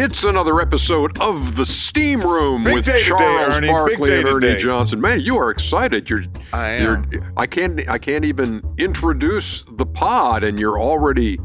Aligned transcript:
It's 0.00 0.22
another 0.22 0.60
episode 0.60 1.20
of 1.20 1.56
the 1.56 1.66
Steam 1.66 2.20
Room 2.20 2.62
Big 2.62 2.74
with 2.74 2.84
today, 2.84 3.02
Charles. 3.02 3.58
Big 3.58 3.68
Barkley 3.68 4.16
and 4.16 4.28
Ernie 4.28 4.46
today. 4.46 4.60
Johnson. 4.60 5.00
Man, 5.00 5.18
you 5.18 5.36
are 5.36 5.50
excited. 5.50 6.08
You're 6.08 6.22
I 6.52 6.68
am. 6.68 7.08
You're, 7.10 7.32
I 7.36 7.46
can't 7.46 7.88
I 7.88 7.98
can't 7.98 8.24
even 8.24 8.62
introduce 8.78 9.64
the 9.72 9.84
pod 9.84 10.44
and 10.44 10.56
you're 10.56 10.78
already 10.78 11.40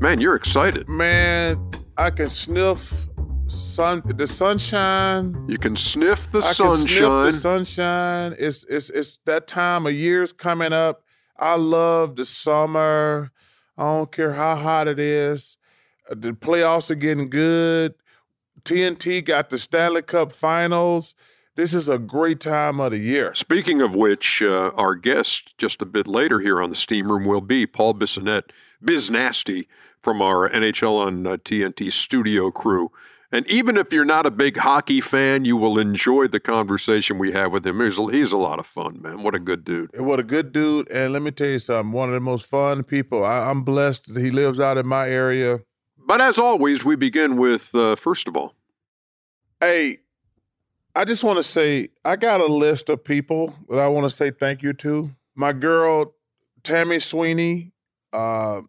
man, 0.00 0.20
you're 0.20 0.34
excited. 0.34 0.88
Man, 0.88 1.70
I 1.96 2.10
can 2.10 2.28
sniff 2.28 3.06
sun 3.46 4.02
the 4.04 4.26
sunshine. 4.26 5.46
You 5.48 5.58
can 5.58 5.76
sniff 5.76 6.28
the 6.32 6.40
I 6.40 6.42
can 6.42 6.74
sniff 6.74 6.74
sunshine. 6.74 7.22
the 7.26 7.32
sunshine. 7.32 8.34
It's 8.36 8.64
it's 8.64 8.90
it's 8.90 9.18
that 9.26 9.46
time 9.46 9.86
of 9.86 9.92
year's 9.92 10.32
coming 10.32 10.72
up. 10.72 11.04
I 11.38 11.54
love 11.54 12.16
the 12.16 12.24
summer. 12.24 13.30
I 13.78 13.84
don't 13.84 14.10
care 14.10 14.32
how 14.32 14.56
hot 14.56 14.88
it 14.88 14.98
is. 14.98 15.56
Uh, 16.12 16.16
The 16.18 16.32
playoffs 16.32 16.90
are 16.90 16.94
getting 16.96 17.30
good. 17.30 17.94
TNT 18.64 19.24
got 19.24 19.50
the 19.50 19.58
Stanley 19.58 20.02
Cup 20.02 20.32
Finals. 20.32 21.14
This 21.56 21.74
is 21.74 21.88
a 21.88 21.98
great 21.98 22.40
time 22.40 22.80
of 22.80 22.92
the 22.92 22.98
year. 22.98 23.34
Speaking 23.34 23.82
of 23.82 23.94
which, 23.94 24.40
uh, 24.40 24.70
our 24.74 24.94
guest 24.94 25.56
just 25.58 25.82
a 25.82 25.86
bit 25.86 26.06
later 26.06 26.40
here 26.40 26.62
on 26.62 26.70
the 26.70 26.76
Steam 26.76 27.10
Room 27.10 27.24
will 27.24 27.40
be 27.40 27.66
Paul 27.66 27.94
Bissonnette, 27.94 28.50
Biz 28.82 29.10
Nasty 29.10 29.68
from 30.00 30.22
our 30.22 30.48
NHL 30.48 30.98
on 31.06 31.26
uh, 31.26 31.36
TNT 31.36 31.92
studio 31.92 32.50
crew. 32.50 32.90
And 33.30 33.46
even 33.48 33.76
if 33.76 33.92
you're 33.92 34.04
not 34.04 34.26
a 34.26 34.30
big 34.30 34.58
hockey 34.58 35.00
fan, 35.00 35.44
you 35.44 35.56
will 35.56 35.78
enjoy 35.78 36.28
the 36.28 36.40
conversation 36.40 37.18
we 37.18 37.32
have 37.32 37.50
with 37.52 37.66
him. 37.66 37.80
He's 37.80 37.98
a, 37.98 38.12
he's 38.12 38.32
a 38.32 38.36
lot 38.36 38.58
of 38.58 38.66
fun, 38.66 39.00
man. 39.00 39.22
What 39.22 39.34
a 39.34 39.38
good 39.38 39.64
dude. 39.64 39.90
What 39.98 40.20
a 40.20 40.22
good 40.22 40.52
dude. 40.52 40.90
And 40.90 41.12
let 41.12 41.22
me 41.22 41.30
tell 41.30 41.48
you 41.48 41.58
something. 41.58 41.92
One 41.92 42.10
of 42.10 42.14
the 42.14 42.20
most 42.20 42.46
fun 42.46 42.82
people. 42.82 43.24
I, 43.24 43.50
I'm 43.50 43.62
blessed 43.62 44.14
that 44.14 44.22
he 44.22 44.30
lives 44.30 44.60
out 44.60 44.76
in 44.78 44.86
my 44.86 45.08
area. 45.08 45.60
But 46.06 46.20
as 46.20 46.38
always, 46.38 46.84
we 46.84 46.96
begin 46.96 47.36
with 47.36 47.74
uh, 47.74 47.96
first 47.96 48.28
of 48.28 48.36
all, 48.36 48.54
Hey, 49.60 49.98
I 50.94 51.04
just 51.04 51.22
want 51.24 51.38
to 51.38 51.42
say 51.42 51.88
I 52.04 52.16
got 52.16 52.40
a 52.40 52.46
list 52.46 52.88
of 52.88 53.04
people 53.04 53.54
that 53.68 53.78
I 53.78 53.88
want 53.88 54.04
to 54.04 54.10
say 54.10 54.30
thank 54.30 54.62
you 54.62 54.72
to. 54.74 55.10
My 55.34 55.52
girl 55.52 56.14
Tammy 56.62 56.98
Sweeney 56.98 57.72
uh, 58.12 58.62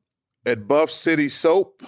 at 0.46 0.68
Buff 0.68 0.90
City 0.90 1.30
Soap. 1.30 1.84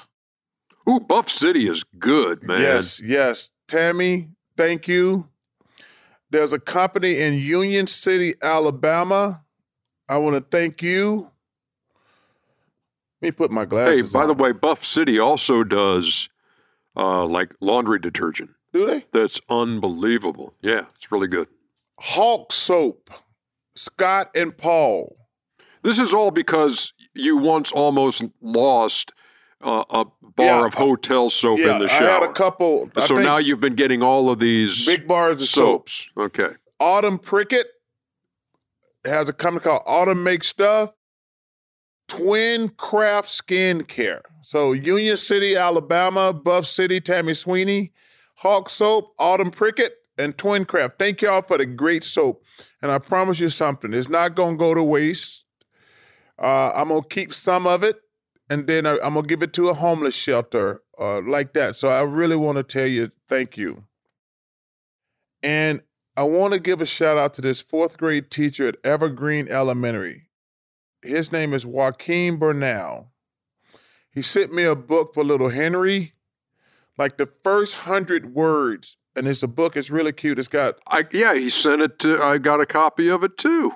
ooh, 0.89 0.99
Buff 0.99 1.29
City 1.29 1.67
is 1.67 1.83
good, 1.97 2.43
man. 2.43 2.61
Yes, 2.61 3.01
yes. 3.01 3.51
Tammy, 3.67 4.29
thank 4.57 4.87
you. 4.87 5.29
There's 6.29 6.53
a 6.53 6.59
company 6.59 7.19
in 7.19 7.35
Union 7.35 7.87
City, 7.87 8.33
Alabama. 8.41 9.43
I 10.09 10.17
want 10.17 10.35
to 10.35 10.41
thank 10.57 10.81
you. 10.81 11.31
Let 13.25 13.33
me 13.33 13.37
put 13.37 13.49
my 13.51 13.65
glasses. 13.65 14.13
Hey, 14.13 14.19
by 14.19 14.27
the 14.27 14.33
way, 14.35 14.51
Buff 14.51 14.85
City 14.85 15.17
also 15.17 15.63
does 15.63 16.29
uh, 16.95 17.25
like 17.25 17.55
laundry 17.59 17.97
detergent. 17.97 18.51
Do 18.71 18.85
they? 18.85 19.05
That's 19.11 19.41
unbelievable. 19.49 20.53
Yeah, 20.61 20.85
it's 20.95 21.11
really 21.11 21.27
good. 21.27 21.47
Hawk 21.99 22.53
Soap, 22.53 23.09
Scott 23.73 24.29
and 24.35 24.55
Paul. 24.55 25.15
This 25.81 25.97
is 25.97 26.13
all 26.13 26.29
because 26.29 26.93
you 27.15 27.35
once 27.37 27.71
almost 27.71 28.23
lost 28.41 29.11
uh, 29.59 29.83
a 29.89 30.05
bar 30.21 30.45
Yeah, 30.61 30.65
of 30.67 30.75
hotel 30.75 31.31
soap 31.31 31.57
yeah, 31.57 31.73
in 31.75 31.81
the 31.81 31.87
shower. 31.87 32.09
I 32.09 32.13
had 32.13 32.23
a 32.29 32.33
couple. 32.33 32.91
I 32.95 33.07
so 33.07 33.15
now 33.15 33.37
you've 33.37 33.59
been 33.59 33.75
getting 33.75 34.03
all 34.03 34.29
of 34.29 34.37
these 34.39 34.85
big 34.85 35.07
bars 35.07 35.41
of 35.41 35.47
soap. 35.47 35.89
soaps. 35.89 36.09
Okay. 36.15 36.49
Autumn 36.79 37.17
Prickett 37.17 37.67
has 39.03 39.29
a 39.29 39.33
company 39.33 39.63
called 39.63 39.81
Autumn 39.87 40.23
Make 40.23 40.43
Stuff. 40.43 40.91
Twin 42.07 42.69
Craft 42.69 43.29
Skincare. 43.29 44.21
So 44.41 44.73
Union 44.73 45.17
City, 45.17 45.55
Alabama, 45.55 46.33
Buff 46.33 46.65
City, 46.65 46.99
Tammy 46.99 47.33
Sweeney, 47.33 47.93
Hawk 48.35 48.69
Soap, 48.69 49.13
Autumn 49.17 49.51
Prickett, 49.51 49.95
and 50.17 50.37
Twin 50.37 50.65
Craft. 50.65 50.99
Thank 50.99 51.21
y'all 51.21 51.41
for 51.41 51.57
the 51.57 51.65
great 51.65 52.03
soap. 52.03 52.43
And 52.81 52.91
I 52.91 52.99
promise 52.99 53.39
you 53.39 53.49
something, 53.49 53.93
it's 53.93 54.09
not 54.09 54.35
gonna 54.35 54.57
go 54.57 54.73
to 54.73 54.83
waste. 54.83 55.45
Uh, 56.37 56.71
I'm 56.75 56.89
gonna 56.89 57.01
keep 57.03 57.33
some 57.33 57.65
of 57.65 57.83
it, 57.83 57.99
and 58.49 58.67
then 58.67 58.85
I, 58.85 58.93
I'm 59.03 59.15
gonna 59.15 59.27
give 59.27 59.41
it 59.41 59.53
to 59.53 59.69
a 59.69 59.73
homeless 59.73 60.15
shelter, 60.15 60.81
uh, 60.99 61.21
like 61.21 61.53
that. 61.53 61.75
So 61.75 61.87
I 61.87 62.03
really 62.03 62.35
want 62.35 62.57
to 62.57 62.63
tell 62.63 62.87
you, 62.87 63.11
thank 63.29 63.57
you. 63.57 63.85
And 65.41 65.81
I 66.17 66.23
want 66.23 66.53
to 66.53 66.59
give 66.59 66.81
a 66.81 66.85
shout 66.85 67.17
out 67.17 67.33
to 67.35 67.41
this 67.41 67.61
fourth 67.61 67.97
grade 67.97 68.31
teacher 68.31 68.67
at 68.67 68.77
Evergreen 68.83 69.47
Elementary. 69.49 70.24
His 71.05 71.31
name 71.31 71.53
is 71.53 71.65
Joaquin 71.65 72.37
Bernal. 72.37 73.11
He 74.11 74.21
sent 74.21 74.53
me 74.53 74.63
a 74.63 74.75
book 74.75 75.13
for 75.13 75.23
little 75.23 75.49
Henry, 75.49 76.13
like 76.97 77.17
the 77.17 77.29
first 77.43 77.73
hundred 77.79 78.33
words. 78.33 78.97
And 79.15 79.27
it's 79.27 79.43
a 79.43 79.47
book, 79.47 79.77
it's 79.77 79.89
really 79.89 80.11
cute. 80.11 80.39
It's 80.39 80.47
got, 80.47 80.75
I 80.87 81.05
yeah, 81.11 81.33
he 81.35 81.49
sent 81.49 81.81
it 81.81 81.99
to 81.99 82.21
I 82.21 82.37
got 82.37 82.59
a 82.59 82.65
copy 82.65 83.09
of 83.09 83.23
it 83.23 83.37
too. 83.37 83.73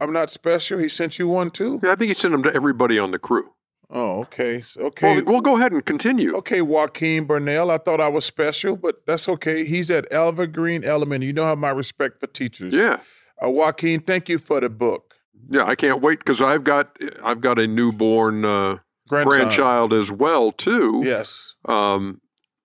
I'm 0.00 0.12
not 0.12 0.30
special. 0.30 0.78
He 0.78 0.88
sent 0.88 1.18
you 1.18 1.28
one 1.28 1.50
too? 1.50 1.80
Yeah, 1.82 1.92
I 1.92 1.94
think 1.96 2.08
he 2.08 2.14
sent 2.14 2.32
them 2.32 2.42
to 2.44 2.54
everybody 2.54 2.98
on 2.98 3.10
the 3.10 3.18
crew. 3.18 3.52
Oh, 3.92 4.20
okay. 4.20 4.62
Okay. 4.76 5.16
Well, 5.16 5.24
well, 5.24 5.40
go 5.40 5.56
ahead 5.56 5.72
and 5.72 5.84
continue. 5.84 6.34
Okay, 6.36 6.62
Joaquin 6.62 7.24
Bernal. 7.24 7.70
I 7.70 7.78
thought 7.78 8.00
I 8.00 8.08
was 8.08 8.24
special, 8.24 8.76
but 8.76 9.04
that's 9.04 9.28
okay. 9.28 9.64
He's 9.64 9.90
at 9.90 10.06
Evergreen 10.12 10.84
Elementary. 10.84 11.26
You 11.26 11.32
know 11.32 11.44
how 11.44 11.56
my 11.56 11.70
respect 11.70 12.20
for 12.20 12.28
teachers. 12.28 12.72
Yeah. 12.72 13.00
Uh, 13.44 13.50
Joaquin, 13.50 14.00
thank 14.00 14.28
you 14.28 14.38
for 14.38 14.60
the 14.60 14.68
book. 14.68 15.09
Yeah, 15.48 15.64
I 15.64 15.74
can't 15.74 16.00
wait 16.02 16.18
because 16.18 16.42
I've 16.42 16.64
got 16.64 16.96
I've 17.24 17.40
got 17.40 17.58
a 17.58 17.66
newborn 17.66 18.44
uh, 18.44 18.78
Grandson. 19.08 19.38
grandchild 19.38 19.92
as 19.92 20.10
well 20.12 20.52
too. 20.52 21.00
Yes. 21.04 21.54
um, 21.64 22.20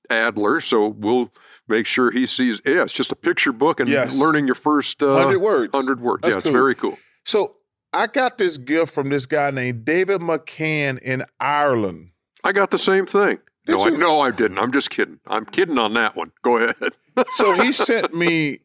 Adler. 0.09 0.59
So 0.61 0.87
we'll 0.87 1.31
make 1.67 1.85
sure 1.87 2.11
he 2.11 2.25
sees. 2.25 2.61
Yeah, 2.65 2.83
it's 2.83 2.93
just 2.93 3.11
a 3.11 3.15
picture 3.15 3.51
book 3.51 3.79
and 3.79 3.89
Yes. 3.89 4.15
learning 4.17 4.45
your 4.45 4.55
first 4.55 5.01
uh, 5.01 5.07
100 5.07 5.39
words. 5.39 5.71
Hundred 5.75 6.01
words. 6.01 6.21
That's 6.23 6.35
yeah, 6.35 6.39
it's 6.39 6.49
very 6.49 6.75
cool. 6.75 6.97
So 7.25 7.55
I 7.93 8.07
got 8.07 8.37
this 8.37 8.57
gift 8.57 8.93
from 8.93 9.09
this 9.09 9.25
guy 9.25 9.49
named 9.51 9.85
David 9.85 10.21
McCann 10.21 10.99
in 10.99 11.23
Ireland. 11.39 12.11
I 12.43 12.51
got 12.51 12.69
the 12.69 12.77
same 12.77 13.05
thing. 13.07 13.39
Did 13.65 13.71
no, 13.77 13.85
I, 13.85 13.89
no, 13.89 14.21
I 14.21 14.29
didn't. 14.29 14.59
I'm 14.59 14.71
just 14.71 14.91
kidding. 14.91 15.19
I'm 15.25 15.45
kidding 15.45 15.79
on 15.79 15.93
that 15.95 16.15
one. 16.15 16.31
Go 16.43 16.57
ahead. 16.57 16.75
So 17.35 17.53
he 17.53 17.71
sent 17.71 18.13
me 18.13 18.59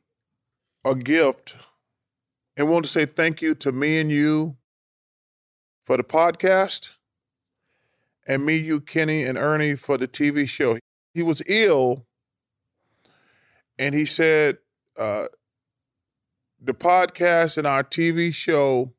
a 0.85 0.97
gift 0.97 1.55
and 2.61 2.69
want 2.69 2.85
to 2.85 2.91
say 2.91 3.07
thank 3.07 3.41
you 3.41 3.55
to 3.55 3.73
me 3.73 3.99
and 3.99 4.11
you 4.11 4.59
for 5.87 5.97
the 5.97 6.05
podcast 6.05 6.91
and 8.27 8.45
me, 8.45 8.57
you, 8.57 8.83
Kenny, 8.83 9.25
and 9.25 9.39
Ernie 9.39 9.77
for 9.77 9.97
the 9.97 10.07
TV 10.07 10.47
show. 10.47 10.79
He 11.15 11.23
was 11.23 11.41
ill 11.47 12.05
and 13.79 13.95
he 13.95 14.05
said 14.05 14.59
uh, 14.99 15.29
the 16.61 16.75
podcast 16.75 17.57
and 17.57 17.67
our 17.67 17.83
TV 17.83 18.35
show, 18.35 18.93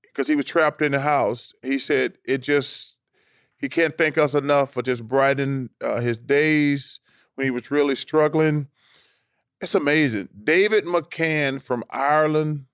because 0.00 0.28
he 0.28 0.34
was 0.34 0.46
trapped 0.46 0.80
in 0.80 0.92
the 0.92 1.00
house, 1.00 1.52
he 1.60 1.78
said 1.78 2.14
it 2.24 2.38
just, 2.38 2.96
he 3.58 3.68
can't 3.68 3.98
thank 3.98 4.16
us 4.16 4.32
enough 4.34 4.72
for 4.72 4.80
just 4.80 5.06
brightening 5.06 5.68
uh, 5.82 6.00
his 6.00 6.16
days 6.16 7.00
when 7.34 7.44
he 7.44 7.50
was 7.50 7.70
really 7.70 7.96
struggling. 7.96 8.68
It's 9.62 9.74
amazing. 9.76 10.28
David 10.44 10.84
McCann 10.84 11.62
from 11.62 11.84
Ireland. 11.88 12.66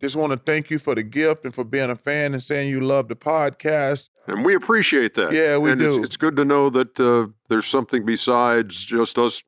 Just 0.00 0.16
want 0.16 0.32
to 0.32 0.38
thank 0.38 0.70
you 0.70 0.78
for 0.78 0.94
the 0.94 1.02
gift 1.02 1.44
and 1.44 1.54
for 1.54 1.62
being 1.62 1.90
a 1.90 1.94
fan 1.94 2.32
and 2.32 2.42
saying 2.42 2.68
you 2.70 2.80
love 2.80 3.08
the 3.08 3.14
podcast. 3.16 4.08
and 4.26 4.44
we 4.44 4.54
appreciate 4.54 5.14
that. 5.14 5.30
Yeah, 5.32 5.56
we 5.58 5.70
and 5.70 5.80
It's, 5.80 5.96
do. 5.96 6.02
it's 6.02 6.16
good 6.16 6.36
to 6.36 6.44
know 6.44 6.68
that 6.70 6.98
uh, 6.98 7.28
there's 7.48 7.66
something 7.66 8.04
besides 8.04 8.82
just 8.84 9.18
us, 9.18 9.42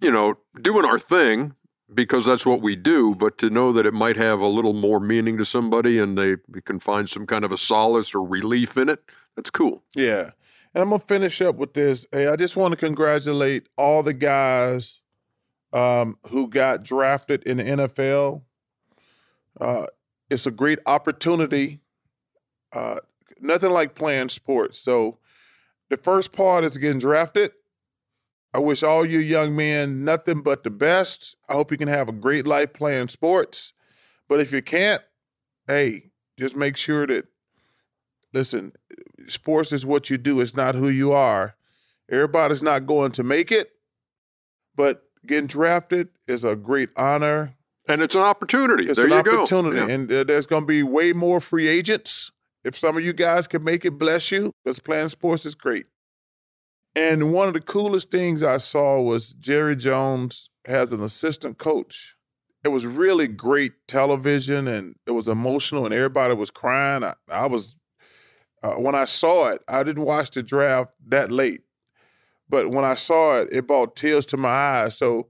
you 0.00 0.10
know, 0.10 0.34
doing 0.60 0.84
our 0.84 0.98
thing 0.98 1.54
because 1.92 2.26
that's 2.26 2.44
what 2.46 2.60
we 2.60 2.76
do. 2.76 3.14
But 3.14 3.38
to 3.38 3.48
know 3.50 3.72
that 3.72 3.86
it 3.86 3.94
might 3.94 4.16
have 4.18 4.40
a 4.40 4.46
little 4.46 4.74
more 4.74 5.00
meaning 5.00 5.38
to 5.38 5.44
somebody 5.44 5.98
and 5.98 6.16
they 6.18 6.36
can 6.64 6.78
find 6.80 7.08
some 7.08 7.26
kind 7.26 7.44
of 7.44 7.52
a 7.52 7.56
solace 7.58 8.14
or 8.14 8.22
relief 8.22 8.76
in 8.76 8.88
it. 8.90 9.02
That's 9.36 9.50
cool. 9.50 9.82
Yeah. 9.96 10.30
And 10.74 10.82
I'm 10.82 10.90
gonna 10.90 11.00
finish 11.00 11.40
up 11.40 11.56
with 11.56 11.74
this. 11.74 12.06
Hey, 12.12 12.28
I 12.28 12.36
just 12.36 12.56
want 12.56 12.72
to 12.72 12.76
congratulate 12.76 13.68
all 13.76 14.02
the 14.02 14.14
guys 14.14 15.00
um, 15.72 16.16
who 16.28 16.48
got 16.48 16.84
drafted 16.84 17.42
in 17.44 17.56
the 17.56 17.64
NFL. 17.64 18.42
Uh, 19.60 19.86
it's 20.30 20.46
a 20.46 20.50
great 20.52 20.78
opportunity. 20.86 21.80
Uh, 22.72 23.00
nothing 23.40 23.72
like 23.72 23.94
playing 23.94 24.28
sports. 24.28 24.78
So 24.78 25.18
the 25.88 25.96
first 25.96 26.32
part 26.32 26.64
is 26.64 26.76
getting 26.76 27.00
drafted. 27.00 27.52
I 28.54 28.58
wish 28.58 28.82
all 28.82 29.04
you 29.04 29.18
young 29.18 29.54
men 29.54 30.04
nothing 30.04 30.42
but 30.42 30.62
the 30.62 30.70
best. 30.70 31.36
I 31.48 31.54
hope 31.54 31.70
you 31.70 31.78
can 31.78 31.88
have 31.88 32.08
a 32.08 32.12
great 32.12 32.46
life 32.46 32.72
playing 32.72 33.08
sports. 33.08 33.72
But 34.28 34.40
if 34.40 34.52
you 34.52 34.62
can't, 34.62 35.02
hey, 35.66 36.10
just 36.38 36.56
make 36.56 36.76
sure 36.76 37.06
that 37.06 37.26
listen, 38.32 38.72
sports 39.26 39.72
is 39.72 39.86
what 39.86 40.10
you 40.10 40.18
do, 40.18 40.40
it's 40.40 40.56
not 40.56 40.74
who 40.74 40.88
you 40.88 41.12
are. 41.12 41.56
Everybody's 42.10 42.62
not 42.62 42.86
going 42.86 43.12
to 43.12 43.22
make 43.22 43.52
it, 43.52 43.70
but 44.74 45.04
getting 45.26 45.46
drafted 45.46 46.08
is 46.26 46.44
a 46.44 46.56
great 46.56 46.90
honor. 46.96 47.54
And 47.88 48.02
it's 48.02 48.14
an 48.14 48.22
opportunity. 48.22 48.86
It's 48.88 48.96
there 48.96 49.06
an 49.06 49.12
you 49.12 49.18
opportunity. 49.18 49.76
go. 49.76 49.86
Yeah. 49.86 49.92
And 49.94 50.12
uh, 50.12 50.24
there's 50.24 50.46
going 50.46 50.62
to 50.62 50.66
be 50.66 50.82
way 50.82 51.12
more 51.12 51.40
free 51.40 51.68
agents. 51.68 52.32
If 52.64 52.76
some 52.76 52.96
of 52.96 53.04
you 53.04 53.12
guys 53.12 53.46
can 53.46 53.64
make 53.64 53.84
it, 53.84 53.92
bless 53.92 54.30
you, 54.30 54.52
because 54.64 54.78
playing 54.80 55.08
sports 55.08 55.46
is 55.46 55.54
great. 55.54 55.86
And 56.94 57.32
one 57.32 57.48
of 57.48 57.54
the 57.54 57.60
coolest 57.60 58.10
things 58.10 58.42
I 58.42 58.56
saw 58.58 59.00
was 59.00 59.32
Jerry 59.32 59.76
Jones 59.76 60.50
has 60.66 60.92
an 60.92 61.02
assistant 61.02 61.58
coach. 61.58 62.16
It 62.62 62.68
was 62.68 62.84
really 62.84 63.26
great 63.28 63.72
television 63.88 64.68
and 64.68 64.96
it 65.06 65.12
was 65.12 65.28
emotional 65.28 65.84
and 65.84 65.94
everybody 65.94 66.34
was 66.34 66.50
crying. 66.50 67.04
I, 67.04 67.14
I 67.28 67.46
was, 67.46 67.76
uh, 68.62 68.74
when 68.74 68.94
I 68.94 69.04
saw 69.04 69.48
it, 69.48 69.62
I 69.68 69.82
didn't 69.82 70.04
watch 70.04 70.30
the 70.30 70.42
draft 70.42 70.92
that 71.08 71.30
late. 71.30 71.62
But 72.48 72.70
when 72.70 72.84
I 72.84 72.94
saw 72.94 73.38
it, 73.38 73.48
it 73.52 73.66
brought 73.66 73.96
tears 73.96 74.26
to 74.26 74.36
my 74.36 74.48
eyes. 74.48 74.98
So 74.98 75.28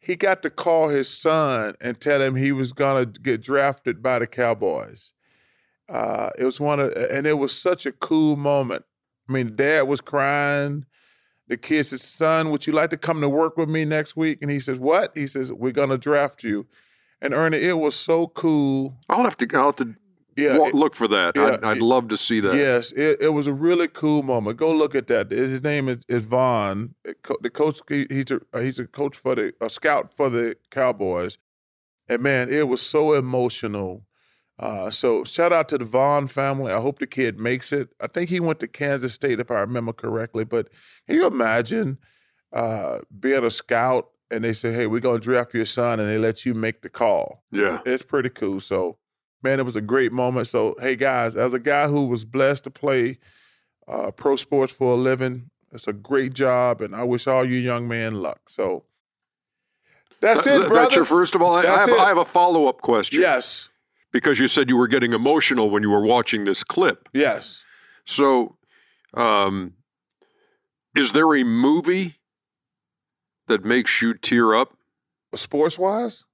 he 0.00 0.16
got 0.16 0.42
to 0.42 0.50
call 0.50 0.88
his 0.88 1.08
son 1.08 1.74
and 1.80 2.00
tell 2.00 2.20
him 2.20 2.34
he 2.34 2.52
was 2.52 2.72
going 2.72 3.12
to 3.12 3.20
get 3.20 3.42
drafted 3.42 4.02
by 4.02 4.18
the 4.18 4.26
Cowboys. 4.26 5.12
Uh, 5.88 6.30
it 6.38 6.44
was 6.44 6.60
one 6.60 6.80
of, 6.80 6.92
and 6.92 7.26
it 7.26 7.38
was 7.38 7.56
such 7.56 7.86
a 7.86 7.92
cool 7.92 8.36
moment. 8.36 8.84
I 9.28 9.32
mean, 9.32 9.56
dad 9.56 9.82
was 9.82 10.00
crying. 10.00 10.84
The 11.46 11.56
kid 11.56 11.86
said, 11.86 12.00
Son, 12.00 12.50
would 12.50 12.66
you 12.66 12.74
like 12.74 12.90
to 12.90 12.98
come 12.98 13.20
to 13.22 13.28
work 13.28 13.56
with 13.56 13.70
me 13.70 13.84
next 13.84 14.16
week? 14.16 14.38
And 14.42 14.50
he 14.50 14.60
says, 14.60 14.78
What? 14.78 15.16
He 15.16 15.26
says, 15.26 15.50
We're 15.50 15.72
going 15.72 15.88
to 15.88 15.98
draft 15.98 16.44
you. 16.44 16.66
And 17.22 17.32
Ernie, 17.32 17.58
it 17.58 17.78
was 17.78 17.96
so 17.96 18.26
cool. 18.28 18.98
I'll 19.08 19.24
have 19.24 19.36
to, 19.38 19.48
I'll 19.56 19.66
have 19.66 19.76
to 19.76 19.94
Yeah, 20.38 20.58
wa- 20.58 20.66
it- 20.68 20.74
look 20.74 20.94
for 20.94 21.08
that. 21.08 21.36
yeah, 21.36 21.44
I'd, 21.54 21.64
I'd 21.64 21.76
it- 21.78 21.82
love 21.82 22.08
to 22.08 22.16
see 22.16 22.40
that. 22.40 22.54
Yes, 22.54 22.92
it, 22.92 23.20
it 23.20 23.28
was 23.30 23.46
a 23.46 23.52
really 23.52 23.88
cool 23.88 24.22
moment. 24.22 24.56
Go 24.56 24.72
look 24.72 24.94
at 24.94 25.06
that. 25.08 25.30
His 25.30 25.62
name 25.62 25.88
is, 25.88 25.98
is 26.08 26.24
Vaughn. 26.24 26.94
The 27.42 27.50
coach, 27.50 27.80
he, 27.88 28.06
he's 28.08 28.30
a 28.30 28.40
he's 28.60 28.78
a 28.78 28.86
coach 28.86 29.16
for 29.16 29.34
the 29.34 29.52
a 29.60 29.68
scout 29.68 30.14
for 30.14 30.30
the 30.30 30.56
Cowboys, 30.70 31.38
and 32.08 32.22
man, 32.22 32.48
it 32.50 32.68
was 32.68 32.80
so 32.82 33.12
emotional. 33.14 34.04
Uh, 34.60 34.90
so 34.90 35.22
shout 35.22 35.52
out 35.52 35.68
to 35.68 35.78
the 35.78 35.84
Vaughn 35.84 36.26
family. 36.26 36.72
I 36.72 36.80
hope 36.80 36.98
the 36.98 37.06
kid 37.06 37.38
makes 37.38 37.72
it. 37.72 37.90
I 38.00 38.06
think 38.08 38.28
he 38.30 38.40
went 38.40 38.58
to 38.60 38.66
Kansas 38.68 39.14
State 39.14 39.38
if 39.38 39.50
I 39.52 39.60
remember 39.60 39.92
correctly. 39.92 40.44
But 40.44 40.68
can 41.06 41.14
you 41.16 41.26
imagine 41.28 41.98
uh, 42.52 43.00
being 43.20 43.44
a 43.44 43.50
scout 43.52 44.08
and 44.32 44.42
they 44.42 44.52
say, 44.52 44.72
"Hey, 44.72 44.86
we're 44.88 45.00
gonna 45.00 45.20
draft 45.20 45.54
your 45.54 45.64
son," 45.66 46.00
and 46.00 46.08
they 46.08 46.18
let 46.18 46.44
you 46.44 46.54
make 46.54 46.82
the 46.82 46.88
call? 46.88 47.44
Yeah. 47.52 47.78
It's 47.86 48.02
pretty 48.04 48.30
cool. 48.30 48.60
So, 48.60 48.98
man, 49.42 49.60
it 49.60 49.64
was 49.64 49.76
a 49.76 49.80
great 49.80 50.12
moment. 50.12 50.46
So, 50.48 50.74
hey, 50.80 50.96
guys, 50.96 51.36
as 51.36 51.54
a 51.54 51.58
guy 51.60 51.88
who 51.88 52.06
was 52.06 52.24
blessed 52.24 52.64
to 52.64 52.70
play 52.70 53.18
uh, 53.86 54.10
pro 54.10 54.36
sports 54.36 54.72
for 54.72 54.92
a 54.92 54.96
living, 54.96 55.50
it's 55.72 55.86
a 55.88 55.92
great 55.92 56.32
job, 56.32 56.80
and 56.80 56.94
I 56.94 57.02
wish 57.04 57.26
all 57.26 57.44
you 57.44 57.56
young 57.58 57.86
men 57.88 58.14
luck. 58.14 58.40
So, 58.48 58.84
that's 60.20 60.44
That- 60.44 60.62
it, 60.62 60.68
brother. 60.68 60.82
That's 60.84 60.96
your 60.96 61.04
first 61.04 61.34
of 61.34 61.42
all. 61.42 61.54
I, 61.54 61.60
I 61.62 61.78
have. 61.78 61.88
I 61.90 62.08
have 62.08 62.18
a 62.18 62.24
follow 62.24 62.66
up 62.66 62.80
question. 62.80 63.20
Yes, 63.20 63.68
Because 64.12 64.38
you 64.40 64.48
said 64.48 64.68
you 64.68 64.76
were 64.76 64.88
getting 64.88 65.12
emotional 65.12 65.70
when 65.70 65.82
you 65.82 65.90
were 65.90 66.02
watching 66.04 66.44
this 66.44 66.64
clip. 66.64 67.08
yes. 67.12 67.62
So, 68.04 68.56
um, 69.14 69.74
is 70.96 71.12
there 71.12 71.34
a 71.36 71.44
movie 71.44 72.16
that 73.48 73.64
makes 73.66 74.00
you 74.00 74.14
tear 74.14 74.54
up? 74.54 74.72
Sports 75.34 75.78
wise, 75.78 76.24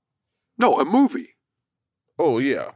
No, 0.56 0.78
a 0.78 0.84
movie. 0.84 1.34
oh 2.16 2.38
yeah, 2.38 2.70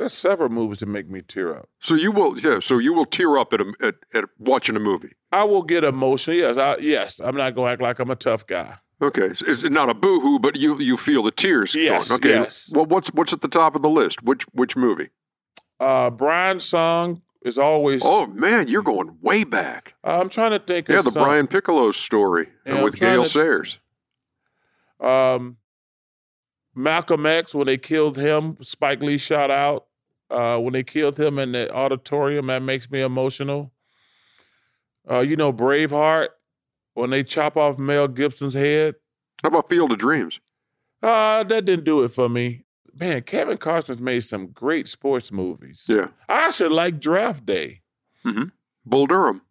there's 0.00 0.14
several 0.14 0.48
movies 0.48 0.78
that 0.78 0.86
make 0.86 1.10
me 1.10 1.20
tear 1.20 1.54
up. 1.54 1.68
So 1.78 1.94
you 1.94 2.10
will, 2.10 2.38
yeah. 2.38 2.58
So 2.60 2.78
you 2.78 2.94
will 2.94 3.04
tear 3.04 3.36
up 3.36 3.52
at, 3.52 3.60
a, 3.60 3.70
at, 3.82 3.96
at 4.14 4.24
watching 4.38 4.74
a 4.74 4.80
movie. 4.80 5.12
I 5.30 5.44
will 5.44 5.62
get 5.62 5.84
emotional. 5.84 6.36
Yes, 6.38 6.56
I, 6.56 6.78
yes. 6.78 7.20
I'm 7.22 7.36
not 7.36 7.54
going 7.54 7.68
to 7.68 7.72
act 7.74 7.82
like 7.82 7.98
I'm 7.98 8.10
a 8.10 8.16
tough 8.16 8.46
guy. 8.46 8.78
Okay, 9.02 9.26
it's 9.26 9.62
not 9.64 9.90
a 9.90 9.94
boohoo, 9.94 10.38
but 10.38 10.56
you 10.56 10.78
you 10.78 10.96
feel 10.96 11.22
the 11.22 11.30
tears. 11.30 11.74
Yes, 11.74 12.08
going. 12.08 12.20
Okay. 12.20 12.30
yes. 12.30 12.70
Well, 12.74 12.86
what's 12.86 13.08
what's 13.12 13.32
at 13.34 13.40
the 13.42 13.48
top 13.48 13.74
of 13.74 13.82
the 13.82 13.88
list? 13.90 14.22
Which 14.22 14.44
which 14.52 14.74
movie? 14.76 15.08
Uh, 15.78 16.08
Brian's 16.10 16.64
song 16.64 17.20
is 17.42 17.56
always. 17.58 18.00
Oh 18.04 18.26
man, 18.26 18.68
you're 18.68 18.82
going 18.82 19.16
way 19.22 19.44
back. 19.44 19.94
I'm 20.04 20.28
trying 20.30 20.50
to 20.52 20.58
think. 20.58 20.88
Yeah, 20.88 20.98
of 20.98 21.04
the 21.04 21.10
some- 21.12 21.24
Brian 21.24 21.46
Piccolo 21.46 21.90
story 21.92 22.48
Yeah, 22.66 22.82
with 22.84 22.98
Gale 23.00 23.22
to- 23.24 23.28
Sayers. 23.28 23.78
Um, 24.98 25.56
Malcolm 26.74 27.24
X, 27.24 27.54
when 27.54 27.66
they 27.66 27.78
killed 27.78 28.18
him, 28.18 28.56
Spike 28.60 29.00
Lee 29.00 29.16
shot 29.18 29.50
out. 29.50 29.86
Uh, 30.30 30.58
when 30.58 30.72
they 30.72 30.82
killed 30.82 31.18
him 31.18 31.38
in 31.38 31.52
the 31.52 31.72
auditorium, 31.74 32.46
that 32.46 32.62
makes 32.62 32.90
me 32.90 33.00
emotional. 33.00 33.72
Uh, 35.10 35.20
you 35.20 35.34
know, 35.36 35.52
Braveheart, 35.52 36.28
when 36.94 37.10
they 37.10 37.24
chop 37.24 37.56
off 37.56 37.78
Mel 37.78 38.06
Gibson's 38.06 38.54
head. 38.54 38.94
How 39.42 39.48
about 39.48 39.68
Field 39.68 39.90
of 39.90 39.98
Dreams? 39.98 40.40
Uh, 41.02 41.42
that 41.44 41.64
didn't 41.64 41.84
do 41.84 42.04
it 42.04 42.10
for 42.10 42.28
me. 42.28 42.64
Man, 42.94 43.22
Kevin 43.22 43.56
Costner's 43.56 44.00
made 44.00 44.20
some 44.20 44.48
great 44.48 44.86
sports 44.86 45.32
movies. 45.32 45.86
Yeah. 45.88 46.08
I 46.28 46.46
actually 46.46 46.74
like 46.74 47.00
Draft 47.00 47.46
Day. 47.46 47.80
Mm-hmm. 48.24 48.44
Bull 48.84 49.06
Durham 49.06 49.42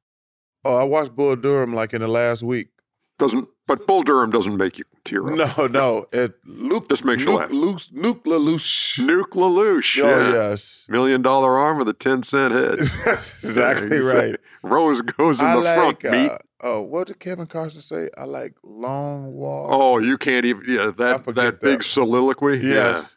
Oh, 0.65 0.75
I 0.75 0.83
watched 0.83 1.15
Bull 1.15 1.35
Durham 1.35 1.73
like 1.73 1.93
in 1.93 2.01
the 2.01 2.07
last 2.07 2.43
week. 2.43 2.69
Doesn't, 3.19 3.47
but 3.67 3.85
Bull 3.85 4.01
Durham 4.03 4.31
doesn't 4.31 4.57
make 4.57 4.77
you 4.79 4.85
tear 5.03 5.27
up. 5.27 5.57
No, 5.57 5.67
no. 5.67 6.05
It 6.11 6.33
Luke 6.45 6.89
This 6.89 7.03
makes 7.03 7.21
you 7.23 7.29
Luke, 7.31 7.39
laugh. 7.41 7.51
Luke, 7.51 7.81
Luke 7.91 8.23
LaLoosh. 8.23 8.99
Nuke 8.99 9.31
LaLoosh. 9.33 10.01
Oh, 10.03 10.07
yeah. 10.07 10.31
yes. 10.49 10.85
Million 10.89 11.21
dollar 11.21 11.57
arm 11.57 11.77
with 11.77 11.87
a 11.89 11.93
10 11.93 12.23
cent 12.23 12.53
head. 12.53 12.79
That's 13.05 13.43
exactly 13.43 13.97
You 13.97 14.07
right. 14.11 14.31
say, 14.31 14.35
Rose 14.63 15.01
goes 15.01 15.39
in 15.39 15.45
I 15.45 15.55
the 15.55 15.61
like, 15.61 16.01
front, 16.01 16.03
meat. 16.15 16.31
uh, 16.31 16.37
oh, 16.61 16.81
what 16.81 17.07
did 17.07 17.19
Kevin 17.19 17.45
Carson 17.45 17.81
say? 17.81 18.09
I 18.17 18.23
like 18.23 18.55
long 18.63 19.33
walks. 19.33 19.69
Oh, 19.75 19.99
you 19.99 20.17
can't 20.17 20.45
even, 20.45 20.63
yeah, 20.67 20.91
that, 20.97 21.25
forget 21.25 21.35
that 21.35 21.61
big 21.61 21.83
soliloquy. 21.83 22.59
yes. 22.63 23.15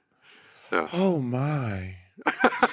Yeah. 0.71 0.89
Oh, 0.93 1.19
my. 1.21 1.97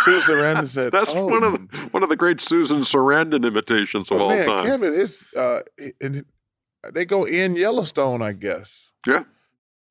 Susan 0.00 0.36
Sarandon 0.36 0.68
said, 0.68 0.92
That's 0.92 1.12
oh, 1.14 1.26
one 1.26 1.42
of 1.44 1.52
the 1.52 1.58
one 1.92 2.02
of 2.02 2.08
the 2.08 2.16
great 2.16 2.40
Susan 2.40 2.80
Sarandon 2.80 3.46
imitations 3.46 4.10
of 4.10 4.18
but 4.18 4.20
all 4.24 4.30
man, 4.30 4.46
time. 4.46 4.64
Kevin, 4.64 4.92
his, 4.92 5.24
uh, 5.36 5.60
and 6.00 6.24
they 6.92 7.04
go 7.04 7.24
in 7.24 7.56
Yellowstone, 7.56 8.22
I 8.22 8.32
guess. 8.32 8.92
Yeah, 9.06 9.24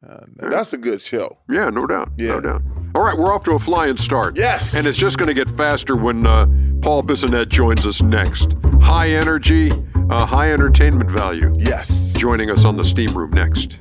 Uh, 0.08 0.20
that's 0.36 0.74
a 0.74 0.78
good 0.78 1.02
show. 1.02 1.38
yeah, 1.50 1.70
no 1.70 1.86
doubt, 1.88 2.12
Yeah. 2.18 2.34
no 2.34 2.42
doubt. 2.42 2.62
All 2.96 3.04
right, 3.04 3.18
we're 3.18 3.34
off 3.34 3.44
to 3.46 3.52
a 3.54 3.60
flying 3.60 3.98
start. 3.98 4.38
Yes. 4.38 4.76
and 4.76 4.86
it's 4.86 4.98
just 4.98 5.18
going 5.18 5.28
to 5.28 5.34
get 5.34 5.50
faster 5.50 5.96
when 5.96 6.26
uh, 6.28 6.46
Paul 6.82 7.04
Bissonnette 7.04 7.50
joins 7.50 7.86
us 7.86 8.02
next. 8.02 8.54
High 8.82 9.10
energy, 9.10 9.72
uh, 10.10 10.26
high 10.26 10.52
entertainment 10.52 11.10
value. 11.10 11.52
Yes. 11.58 12.14
Joining 12.14 12.52
us 12.52 12.66
on 12.66 12.76
the 12.78 12.84
Steam 12.86 13.16
Room 13.18 13.32
next. 13.32 13.78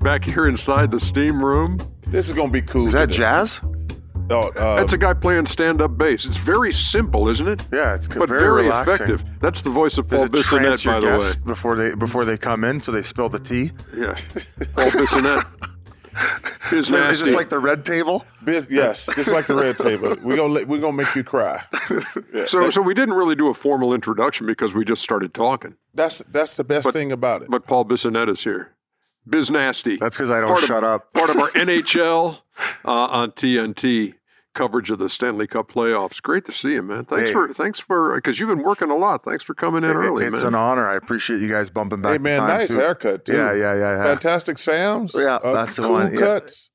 Back 0.00 0.22
here 0.24 0.46
inside 0.48 0.90
the 0.90 1.00
Steam 1.00 1.42
Room, 1.42 1.78
This 2.06 2.28
is 2.28 2.34
going 2.34 2.48
to 2.48 2.52
be 2.52 2.60
cool. 2.60 2.86
Is 2.86 2.92
that 2.92 3.06
today. 3.06 3.16
jazz? 3.18 3.60
Oh, 4.30 4.48
uh, 4.56 4.76
that's 4.76 4.92
a 4.94 4.98
guy 4.98 5.12
playing 5.12 5.46
stand-up 5.46 5.98
bass. 5.98 6.24
It's 6.24 6.38
very 6.38 6.72
simple, 6.72 7.28
isn't 7.28 7.46
it? 7.46 7.66
Yeah, 7.72 7.94
it's 7.94 8.08
good. 8.08 8.20
but 8.20 8.28
very, 8.28 8.40
very, 8.40 8.62
relaxing. 8.62 8.94
effective. 8.94 9.24
That's 9.40 9.60
the 9.62 9.70
voice 9.70 9.98
of 9.98 10.08
Paul 10.08 10.24
it 10.24 10.32
trance 10.32 10.82
Bissonnette, 10.82 10.86
by 10.86 11.00
the 11.00 11.18
way. 11.18 11.32
before 11.44 11.74
they 11.76 11.94
before 11.94 12.24
they 12.24 12.38
come 12.38 12.64
in, 12.64 12.80
so 12.80 12.90
they 12.90 13.02
spill 13.02 13.28
the 13.28 13.38
tea? 13.38 13.72
Yeah, 13.94 14.14
Paul 14.74 14.90
Bissonnette. 14.90 15.46
Is 16.72 16.86
Is 16.86 16.92
nasty. 16.92 17.24
this 17.26 17.34
like 17.34 17.48
the 17.50 17.58
red 17.58 17.84
table? 17.84 18.24
Biz- 18.44 18.68
yes, 18.70 19.08
just 19.16 19.32
like 19.32 19.46
the 19.48 19.54
red 19.56 19.76
table. 19.78 20.16
We're 20.22 20.36
gonna 20.36 20.64
we're 20.64 20.80
gonna 20.80 20.92
make 20.96 21.12
you 21.16 21.24
cry. 21.24 21.62
Yeah, 22.32 22.44
so, 22.46 22.70
so 22.70 22.80
we 22.80 22.94
didn't 22.94 23.16
really 23.16 23.34
do 23.34 23.48
a 23.48 23.54
formal 23.54 23.92
introduction 23.92 24.46
because 24.46 24.74
we 24.74 24.84
just 24.84 25.02
started 25.02 25.34
talking. 25.34 25.74
that's 25.92 26.20
that's 26.30 26.56
the 26.56 26.62
best 26.64 26.84
But- 26.84 26.92
thing 26.94 27.10
about 27.12 27.42
it. 27.42 27.50
But 27.50 27.66
Paul 27.66 27.84
Bissonnette 27.84 28.28
is 28.30 28.44
here. 28.44 28.70
Biz 29.28 29.50
Nasty. 29.50 29.96
That's 29.96 30.16
because 30.16 30.30
I 30.30 30.38
don't 30.40 30.48
Part 30.48 30.62
of- 30.62 30.66
shut 30.68 30.84
up. 30.84 31.12
Part 31.14 31.30
of 31.30 31.36
our 31.36 31.50
NHL 31.56 32.38
uh, 32.84 32.90
on 32.90 33.32
TNT 33.32 34.14
coverage 34.54 34.88
of 34.90 34.98
the 35.00 35.08
Stanley 35.08 35.46
Cup 35.48 35.68
playoffs. 35.70 36.22
Great 36.22 36.44
to 36.44 36.52
see 36.52 36.74
you, 36.74 36.82
man. 36.82 37.04
Thanks 37.04 37.30
Hey. 37.30 37.32
for 37.34 37.48
thanks 37.52 37.80
for 37.80 38.14
because 38.14 38.38
you've 38.38 38.48
been 38.48 38.62
working 38.62 38.90
a 38.90 38.96
lot. 38.96 39.24
Thanks 39.24 39.42
for 39.42 39.52
coming 39.54 39.82
in 39.82 39.90
early, 39.90 40.26
it's 40.26 40.38
man. 40.40 40.48
an 40.48 40.54
honor. 40.54 40.88
I 40.88 40.94
appreciate 40.94 41.40
you 41.40 41.48
guys 41.48 41.70
bumping 41.70 42.02
back. 42.02 42.12
hey 42.12 42.18
man, 42.18 42.38
time, 42.40 42.48
nice 42.48 42.70
too. 42.70 42.76
haircut 42.76 43.24
too. 43.24 43.32
Yeah, 43.34 43.52
yeah, 43.52 43.74
yeah, 43.74 43.96
yeah. 43.96 44.02
Fantastic 44.04 44.58
Sam's. 44.58 45.12
Yeah, 45.14 45.36
Uh, 45.36 45.52
that's 45.54 45.76
the 45.76 45.88
one, 45.88 46.16
cuts. 46.16 46.70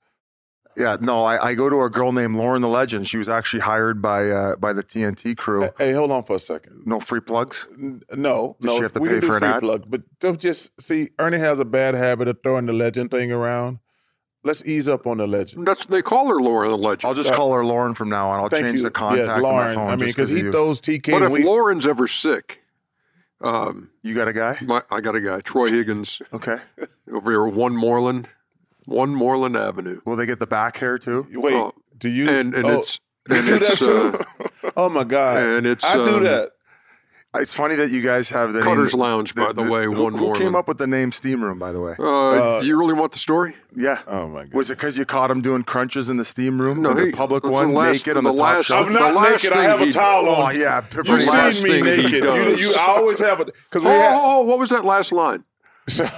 Yeah, 0.78 0.96
no, 1.02 1.24
I, 1.24 1.50
I 1.50 1.54
go 1.56 1.70
to 1.70 1.82
a 1.82 1.90
girl 1.90 2.14
named 2.14 2.36
Lauren 2.38 2.62
the 2.62 2.68
Legend. 2.70 3.06
She 3.08 3.18
was 3.18 3.28
actually 3.28 3.60
hired 3.62 4.02
by 4.02 4.30
uh, 4.30 4.56
by 4.58 4.72
the 4.72 4.84
TNT 4.84 5.36
crew. 5.36 5.70
Hey, 5.78 5.92
hold 5.94 6.12
on 6.12 6.24
for 6.24 6.36
a 6.36 6.40
second. 6.40 6.84
No 6.86 7.00
free 7.02 7.20
plugs. 7.20 7.66
N- 7.74 8.02
No, 8.16 8.56
Does 8.62 8.66
no, 8.66 8.76
she 8.78 8.84
have 8.84 8.94
to 8.94 9.00
we 9.02 9.10
pay 9.10 9.14
can 9.16 9.22
do 9.22 9.28
for 9.28 9.34
an 9.36 9.40
free 9.40 9.50
ad? 9.50 9.60
plug, 9.62 9.86
but 9.90 10.02
don't 10.20 10.40
just 10.40 10.72
see. 10.82 11.10
Ernie 11.20 11.40
has 11.40 11.60
a 11.60 11.66
bad 11.66 11.96
habit 11.96 12.28
of 12.30 12.38
throwing 12.44 12.66
the 12.66 12.74
legend 12.74 13.12
thing 13.12 13.30
around. 13.32 13.80
Let's 14.44 14.64
ease 14.66 14.88
up 14.88 15.06
on 15.06 15.18
the 15.18 15.28
legend. 15.28 15.68
That's 15.68 15.86
they 15.86 16.02
call 16.02 16.28
her 16.30 16.40
Lauren 16.42 16.72
the 16.72 16.78
Legend. 16.78 17.06
I'll 17.06 17.14
just 17.14 17.34
call 17.34 17.52
her 17.54 17.66
Lauren 17.66 17.94
from 17.94 18.10
now 18.10 18.30
on. 18.30 18.40
I'll 18.40 18.50
Thank 18.50 18.66
change 18.66 18.78
you, 18.78 18.84
the 18.84 18.92
contact 18.92 19.28
yeah, 19.28 19.34
on 19.36 19.42
Lauren. 19.42 19.68
my 19.68 19.76
phone. 19.76 19.90
I 19.90 19.96
mean, 19.98 20.08
because 20.08 20.30
he 20.30 20.40
of 20.40 20.46
you. 20.46 20.52
throws 20.52 20.80
TK. 20.80 21.12
but 21.12 21.24
if 21.24 21.32
we- 21.32 21.44
Lauren's 21.44 21.86
ever 21.86 22.08
sick, 22.08 22.62
um, 23.42 23.90
You 24.02 24.16
got 24.16 24.28
a 24.30 24.34
guy? 24.34 24.58
my, 24.62 24.82
I 24.90 25.02
got 25.02 25.16
a 25.16 25.22
guy, 25.22 25.42
Troy 25.42 25.70
Higgins, 25.70 26.22
Okay. 26.34 26.58
over 27.12 27.32
here, 27.32 27.48
at 27.48 27.54
One 27.54 27.76
Moreland, 27.76 28.30
One 28.86 29.14
Moreland 29.14 29.58
Avenue. 29.58 30.00
Will 30.06 30.16
they 30.16 30.26
get 30.26 30.40
the 30.40 30.48
back 30.48 30.78
hair 30.78 30.98
too? 30.98 31.28
wait, 31.34 31.54
Oh, 31.56 31.74
do 31.98 32.08
you? 32.10 32.30
and 32.30 32.56
and 32.56 32.66
oh, 32.66 32.80
it's 32.80 33.00
you 33.30 33.36
and 33.36 33.46
do 33.48 33.56
it's 33.56 33.80
that 33.80 33.86
too? 33.86 34.26
uh, 34.68 34.72
oh 34.78 34.90
my 34.90 35.04
god! 35.04 35.38
and 35.38 35.68
it's, 35.68 35.84
I 35.86 35.96
do 35.96 36.16
um, 36.18 36.24
that. 36.24 36.52
It's 37.36 37.54
funny 37.54 37.76
that 37.76 37.92
you 37.92 38.02
guys 38.02 38.30
have 38.32 38.54
the 38.54 38.62
Cutter's 38.62 38.96
name, 38.96 39.02
Lounge, 39.04 39.36
by 39.36 39.52
the 39.52 39.62
way, 39.62 39.86
Who, 39.86 40.04
One 40.06 40.16
who 40.16 40.36
came 40.36 40.56
up 40.56 40.68
with 40.68 40.80
the 40.80 40.88
name 40.88 41.12
Steam 41.12 41.44
Room, 41.44 41.60
by 41.60 41.72
the 41.72 41.80
way? 41.80 41.94
Uh, 42.00 42.58
Uh, 42.58 42.62
you 42.62 42.76
really 42.76 42.96
want 42.96 43.12
the 43.12 43.20
story? 43.20 43.56
Yeah. 43.76 44.00
Oh 44.08 44.28
my 44.28 44.46
god! 44.46 44.54
Was 44.56 44.72
it 44.72 44.78
because 44.78 44.98
you 44.98 45.06
caught 45.06 45.30
him 45.30 45.42
doing 45.44 45.62
crunches 45.64 46.10
in 46.10 46.18
the 46.18 46.26
steam 46.26 46.60
room? 46.60 46.82
No, 46.82 46.96
the 46.96 47.06
he- 47.06 47.12
public 47.12 47.44
one, 47.44 47.68
the 47.68 47.74
last- 47.76 48.08
naked 48.08 48.18
on 48.18 48.24
the 48.24 48.32
the, 48.32 48.36
last- 48.36 48.68
top 48.70 48.88
I'm 48.88 48.94
shelf. 48.94 48.94
the 48.94 49.00
not 49.12 49.14
last 49.14 49.44
naked. 49.44 49.58
I 49.60 49.64
have 49.64 49.80
a 49.82 49.86
he- 49.86 49.92
towel 49.92 50.28
Oh 50.28 50.34
on. 50.42 50.60
yeah, 50.60 50.82
You 50.92 51.04
The 51.04 51.12
last 51.32 51.62
seen 51.62 51.72
me 51.86 51.98
naked? 51.98 52.24
You, 52.24 52.56
you 52.56 52.74
I 52.76 52.86
always 52.98 53.20
have 53.20 53.40
a 53.42 53.46
because 53.46 53.62
Oh, 53.76 53.80
we 53.82 53.90
had 53.92 54.12
oh, 54.16 54.22
oh, 54.24 54.42
what 54.46 54.58
was 54.58 54.72
that 54.72 54.84
last 54.84 55.12
line? 55.12 55.44
so 55.88 56.06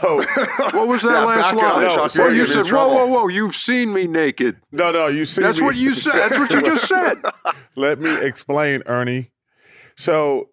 What 0.72 0.88
was 0.88 1.02
that 1.02 1.12
Yeah, 1.12 1.26
last 1.26 1.52
back 1.52 1.60
it 1.60 1.64
up, 1.66 1.76
line? 1.76 1.90
Chuck, 1.90 2.12
Well, 2.18 2.28
you're 2.28 2.36
you 2.36 2.42
in 2.44 2.48
said, 2.48 2.68
whoa, 2.74 2.88
whoa, 2.88 3.06
whoa, 3.08 3.28
you've 3.28 3.56
seen 3.56 3.92
me 3.94 4.08
naked. 4.08 4.62
no 4.72 4.92
no 4.92 5.08
you 5.08 5.26
see 5.26 5.42
That's 5.42 5.60
me. 5.60 5.66
what 5.66 5.76
you 5.76 5.92
said. 6.06 6.14
That's 6.30 6.40
what 6.40 6.54
you 6.54 6.62
just 6.72 6.88
said. 6.88 7.22
Let 7.76 8.00
me 8.00 8.16
explain, 8.22 8.82
Ernie. 8.86 9.32
So, 9.98 10.50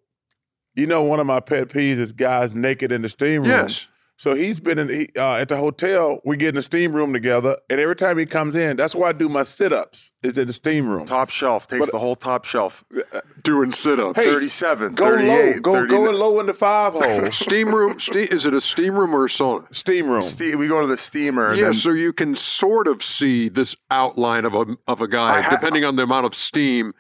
you 0.78 0.86
know, 0.86 1.02
one 1.02 1.20
of 1.20 1.26
my 1.26 1.40
pet 1.40 1.68
peeves 1.68 1.98
is 1.98 2.12
guys 2.12 2.54
naked 2.54 2.92
in 2.92 3.02
the 3.02 3.08
steam 3.08 3.42
room. 3.42 3.50
Yes. 3.50 3.86
So 4.20 4.34
he's 4.34 4.58
been 4.58 4.80
in 4.80 4.88
he, 4.88 5.08
uh, 5.16 5.36
at 5.36 5.48
the 5.48 5.56
hotel. 5.56 6.20
We 6.24 6.36
get 6.36 6.48
in 6.48 6.54
the 6.56 6.62
steam 6.62 6.92
room 6.92 7.12
together, 7.12 7.56
and 7.70 7.78
every 7.80 7.94
time 7.94 8.18
he 8.18 8.26
comes 8.26 8.56
in, 8.56 8.76
that's 8.76 8.92
where 8.92 9.08
I 9.08 9.12
do 9.12 9.28
my 9.28 9.44
sit 9.44 9.72
ups. 9.72 10.10
Is 10.24 10.36
in 10.38 10.48
the 10.48 10.52
steam 10.52 10.88
room. 10.88 11.06
Top 11.06 11.30
shelf 11.30 11.68
takes 11.68 11.86
But- 11.86 11.92
the 11.92 12.00
whole 12.00 12.16
top 12.16 12.44
shelf. 12.44 12.82
Doing 13.44 13.70
sit 13.70 14.00
ups. 14.00 14.18
Hey, 14.18 14.28
37, 14.28 14.94
Go 14.94 15.04
38, 15.16 15.28
low. 15.54 15.60
Go 15.60 15.74
39. 15.74 16.04
go 16.04 16.10
low 16.10 16.40
in 16.40 16.46
the 16.46 16.54
five 16.54 16.94
hole. 16.94 17.30
Steam 17.30 17.72
room. 17.72 17.98
Ste- 18.00 18.16
is 18.32 18.44
it 18.44 18.52
a 18.54 18.60
steam 18.60 18.96
room 18.98 19.14
or 19.14 19.24
a 19.24 19.28
sauna? 19.28 19.72
steam 19.72 20.10
room. 20.10 20.22
Ste- 20.22 20.56
we 20.56 20.66
go 20.66 20.80
to 20.80 20.86
the 20.88 20.96
steamer. 20.96 21.54
Yeah, 21.54 21.66
then, 21.66 21.74
so 21.74 21.92
you 21.92 22.12
can 22.12 22.34
sort 22.34 22.88
of 22.88 23.02
see 23.04 23.48
this 23.48 23.76
outline 23.90 24.44
of 24.44 24.54
a 24.54 24.66
of 24.88 25.00
a 25.00 25.06
guy, 25.06 25.40
ha- 25.42 25.50
depending 25.50 25.84
on 25.84 25.94
the 25.94 26.02
amount 26.02 26.26
of 26.26 26.34
steam, 26.34 26.92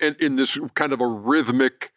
and 0.00 0.14
in 0.20 0.36
this 0.36 0.56
kind 0.74 0.92
of 0.92 1.00
a 1.00 1.06
rhythmic. 1.06 1.92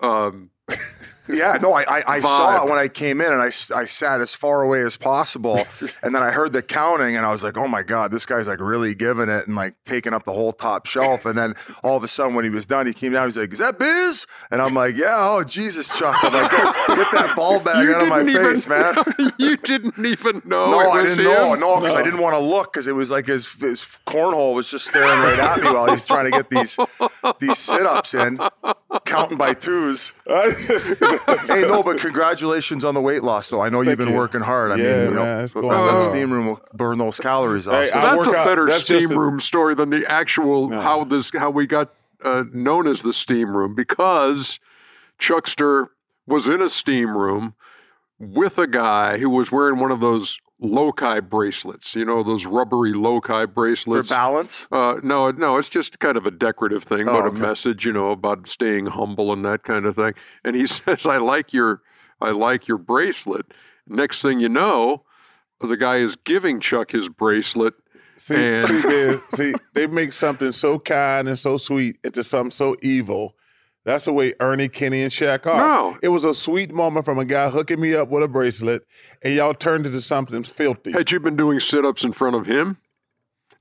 Um, 0.00 0.50
yeah, 1.28 1.58
no, 1.60 1.72
I, 1.72 1.82
I, 1.82 2.02
I 2.06 2.20
saw 2.20 2.62
it 2.62 2.68
when 2.68 2.78
I 2.78 2.88
came 2.88 3.20
in, 3.20 3.32
and 3.32 3.40
I, 3.40 3.46
I 3.46 3.84
sat 3.84 4.20
as 4.20 4.34
far 4.34 4.62
away 4.62 4.82
as 4.82 4.96
possible, 4.96 5.58
and 6.02 6.14
then 6.14 6.22
I 6.22 6.30
heard 6.30 6.52
the 6.52 6.62
counting, 6.62 7.16
and 7.16 7.26
I 7.26 7.30
was 7.30 7.42
like, 7.42 7.56
oh 7.56 7.68
my 7.68 7.82
god, 7.82 8.12
this 8.12 8.26
guy's 8.26 8.46
like 8.46 8.60
really 8.60 8.94
giving 8.94 9.28
it 9.28 9.46
and 9.46 9.56
like 9.56 9.74
taking 9.84 10.12
up 10.12 10.24
the 10.24 10.32
whole 10.32 10.52
top 10.52 10.86
shelf. 10.86 11.26
And 11.26 11.36
then 11.36 11.54
all 11.82 11.96
of 11.96 12.04
a 12.04 12.08
sudden, 12.08 12.34
when 12.34 12.44
he 12.44 12.50
was 12.50 12.66
done, 12.66 12.86
he 12.86 12.92
came 12.92 13.12
down. 13.12 13.26
He's 13.26 13.36
like, 13.36 13.52
"Is 13.52 13.58
that 13.58 13.78
Biz?" 13.78 14.26
And 14.50 14.62
I'm 14.62 14.74
like, 14.74 14.96
"Yeah." 14.96 15.16
Oh 15.18 15.44
Jesus, 15.44 15.88
Chuck! 15.98 16.16
I'm 16.22 16.32
like, 16.32 16.50
"Get 16.50 17.12
that 17.12 17.32
ball 17.36 17.60
bag 17.60 17.86
you 17.86 17.94
out 17.94 18.02
of 18.02 18.08
my 18.08 18.22
even, 18.22 18.34
face, 18.34 18.66
man." 18.66 18.94
you 19.38 19.56
didn't 19.56 20.04
even 20.04 20.42
know. 20.44 20.70
No, 20.70 20.90
I 20.90 21.02
didn't 21.04 21.24
know. 21.24 21.54
No, 21.54 21.80
because 21.80 21.94
I 21.94 22.02
didn't 22.02 22.20
want 22.20 22.34
to 22.34 22.40
look 22.40 22.72
because 22.72 22.86
it 22.86 22.94
was 22.94 23.10
like 23.10 23.26
his 23.26 23.52
his 23.54 23.80
cornhole 24.06 24.54
was 24.54 24.70
just 24.70 24.86
staring 24.86 25.20
right 25.20 25.38
at 25.38 25.62
me 25.62 25.70
while 25.70 25.90
he's 25.90 26.06
trying 26.06 26.24
to 26.24 26.30
get 26.30 26.48
these 26.50 26.78
these 27.40 27.58
sit 27.58 27.86
ups 27.86 28.14
in, 28.14 28.38
counting 29.04 29.38
by 29.38 29.54
twos. 29.54 30.12
hey, 31.48 31.60
no, 31.62 31.82
but 31.82 31.98
congratulations 31.98 32.84
on 32.84 32.94
the 32.94 33.00
weight 33.00 33.22
loss, 33.22 33.48
though. 33.48 33.60
I 33.62 33.68
know 33.68 33.80
you've 33.82 33.98
been 33.98 34.08
you. 34.10 34.14
working 34.14 34.40
hard. 34.40 34.72
I 34.72 34.76
Yeah, 34.76 34.82
mean, 34.96 35.04
you 35.10 35.14
know, 35.16 35.24
man, 35.24 35.42
that, 35.46 35.52
that 35.62 36.10
steam 36.10 36.32
room 36.32 36.46
will 36.48 36.60
burn 36.74 36.98
those 36.98 37.18
calories 37.20 37.66
off. 37.66 37.74
Hey, 37.74 37.88
So 37.90 38.00
That's 38.00 38.26
a 38.28 38.36
out- 38.36 38.44
better 38.46 38.66
that's 38.66 38.82
steam 38.84 39.00
just 39.00 39.12
a- 39.12 39.18
room 39.18 39.40
story 39.40 39.74
than 39.74 39.90
the 39.90 40.04
actual 40.10 40.70
how 40.70 41.04
this 41.04 41.30
how 41.34 41.50
we 41.50 41.66
got 41.66 41.90
uh, 42.24 42.44
known 42.52 42.86
as 42.86 43.02
the 43.02 43.12
steam 43.12 43.56
room 43.56 43.74
because 43.74 44.58
Chuckster 45.18 45.88
was 46.26 46.48
in 46.48 46.60
a 46.60 46.68
steam 46.68 47.16
room 47.16 47.54
with 48.18 48.58
a 48.58 48.66
guy 48.66 49.18
who 49.18 49.28
was 49.30 49.52
wearing 49.52 49.78
one 49.78 49.90
of 49.90 50.00
those 50.00 50.38
Lokai 50.62 51.28
bracelets. 51.28 51.94
You 51.94 52.04
know 52.06 52.22
those 52.22 52.46
rubbery 52.46 52.92
Lokai 52.92 53.42
for 53.42 53.46
bracelets. 53.48 54.08
balance. 54.08 54.66
Uh, 54.72 54.94
no, 55.02 55.30
no, 55.30 55.58
it's 55.58 55.68
just 55.68 55.98
kind 55.98 56.16
of 56.16 56.24
a 56.26 56.30
decorative 56.30 56.82
thing, 56.84 57.08
Oh, 57.08 57.12
but 57.12 57.26
okay. 57.26 57.36
a 57.36 57.40
message, 57.40 57.84
you 57.84 57.92
know, 57.92 58.10
about 58.10 58.48
staying 58.48 58.86
humble 58.86 59.32
and 59.32 59.44
that 59.44 59.64
kind 59.64 59.84
of 59.84 59.96
thing. 59.96 60.14
And 60.44 60.56
he 60.56 60.66
says, 60.66 61.06
"I 61.06 61.18
like 61.18 61.52
your, 61.52 61.82
I 62.20 62.30
like 62.30 62.68
your 62.68 62.78
bracelet." 62.78 63.46
Next 63.86 64.22
thing 64.22 64.40
you 64.40 64.48
know, 64.48 65.04
the 65.60 65.76
guy 65.76 65.96
is 65.96 66.16
giving 66.16 66.58
Chuck 66.60 66.90
his 66.92 67.08
bracelet. 67.08 67.74
See, 68.16 68.34
And- 68.34 68.62
see, 68.64 68.82
man, 68.82 69.22
see, 69.34 69.54
they 69.74 69.86
make 69.86 70.14
something 70.14 70.52
so 70.52 70.78
kind 70.78 71.28
and 71.28 71.38
so 71.38 71.58
sweet 71.58 71.98
into 72.02 72.24
something 72.24 72.50
so 72.50 72.74
evil. 72.80 73.35
That's 73.86 74.04
the 74.04 74.12
way 74.12 74.34
Ernie, 74.40 74.68
Kenny, 74.68 75.00
and 75.02 75.12
Shaq 75.12 75.46
are. 75.46 75.58
No. 75.60 75.98
It 76.02 76.08
was 76.08 76.24
a 76.24 76.34
sweet 76.34 76.72
moment 76.74 77.06
from 77.06 77.18
a 77.20 77.24
guy 77.24 77.48
hooking 77.50 77.80
me 77.80 77.94
up 77.94 78.08
with 78.10 78.22
a 78.24 78.28
bracelet, 78.28 78.82
and 79.22 79.32
y'all 79.34 79.54
turned 79.54 79.86
it 79.86 79.90
into 79.90 80.00
something 80.02 80.42
filthy. 80.42 80.90
Had 80.90 81.12
you 81.12 81.20
been 81.20 81.36
doing 81.36 81.60
sit-ups 81.60 82.02
in 82.04 82.10
front 82.12 82.34
of 82.34 82.46
him? 82.46 82.78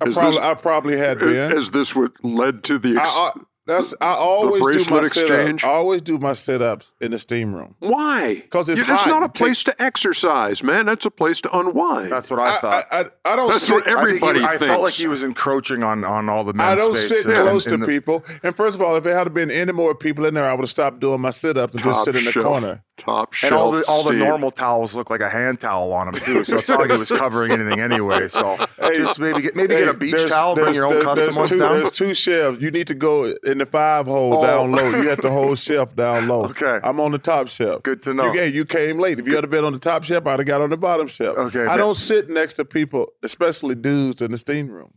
I 0.01 0.07
is 0.07 0.15
probably, 0.15 0.31
this- 0.37 0.43
I 0.45 0.53
probably 0.55 0.97
had 0.97 1.19
been. 1.19 1.35
As 1.57 1.69
this 1.71 1.95
would 1.95 2.11
led 2.23 2.63
to 2.65 2.79
the 2.79 2.97
ex- 2.97 3.15
I, 3.15 3.31
that's 3.67 3.93
I 4.01 4.13
always 4.13 4.59
do 4.61 4.63
bracelet 4.63 5.01
my 5.03 5.07
sit 5.07 5.23
exchange? 5.23 5.63
I 5.63 5.67
always 5.69 6.01
do 6.01 6.17
my 6.19 6.33
sit 6.33 6.61
ups 6.61 6.95
in 7.01 7.11
the 7.11 7.19
steam 7.19 7.55
room. 7.55 7.75
why? 7.79 8.43
'Cause 8.49 8.69
it's 8.69 8.81
Yeah, 8.81 8.87
That's 8.87 9.03
hot. 9.05 9.09
not 9.09 9.21
a 9.23 9.25
You 9.25 9.27
take- 9.29 9.35
place 9.35 9.63
to 9.63 9.81
exercise, 9.81 10.63
man. 10.63 10.85
That's 10.85 11.05
a 11.05 11.11
place 11.11 11.41
to 11.41 11.57
unwind. 11.57 12.11
That's 12.11 12.29
what 12.29 12.39
I, 12.39 12.55
I, 12.55 12.59
thought. 12.59 12.85
I, 12.91 12.99
I, 13.01 13.05
I 13.25 13.35
don't 13.35 13.49
That's 13.49 13.63
sit. 13.63 13.73
what 13.73 13.87
I 13.87 14.03
think 14.05 14.37
he- 14.37 14.43
I, 14.43 14.57
felt 14.57 14.81
like 14.81 14.93
he 14.93 15.07
was 15.07 15.23
encroaching 15.23 15.83
on 15.83 16.03
on 16.03 16.29
all 16.29 16.43
the 16.43 16.53
men's 16.53 16.69
I 16.69 16.75
don't 16.75 16.95
space 16.95 17.23
sit 17.23 17.25
in- 17.25 17.33
close 17.41 17.65
in 17.65 17.71
to 17.71 17.77
the- 17.77 17.87
people. 17.87 18.23
And 18.43 18.55
first 18.55 18.75
of 18.75 18.81
all, 18.81 18.95
if 18.95 19.05
it 19.05 19.13
had 19.13 19.33
been 19.33 19.49
any 19.51 19.71
more 19.71 19.95
people 19.95 20.25
in 20.25 20.33
there, 20.33 20.47
I 20.49 20.53
would 20.53 20.61
have 20.63 20.69
stopped 20.69 20.99
doing 20.99 21.21
my 21.21 21.31
sit 21.31 21.57
ups 21.57 21.73
and 21.73 21.83
just 21.83 22.03
sit 22.05 22.15
in 22.15 22.25
the 22.25 22.31
shelf. 22.31 22.45
corner. 22.45 22.83
Top 22.97 23.33
shelf. 23.33 23.51
And 23.51 23.59
all 23.59 23.71
the 23.71 23.83
all 23.89 24.03
the 24.05 24.13
normal 24.13 24.51
towels 24.51 24.93
look 24.95 25.09
like 25.09 25.19
a 25.19 25.27
hand 25.29 25.59
towel 25.59 25.91
on 25.91 26.05
them 26.05 26.15
too, 26.15 26.45
so 26.45 26.55
it's 26.55 26.69
not 26.69 26.79
like 26.79 26.89
it 26.89 26.97
was 26.97 27.09
covering 27.19 27.51
anything 27.51 27.81
anyway. 27.81 28.29
So 28.29 28.55
just 28.79 29.19
maybe 29.19 29.41
get 29.41 29.53
maybe 29.55 29.75
get 29.75 29.89
a 29.89 29.97
beach 29.97 30.25
towel, 30.29 30.55
bring 30.55 30.73
your 30.73 30.85
own 30.85 30.91
there's- 30.93 31.03
custom 31.05 31.35
ones 31.35 31.49
two, 31.49 31.57
down. 31.59 31.79
There's 31.79 31.91
two 31.91 32.13
shelves. 32.15 32.61
You 32.61 32.71
need 32.71 32.87
to 32.87 32.93
go 32.95 33.25
in 33.43 33.57
the 33.57 33.65
five 33.65 34.05
hole 34.05 34.35
Oh. 34.37 34.45
down 34.45 34.71
low. 34.71 34.89
You 34.91 35.09
have 35.09 35.21
the 35.21 35.29
whole 35.29 35.55
shelf 35.55 35.93
down 35.95 36.27
low. 36.29 36.45
Okay. 36.55 36.79
I'm 36.83 37.01
on 37.01 37.11
the 37.11 37.17
top 37.17 37.49
shelf. 37.49 37.83
Good 37.83 38.01
to 38.03 38.13
know. 38.13 38.31
You, 38.31 38.39
hey, 38.39 38.47
you 38.47 38.63
came 38.65 38.97
late. 38.97 39.19
If 39.19 39.27
you 39.27 39.35
had 39.35 39.49
been 39.49 39.65
on 39.65 39.73
the 39.73 39.79
top 39.79 40.03
shelf, 40.05 40.25
I'd 40.25 40.39
have 40.39 40.47
got 40.47 40.61
on 40.61 40.69
the 40.69 40.77
bottom 40.77 41.07
shelf. 41.07 41.37
Okay, 41.37 41.65
I 41.65 41.75
don't 41.75 41.97
sit 41.97 42.29
next 42.29 42.53
to 42.53 42.63
people, 42.65 43.11
especially 43.23 43.75
dudes 43.75 44.21
in 44.21 44.31
the 44.31 44.37
steam 44.37 44.69
room. 44.69 44.93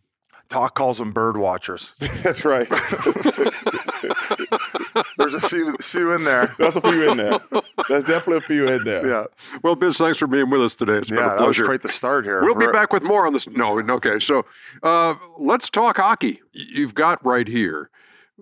Talk 0.49 0.75
calls 0.77 0.97
them 0.99 1.13
bird 1.13 1.37
watchers. 1.37 1.93
That's 2.23 2.45
right. 2.45 2.67
There's 5.17 5.35
a 5.35 5.41
few 5.41 5.77
few 5.81 6.13
in 6.13 6.25
there. 6.25 6.55
That's 6.59 6.77
a 6.77 6.81
few 6.81 7.11
in 7.11 7.17
there. 7.17 7.39
There's 7.89 8.05
definitely 8.05 8.39
a 8.39 8.41
few 8.49 8.69
in 8.69 8.85
there. 8.85 9.07
Yeah, 9.07 9.25
Well, 9.63 9.75
Biz, 9.77 9.97
thanks 9.99 10.19
for 10.19 10.27
being 10.27 10.51
with 10.51 10.61
us 10.63 10.75
today. 10.75 10.95
It's 10.95 11.09
been 11.11 11.19
yeah, 11.19 11.35
a 11.37 11.39
that 11.39 11.47
was 11.47 11.57
pleasure. 11.57 11.65
quite 11.65 11.83
the 11.83 11.89
start 11.89 12.25
here. 12.25 12.43
We'll 12.43 12.55
be 12.55 12.67
We're- 12.67 12.73
back 12.73 12.93
with 12.93 13.03
more 13.03 13.27
on 13.27 13.33
this. 13.33 13.49
No, 13.49 13.79
okay. 13.81 14.19
So 14.19 14.45
uh, 14.83 15.15
let's 15.39 15.71
talk 15.71 15.97
hockey. 15.99 16.41
You've 16.53 16.95
got 16.95 17.25
right 17.25 17.49
here 17.49 17.91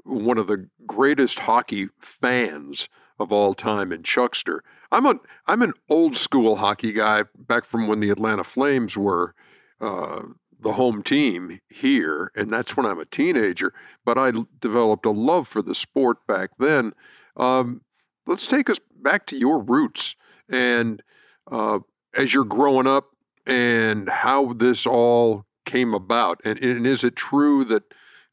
one 0.05 0.39
of 0.39 0.47
the 0.47 0.69
greatest 0.87 1.41
hockey 1.41 1.89
fans 2.01 2.89
of 3.19 3.33
all 3.33 3.55
time 3.55 3.93
in 3.93 4.03
Chuckster. 4.03 4.63
I'm 4.93 5.07
a 5.07 5.15
I'm 5.47 5.63
an 5.63 5.73
old 5.89 6.17
school 6.17 6.57
hockey 6.57 6.93
guy 6.93 7.25
back 7.37 7.65
from 7.65 7.89
when 7.89 8.01
the 8.01 8.11
Atlanta 8.11 8.45
Flames 8.45 8.97
were 8.97 9.35
uh, 9.81 10.23
the 10.67 10.73
home 10.73 11.01
team 11.01 11.61
here, 11.69 12.33
and 12.35 12.53
that's 12.53 12.77
when 12.77 12.85
I'm 12.85 12.99
a 12.99 13.05
teenager. 13.05 13.73
But 14.05 14.19
I 14.19 14.33
developed 14.61 15.07
a 15.07 15.11
love 15.11 15.47
for 15.47 15.63
the 15.63 15.77
sport 15.77 16.27
back 16.27 16.51
then. 16.59 16.93
Um, 17.37 17.83
let's 18.27 18.49
take 18.49 18.69
us 18.69 18.81
back 19.01 19.27
to 19.27 19.39
your 19.39 19.63
roots 19.63 20.17
and 20.49 21.05
uh, 21.51 21.79
as 22.17 22.35
you're 22.35 22.45
growing 22.45 22.89
up 22.89 23.11
and 23.47 24.09
how 24.09 24.55
this 24.55 24.89
all 24.89 25.47
came 25.65 25.95
about. 25.95 26.41
And, 26.45 26.59
and 26.59 26.85
is 26.85 27.05
it 27.05 27.15
true 27.15 27.65
that 27.67 27.85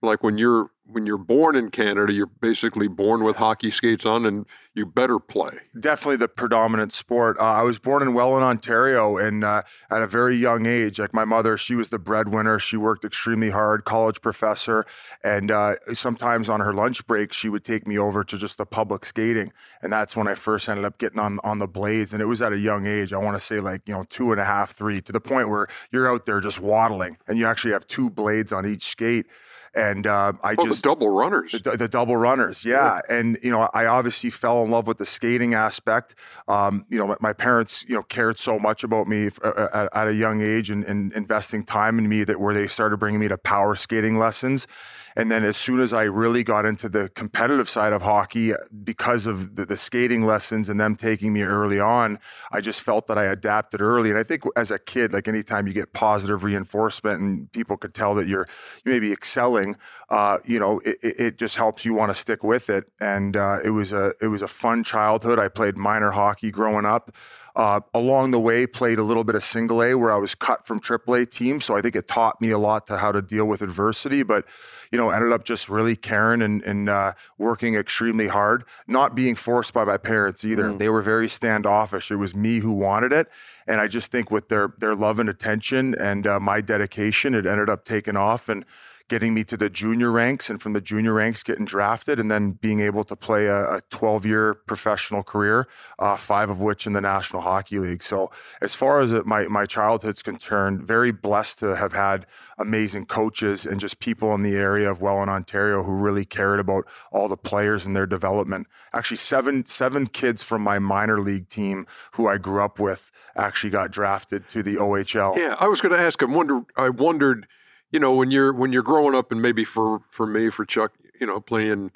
like 0.02 0.24
when 0.24 0.40
you're 0.40 0.72
when 0.86 1.06
you're 1.06 1.18
born 1.18 1.56
in 1.56 1.72
Canada, 1.72 2.12
you're 2.12 2.26
basically 2.26 2.88
born 2.88 3.24
with 3.24 3.38
hockey 3.38 3.70
skates 3.70 4.06
on 4.06 4.26
and 4.26 4.46
you 4.74 4.86
better 4.86 5.18
play. 5.18 5.60
Definitely 5.80 6.18
the 6.18 6.28
predominant 6.28 6.92
sport. 6.94 7.38
Uh, 7.40 7.44
I 7.44 7.62
was 7.62 7.80
born 7.80 8.02
in 8.02 8.14
Welland, 8.14 8.44
Ontario, 8.44 9.18
and 9.18 9.44
uh, 9.44 9.62
at 9.90 10.02
a 10.02 10.08
very 10.08 10.36
young 10.36 10.66
age, 10.66 11.00
like 11.00 11.14
my 11.14 11.26
mother, 11.26 11.58
she 11.58 11.76
was 11.76 11.90
the 11.90 12.00
breadwinner. 12.00 12.60
She 12.60 12.76
worked 12.76 13.06
extremely 13.06 13.52
hard, 13.52 13.86
college 13.86 14.22
professor, 14.22 14.86
and 15.24 15.52
uh, 15.52 15.76
sometimes 15.94 16.50
on 16.50 16.60
her 16.60 16.74
lunch 16.74 17.06
break, 17.08 17.32
she 17.32 17.50
would 17.50 17.64
take 17.64 17.88
me 17.88 17.98
over 17.98 18.24
to 18.24 18.38
just 18.38 18.58
the 18.58 18.66
public 18.66 19.06
skating, 19.06 19.54
and 19.82 19.94
that's 19.94 20.16
when 20.16 20.28
I 20.28 20.36
first 20.36 20.68
ended 20.68 20.86
up 20.86 20.98
getting 20.98 21.20
on 21.20 21.40
on 21.44 21.60
the 21.60 21.68
blades. 21.68 22.14
And 22.14 22.22
it 22.22 22.26
was 22.26 22.42
at 22.42 22.52
a 22.52 22.58
young 22.58 22.86
age. 22.86 23.14
I 23.14 23.18
want 23.18 23.38
to 23.38 23.42
say 23.42 23.60
like 23.60 23.82
you 23.86 23.94
know 23.94 24.06
two 24.10 24.32
and 24.32 24.42
a 24.42 24.46
half, 24.46 24.74
three, 24.74 25.02
to 25.02 25.12
the 25.12 25.22
point 25.22 25.50
where 25.50 25.68
you're 25.92 26.12
out 26.12 26.26
there 26.26 26.42
just 26.42 26.60
waddling, 26.60 27.18
and 27.28 27.38
you 27.38 27.46
actually 27.46 27.74
have 27.74 27.88
two 27.88 28.10
blades 28.10 28.52
on 28.52 28.66
each 28.66 28.86
skate 28.86 29.28
and 29.76 30.06
uh, 30.06 30.34
I 30.44 30.56
oh, 30.58 30.66
just 30.66 30.84
the 30.84 30.90
double 30.90 31.10
runners, 31.10 31.52
the, 31.52 31.78
the, 31.78 31.88
double 31.88 32.16
runners, 32.16 32.64
yeah. 32.64 33.00
yeah. 33.10 33.18
And 33.18 33.38
you 33.42 33.50
know, 33.50 33.70
I 33.74 33.86
obviously 33.88 34.30
fell 34.30 34.64
in 34.64 34.70
love 34.70 34.88
with 34.88 34.98
the 34.98 35.06
skating 35.06 35.54
aspect. 35.54 36.16
Um, 36.48 36.86
you 36.90 37.00
know, 37.00 37.08
my, 37.08 37.16
my, 37.20 37.34
parents, 37.34 37.84
you 37.88 37.96
know, 37.96 38.04
cared 38.04 38.38
so 38.38 38.60
much 38.60 38.84
about 38.84 39.08
me 39.08 39.32
uh, 39.44 39.48
uh, 39.48 39.70
at, 39.74 39.90
at, 39.94 40.08
a 40.08 40.14
young 40.14 40.42
age 40.42 40.70
and, 40.70 40.84
and 40.84 41.12
investing 41.14 41.64
time 41.64 41.98
in 41.98 42.08
me 42.08 42.24
that 42.24 42.40
where 42.40 42.54
they 42.54 42.68
started 42.68 42.98
bringing 42.98 43.20
me 43.20 43.28
to 43.28 43.38
power 43.38 43.76
skating 43.76 44.20
lessons. 44.20 44.68
And 45.16 45.32
then 45.32 45.44
as 45.44 45.58
soon 45.58 45.80
as 45.80 45.94
I 45.94 46.04
really 46.04 46.44
got 46.44 46.66
into 46.66 46.90
the 46.90 47.10
competitive 47.10 47.70
side 47.70 47.94
of 47.94 48.02
hockey, 48.02 48.54
because 48.84 49.28
of 49.28 49.56
the, 49.56 49.66
the, 49.66 49.78
skating 49.78 50.26
lessons 50.26 50.70
and 50.70 50.80
them 50.80 50.96
taking 50.96 51.34
me 51.34 51.44
early 51.44 51.80
on, 51.80 52.20
I 52.52 52.62
just 52.62 52.82
felt 52.82 53.08
that 53.08 53.18
I 53.18 53.26
adapted 53.26 53.82
early. 53.82 54.10
And 54.10 54.18
I 54.18 54.24
think 54.24 54.44
as 54.56 54.72
a 54.72 54.80
kid, 54.80 55.14
like 55.14 55.28
anytime 55.28 55.68
you 55.68 55.74
get 55.74 55.94
positive 55.94 56.44
reinforcement 56.44 57.22
and 57.22 57.52
people 57.52 57.78
could 57.78 57.94
tell 57.94 58.16
that 58.16 58.28
you're 58.28 58.48
you 58.86 58.92
may 58.92 59.00
be 59.00 59.12
excelling, 59.12 59.76
uh, 60.10 60.38
you 60.46 60.60
know, 60.60 60.80
it, 60.80 60.98
it, 61.02 61.38
just 61.38 61.56
helps 61.56 61.84
you 61.86 61.94
want 61.94 62.12
to 62.12 62.16
stick 62.16 62.44
with 62.44 62.70
it. 62.70 62.86
And 63.00 63.36
uh, 63.36 63.60
it 63.64 63.72
was 63.72 63.92
a 63.92 64.14
it 64.22 64.28
was 64.28 64.42
a 64.42 64.48
fun 64.48 64.84
childhood. 64.84 65.40
I 65.40 65.48
played 65.48 65.78
minor 65.78 66.12
hockey 66.12 66.52
growing 66.52 66.86
up. 66.86 67.12
Uh, 67.56 67.82
along 67.94 68.32
the 68.32 68.40
way, 68.40 68.66
played 68.66 68.98
a 68.98 69.04
little 69.04 69.24
bit 69.24 69.36
of 69.36 69.44
single 69.44 69.84
A 69.84 69.94
where 69.94 70.12
I 70.12 70.18
was 70.18 70.34
cut 70.34 70.66
from 70.66 70.80
AAA 70.80 71.30
team. 71.30 71.62
So 71.62 71.76
I 71.76 71.82
think 71.82 71.96
it 71.96 72.08
taught 72.08 72.42
me 72.42 72.50
a 72.50 72.58
lot 72.58 72.88
to 72.88 72.98
how 72.98 73.12
to 73.12 73.22
deal 73.22 73.46
with 73.46 73.62
adversity. 73.62 74.24
But 74.24 74.46
you 74.92 74.98
know, 74.98 75.10
ended 75.10 75.32
up 75.32 75.44
just 75.44 75.70
really 75.70 75.96
caring 75.96 76.42
and, 76.44 76.62
and 76.64 76.88
uh, 76.88 77.14
working 77.40 77.74
extremely 77.74 78.28
hard, 78.28 78.64
not 78.88 79.16
being 79.16 79.36
forced 79.36 79.74
by 79.74 79.84
my 79.84 79.98
parents 79.98 80.46
either. 80.46 80.66
Mm. 80.66 80.78
They 80.78 80.88
were 80.90 81.02
very 81.02 81.28
standoffish. 81.28 82.12
It 82.12 82.18
was 82.18 82.36
me 82.36 82.60
who 82.60 82.72
wanted 82.72 83.12
it. 83.12 83.28
And 83.66 83.82
I 83.82 83.88
just 83.88 84.12
think 84.12 84.30
with 84.30 84.50
their, 84.50 84.74
their 84.78 84.96
love 84.96 85.18
and 85.18 85.30
attention 85.30 85.96
and 85.96 86.28
uh, 86.28 86.40
my 86.40 86.62
dedication, 86.62 87.34
it 87.34 87.48
ended 87.48 87.72
up 87.72 87.86
taking 87.86 88.16
off. 88.16 88.50
And, 88.50 88.66
getting 89.10 89.34
me 89.34 89.44
to 89.44 89.58
the 89.58 89.70
junior 89.70 90.12
ranks 90.12 90.50
and 90.50 90.62
from 90.62 90.74
the 90.74 90.82
junior 90.82 91.14
ranks 91.14 91.44
getting 91.44 91.66
drafted 91.66 92.20
and 92.20 92.32
then 92.32 92.52
being 92.52 92.80
able 92.80 93.04
to 93.04 93.16
play 93.16 93.48
a 93.48 93.82
12 93.90 94.26
year 94.26 94.54
professional 94.54 95.24
career, 95.24 95.68
uh, 96.00 96.16
five 96.16 96.50
of 96.50 96.62
which 96.62 96.88
in 96.88 96.94
the 96.94 97.02
National 97.02 97.42
Hockey 97.42 97.80
League. 97.80 98.02
So, 98.02 98.32
as 98.62 98.74
far 98.74 99.02
as 99.02 99.12
it, 99.12 99.26
my, 99.26 99.48
my 99.48 99.66
childhood's 99.66 100.24
concerned, 100.24 100.82
very 100.82 101.12
blessed 101.12 101.60
to 101.60 101.76
have 101.76 101.94
had 101.94 102.26
amazing 102.58 103.06
coaches 103.06 103.66
and 103.66 103.80
just 103.80 104.00
people 104.00 104.34
in 104.36 104.42
the 104.42 104.56
area 104.56 104.90
of 104.90 105.02
Welland, 105.02 105.30
Ontario 105.30 105.84
who 105.84 105.92
really 105.92 106.26
cared 106.26 106.60
about 106.60 106.86
all 107.12 107.28
the 107.28 107.38
players 107.38 107.86
and 107.86 107.96
their 107.96 108.06
development. 108.06 108.68
Actually, 108.94 109.18
seven, 109.18 109.66
seven 109.66 110.08
kids 110.08 110.44
from 110.44 110.62
my 110.62 110.80
minor 110.80 111.20
league 111.20 111.50
team 111.50 111.86
who 112.14 112.28
I 112.28 112.38
grew 112.38 112.64
up 112.64 112.80
with 112.80 113.12
actually 113.36 113.72
got 113.72 113.92
drafted 113.92 114.48
to 114.50 114.64
the 114.64 114.76
OHL. 114.76 115.36
Yeah, 115.36 115.56
I 115.60 115.68
was 115.68 115.82
going 115.82 115.94
to 115.94 116.00
ask, 116.00 116.22
I 116.22 116.26
wonder, 116.26 116.62
I 116.78 116.90
wondered 116.90 117.48
you 117.94 118.00
know, 118.00 118.12
when 118.12 118.32
you're 118.32 118.52
when 118.52 118.74
you're 118.74 118.84
growing 118.84 119.16
up, 119.16 119.32
and 119.32 119.42
maybe 119.42 119.64
for 119.64 120.02
for 120.10 120.26
me, 120.26 120.50
for 120.50 120.66
Chuck, 120.66 120.94
you 121.22 121.28
know, 121.28 121.40
playing 121.40 121.92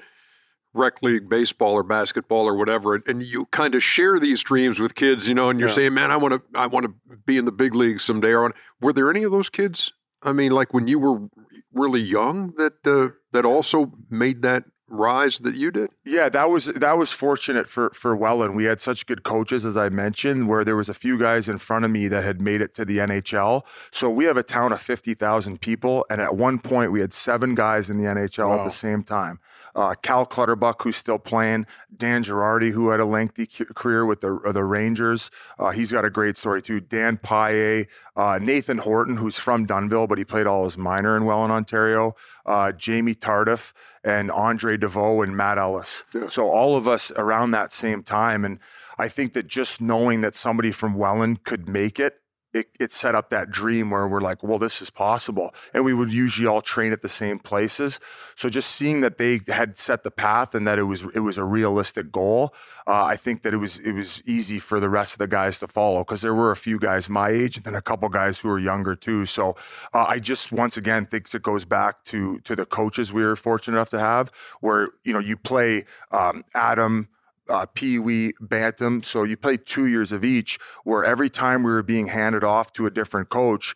rec 0.73 1.01
league 1.01 1.27
baseball 1.27 1.73
or 1.73 1.81
basketball 1.81 2.47
or 2.47 2.55
whatever, 2.55 3.01
and 3.07 3.23
you 3.23 3.47
kind 3.47 3.73
of 3.73 3.83
share 3.83 4.19
these 4.19 4.43
dreams 4.43 4.79
with 4.79 4.93
kids, 4.93 5.27
you 5.27 5.33
know, 5.33 5.49
and 5.49 5.59
you're 5.59 5.69
yeah. 5.69 5.75
saying, 5.75 5.93
"Man, 5.95 6.11
I 6.11 6.17
want 6.17 6.35
to 6.35 6.41
I 6.57 6.67
want 6.67 6.85
to 6.85 7.17
be 7.25 7.37
in 7.37 7.45
the 7.45 7.51
big 7.51 7.73
leagues 7.73 8.03
someday." 8.03 8.33
Or 8.33 8.53
were 8.79 8.93
there 8.93 9.09
any 9.09 9.23
of 9.23 9.31
those 9.31 9.49
kids? 9.49 9.91
I 10.21 10.33
mean, 10.33 10.51
like 10.51 10.71
when 10.71 10.87
you 10.87 10.99
were 10.99 11.27
really 11.73 12.01
young, 12.01 12.53
that 12.57 12.85
uh, 12.85 13.15
that 13.33 13.43
also 13.43 13.91
made 14.07 14.43
that 14.43 14.65
rise 14.87 15.39
that 15.39 15.55
you 15.55 15.71
did? 15.71 15.89
Yeah, 16.05 16.29
that 16.29 16.49
was 16.49 16.65
that 16.65 16.97
was 16.97 17.11
fortunate 17.11 17.67
for 17.69 17.91
for 17.91 18.15
Welland. 18.15 18.55
We 18.55 18.65
had 18.65 18.81
such 18.81 19.05
good 19.05 19.23
coaches, 19.23 19.65
as 19.65 19.77
I 19.77 19.89
mentioned, 19.89 20.47
where 20.47 20.63
there 20.63 20.75
was 20.75 20.89
a 20.89 20.93
few 20.93 21.17
guys 21.17 21.49
in 21.49 21.57
front 21.57 21.85
of 21.85 21.91
me 21.91 22.07
that 22.07 22.23
had 22.23 22.41
made 22.41 22.61
it 22.61 22.73
to 22.75 22.85
the 22.85 22.97
NHL. 22.99 23.65
So 23.91 24.09
we 24.09 24.25
have 24.25 24.37
a 24.37 24.43
town 24.43 24.71
of 24.71 24.81
fifty 24.81 25.13
thousand 25.13 25.61
people, 25.61 26.05
and 26.09 26.21
at 26.21 26.35
one 26.35 26.59
point 26.59 26.91
we 26.91 27.01
had 27.01 27.13
seven 27.13 27.55
guys 27.55 27.89
in 27.89 27.97
the 27.97 28.05
NHL 28.05 28.49
wow. 28.49 28.59
at 28.59 28.65
the 28.65 28.71
same 28.71 29.03
time 29.03 29.39
uh, 29.77 29.93
Cal 30.01 30.25
Clutterbuck, 30.25 30.81
who's 30.81 30.97
still 30.97 31.19
playing, 31.19 31.67
Dan 31.95 32.23
Girardi, 32.23 32.71
who 32.71 32.89
had 32.89 32.99
a 32.99 33.05
lengthy 33.05 33.45
career 33.45 34.05
with 34.05 34.21
the 34.21 34.39
uh, 34.43 34.51
the 34.51 34.63
Rangers. 34.63 35.29
Uh, 35.59 35.69
he's 35.69 35.91
got 35.91 36.03
a 36.03 36.09
great 36.09 36.35
story 36.35 36.63
too. 36.63 36.79
Dan 36.79 37.17
Paille, 37.17 37.85
uh, 38.15 38.39
Nathan 38.41 38.79
Horton, 38.79 39.17
who's 39.17 39.37
from 39.37 39.67
Dunnville, 39.67 40.09
but 40.09 40.17
he 40.17 40.25
played 40.25 40.47
all 40.47 40.63
his 40.65 40.77
minor 40.77 41.15
in 41.15 41.25
Welland, 41.25 41.53
Ontario. 41.53 42.15
Uh, 42.45 42.71
Jamie 42.71 43.13
Tardif 43.13 43.71
and 44.07 44.31
Andre 44.31 44.77
Deveaux 44.77 45.21
and 45.21 45.35
Matt 45.35 45.57
Ellis. 45.57 46.05
Yeah. 46.15 46.29
So 46.29 46.49
all 46.49 46.77
of 46.77 46.87
us 46.87 47.11
around 47.17 47.51
that 47.51 47.73
same 47.73 48.03
time, 48.03 48.45
and 48.45 48.59
I 48.97 49.09
think 49.09 49.33
that 49.33 49.47
just 49.47 49.81
knowing 49.81 50.21
that 50.21 50.33
somebody 50.33 50.71
from 50.71 50.93
Welland 50.93 51.43
could 51.43 51.67
make 51.67 51.99
it 51.99 52.21
it, 52.57 52.69
it 52.79 52.93
set 52.93 53.13
up 53.15 53.29
that 53.29 53.51
dream 53.51 53.91
where 53.91 54.07
we're 54.07 54.21
like, 54.21 54.43
well, 54.43 54.57
this 54.57 54.81
is 54.81 54.89
possible. 54.89 55.53
And 55.73 55.85
we 55.85 55.93
would 55.93 56.11
usually 56.11 56.47
all 56.47 56.61
train 56.61 56.91
at 56.91 57.01
the 57.01 57.09
same 57.09 57.39
places. 57.39 57.99
So 58.35 58.49
just 58.49 58.71
seeing 58.71 59.01
that 59.01 59.17
they 59.17 59.41
had 59.47 59.77
set 59.77 60.03
the 60.03 60.11
path 60.11 60.55
and 60.55 60.67
that 60.67 60.79
it 60.79 60.83
was 60.83 61.05
it 61.13 61.19
was 61.19 61.37
a 61.37 61.43
realistic 61.43 62.11
goal, 62.11 62.53
uh, 62.87 63.03
I 63.03 63.15
think 63.15 63.43
that 63.43 63.53
it 63.53 63.57
was 63.57 63.77
it 63.79 63.91
was 63.91 64.21
easy 64.25 64.59
for 64.59 64.79
the 64.79 64.89
rest 64.89 65.13
of 65.13 65.19
the 65.19 65.27
guys 65.27 65.59
to 65.59 65.67
follow 65.67 65.99
because 65.99 66.21
there 66.21 66.33
were 66.33 66.51
a 66.51 66.55
few 66.55 66.79
guys 66.79 67.09
my 67.09 67.29
age 67.29 67.57
and 67.57 67.65
then 67.65 67.75
a 67.75 67.81
couple 67.81 68.09
guys 68.09 68.37
who 68.37 68.49
were 68.49 68.59
younger 68.59 68.95
too. 68.95 69.25
So 69.25 69.55
uh, 69.93 70.05
I 70.07 70.19
just 70.19 70.51
once 70.51 70.77
again 70.77 71.05
think 71.05 71.33
it 71.33 71.43
goes 71.43 71.65
back 71.65 72.03
to 72.05 72.39
to 72.39 72.55
the 72.55 72.65
coaches 72.65 73.13
we 73.13 73.23
were 73.23 73.35
fortunate 73.35 73.77
enough 73.77 73.89
to 73.89 73.99
have, 73.99 74.31
where 74.61 74.89
you 75.03 75.13
know 75.13 75.19
you 75.19 75.37
play 75.37 75.85
um, 76.11 76.43
Atom 76.55 77.09
uh, 77.49 77.65
Pee 77.73 77.99
Wee, 77.99 78.33
Bantam. 78.39 79.03
So 79.03 79.23
you 79.23 79.37
played 79.37 79.65
two 79.65 79.85
years 79.85 80.11
of 80.11 80.23
each, 80.23 80.59
where 80.83 81.03
every 81.03 81.29
time 81.29 81.63
we 81.63 81.71
were 81.71 81.83
being 81.83 82.07
handed 82.07 82.43
off 82.43 82.73
to 82.73 82.85
a 82.85 82.91
different 82.91 83.29
coach, 83.29 83.75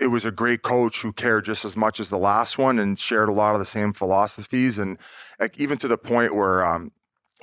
it 0.00 0.08
was 0.08 0.24
a 0.24 0.30
great 0.30 0.62
coach 0.62 1.00
who 1.00 1.12
cared 1.12 1.44
just 1.44 1.64
as 1.64 1.76
much 1.76 1.98
as 1.98 2.10
the 2.10 2.18
last 2.18 2.58
one 2.58 2.78
and 2.78 2.98
shared 2.98 3.28
a 3.28 3.32
lot 3.32 3.54
of 3.54 3.60
the 3.60 3.66
same 3.66 3.92
philosophies. 3.92 4.78
And 4.78 4.98
like, 5.40 5.58
even 5.58 5.78
to 5.78 5.88
the 5.88 5.96
point 5.96 6.34
where 6.34 6.64
um, 6.64 6.92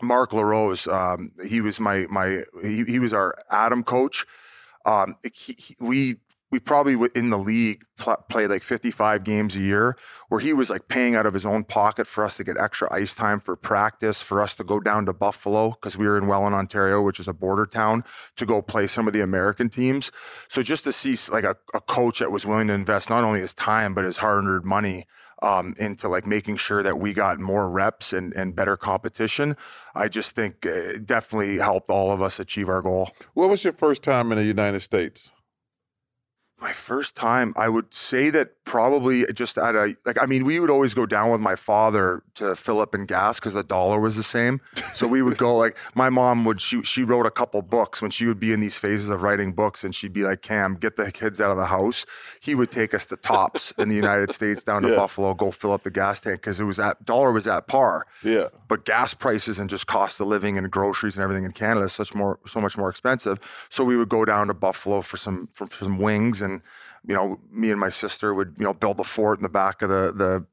Mark 0.02 0.32
LaRose, 0.32 0.88
um, 0.88 1.32
he 1.44 1.62
was 1.62 1.80
my, 1.80 2.06
my 2.10 2.44
he, 2.62 2.84
he 2.84 3.00
was 3.00 3.14
our 3.14 3.36
Atom 3.50 3.84
coach. 3.84 4.26
Um, 4.86 5.16
he, 5.24 5.56
he, 5.58 5.76
we 5.80 6.18
we 6.52 6.60
probably 6.60 7.10
in 7.16 7.30
the 7.30 7.38
league 7.38 7.84
pl- 7.98 8.24
played 8.30 8.50
like 8.50 8.64
55 8.64 9.24
games 9.24 9.56
a 9.56 9.60
year 9.60 9.98
where 10.30 10.40
he 10.40 10.54
was 10.54 10.70
like 10.70 10.88
paying 10.88 11.16
out 11.16 11.26
of 11.26 11.34
his 11.34 11.46
own 11.46 11.64
pocket 11.64 12.08
for 12.08 12.24
us 12.24 12.38
to 12.38 12.44
get 12.44 12.58
extra 12.58 12.92
ice 12.94 13.16
time 13.16 13.40
for 13.40 13.56
practice 13.56 14.22
for 14.22 14.42
us 14.42 14.56
to 14.56 14.64
go 14.64 14.80
down 14.80 15.06
to 15.06 15.14
buffalo 15.14 15.72
because 15.72 15.98
we 15.98 16.08
were 16.08 16.18
in 16.18 16.28
welland 16.28 16.56
ontario 16.56 17.02
which 17.02 17.20
is 17.20 17.28
a 17.28 17.34
border 17.34 17.66
town 17.66 18.04
to 18.36 18.46
go 18.46 18.62
play 18.62 18.88
some 18.88 19.08
of 19.08 19.14
the 19.14 19.22
american 19.22 19.70
teams 19.70 20.12
so 20.48 20.62
just 20.62 20.84
to 20.84 20.92
see 20.92 21.18
like 21.32 21.44
a, 21.44 21.56
a 21.74 21.82
coach 21.82 22.20
that 22.20 22.32
was 22.32 22.46
willing 22.46 22.68
to 22.68 22.74
invest 22.74 23.10
not 23.10 23.24
only 23.24 23.40
his 23.40 23.54
time 23.54 23.94
but 23.94 24.06
his 24.06 24.18
hard-earned 24.18 24.66
money 24.66 25.06
um, 25.42 25.76
into 25.78 26.08
like 26.08 26.26
making 26.26 26.56
sure 26.56 26.82
that 26.82 26.98
we 26.98 27.14
got 27.14 27.40
more 27.40 27.70
reps 27.70 28.14
and, 28.14 28.34
and 28.34 28.56
better 28.56 28.78
competition. 28.78 29.58
I 29.94 30.08
just 30.08 30.34
think 30.34 30.66
it 30.66 31.06
definitely 31.06 31.58
helped 31.58 31.90
all 31.90 32.12
of 32.12 32.22
us 32.22 32.40
achieve 32.40 32.70
our 32.70 32.82
goal. 32.82 33.12
What 33.34 33.50
was 33.50 33.64
your 33.64 33.74
first 33.74 34.02
time 34.02 34.32
in 34.32 34.38
the 34.38 34.46
United 34.46 34.80
States? 34.80 35.30
My 36.66 36.74
first 36.74 37.16
time, 37.16 37.54
I 37.56 37.70
would 37.70 37.94
say 37.94 38.32
that 38.32 38.55
probably 38.66 39.26
just 39.34 39.58
at 39.58 39.76
a 39.76 39.96
like. 40.06 40.22
I 40.22 40.26
mean, 40.26 40.44
we 40.44 40.60
would 40.60 40.70
always 40.70 40.94
go 40.94 41.06
down 41.06 41.32
with 41.32 41.40
my 41.40 41.56
father 41.56 42.24
to 42.36 42.56
fill 42.56 42.82
up 42.82 42.94
in 42.94 43.06
gas 43.06 43.40
because 43.40 43.54
the 43.54 43.64
dollar 43.64 44.00
was 44.00 44.16
the 44.16 44.24
same. 44.24 44.60
So 44.94 45.08
we 45.08 45.22
would 45.22 45.38
go 45.38 45.56
like 45.56 45.78
my 45.94 46.10
mom 46.10 46.44
would. 46.46 46.60
She 46.60 46.82
she 46.84 47.04
wrote 47.04 47.26
a 47.26 47.32
couple 47.32 47.62
books 47.62 48.02
when 48.02 48.12
she 48.12 48.26
would 48.26 48.40
be 48.40 48.52
in 48.52 48.60
these 48.60 48.78
phases 48.78 49.10
of 49.10 49.24
writing 49.24 49.54
books, 49.54 49.84
and 49.84 49.96
she'd 49.96 50.14
be 50.14 50.24
like, 50.24 50.42
"Cam, 50.42 50.76
get 50.76 50.96
the 50.98 51.12
kids 51.12 51.40
out 51.40 51.52
of 51.52 51.58
the 51.58 51.68
house." 51.68 52.06
He 52.40 52.56
would 52.56 52.72
take 52.72 52.94
us 52.94 53.06
to 53.08 53.18
Tops 53.18 53.72
in 53.78 53.90
the 53.90 53.96
United 53.96 54.32
States 54.32 54.64
down 54.64 54.82
to 54.82 54.90
yeah. 54.90 54.96
Buffalo, 54.96 55.34
go 55.34 55.52
fill 55.52 55.72
up 55.72 55.84
the 55.84 55.92
gas 55.92 56.20
tank 56.20 56.42
because 56.42 56.60
it 56.60 56.66
was 56.66 56.80
at 56.80 57.06
dollar 57.06 57.32
was 57.32 57.48
at 57.48 57.68
par. 57.68 58.08
Yeah. 58.24 58.48
But 58.68 58.86
gas 58.86 59.14
prices 59.14 59.60
and 59.60 59.70
just 59.70 59.88
cost 59.88 60.20
of 60.20 60.28
living 60.28 60.58
and 60.58 60.70
groceries 60.72 61.16
and 61.16 61.24
everything 61.24 61.46
in 61.46 61.52
Canada 61.52 61.86
is 61.86 61.94
such 61.94 62.14
more 62.16 62.40
so 62.48 62.60
much 62.60 62.78
more 62.78 62.90
expensive. 62.90 63.40
So 63.70 63.84
we 63.84 63.96
would 63.96 64.10
go 64.10 64.26
down 64.26 64.48
to 64.48 64.54
Buffalo 64.54 65.02
for 65.02 65.18
some 65.18 65.50
for, 65.54 65.68
for 65.68 65.84
some 65.84 66.00
wings 66.00 66.42
and 66.42 66.62
you 67.08 67.16
know, 67.16 67.40
me 67.52 67.72
and 67.72 67.80
my 67.80 67.90
sister 67.90 68.34
would, 68.34 68.56
you 68.58 68.64
know, 68.64 68.74
build 68.74 69.00
a 69.00 69.04
fort 69.04 69.40
in 69.40 69.44
the 69.44 69.50
back 69.50 69.82
of 69.82 69.90
the 69.90 70.12
the 70.12 70.46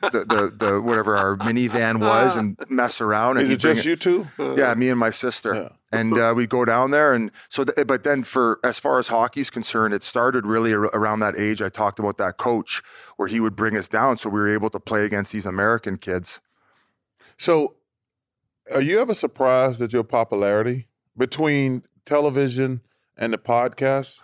the, 0.00 0.24
the, 0.24 0.52
the 0.56 0.80
whatever 0.88 1.16
our 1.16 1.36
minivan 1.36 2.00
was 2.00 2.36
and 2.36 2.56
mess 2.68 3.00
around. 3.00 3.38
Is 3.38 3.44
and 3.44 3.52
it 3.52 3.56
just 3.58 3.80
it, 3.80 3.88
you 3.88 3.96
two? 3.96 4.28
Yeah, 4.38 4.74
me 4.74 4.88
and 4.88 4.98
my 4.98 5.10
sister. 5.10 5.54
Yeah. 5.54 5.68
And 5.90 6.18
uh, 6.18 6.34
we 6.36 6.46
go 6.46 6.66
down 6.66 6.90
there, 6.90 7.14
and 7.14 7.30
so. 7.48 7.64
Th- 7.64 7.86
but 7.86 8.04
then, 8.04 8.22
for 8.22 8.60
as 8.62 8.78
far 8.78 8.98
as 8.98 9.08
hockey's 9.08 9.48
concerned, 9.48 9.94
it 9.94 10.04
started 10.04 10.44
really 10.44 10.74
ar- 10.74 10.84
around 10.92 11.20
that 11.20 11.34
age. 11.34 11.62
I 11.62 11.70
talked 11.70 11.98
about 11.98 12.18
that 12.18 12.36
coach 12.36 12.82
where 13.16 13.26
he 13.26 13.40
would 13.40 13.56
bring 13.56 13.74
us 13.74 13.88
down, 13.88 14.18
so 14.18 14.28
we 14.28 14.38
were 14.38 14.52
able 14.52 14.68
to 14.70 14.80
play 14.80 15.06
against 15.06 15.32
these 15.32 15.46
American 15.46 15.96
kids. 15.96 16.40
So, 17.38 17.76
Are 18.74 18.82
you 18.82 19.00
ever 19.00 19.14
surprised 19.14 19.80
at 19.80 19.94
your 19.94 20.04
popularity 20.04 20.88
between 21.16 21.84
television 22.04 22.82
and 23.16 23.32
the 23.32 23.38
podcast? 23.38 24.18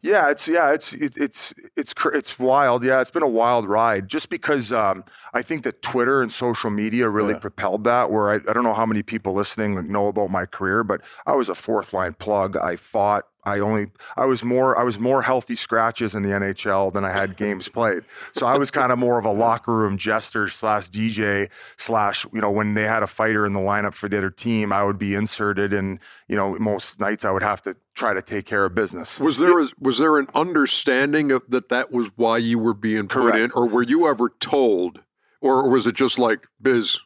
Yeah, 0.00 0.30
it's 0.30 0.46
yeah, 0.46 0.72
it's 0.72 0.92
it, 0.92 1.16
it's 1.16 1.52
it's 1.76 1.92
it's 2.14 2.38
wild. 2.38 2.84
Yeah, 2.84 3.00
it's 3.00 3.10
been 3.10 3.24
a 3.24 3.28
wild 3.28 3.68
ride. 3.68 4.06
Just 4.08 4.30
because 4.30 4.72
um, 4.72 5.04
I 5.34 5.42
think 5.42 5.64
that 5.64 5.82
Twitter 5.82 6.22
and 6.22 6.32
social 6.32 6.70
media 6.70 7.08
really 7.08 7.32
Yeah. 7.34 7.40
propelled 7.40 7.82
that. 7.84 8.10
Where 8.12 8.30
I, 8.30 8.34
I 8.36 8.52
don't 8.52 8.62
know 8.62 8.74
how 8.74 8.86
many 8.86 9.02
people 9.02 9.34
listening 9.34 9.90
know 9.90 10.06
about 10.06 10.30
my 10.30 10.46
career, 10.46 10.84
but 10.84 11.00
I 11.26 11.34
was 11.34 11.48
a 11.48 11.54
fourth 11.54 11.92
line 11.92 12.14
plug. 12.14 12.56
I 12.56 12.76
fought. 12.76 13.24
I 13.44 13.60
only 13.60 13.86
I 14.16 14.26
was 14.26 14.42
more 14.42 14.78
I 14.78 14.82
was 14.82 14.98
more 14.98 15.22
healthy 15.22 15.54
scratches 15.54 16.14
in 16.14 16.22
the 16.22 16.30
NHL 16.30 16.92
than 16.92 17.04
I 17.04 17.12
had 17.12 17.36
games 17.36 17.68
played. 17.68 18.02
So 18.32 18.46
I 18.46 18.58
was 18.58 18.70
kind 18.70 18.92
of 18.92 18.98
more 18.98 19.18
of 19.18 19.24
a 19.24 19.32
locker 19.32 19.74
room 19.74 19.96
jester 19.96 20.48
slash 20.48 20.90
DJ 20.90 21.48
slash 21.76 22.26
you 22.32 22.40
know 22.40 22.50
when 22.50 22.74
they 22.74 22.84
had 22.84 23.02
a 23.02 23.06
fighter 23.06 23.46
in 23.46 23.52
the 23.52 23.60
lineup 23.60 23.94
for 23.94 24.08
the 24.08 24.18
other 24.18 24.30
team, 24.30 24.72
I 24.72 24.84
would 24.84 24.98
be 24.98 25.14
inserted, 25.14 25.72
and 25.72 25.98
you 26.26 26.36
know 26.36 26.58
most 26.58 27.00
nights 27.00 27.24
I 27.24 27.30
would 27.30 27.42
have 27.42 27.62
to 27.62 27.76
try 27.94 28.12
to 28.12 28.22
take 28.22 28.44
care 28.44 28.64
of 28.64 28.74
business. 28.74 29.18
Was 29.20 29.38
there 29.38 29.60
a, 29.60 29.66
was 29.80 29.98
there 29.98 30.18
an 30.18 30.28
understanding 30.34 31.32
of 31.32 31.42
that 31.48 31.68
that 31.68 31.92
was 31.92 32.08
why 32.16 32.38
you 32.38 32.58
were 32.58 32.74
being 32.74 33.08
put 33.08 33.34
in, 33.36 33.50
or 33.52 33.66
were 33.66 33.82
you 33.82 34.08
ever 34.08 34.30
told, 34.40 35.00
or 35.40 35.68
was 35.68 35.86
it 35.86 35.94
just 35.94 36.18
like 36.18 36.46
biz, 36.60 36.98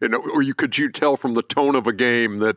you 0.00 0.08
know, 0.08 0.22
or 0.32 0.42
you 0.42 0.54
could 0.54 0.78
you 0.78 0.90
tell 0.90 1.16
from 1.16 1.34
the 1.34 1.42
tone 1.42 1.74
of 1.74 1.86
a 1.86 1.92
game 1.92 2.38
that 2.38 2.56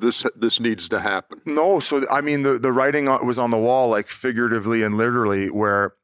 this 0.00 0.24
this 0.36 0.60
needs 0.60 0.88
to 0.88 1.00
happen? 1.00 1.40
No, 1.44 1.80
so 1.80 2.04
I 2.10 2.20
mean 2.20 2.42
the 2.42 2.58
the 2.58 2.72
writing 2.72 3.06
was 3.24 3.38
on 3.38 3.50
the 3.50 3.58
wall, 3.58 3.88
like 3.88 4.08
figuratively 4.08 4.82
and 4.82 4.96
literally. 4.96 5.50
Where, 5.50 5.94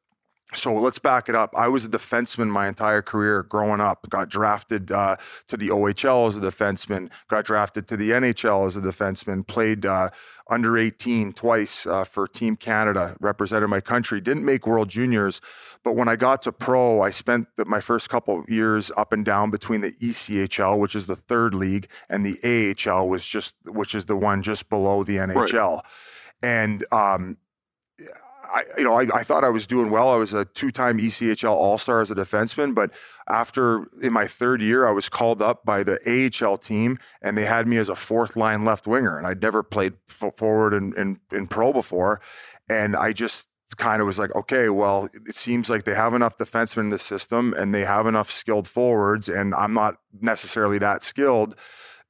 so 0.55 0.75
let's 0.75 0.99
back 0.99 1.29
it 1.29 1.35
up. 1.35 1.55
I 1.57 1.69
was 1.69 1.85
a 1.85 1.89
defenseman 1.89 2.49
my 2.49 2.69
entire 2.69 3.03
career 3.03 3.43
growing 3.43 3.81
up. 3.81 4.09
Got 4.11 4.29
drafted 4.29 4.93
uh, 4.93 5.17
to 5.49 5.57
the 5.57 5.69
OHL 5.69 6.29
as 6.29 6.37
a 6.37 6.41
defenseman. 6.41 7.11
Got 7.29 7.45
drafted 7.45 7.89
to 7.89 7.97
the 7.97 8.11
NHL 8.11 8.67
as 8.67 8.77
a 8.77 8.81
defenseman. 8.81 9.47
Played 9.47 9.87
uh, 9.87 10.11
under 10.49 10.77
18 10.77 11.33
twice 11.33 11.87
uh, 11.87 12.05
for 12.05 12.27
Team 12.27 12.57
Canada. 12.57 13.17
Represented 13.21 13.69
my 13.71 13.81
country. 13.81 14.21
Didn't 14.21 14.45
make 14.45 14.67
World 14.67 14.91
Juniors, 14.91 15.41
but 15.85 15.97
when 15.97 16.09
I 16.09 16.17
got 16.17 16.43
to 16.43 16.53
pro, 16.53 17.01
I 17.01 17.11
spent 17.11 17.49
the, 17.57 17.65
my 17.65 17.81
first 17.81 18.09
couple 18.09 18.39
of 18.39 18.49
years 18.49 18.91
up 18.97 19.13
and 19.13 19.25
down 19.25 19.51
between 19.51 19.81
the 19.81 19.93
ECHL, 19.93 20.79
which 20.79 20.95
is 20.95 21.07
the 21.07 21.17
third 21.17 21.55
league, 21.55 21.89
and 22.09 22.25
the 22.25 22.77
AHL, 22.87 23.09
was 23.09 23.27
just 23.27 23.55
which 23.65 23.95
is 23.95 24.07
the 24.07 24.17
one 24.17 24.43
just 24.43 24.69
below 24.69 25.03
the 25.03 25.17
NHL. 25.17 25.77
Right. 25.77 25.85
And 26.43 26.85
um, 26.93 27.37
I, 28.53 28.65
you 28.77 28.85
know, 28.85 28.99
I, 28.99 29.07
I 29.15 29.25
thought 29.25 29.45
I 29.45 29.49
was 29.49 29.67
doing 29.67 29.91
well. 29.91 30.11
I 30.11 30.17
was 30.17 30.35
a 30.35 30.45
two-time 30.45 30.99
ECHL 30.99 31.51
All-Star 31.51 32.01
as 32.01 32.11
a 32.11 32.15
defenseman, 32.15 32.75
but 32.75 32.91
after 33.29 33.87
in 34.01 34.13
my 34.13 34.27
third 34.27 34.61
year, 34.61 34.87
I 34.87 34.93
was 34.93 35.09
called 35.09 35.41
up 35.41 35.65
by 35.65 35.83
the 35.83 35.99
AHL 36.07 36.59
team, 36.59 36.99
and 37.23 37.37
they 37.37 37.45
had 37.45 37.67
me 37.67 37.79
as 37.79 37.89
a 37.89 37.97
fourth-line 37.97 38.65
left 38.65 38.87
winger, 38.87 39.17
and 39.17 39.27
I'd 39.27 39.41
never 39.41 39.63
played 39.63 39.95
forward 40.09 40.75
in, 40.75 40.93
in 40.97 41.19
in 41.33 41.47
pro 41.47 41.73
before, 41.73 42.21
and 42.69 42.95
I 42.95 43.13
just 43.13 43.47
kind 43.77 44.01
of 44.01 44.07
was 44.07 44.19
like, 44.19 44.35
okay, 44.35 44.69
well, 44.69 45.09
it 45.13 45.35
seems 45.35 45.71
like 45.71 45.85
they 45.85 45.95
have 45.95 46.15
enough 46.15 46.37
defensemen 46.37 46.83
in 46.83 46.91
the 46.91 46.99
system, 46.99 47.55
and 47.57 47.75
they 47.75 47.85
have 47.85 48.07
enough 48.07 48.31
skilled 48.31 48.69
forwards, 48.69 49.29
and 49.29 49.55
I'm 49.55 49.75
not 49.75 49.97
necessarily 50.21 50.79
that 50.79 51.03
skilled. 51.03 51.55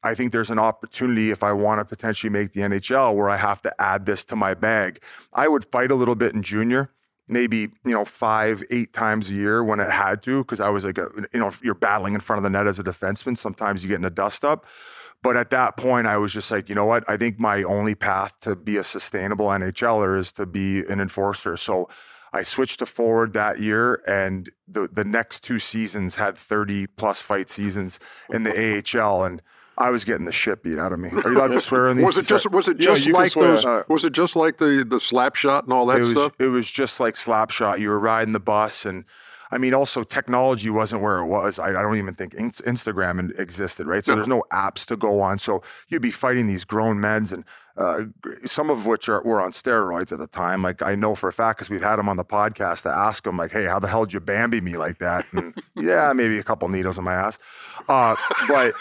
I 0.03 0.15
think 0.15 0.33
there's 0.33 0.51
an 0.51 0.59
opportunity 0.59 1.31
if 1.31 1.43
I 1.43 1.53
want 1.53 1.81
to 1.81 1.85
potentially 1.85 2.31
make 2.31 2.53
the 2.53 2.63
NHL 2.63 3.15
where 3.15 3.31
I 3.31 3.37
have 3.37 3.63
to 3.63 3.81
add 3.81 4.05
this 4.07 4.25
to 4.27 4.37
my 4.37 4.55
bag. 4.55 5.01
I 5.33 5.47
would 5.47 5.65
fight 5.67 5.91
a 5.93 5.95
little 5.95 6.17
bit 6.17 6.35
in 6.35 6.43
junior, 6.43 6.91
maybe, 7.29 7.69
you 7.85 7.93
know, 7.93 8.05
five, 8.05 8.65
eight 8.71 8.93
times 8.93 9.31
a 9.31 9.35
year 9.35 9.63
when 9.63 9.79
it 9.79 9.91
had 9.91 10.23
to, 10.25 10.43
because 10.43 10.59
I 10.61 10.71
was 10.71 10.85
like, 10.85 10.99
a, 10.99 11.09
you 11.33 11.39
know, 11.39 11.53
you're 11.63 11.75
battling 11.75 12.15
in 12.15 12.21
front 12.21 12.39
of 12.39 12.43
the 12.43 12.51
net 12.51 12.67
as 12.67 12.81
a 12.81 12.85
defenseman. 12.85 13.39
Sometimes 13.39 13.85
you 13.85 13.89
get 13.89 13.97
in 13.97 14.05
a 14.05 14.11
dust 14.11 14.45
up. 14.45 14.67
But 15.23 15.37
at 15.37 15.51
that 15.51 15.77
point, 15.77 16.09
I 16.09 16.17
was 16.17 16.33
just 16.33 16.51
like, 16.51 16.69
you 16.69 16.75
know 16.75 16.85
what? 16.85 17.09
I 17.09 17.17
think 17.17 17.39
my 17.39 17.63
only 17.63 17.95
path 17.95 18.35
to 18.41 18.57
be 18.57 18.77
a 18.77 18.85
sustainable 18.85 19.47
NHLer 19.47 20.19
is 20.19 20.33
to 20.33 20.47
be 20.47 20.85
an 20.87 21.01
enforcer. 21.01 21.57
So 21.57 21.89
I 22.33 22.43
switched 22.43 22.81
to 22.81 22.87
forward 22.87 23.33
that 23.35 23.61
year, 23.61 24.03
and 24.07 24.51
the 24.67 24.89
the 24.89 25.05
next 25.05 25.45
two 25.45 25.59
seasons 25.59 26.17
had 26.17 26.37
30 26.37 26.87
plus 26.89 27.21
fight 27.21 27.51
seasons 27.51 28.01
in 28.33 28.43
the 28.43 28.51
AHL, 29.01 29.25
and 29.25 29.43
I 29.79 29.91
was 29.91 30.05
getting 30.05 30.25
the 30.25 30.33
shit 30.33 30.63
beat 30.63 30.79
out 30.79 30.93
of 30.93 30.99
me. 30.99 31.11
Are 31.11 31.31
you 31.31 31.39
allowed 31.39 31.49
to 31.49 31.61
swear 31.61 31.89
in 31.89 31.99
these? 31.99 32.07
Was 32.07 32.19
it 32.19 32.27
just 32.27 32.51
was 32.51 32.69
it 32.69 32.79
just 32.79 33.07
you 33.07 33.13
can 33.13 33.23
like 33.23 33.33
those? 33.33 33.65
Uh, 33.65 33.83
was 33.89 34.05
it 34.05 34.13
just 34.13 34.35
like 34.35 34.59
the 34.59 34.85
the 34.89 34.99
slap 34.99 35.37
shot 35.37 35.65
and 35.65 35.73
all 35.73 35.87
that 35.87 35.99
it 35.99 36.01
was 36.01 36.11
stuff? 36.11 36.33
it 36.39 36.49
was 36.49 36.71
just 36.71 37.01
like 37.01 37.15
slapshot. 37.15 37.79
You 37.79 37.91
were 37.91 38.01
riding 38.01 38.33
the 38.33 38.41
bus, 38.41 38.87
and 38.87 39.05
I 39.53 39.59
mean, 39.59 39.75
also 39.75 40.03
technology 40.03 40.71
wasn't 40.71 41.03
where 41.03 41.19
it 41.19 41.27
was. 41.27 41.59
I, 41.59 41.69
I 41.69 41.83
don't 41.83 41.97
even 41.99 42.15
think 42.15 42.33
in- 42.35 42.51
Instagram 42.51 43.39
existed, 43.39 43.87
right? 43.87 44.05
So 44.05 44.13
No. 44.13 44.17
there's 44.17 44.29
no 44.29 44.43
apps 44.51 44.85
to 44.87 44.97
go 44.97 45.21
on. 45.21 45.39
So 45.39 45.63
you'd 45.89 46.03
be 46.03 46.11
fighting 46.11 46.47
these 46.49 46.65
grown 46.65 46.99
men's, 47.01 47.33
and 47.33 47.45
uh, 47.77 48.05
some 48.47 48.69
of 48.71 48.87
which 48.87 49.09
are 49.09 49.23
were 49.23 49.41
on 49.41 49.53
steroids 49.53 50.11
at 50.11 50.19
the 50.19 50.27
time. 50.27 50.63
Like 50.63 50.83
I 50.83 50.95
know 50.95 51.15
for 51.15 51.29
a 51.29 51.33
fact 51.33 51.59
because 51.59 51.71
we've 51.71 51.83
had 51.83 51.97
them 51.97 52.09
on 52.09 52.17
the 52.17 52.25
podcast 52.25 52.83
to 52.83 52.91
ask 52.91 53.25
them, 53.25 53.37
like, 53.37 53.53
"Hey, 53.53 53.65
how 53.67 53.79
the 53.79 53.89
hell 53.89 54.05
did 54.07 54.15
you 54.15 54.21
Bambi 54.21 54.61
me 54.61 54.77
like 54.77 54.99
that?" 54.99 55.25
And 55.33 55.55
yeah, 55.77 56.13
maybe 56.13 56.39
a 56.39 56.43
couple 56.43 56.69
needles 56.69 56.99
in 56.99 57.05
my 57.05 57.15
ass, 57.15 57.39
uh, 57.89 58.17
but 58.49 58.75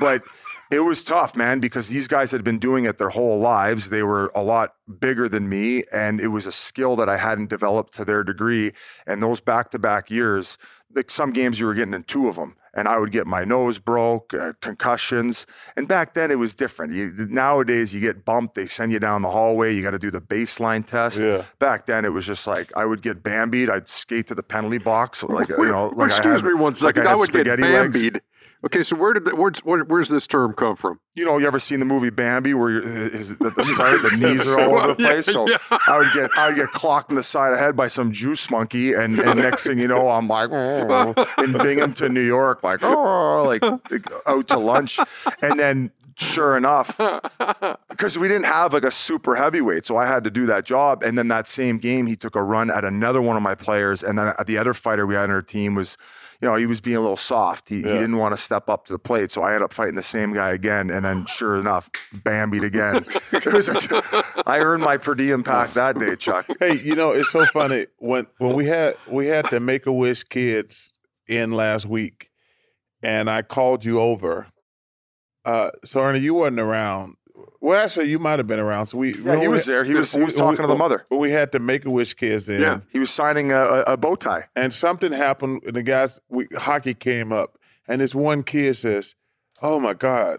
but 0.00 0.22
it 0.70 0.80
was 0.80 1.04
tough, 1.04 1.36
man, 1.36 1.60
because 1.60 1.88
these 1.88 2.08
guys 2.08 2.30
had 2.32 2.42
been 2.42 2.58
doing 2.58 2.84
it 2.84 2.98
their 2.98 3.10
whole 3.10 3.38
lives. 3.38 3.88
They 3.90 4.02
were 4.02 4.32
a 4.34 4.42
lot 4.42 4.74
bigger 5.00 5.28
than 5.28 5.48
me, 5.48 5.84
and 5.92 6.20
it 6.20 6.28
was 6.28 6.46
a 6.46 6.52
skill 6.52 6.96
that 6.96 7.08
I 7.08 7.16
hadn't 7.16 7.50
developed 7.50 7.94
to 7.94 8.04
their 8.04 8.24
degree. 8.24 8.72
And 9.06 9.22
those 9.22 9.40
back 9.40 9.70
to 9.72 9.78
back 9.78 10.10
years, 10.10 10.58
like 10.94 11.10
some 11.10 11.32
games 11.32 11.60
you 11.60 11.66
were 11.66 11.74
getting 11.74 11.94
in 11.94 12.02
two 12.04 12.28
of 12.28 12.36
them, 12.36 12.56
and 12.74 12.88
I 12.88 12.98
would 12.98 13.10
get 13.12 13.26
my 13.26 13.44
nose 13.44 13.78
broke, 13.78 14.34
uh, 14.34 14.52
concussions. 14.60 15.46
And 15.76 15.88
back 15.88 16.14
then 16.14 16.30
it 16.30 16.38
was 16.38 16.54
different. 16.54 16.92
You, 16.94 17.12
nowadays, 17.30 17.94
you 17.94 18.00
get 18.00 18.24
bumped, 18.24 18.54
they 18.54 18.66
send 18.66 18.92
you 18.92 18.98
down 18.98 19.22
the 19.22 19.30
hallway, 19.30 19.74
you 19.74 19.82
got 19.82 19.92
to 19.92 19.98
do 19.98 20.10
the 20.10 20.20
baseline 20.20 20.84
test. 20.84 21.18
Yeah. 21.20 21.44
Back 21.58 21.86
then, 21.86 22.04
it 22.04 22.10
was 22.12 22.26
just 22.26 22.46
like 22.46 22.70
I 22.76 22.84
would 22.84 23.02
get 23.02 23.22
bambied, 23.22 23.70
I'd 23.70 23.88
skate 23.88 24.26
to 24.28 24.34
the 24.34 24.42
penalty 24.42 24.78
box, 24.78 25.22
like 25.22 25.48
you 25.48 25.56
know, 25.68 25.88
like 25.88 26.10
I 26.12 26.16
Excuse 26.16 26.40
had- 26.42 26.48
me 26.48 26.54
one 26.54 26.74
like. 26.80 26.98
I 26.98 27.12
I, 27.12 27.14
would 27.14 27.30
get 27.32 27.46
spaghetti 27.46 27.62
legs. 27.62 28.20
Okay, 28.66 28.82
so 28.82 28.96
where 28.96 29.12
did 29.12 29.24
the, 29.24 29.36
where's 29.36 29.60
where, 29.60 29.84
where's 29.84 30.08
this 30.08 30.26
term 30.26 30.52
come 30.52 30.74
from? 30.74 30.98
you 31.16 31.24
know, 31.24 31.38
you 31.38 31.46
ever 31.46 31.58
seen 31.58 31.80
the 31.80 31.86
movie 31.86 32.10
Bambi 32.10 32.52
where 32.52 32.82
his, 32.82 33.30
at 33.30 33.38
the 33.38 33.64
start 33.64 34.02
the 34.02 34.18
knees 34.20 34.46
are 34.46 34.60
all 34.60 34.78
over 34.78 34.94
the 34.94 35.02
Yeah, 35.02 35.08
place? 35.08 35.26
So 35.26 35.48
yeah. 35.48 35.56
I 35.70 35.98
would 35.98 36.12
get 36.12 36.30
I 36.36 36.48
would 36.48 36.56
get 36.56 36.72
clocked 36.72 37.10
in 37.10 37.16
the 37.16 37.22
side 37.22 37.52
of 37.52 37.58
the 37.58 37.64
head 37.64 37.74
by 37.74 37.88
some 37.88 38.12
juice 38.12 38.50
monkey, 38.50 38.92
and, 38.92 39.18
and 39.18 39.40
next 39.40 39.66
thing 39.66 39.78
you 39.78 39.88
know, 39.88 40.10
I'm 40.10 40.28
like 40.28 40.50
oh, 40.52 41.14
in 41.42 41.52
Binghamton, 41.52 42.12
New 42.12 42.20
York, 42.20 42.62
like 42.62 42.80
oh, 42.82 43.44
like 43.44 43.62
out 44.26 44.48
to 44.48 44.58
lunch, 44.58 44.98
and 45.40 45.58
then 45.58 45.90
sure 46.18 46.56
enough, 46.56 46.98
because 47.88 48.18
we 48.18 48.28
didn't 48.28 48.46
have 48.46 48.74
like 48.74 48.84
a 48.84 48.90
super 48.90 49.36
heavyweight, 49.36 49.86
so 49.86 49.96
I 49.96 50.06
had 50.06 50.22
to 50.24 50.30
do 50.30 50.44
that 50.46 50.66
job. 50.66 51.02
And 51.02 51.16
then 51.16 51.28
that 51.28 51.48
same 51.48 51.78
game, 51.78 52.06
he 52.06 52.16
took 52.16 52.36
a 52.36 52.42
run 52.42 52.70
at 52.70 52.84
another 52.84 53.22
one 53.22 53.36
of 53.36 53.42
my 53.42 53.54
players, 53.54 54.02
and 54.02 54.18
then 54.18 54.34
the 54.44 54.58
other 54.58 54.74
fighter 54.74 55.06
we 55.06 55.14
had 55.14 55.24
on 55.24 55.30
our 55.30 55.42
team 55.42 55.74
was, 55.74 55.96
you 56.40 56.48
know, 56.48 56.56
he 56.56 56.66
was 56.66 56.80
being 56.80 56.96
a 56.96 57.00
little 57.00 57.16
soft. 57.16 57.68
He, 57.68 57.76
he 57.76 57.82
didn't 57.82 58.18
want 58.18 58.36
to 58.36 58.42
step 58.42 58.68
up 58.68 58.86
to 58.86 58.92
the 58.92 58.98
plate, 58.98 59.30
so 59.30 59.42
I 59.42 59.48
ended 59.50 59.62
up 59.62 59.72
fighting 59.72 59.94
the 59.94 60.02
same 60.02 60.32
guy 60.34 60.50
again. 60.52 60.90
And 60.90 61.04
then, 61.04 61.26
sure 61.26 61.56
enough, 61.56 61.90
bambied 62.12 62.64
again. 62.64 63.04
It 63.32 63.46
was 63.46 63.68
a- 63.68 64.24
I 64.46 64.58
earned 64.60 64.82
my 64.82 64.96
per 64.96 65.14
diem 65.14 65.42
pack 65.42 65.70
that 65.72 65.98
day, 65.98 66.16
Chuck. 66.16 66.46
Hey, 66.60 66.78
you 66.80 66.94
know, 66.94 67.10
it's 67.12 67.30
so 67.30 67.46
funny 67.46 67.86
when 67.98 68.26
when 68.38 68.54
we 68.54 68.66
had 68.66 68.96
we 69.08 69.26
had 69.28 69.46
the 69.50 69.60
Make 69.60 69.86
a 69.86 69.92
Wish 69.92 70.24
kids 70.24 70.92
in 71.28 71.52
last 71.52 71.86
week, 71.86 72.30
and 73.02 73.28
I 73.30 73.42
called 73.42 73.84
you 73.84 74.00
over. 74.00 74.46
Uh, 75.44 75.70
so 75.84 76.00
Ernie, 76.02 76.18
you 76.20 76.34
wasn't 76.34 76.60
around. 76.60 77.16
Well, 77.60 77.82
actually, 77.82 78.08
you 78.08 78.18
might 78.18 78.38
have 78.38 78.46
been 78.46 78.58
around. 78.58 78.86
So 78.86 78.98
we 78.98 79.14
Yeah, 79.14 79.40
he 79.40 79.48
was 79.48 79.64
there. 79.66 79.84
He 79.84 79.94
was 79.94 80.12
he 80.12 80.22
was 80.22 80.34
talking 80.34 80.62
to 80.62 80.66
the 80.66 80.74
mother. 80.76 81.06
But 81.10 81.18
we 81.18 81.30
had 81.30 81.52
the 81.52 81.58
Make 81.58 81.84
a 81.84 81.90
Wish 81.90 82.14
kids 82.14 82.48
in, 82.48 82.60
Yeah. 82.60 82.80
He 82.90 82.98
was 82.98 83.10
signing 83.10 83.52
a, 83.52 83.82
a, 83.86 83.96
bow 83.96 84.14
tie. 84.16 84.48
and 84.54 84.72
something 84.72 85.12
happened. 85.12 85.62
And 85.66 85.74
the 85.76 85.82
guys, 85.82 86.20
we, 86.28 86.46
hockey 86.56 86.94
came 86.94 87.32
up, 87.32 87.58
and 87.88 88.00
this 88.00 88.14
one 88.14 88.42
kid 88.42 88.74
says, 88.76 89.14
"Oh 89.62 89.80
my 89.80 89.94
God, 89.94 90.38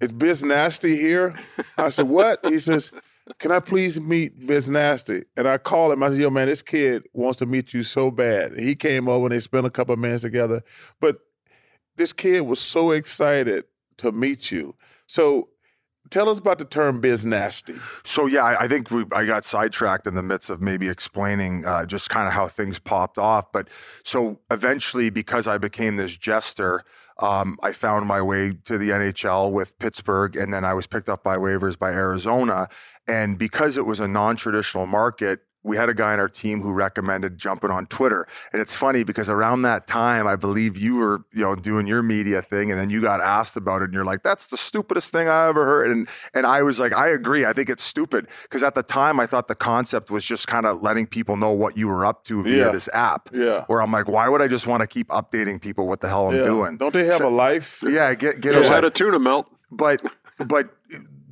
is 0.00 0.12
Biz 0.12 0.44
Nasty 0.44 0.96
here?" 0.96 1.34
I 1.78 1.88
said, 1.88 2.08
"What?" 2.08 2.44
He 2.44 2.58
says, 2.58 2.92
"Can 3.38 3.50
I 3.50 3.60
please 3.60 4.00
meet 4.00 4.46
Biz 4.46 4.68
Nasty?" 4.70 5.24
And 5.36 5.48
I 5.48 5.58
called 5.58 5.92
him. 5.92 6.02
I 6.02 6.08
said, 6.10 6.18
"Yo, 6.18 6.30
man, 6.30 6.46
this 6.48 6.62
kid 6.62 7.04
wants 7.12 7.38
to 7.38 7.46
meet 7.46 7.72
you 7.72 7.82
so 7.82 8.10
bad." 8.10 8.58
He 8.58 8.74
came 8.74 9.08
over 9.08 9.26
and 9.26 9.32
they 9.34 9.40
spent 9.40 9.66
a 9.66 9.70
couple 9.70 9.94
of 9.94 9.98
minutes 9.98 10.22
together. 10.22 10.62
But 11.00 11.18
this 11.96 12.12
kid 12.12 12.42
was 12.42 12.60
so 12.60 12.90
excited 12.90 13.64
to 13.98 14.10
meet 14.12 14.50
you. 14.50 14.74
So 15.06 15.48
tell 16.14 16.28
us 16.28 16.38
about 16.38 16.58
the 16.58 16.64
term 16.64 17.00
Biz 17.00 17.26
Nasty. 17.26 17.74
So 18.04 18.26
yeah, 18.26 18.44
I, 18.44 18.64
I 18.64 18.68
think 18.68 18.90
we, 18.90 19.04
I 19.12 19.24
got 19.24 19.44
sidetracked 19.44 20.06
in 20.06 20.14
the 20.14 20.22
midst 20.22 20.48
of 20.48 20.62
maybe 20.62 20.88
explaining 20.88 21.66
uh, 21.66 21.84
just 21.86 22.08
kind 22.08 22.28
of 22.28 22.32
how 22.32 22.46
things 22.46 22.78
popped 22.78 23.18
off. 23.18 23.50
But 23.50 23.68
so 24.04 24.38
eventually, 24.50 25.10
because 25.10 25.48
I 25.48 25.58
became 25.58 25.96
this 25.96 26.16
jester, 26.16 26.84
um, 27.18 27.58
I 27.62 27.72
found 27.72 28.06
my 28.06 28.22
way 28.22 28.52
to 28.64 28.78
the 28.78 28.90
NHL 28.90 29.50
with 29.50 29.76
Pittsburgh, 29.80 30.36
and 30.36 30.54
then 30.54 30.64
I 30.64 30.72
was 30.72 30.86
picked 30.86 31.08
up 31.08 31.24
by 31.24 31.36
waivers 31.36 31.76
by 31.76 31.90
Arizona. 31.90 32.68
And 33.08 33.36
because 33.36 33.76
it 33.76 33.84
was 33.84 33.98
a 33.98 34.06
non-traditional 34.06 34.86
market, 34.86 35.40
we 35.64 35.76
had 35.78 35.88
a 35.88 35.94
guy 35.94 36.12
on 36.12 36.20
our 36.20 36.28
team 36.28 36.60
who 36.60 36.70
recommended 36.72 37.38
jumping 37.38 37.70
on 37.70 37.86
Twitter. 37.86 38.28
And 38.52 38.60
it's 38.60 38.76
funny 38.76 39.02
because 39.02 39.30
around 39.30 39.62
that 39.62 39.86
time, 39.86 40.26
I 40.26 40.36
believe 40.36 40.76
you 40.76 40.96
were, 40.96 41.24
you 41.32 41.40
know, 41.40 41.56
doing 41.56 41.86
your 41.86 42.02
media 42.02 42.42
thing 42.42 42.70
and 42.70 42.78
then 42.78 42.90
you 42.90 43.00
got 43.00 43.20
asked 43.22 43.56
about 43.56 43.80
it 43.80 43.86
and 43.86 43.94
you're 43.94 44.04
like, 44.04 44.22
that's 44.22 44.48
the 44.48 44.58
stupidest 44.58 45.10
thing 45.10 45.26
I 45.26 45.48
ever 45.48 45.64
heard. 45.64 45.90
And 45.90 46.06
and 46.34 46.46
I 46.46 46.62
was 46.62 46.78
like, 46.78 46.92
I 46.94 47.08
agree. 47.08 47.46
I 47.46 47.54
think 47.54 47.70
it's 47.70 47.82
stupid. 47.82 48.28
Because 48.42 48.62
at 48.62 48.74
the 48.74 48.82
time 48.82 49.18
I 49.18 49.26
thought 49.26 49.48
the 49.48 49.54
concept 49.54 50.10
was 50.10 50.22
just 50.24 50.46
kind 50.46 50.66
of 50.66 50.82
letting 50.82 51.06
people 51.06 51.36
know 51.38 51.50
what 51.52 51.78
you 51.78 51.88
were 51.88 52.04
up 52.04 52.24
to 52.24 52.42
via 52.42 52.66
Yeah. 52.66 52.70
this 52.70 52.88
app. 52.92 53.30
Yeah. 53.32 53.64
Where 53.66 53.80
I'm 53.80 53.90
like, 53.90 54.06
why 54.06 54.28
would 54.28 54.42
I 54.42 54.48
just 54.48 54.66
want 54.66 54.82
to 54.82 54.86
keep 54.86 55.08
updating 55.08 55.60
people 55.60 55.86
what 55.88 56.00
the 56.02 56.08
hell 56.10 56.28
I'm 56.28 56.36
Yeah. 56.36 56.44
doing? 56.44 56.76
Don't 56.76 56.92
they 56.92 57.06
have 57.06 57.16
So- 57.16 57.28
a 57.28 57.30
life? 57.30 57.82
Yeah, 57.86 58.12
get 58.14 58.40
get 58.42 58.52
Just 58.52 58.68
away 58.68 58.74
had 58.76 58.84
a 58.84 58.90
tuna 58.90 59.18
melt. 59.18 59.46
but 59.72 60.02
but 60.46 60.68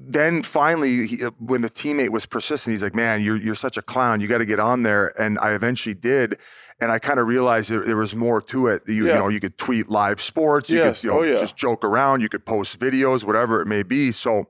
then 0.04 0.42
finally 0.42 1.06
he, 1.06 1.16
when 1.38 1.60
the 1.62 1.70
teammate 1.70 2.10
was 2.10 2.26
persistent 2.26 2.72
he's 2.72 2.82
like 2.82 2.94
man 2.94 3.22
you're 3.22 3.36
you're 3.36 3.54
such 3.54 3.76
a 3.76 3.82
clown. 3.82 4.20
You 4.20 4.28
got 4.28 4.38
to 4.38 4.44
get 4.46 4.58
on 4.60 4.82
there. 4.82 5.08
And 5.20 5.38
i 5.38 5.52
eventually 5.54 5.94
did. 5.94 6.38
And 6.80 6.90
i 6.90 6.98
kind 6.98 7.20
of 7.20 7.26
realized 7.26 7.70
there, 7.70 7.84
there 7.84 7.96
was 7.96 8.14
more 8.14 8.40
to 8.42 8.66
it. 8.68 8.82
You, 8.88 9.06
Yeah. 9.06 9.12
you 9.14 9.18
know 9.20 9.28
you 9.28 9.40
could 9.40 9.56
tweet 9.58 9.88
live 9.88 10.20
sports. 10.20 10.68
You 10.70 10.78
Yes. 10.78 11.00
could 11.00 11.04
you 11.04 11.10
know, 11.10 11.20
Oh, 11.20 11.22
yeah. 11.22 11.38
just 11.40 11.56
joke 11.56 11.84
around. 11.84 12.20
You 12.20 12.28
could 12.28 12.44
post 12.44 12.78
videos 12.80 13.24
whatever 13.24 13.60
it 13.60 13.66
may 13.66 13.82
be. 13.82 14.12
So 14.12 14.48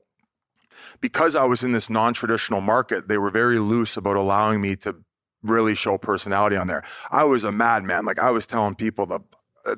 because 1.01 1.35
i 1.35 1.43
was 1.43 1.63
in 1.63 1.71
this 1.73 1.89
non-traditional 1.89 2.61
market 2.61 3.07
they 3.07 3.17
were 3.17 3.29
very 3.31 3.59
loose 3.59 3.97
about 3.97 4.15
allowing 4.15 4.61
me 4.61 4.75
to 4.77 4.95
really 5.43 5.75
show 5.75 5.97
personality 5.97 6.55
on 6.55 6.67
there. 6.67 6.83
I 7.11 7.25
was 7.25 7.43
a 7.43 7.51
madman. 7.51 8.05
Like 8.05 8.19
i 8.19 8.31
was 8.31 8.47
telling 8.47 8.75
people 8.75 9.05
the 9.05 9.19
uh, 9.19 9.19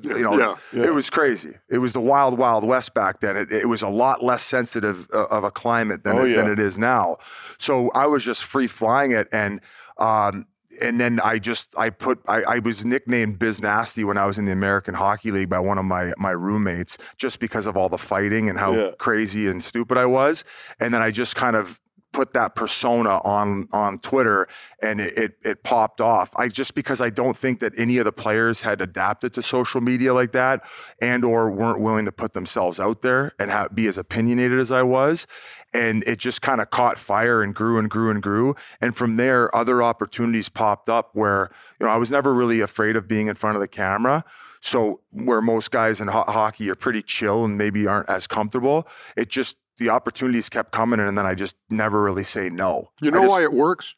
you 0.02 0.22
know 0.22 0.38
Yeah. 0.38 0.54
Yeah. 0.72 0.84
it 0.86 0.94
was 0.94 1.10
crazy. 1.10 1.54
It 1.68 1.78
was 1.78 1.92
the 1.92 2.00
wild, 2.00 2.38
wild 2.38 2.64
west 2.64 2.94
back 2.94 3.20
then. 3.20 3.36
It, 3.36 3.52
it 3.52 3.68
was 3.68 3.82
a 3.82 3.88
lot 3.88 4.22
less 4.22 4.42
sensitive 4.42 5.08
uh, 5.12 5.26
of 5.26 5.44
a 5.44 5.50
climate 5.50 6.02
than, 6.04 6.18
Oh, 6.18 6.24
it, 6.24 6.34
than 6.34 6.48
it 6.48 6.58
is 6.58 6.78
now. 6.78 7.16
So 7.58 7.90
I 7.92 8.06
was 8.06 8.24
just 8.24 8.44
free 8.44 8.66
flying 8.66 9.12
it, 9.12 9.28
and 9.32 9.60
um, 9.98 10.46
and 10.82 11.00
then 11.00 11.20
I 11.24 11.38
just 11.38 11.74
I 11.78 11.88
put 11.90 12.20
I, 12.28 12.42
I 12.42 12.58
was 12.58 12.84
nicknamed 12.84 13.38
Biz 13.38 13.62
Nasty 13.62 14.04
when 14.04 14.18
I 14.18 14.26
was 14.26 14.36
in 14.38 14.44
the 14.44 14.52
American 14.52 14.92
Hockey 14.94 15.30
League 15.30 15.48
by 15.48 15.58
one 15.60 15.78
of 15.78 15.84
my 15.86 16.12
my 16.18 16.32
roommates 16.32 16.98
just 17.16 17.38
because 17.40 17.66
of 17.66 17.76
all 17.76 17.88
the 17.88 17.96
fighting 17.98 18.50
and 18.50 18.58
how 18.58 18.72
Yeah. 18.74 18.90
crazy 18.98 19.46
and 19.46 19.64
stupid 19.64 19.96
I 19.96 20.04
was. 20.06 20.44
And 20.80 20.92
then 20.92 21.00
I 21.00 21.10
just 21.10 21.34
kind 21.36 21.56
of 21.56 21.80
put 22.16 22.32
that 22.32 22.54
persona 22.54 23.20
on 23.24 23.68
on 23.72 23.98
Twitter 23.98 24.48
and 24.80 25.02
it, 25.02 25.18
it 25.18 25.32
it 25.44 25.62
popped 25.62 26.00
off. 26.00 26.32
I 26.36 26.48
just 26.48 26.74
because 26.74 27.02
I 27.02 27.10
don't 27.10 27.36
think 27.36 27.60
that 27.60 27.74
any 27.76 27.98
of 27.98 28.06
the 28.06 28.12
players 28.12 28.62
had 28.62 28.80
adapted 28.80 29.34
to 29.34 29.42
social 29.42 29.82
media 29.82 30.14
like 30.14 30.32
that 30.32 30.64
and 30.98 31.26
or 31.26 31.50
weren't 31.50 31.78
willing 31.78 32.06
to 32.06 32.12
put 32.12 32.32
themselves 32.32 32.80
out 32.80 33.02
there 33.02 33.32
and 33.38 33.50
have, 33.50 33.74
be 33.74 33.86
as 33.86 33.98
opinionated 33.98 34.58
as 34.58 34.72
I 34.72 34.82
was. 34.82 35.26
And 35.74 36.04
it 36.04 36.18
just 36.18 36.40
kind 36.40 36.62
of 36.62 36.70
caught 36.70 36.96
fire 36.96 37.42
and 37.42 37.54
grew 37.54 37.78
and 37.78 37.90
grew 37.90 38.10
and 38.10 38.22
grew. 38.22 38.56
And 38.80 38.96
from 38.96 39.16
there 39.16 39.54
other 39.54 39.82
opportunities 39.82 40.48
popped 40.48 40.88
up 40.88 41.10
where 41.12 41.50
you 41.78 41.84
know 41.84 41.92
I 41.92 41.98
was 41.98 42.10
never 42.10 42.32
really 42.32 42.62
afraid 42.62 42.96
of 42.96 43.06
being 43.06 43.26
in 43.26 43.34
front 43.34 43.56
of 43.56 43.60
the 43.60 43.68
camera. 43.68 44.24
So 44.62 45.00
where 45.10 45.42
most 45.42 45.70
guys 45.70 46.00
in 46.00 46.08
ho- 46.08 46.24
hockey 46.26 46.70
are 46.70 46.74
pretty 46.74 47.02
chill 47.02 47.44
and 47.44 47.58
maybe 47.58 47.86
aren't 47.86 48.08
as 48.08 48.26
comfortable 48.26 48.88
it 49.16 49.28
just 49.28 49.56
the 49.78 49.88
opportunities 49.90 50.48
kept 50.48 50.72
coming 50.72 51.00
and 51.00 51.16
then 51.18 51.26
I 51.26 51.34
just 51.34 51.54
never 51.70 52.02
really 52.02 52.24
say 52.24 52.48
no 52.48 52.90
You 53.00 53.10
know 53.10 53.22
just- 53.22 53.30
why 53.30 53.42
it 53.42 53.52
works? 53.52 53.94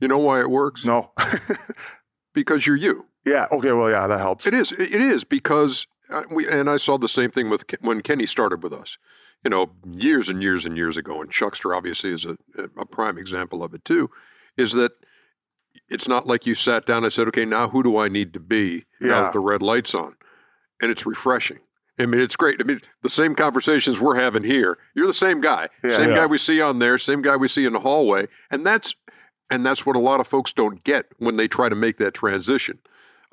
You 0.00 0.08
know 0.08 0.18
why 0.18 0.40
it 0.40 0.50
works? 0.50 0.84
no 0.84 1.12
Because 2.34 2.66
you're 2.66 2.76
you. 2.76 3.06
yeah 3.24 3.46
okay 3.52 3.72
well 3.72 3.90
yeah 3.90 4.06
that 4.06 4.18
helps 4.20 4.46
It 4.46 4.54
is. 4.54 4.72
It 4.72 5.00
is 5.00 5.24
because 5.24 5.86
uh, 6.10 6.22
we 6.30 6.48
and 6.48 6.68
I 6.68 6.76
saw 6.78 6.96
the 6.98 7.08
same 7.08 7.30
thing 7.30 7.48
with 7.50 7.64
when 7.80 8.00
Kenny 8.02 8.26
started 8.26 8.62
with 8.62 8.72
us. 8.72 8.98
You 9.44 9.50
know, 9.50 9.72
years 9.90 10.28
and 10.28 10.40
years 10.42 10.64
and 10.66 10.76
years 10.76 10.96
ago, 10.96 11.20
and 11.20 11.30
Chuckster 11.30 11.74
obviously 11.74 12.10
is 12.10 12.24
a, 12.24 12.36
a 12.78 12.86
prime 12.86 13.18
example 13.18 13.62
of 13.64 13.74
it 13.74 13.84
too. 13.84 14.08
Is 14.56 14.72
that 14.72 14.92
it's 15.88 16.06
not 16.06 16.26
like 16.26 16.46
you 16.46 16.54
sat 16.54 16.86
down 16.86 17.02
and 17.04 17.12
said, 17.12 17.26
"Okay, 17.28 17.44
now 17.44 17.68
who 17.68 17.82
do 17.82 17.96
I 17.96 18.08
need 18.08 18.32
to 18.34 18.40
be 18.40 18.84
now 19.00 19.08
Yeah. 19.08 19.20
that 19.22 19.32
the 19.32 19.40
red 19.40 19.60
light's 19.62 19.94
on?" 19.94 20.14
And 20.80 20.90
it's 20.90 21.04
refreshing. 21.06 21.58
I 22.02 22.06
mean, 22.06 22.20
it's 22.20 22.36
great. 22.36 22.60
I 22.60 22.64
mean, 22.64 22.80
the 23.02 23.08
same 23.08 23.34
conversations 23.34 24.00
we're 24.00 24.16
having 24.20 24.42
here. 24.44 24.78
You're 24.94 25.06
the 25.06 25.14
same 25.14 25.40
guy, 25.40 25.68
Yeah. 25.84 25.90
same 25.96 26.10
Yeah. 26.10 26.16
guy 26.16 26.26
we 26.26 26.38
see 26.38 26.60
on 26.60 26.78
there, 26.78 26.98
same 26.98 27.22
guy 27.22 27.36
we 27.36 27.48
see 27.48 27.64
in 27.64 27.72
the 27.72 27.80
hallway, 27.80 28.28
and 28.50 28.66
that's 28.66 28.94
and 29.50 29.66
that's 29.66 29.84
what 29.84 29.96
a 29.96 29.98
lot 29.98 30.18
of 30.18 30.26
folks 30.26 30.50
don't 30.54 30.82
get 30.82 31.06
when 31.18 31.36
they 31.36 31.46
try 31.46 31.68
to 31.68 31.74
make 31.76 31.98
that 31.98 32.14
transition 32.14 32.78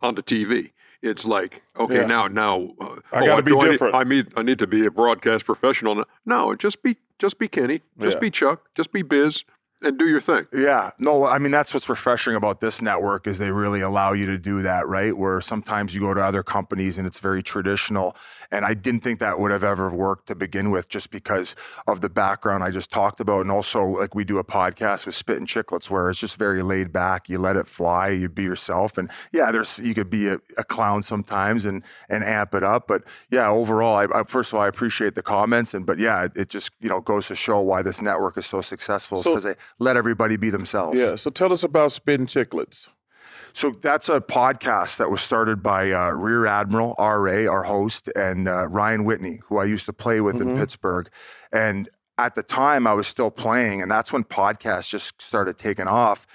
onto 0.02 0.22
TV. 0.22 0.72
It's 1.02 1.24
like, 1.26 1.62
okay, 1.80 2.02
Yeah. 2.02 2.06
now, 2.08 2.28
now, 2.28 2.74
uh, 2.82 2.96
I 3.14 3.26
gotta 3.26 3.42
be 3.42 3.52
do 3.52 3.58
need- 3.60 3.72
different. 3.72 3.96
I 3.96 4.04
need, 4.04 4.28
I 4.36 4.42
need 4.44 4.60
to 4.60 4.68
be 4.68 4.86
a 4.86 4.92
broadcast 4.92 5.46
professional. 5.46 5.96
now. 5.96 6.06
No, 6.26 6.56
just 6.56 6.84
be, 6.84 6.98
just 7.20 7.40
be 7.40 7.48
Kenny, 7.48 7.84
just 8.02 8.20
be 8.20 8.30
Chuck, 8.30 8.68
just 8.76 8.92
be 8.92 9.02
Biz, 9.02 9.46
and 9.82 9.98
do 9.98 10.08
your 10.08 10.20
thing. 10.20 10.46
Yeah, 10.54 10.92
no, 11.00 11.26
I 11.26 11.40
mean 11.40 11.52
that's 11.52 11.74
what's 11.74 11.88
refreshing 11.90 12.36
about 12.36 12.60
this 12.60 12.82
network 12.82 13.28
is 13.28 13.38
they 13.38 13.52
really 13.52 13.82
allow 13.82 14.12
you 14.14 14.26
to 14.28 14.38
do 14.38 14.62
that, 14.64 14.88
right? 14.88 15.16
Where 15.16 15.40
sometimes 15.42 15.96
you 15.96 16.02
go 16.02 16.14
to 16.14 16.22
other 16.22 16.44
companies 16.44 16.98
and 16.98 17.08
it's 17.08 17.20
very 17.20 17.42
traditional, 17.42 18.16
and 18.52 18.66
I 18.66 18.74
didn't 18.74 19.02
think 19.04 19.20
that 19.20 19.40
would 19.40 19.52
have 19.52 19.64
ever 19.64 19.90
worked 19.90 20.28
to 20.28 20.36
begin 20.36 20.72
with, 20.72 20.90
just 20.90 21.12
because 21.12 21.56
of 21.88 22.02
the 22.02 22.10
background 22.10 22.64
I 22.64 22.72
just 22.72 22.92
talked 22.92 23.20
about, 23.20 23.42
and 23.42 23.52
also 23.52 23.86
like 23.86 24.14
we 24.16 24.24
do 24.26 24.38
a 24.38 24.44
podcast 24.44 25.06
with 25.06 25.16
Spittin' 25.16 25.46
Chiclets 25.46 25.90
where 25.90 26.10
it's 26.10 26.20
just 26.20 26.36
very 26.36 26.62
laid 26.62 26.92
back. 26.92 27.30
You 27.30 27.38
let 27.40 27.56
it 27.56 27.68
fly, 27.68 28.10
you 28.10 28.28
be 28.28 28.44
yourself, 28.44 28.98
and 28.98 29.10
yeah, 29.32 29.52
there's 29.52 29.80
you 29.80 29.94
could 29.94 30.10
be 30.10 30.28
a, 30.28 30.40
a 30.58 30.64
clown 30.64 31.04
sometimes 31.04 31.64
and 31.66 31.84
and 32.10 32.24
amp 32.24 32.54
it 32.54 32.64
up, 32.64 32.88
but 32.88 33.04
yeah, 33.32 33.50
overall, 33.50 33.96
I, 33.96 34.08
I 34.20 34.24
first 34.24 34.52
of 34.52 34.56
all 34.58 34.62
I 34.64 34.68
appreciate 34.68 35.16
the 35.16 35.22
comments, 35.24 35.74
and 35.74 35.86
but 35.86 36.00
yeah, 36.00 36.26
it, 36.26 36.32
it 36.36 36.50
just 36.50 36.72
you 36.82 36.90
know 36.90 37.00
goes 37.00 37.28
to 37.28 37.36
show 37.36 37.62
why 37.62 37.82
this 37.82 38.02
network 38.02 38.38
is 38.38 38.46
so 38.46 38.60
successful 38.62 39.20
So- 39.24 39.32
because 39.32 39.44
they 39.44 39.56
let 39.78 39.96
everybody 39.98 40.36
be 40.38 40.50
themselves. 40.50 40.98
Yeah. 40.98 41.16
So 41.16 41.30
tell 41.30 41.54
us 41.54 41.64
about 41.64 41.92
Spin 41.92 42.26
Chiclets. 42.26 42.90
So 43.54 43.72
that's 43.82 44.10
a 44.10 44.22
podcast 44.22 44.98
that 44.98 45.10
was 45.10 45.22
started 45.22 45.64
by 45.64 45.92
uh, 45.92 46.12
Rear 46.12 46.46
Admiral 46.46 46.96
RA, 47.00 47.52
our 47.52 47.64
host, 47.64 48.08
and 48.16 48.48
uh, 48.48 48.68
Ryan 48.68 49.06
Whitney, 49.06 49.40
who 49.48 49.58
I 49.58 49.66
used 49.66 49.86
to 49.86 49.94
play 49.94 50.22
with 50.22 50.40
in 50.40 50.56
Pittsburgh. 50.56 51.10
And 51.52 51.90
at 52.18 52.36
the 52.36 52.44
time, 52.44 52.86
I 52.86 52.94
was 52.94 53.08
still 53.08 53.32
playing, 53.32 53.82
and 53.82 53.90
that's 53.90 54.14
when 54.14 54.24
podcasts 54.24 54.90
just 54.90 55.20
started 55.22 55.58
taking 55.58 55.88
off. 55.88 56.28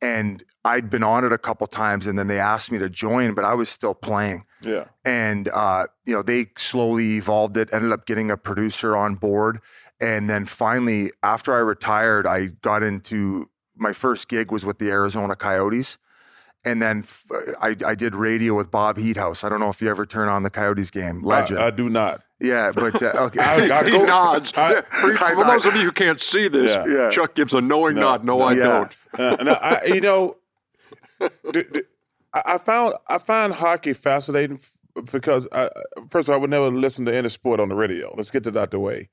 And 0.00 0.42
I'd 0.64 0.88
been 0.88 1.02
on 1.02 1.24
it 1.24 1.32
a 1.32 1.38
couple 1.38 1.66
times, 1.66 2.06
and 2.06 2.18
then 2.18 2.26
they 2.28 2.38
asked 2.40 2.70
me 2.72 2.78
to 2.78 2.88
join, 2.88 3.34
but 3.34 3.44
I 3.44 3.54
was 3.54 3.68
still 3.68 3.94
playing 3.94 4.44
Yeah. 4.62 4.84
and 5.04 5.48
uh, 5.48 5.88
you 6.04 6.14
know 6.14 6.22
they 6.22 6.46
slowly 6.56 7.16
evolved 7.16 7.56
it 7.56 7.68
ended 7.72 7.92
up 7.92 8.06
getting 8.06 8.30
a 8.30 8.36
producer 8.36 8.96
on 8.96 9.16
board 9.16 9.60
and 10.02 10.28
then 10.28 10.44
finally 10.44 11.10
after 11.22 11.54
i 11.54 11.58
retired 11.58 12.26
i 12.26 12.46
got 12.60 12.82
into 12.82 13.48
my 13.76 13.92
first 13.94 14.28
gig 14.28 14.50
was 14.52 14.64
with 14.66 14.78
the 14.78 14.90
arizona 14.90 15.34
coyotes 15.36 15.96
and 16.64 16.80
then 16.82 16.98
f- 17.00 17.24
I, 17.60 17.74
I 17.86 17.94
did 17.94 18.14
radio 18.14 18.54
with 18.54 18.70
bob 18.70 18.96
Heethuis 18.98 19.44
i 19.44 19.48
don't 19.48 19.60
know 19.60 19.70
if 19.70 19.80
you 19.80 19.88
ever 19.88 20.04
turn 20.04 20.28
on 20.28 20.42
the 20.42 20.50
coyotes 20.50 20.90
game 20.90 21.22
legend 21.22 21.58
I, 21.60 21.68
I 21.68 21.70
do 21.70 21.88
not. 21.88 22.22
yeah 22.40 22.72
but 22.74 23.00
uh, 23.02 23.12
okay 23.26 23.40
I- 23.70 23.80
I 23.80 23.84
he 23.88 23.90
go- 23.92 24.04
nods. 24.04 24.52
I- 24.56 24.82
for, 24.82 25.14
for 25.16 25.24
I- 25.24 25.46
those 25.46 25.64
of 25.66 25.74
you 25.76 25.82
who 25.82 25.92
can't 25.92 26.20
see 26.20 26.48
this, 26.48 26.74
Yeah. 26.74 26.86
Yeah. 26.86 27.08
Chuck 27.10 27.34
gives 27.34 27.54
a 27.54 27.60
knowing 27.60 27.94
No, 27.94 28.00
nod. 28.02 28.24
No, 28.24 28.42
I 28.42 28.52
yeah. 28.52 28.64
don't. 28.64 28.96
Uh, 29.18 29.36
and 29.40 29.48
I, 29.50 29.82
you 29.86 30.00
know, 30.00 30.36
d- 31.20 31.62
d- 31.72 31.82
I 32.34 32.42
I 32.54 32.58
found 32.58 32.94
I 33.08 33.18
find 33.18 33.52
hockey 33.52 33.92
fascinating 33.92 34.56
f- 34.56 35.04
because 35.12 35.46
I, 35.52 35.68
first 36.10 36.28
of 36.28 36.32
all, 36.32 36.38
I 36.38 36.40
would 36.40 36.50
never 36.50 36.70
listen 36.70 37.04
to 37.06 37.14
any 37.14 37.28
sport 37.28 37.60
on 37.60 37.68
the 37.68 37.74
radio. 37.74 38.12
Let's 38.16 38.30
get 38.30 38.44
to 38.44 38.50
that 38.52 38.60
out 38.60 38.70
the 38.70 38.78
way. 38.78 39.08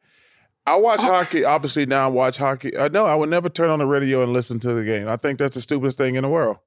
I 0.73 0.75
watch 0.77 1.01
hockey. 1.01 1.43
Obviously, 1.43 1.86
now 1.86 2.05
I 2.05 2.08
watch 2.08 2.38
hockey. 2.38 2.75
Uh, 2.75 2.88
no, 2.89 3.05
I 3.05 3.15
would 3.15 3.29
never 3.29 3.49
turn 3.49 3.69
on 3.69 3.79
the 3.79 3.86
radio 3.86 4.23
and 4.23 4.32
listen 4.34 4.60
to 4.62 4.73
the 4.73 4.84
game. 4.84 5.08
I 5.08 5.17
think 5.17 5.39
that's 5.39 5.55
the 5.55 5.62
stupidest 5.62 5.97
thing 5.97 6.15
in 6.15 6.23
the 6.23 6.29
world. 6.29 6.58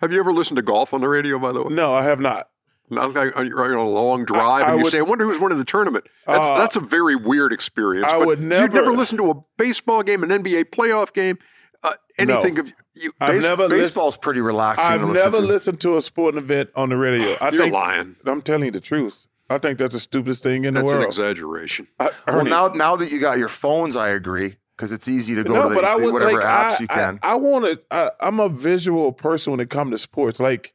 Have 0.00 0.12
you 0.12 0.20
ever 0.20 0.32
listened 0.32 0.56
to 0.56 0.62
golf 0.62 0.94
on 0.94 1.00
the 1.00 1.08
radio? 1.08 1.38
By 1.38 1.52
the 1.52 1.62
way, 1.64 1.74
No, 1.74 1.92
I 1.94 2.02
have 2.04 2.20
not. 2.20 2.48
Not 2.90 3.12
like 3.12 3.34
you're 3.36 3.78
on 3.78 3.86
a 3.86 3.88
long 3.88 4.24
drive 4.24 4.62
I 4.62 4.68
and 4.70 4.78
you 4.78 4.84
would- 4.84 4.92
say, 4.92 4.98
"I 4.98 5.02
wonder 5.02 5.26
who's 5.26 5.38
winning 5.38 5.58
the 5.58 5.64
tournament." 5.64 6.06
That's 6.26 6.48
Uh, 6.48 6.56
that's 6.58 6.76
a 6.76 6.80
very 6.80 7.16
weird 7.16 7.52
experience. 7.52 8.10
I 8.10 8.16
would 8.16 8.40
never- 8.40 8.72
never 8.76 8.92
listen 8.92 9.18
to 9.18 9.30
a 9.30 9.34
baseball 9.58 10.02
game, 10.02 10.22
an 10.22 10.30
NBA 10.32 10.64
playoff 10.64 11.12
game, 11.12 11.36
uh, 11.82 11.92
anything 12.18 12.58
of 12.58 12.72
you. 12.94 13.12
I've 13.20 13.34
Base- 13.34 13.42
never 13.42 13.64
listened. 13.68 13.82
baseball's 13.82 14.16
pretty 14.16 14.40
relaxing 14.40 14.86
I've 14.86 15.06
never 15.06 15.36
to. 15.38 15.44
listened 15.44 15.80
to 15.82 15.98
a 15.98 16.00
sporting 16.02 16.38
event 16.40 16.70
on 16.74 16.88
the 16.88 16.96
radio. 16.96 17.36
I 17.42 17.50
You're 17.50 17.60
think 17.64 17.74
lying. 17.74 18.16
I'm 18.24 18.40
telling 18.40 18.64
you 18.64 18.70
the 18.70 18.80
truth. 18.80 19.26
I 19.50 19.58
think 19.58 19.78
that's 19.78 19.94
the 19.94 20.00
stupidest 20.00 20.42
thing 20.42 20.64
in 20.64 20.74
the 20.74 20.80
That's 20.80 20.90
an 20.92 20.98
world. 20.98 21.08
exaggeration. 21.08 21.88
I, 21.98 22.10
well 22.26 22.44
now 22.44 22.68
now 22.68 22.96
that 22.96 23.10
you 23.10 23.18
got 23.20 23.38
your 23.38 23.48
phones 23.48 23.96
i 23.96 24.08
agree 24.08 24.56
because 24.76 24.92
it's 24.92 25.08
easy 25.08 25.34
to 25.34 25.42
go 25.44 25.54
no, 25.54 25.62
to 25.64 25.68
the, 25.70 25.74
but 25.74 25.84
I 25.84 25.96
the- 25.98 26.04
would 26.04 26.12
whatever 26.12 26.32
like 26.34 26.44
apps 26.44 26.72
I, 26.72 26.76
you 26.80 26.88
can 26.88 27.18
I, 27.22 27.32
I 27.32 27.34
want 27.36 27.64
to. 27.64 27.80
I, 27.90 28.10
I'm 28.20 28.38
a 28.40 28.48
visual 28.48 29.10
person 29.12 29.50
when 29.52 29.60
it 29.60 29.70
comes 29.70 29.90
to 29.92 29.98
sports. 29.98 30.38
Like 30.38 30.72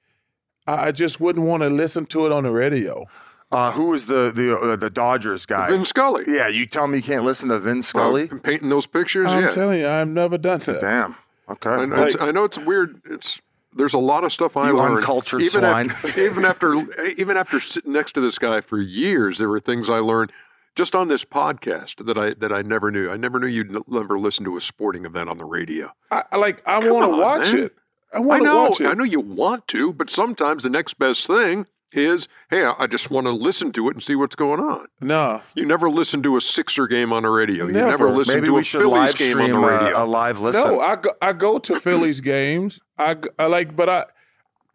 I, 0.68 0.88
I 0.88 0.92
just 0.92 1.20
wouldn't 1.20 1.46
want 1.46 1.64
to 1.64 1.70
listen 1.70 2.06
to 2.08 2.26
it 2.26 2.32
on 2.32 2.44
the 2.44 2.52
radio. 2.52 3.06
uh, 3.52 3.72
who 3.72 3.86
was 3.86 4.08
the 4.08 4.32
the 4.34 4.58
uh, 4.58 4.76
the 4.76 4.90
dodgers 4.90 5.46
guy 5.46 5.70
Vin 5.70 5.86
Scully. 5.86 6.24
Yeah, 6.28 6.48
you 6.48 6.66
tell 6.66 6.88
me 6.88 6.98
you 6.98 7.04
can't 7.04 7.24
listen 7.24 7.50
to 7.50 7.60
Vin 7.60 7.82
Scully? 7.84 8.28
Well, 8.32 8.40
painting 8.40 8.70
those 8.70 8.88
pictures. 8.88 9.30
I'm 9.32 9.44
yeah, 9.44 9.50
telling 9.52 9.80
you, 9.80 9.88
I've 9.88 10.08
never 10.08 10.38
done 10.38 10.60
that. 10.62 10.82
Damn. 10.82 11.16
Okay. 11.48 11.70
I 11.70 11.86
know, 11.86 11.96
Like- 11.98 12.14
it's, 12.16 12.22
I 12.24 12.32
know 12.32 12.44
it's 12.46 12.58
weird. 12.58 13.00
It's 13.06 13.40
there's 13.76 13.94
a 13.94 14.00
lot 14.00 14.24
of 14.24 14.32
stuff 14.32 14.56
I 14.58 14.68
You 14.70 14.78
learned. 14.78 14.98
uncultured 14.98 15.42
even 15.42 15.62
swine. 15.62 15.90
After, 15.92 16.20
even 16.30 16.46
after 16.46 16.76
even 17.18 17.38
after 17.38 17.60
sitting 17.60 17.94
next 17.94 18.14
to 18.14 18.22
this 18.22 18.38
guy 18.38 18.62
for 18.62 18.80
years, 18.80 19.38
there 19.38 19.50
were 19.50 19.60
things 19.60 19.90
I 19.90 20.00
learned. 20.00 20.32
just 20.76 20.96
on 20.96 21.08
this 21.08 21.24
podcast 21.26 22.06
that 22.06 22.18
I 22.18 22.34
that 22.36 22.52
I 22.52 22.62
never 22.62 22.90
knew. 22.92 23.10
I 23.12 23.18
never 23.18 23.40
knew 23.40 23.48
you'd 23.48 23.76
n- 23.76 23.82
never 23.88 24.18
listen 24.18 24.44
to 24.46 24.58
a 24.58 24.62
sporting 24.62 25.06
event 25.06 25.30
on 25.30 25.38
the 25.38 25.46
radio. 25.46 25.92
I, 26.12 26.24
I 26.32 26.38
like. 26.38 26.62
I 26.68 26.80
want 26.90 27.06
to 27.12 27.22
watch 27.22 27.54
man. 27.54 27.64
it. 27.66 27.76
I 28.14 28.18
I 28.18 28.20
want 28.22 28.44
to 28.46 28.54
watch 28.56 28.82
it. 28.82 28.88
I 28.88 28.94
know 28.94 29.04
you 29.04 29.20
want 29.20 29.68
to, 29.70 29.92
but 29.94 30.10
sometimes 30.10 30.64
the 30.64 30.70
next 30.70 31.00
best 31.00 31.26
thing 31.28 31.66
is, 31.94 32.28
hey, 32.50 32.64
I 32.66 32.74
I 32.80 32.88
just 32.88 33.10
want 33.12 33.28
to 33.28 33.32
listen 33.32 33.72
to 33.74 33.88
it 33.90 33.94
and 33.96 34.04
see 34.04 34.16
what's 34.16 34.36
going 34.36 34.60
on. 34.60 34.88
No, 35.02 35.42
You 35.56 35.66
never 35.66 35.90
listen 35.90 36.22
to 36.24 36.38
a 36.38 36.42
Sixer 36.42 36.88
game 36.88 37.14
on 37.14 37.24
the 37.24 37.30
radio. 37.30 37.66
You 37.68 37.74
Never. 37.74 37.90
never 37.90 38.10
listen 38.10 38.36
Maybe 38.36 38.48
to 38.48 38.54
we 38.54 38.62
a 38.62 38.64
should 38.64 38.82
Phillies 38.82 38.94
live 38.94 39.16
game 39.18 39.38
on 39.38 39.44
stream 39.44 39.62
the 39.62 39.68
a, 39.68 39.78
radio. 39.84 40.04
a 40.04 40.06
live 40.06 40.40
listen. 40.40 40.64
no. 40.74 40.80
I 40.80 40.96
go, 40.98 41.10
I 41.22 41.34
go 41.34 41.60
to 41.60 41.80
Phillies 41.80 42.22
games. 42.36 42.80
I, 42.98 43.14
g- 43.16 43.30
I 43.40 43.46
like, 43.48 43.76
but 43.76 43.90
I. 43.90 44.06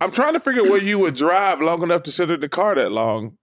I'm 0.01 0.13
trying 0.13 0.35
to 0.35 0.41
figure 0.41 0.63
where 0.63 0.81
you 0.81 0.97
would 1.01 1.17
drive 1.17 1.61
long 1.61 1.83
enough 1.83 2.05
to 2.05 2.13
sit 2.13 2.31
in 2.31 2.39
the 2.39 2.49
car 2.49 2.77
that 2.77 2.93
long. 2.93 3.37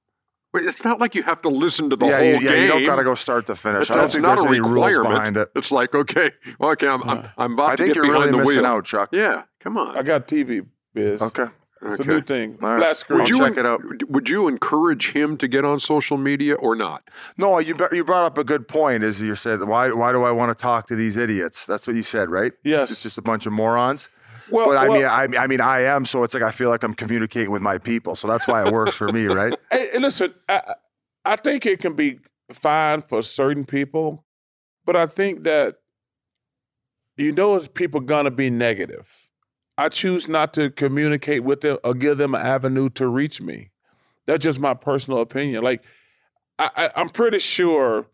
Wait, 0.54 0.66
it's 0.66 0.86
not 0.86 1.02
like 1.02 1.14
you 1.14 1.22
have 1.24 1.42
to 1.42 1.50
listen 1.50 1.90
to 1.90 1.98
the 1.98 2.06
yeah, 2.06 2.16
whole 2.18 2.26
you, 2.28 2.34
yeah, 2.36 2.40
game. 2.52 2.62
you 2.62 2.68
don't 2.70 2.86
got 2.86 2.96
to 2.96 3.04
go 3.04 3.14
start 3.14 3.46
to 3.48 3.58
finish. 3.58 3.90
That's, 3.90 3.92
I 3.92 3.94
don't 3.96 4.04
that's 4.04 4.14
think 4.14 4.24
not 4.24 4.36
there's 4.38 4.46
a 4.46 4.48
any 4.48 4.60
rules 4.62 4.98
behind 5.00 5.36
it. 5.36 5.50
It's 5.54 5.70
like, 5.70 5.94
okay, 5.94 6.32
well, 6.58 6.72
okay, 6.72 6.88
I'm, 6.88 7.04
I'm, 7.10 7.28
I'm 7.38 7.54
about 7.56 7.72
I 7.72 7.76
to 7.76 7.84
think 7.84 7.88
get 7.90 7.96
you're 7.98 8.06
behind 8.06 8.28
really 8.28 8.32
the 8.32 8.38
missing 8.38 8.62
wheel. 8.64 8.72
out, 8.72 8.86
Chuck. 8.86 9.10
Yeah, 9.12 9.44
come 9.60 9.78
on. 9.78 9.98
I 9.98 10.02
got 10.02 10.30
TV, 10.30 10.66
biz. 10.94 11.22
Okay. 11.22 11.48
It's 11.86 12.00
Okay. 12.02 12.12
a 12.12 12.14
new 12.16 12.22
thing. 12.22 12.58
All 12.62 12.70
right. 12.70 12.80
Flat 12.80 12.98
screen. 12.98 13.20
Would 13.20 13.30
you, 13.30 13.38
check 13.40 13.58
it 13.58 13.66
out. 13.66 13.82
Would 14.10 14.28
you 14.30 14.48
encourage 14.48 15.12
him 15.12 15.38
to 15.38 15.48
get 15.48 15.64
on 15.66 15.80
social 15.80 16.18
media 16.18 16.56
or 16.56 16.76
not? 16.76 17.08
No, 17.38 17.60
you 17.60 17.76
be- 17.76 17.86
you 17.96 18.04
brought 18.04 18.26
up 18.26 18.38
a 18.38 18.44
good 18.44 18.68
point. 18.68 19.04
Is 19.04 19.22
you 19.22 19.36
said 19.36 19.62
why 19.64 19.92
why 19.92 20.12
do 20.12 20.24
I 20.24 20.32
want 20.32 20.56
to 20.58 20.62
talk 20.62 20.88
to 20.88 20.96
these 20.96 21.16
idiots? 21.18 21.66
That's 21.66 21.86
what 21.88 21.96
you 21.96 22.04
said, 22.04 22.30
right? 22.30 22.54
Yes. 22.64 22.92
It's 22.92 23.04
just 23.04 23.18
a 23.18 23.22
bunch 23.22 23.46
of 23.46 23.54
morons. 23.54 24.10
well, 24.50 24.68
But 24.68 24.78
I 24.78 24.88
well, 24.90 24.98
mean, 24.98 25.06
I, 25.38 25.44
I 25.44 25.48
mean, 25.48 25.62
I 25.62 25.82
am. 25.82 26.06
So 26.06 26.24
it's 26.24 26.34
like 26.34 26.44
I 26.44 26.52
feel 26.52 26.70
like 26.70 26.84
I'm 26.84 26.94
communicating 26.94 27.52
with 27.52 27.62
my 27.62 27.78
people. 27.78 28.16
So 28.16 28.28
that's 28.28 28.48
why 28.48 28.66
it 28.68 28.74
works 28.74 28.96
for 28.96 29.08
me, 29.12 29.26
right? 29.42 29.54
Hey, 29.72 29.90
hey, 29.94 30.00
listen, 30.00 30.34
I, 30.50 30.76
I 31.24 31.36
think 31.36 31.66
it 31.66 31.80
can 31.80 31.94
be 31.96 32.20
fine 32.52 33.02
for 33.02 33.24
certain 33.24 33.66
people, 33.66 34.24
but 34.86 34.96
I 34.96 35.06
think 35.08 35.44
that 35.44 35.78
you 37.18 37.32
know 37.32 37.56
if 37.56 37.74
people 37.74 38.00
gonna 38.02 38.30
be 38.32 38.50
negative. 38.50 39.25
I 39.78 39.90
choose 39.90 40.28
not 40.28 40.54
to 40.54 40.70
communicate 40.70 41.44
with 41.44 41.62
them 41.62 41.78
or 41.84 41.94
give 41.94 42.18
them 42.18 42.34
an 42.36 42.42
avenue 42.42 42.90
to 42.92 43.08
reach 43.08 43.42
me. 43.42 43.72
That's 44.26 44.44
just 44.44 44.60
my 44.60 44.74
personal 44.74 45.20
opinion. 45.20 45.64
Like 45.64 45.84
I, 46.58 46.70
I, 46.76 46.90
I'm 46.96 47.10
pretty 47.10 47.40
sure 47.40 48.08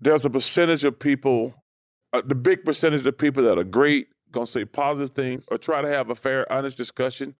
there's 0.00 0.24
a 0.24 0.30
percentage 0.30 0.84
of 0.84 0.98
people, 0.98 1.54
uh, 2.12 2.22
the 2.24 2.34
big 2.34 2.64
percentage 2.64 3.06
of 3.06 3.16
people 3.16 3.42
that 3.44 3.58
are 3.58 3.64
great, 3.64 4.08
gonna 4.30 4.46
say 4.46 4.64
positive 4.64 5.10
things 5.14 5.44
or 5.48 5.58
try 5.58 5.80
to 5.82 5.88
have 5.88 6.10
a 6.10 6.14
fair, 6.14 6.50
honest 6.52 6.76
discussion. 6.76 7.34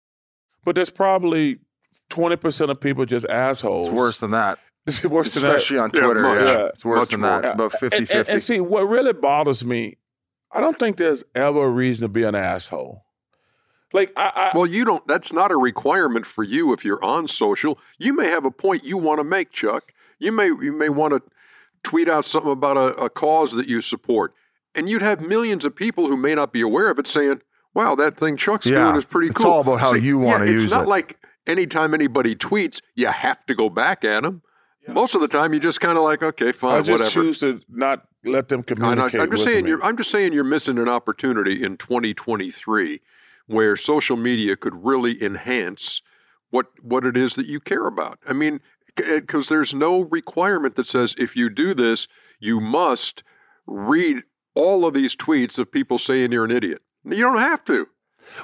But 0.64 0.74
there's 0.74 0.90
probably 0.90 1.58
20% 2.10 2.70
of 2.70 2.80
people 2.80 3.04
just 3.04 3.26
assholes. 3.26 3.88
It's 3.88 3.94
worse 3.96 4.18
than 4.20 4.30
that, 4.30 4.58
It's 4.86 5.02
worse 5.04 5.34
than 5.34 5.42
that. 5.42 5.56
especially 5.56 5.78
on 5.78 5.90
Yeah, 5.94 6.00
Twitter. 6.00 6.22
much. 6.22 6.40
Yeah, 6.40 6.52
Yeah. 6.58 6.66
it's 6.68 6.84
worse 6.84 6.98
Much 7.00 7.08
than 7.10 7.20
more. 7.20 7.42
that. 7.42 7.54
About 7.54 7.72
50 7.72 7.86
and, 7.86 7.94
and, 7.98 8.08
50. 8.08 8.32
and 8.32 8.42
see, 8.42 8.60
what 8.60 8.88
really 8.88 9.12
bothers 9.12 9.64
me, 9.64 9.96
I 10.52 10.60
don't 10.60 10.78
think 10.78 10.96
there's 10.96 11.22
ever 11.34 11.64
a 11.64 11.70
reason 11.70 12.02
to 12.02 12.08
be 12.08 12.22
an 12.22 12.34
asshole. 12.34 13.04
Like 13.92 14.12
I, 14.16 14.32
I 14.34 14.50
Well, 14.56 14.66
you 14.66 14.84
don't. 14.84 15.06
That's 15.06 15.32
not 15.32 15.50
a 15.50 15.56
requirement 15.56 16.26
for 16.26 16.42
you 16.44 16.72
if 16.72 16.84
you're 16.84 17.02
on 17.04 17.28
social. 17.28 17.78
You 17.98 18.12
may 18.14 18.28
have 18.28 18.44
a 18.44 18.50
point 18.50 18.84
you 18.84 18.96
want 18.96 19.18
to 19.20 19.24
make, 19.24 19.52
Chuck. 19.52 19.92
You 20.18 20.32
may 20.32 20.46
you 20.46 20.72
may 20.72 20.88
want 20.88 21.12
to 21.14 21.22
tweet 21.82 22.08
out 22.08 22.24
something 22.24 22.52
about 22.52 22.76
a, 22.76 22.94
a 22.96 23.10
cause 23.10 23.52
that 23.52 23.66
you 23.66 23.80
support, 23.80 24.34
and 24.74 24.88
you'd 24.88 25.02
have 25.02 25.20
millions 25.20 25.64
of 25.64 25.74
people 25.74 26.06
who 26.06 26.16
may 26.16 26.34
not 26.34 26.52
be 26.52 26.60
aware 26.60 26.90
of 26.90 26.98
it 26.98 27.06
saying, 27.06 27.40
"Wow, 27.74 27.94
that 27.96 28.16
thing 28.16 28.36
Chuck's 28.36 28.66
Yeah, 28.66 28.84
doing 28.84 28.96
is 28.96 29.04
pretty 29.04 29.28
it's 29.28 29.36
cool." 29.36 29.50
all 29.50 29.60
about 29.60 29.80
how 29.80 29.94
you 29.94 30.18
wanna 30.18 30.44
yeah, 30.46 30.52
use 30.52 30.64
It's 30.64 30.72
not 30.72 30.84
it. 30.84 30.88
like 30.88 31.18
anytime 31.46 31.92
anybody 31.92 32.34
tweets, 32.36 32.80
you 32.94 33.08
have 33.08 33.44
to 33.46 33.54
go 33.54 33.68
back 33.68 34.04
at 34.04 34.22
them. 34.22 34.42
Most 34.88 35.14
of 35.14 35.20
the 35.20 35.28
time, 35.28 35.54
you 35.54 35.60
just 35.60 35.80
kind 35.80 35.96
of 35.96 36.02
like, 36.02 36.24
okay, 36.24 36.50
fine, 36.50 36.72
I 36.72 36.78
just 36.78 36.90
whatever. 36.90 37.10
choose 37.10 37.38
to 37.38 37.60
not 37.68 38.04
let 38.24 38.48
them 38.48 38.64
I 38.68 38.72
know. 38.72 38.74
communicate. 38.74 39.20
I'm 39.20 39.30
just 39.30 39.44
with 39.44 39.52
saying 39.52 39.64
me. 39.64 39.70
you're. 39.70 39.84
I'm 39.84 39.96
just 39.96 40.10
saying 40.10 40.32
you're 40.32 40.42
missing 40.44 40.76
an 40.78 40.88
opportunity 40.88 41.62
in 41.62 41.76
2023, 41.76 43.00
where 43.46 43.76
social 43.76 44.16
media 44.16 44.56
could 44.56 44.84
really 44.84 45.22
enhance 45.22 46.02
what 46.50 46.66
what 46.82 47.04
it 47.04 47.16
is 47.16 47.34
that 47.34 47.46
you 47.46 47.60
care 47.60 47.86
about. 47.86 48.18
I 48.26 48.32
mean, 48.32 48.60
because 48.94 49.48
there's 49.48 49.74
no 49.74 50.02
requirement 50.02 50.76
that 50.76 50.86
says 50.86 51.14
if 51.18 51.36
you 51.36 51.48
do 51.48 51.74
this, 51.74 52.08
you 52.40 52.60
must 52.60 53.22
read 53.66 54.22
all 54.54 54.84
of 54.84 54.94
these 54.94 55.16
tweets 55.16 55.58
of 55.58 55.72
people 55.72 55.98
saying 55.98 56.32
you're 56.32 56.44
an 56.44 56.50
idiot. 56.50 56.82
You 57.04 57.22
don't 57.22 57.38
have 57.38 57.64
to. 57.66 57.86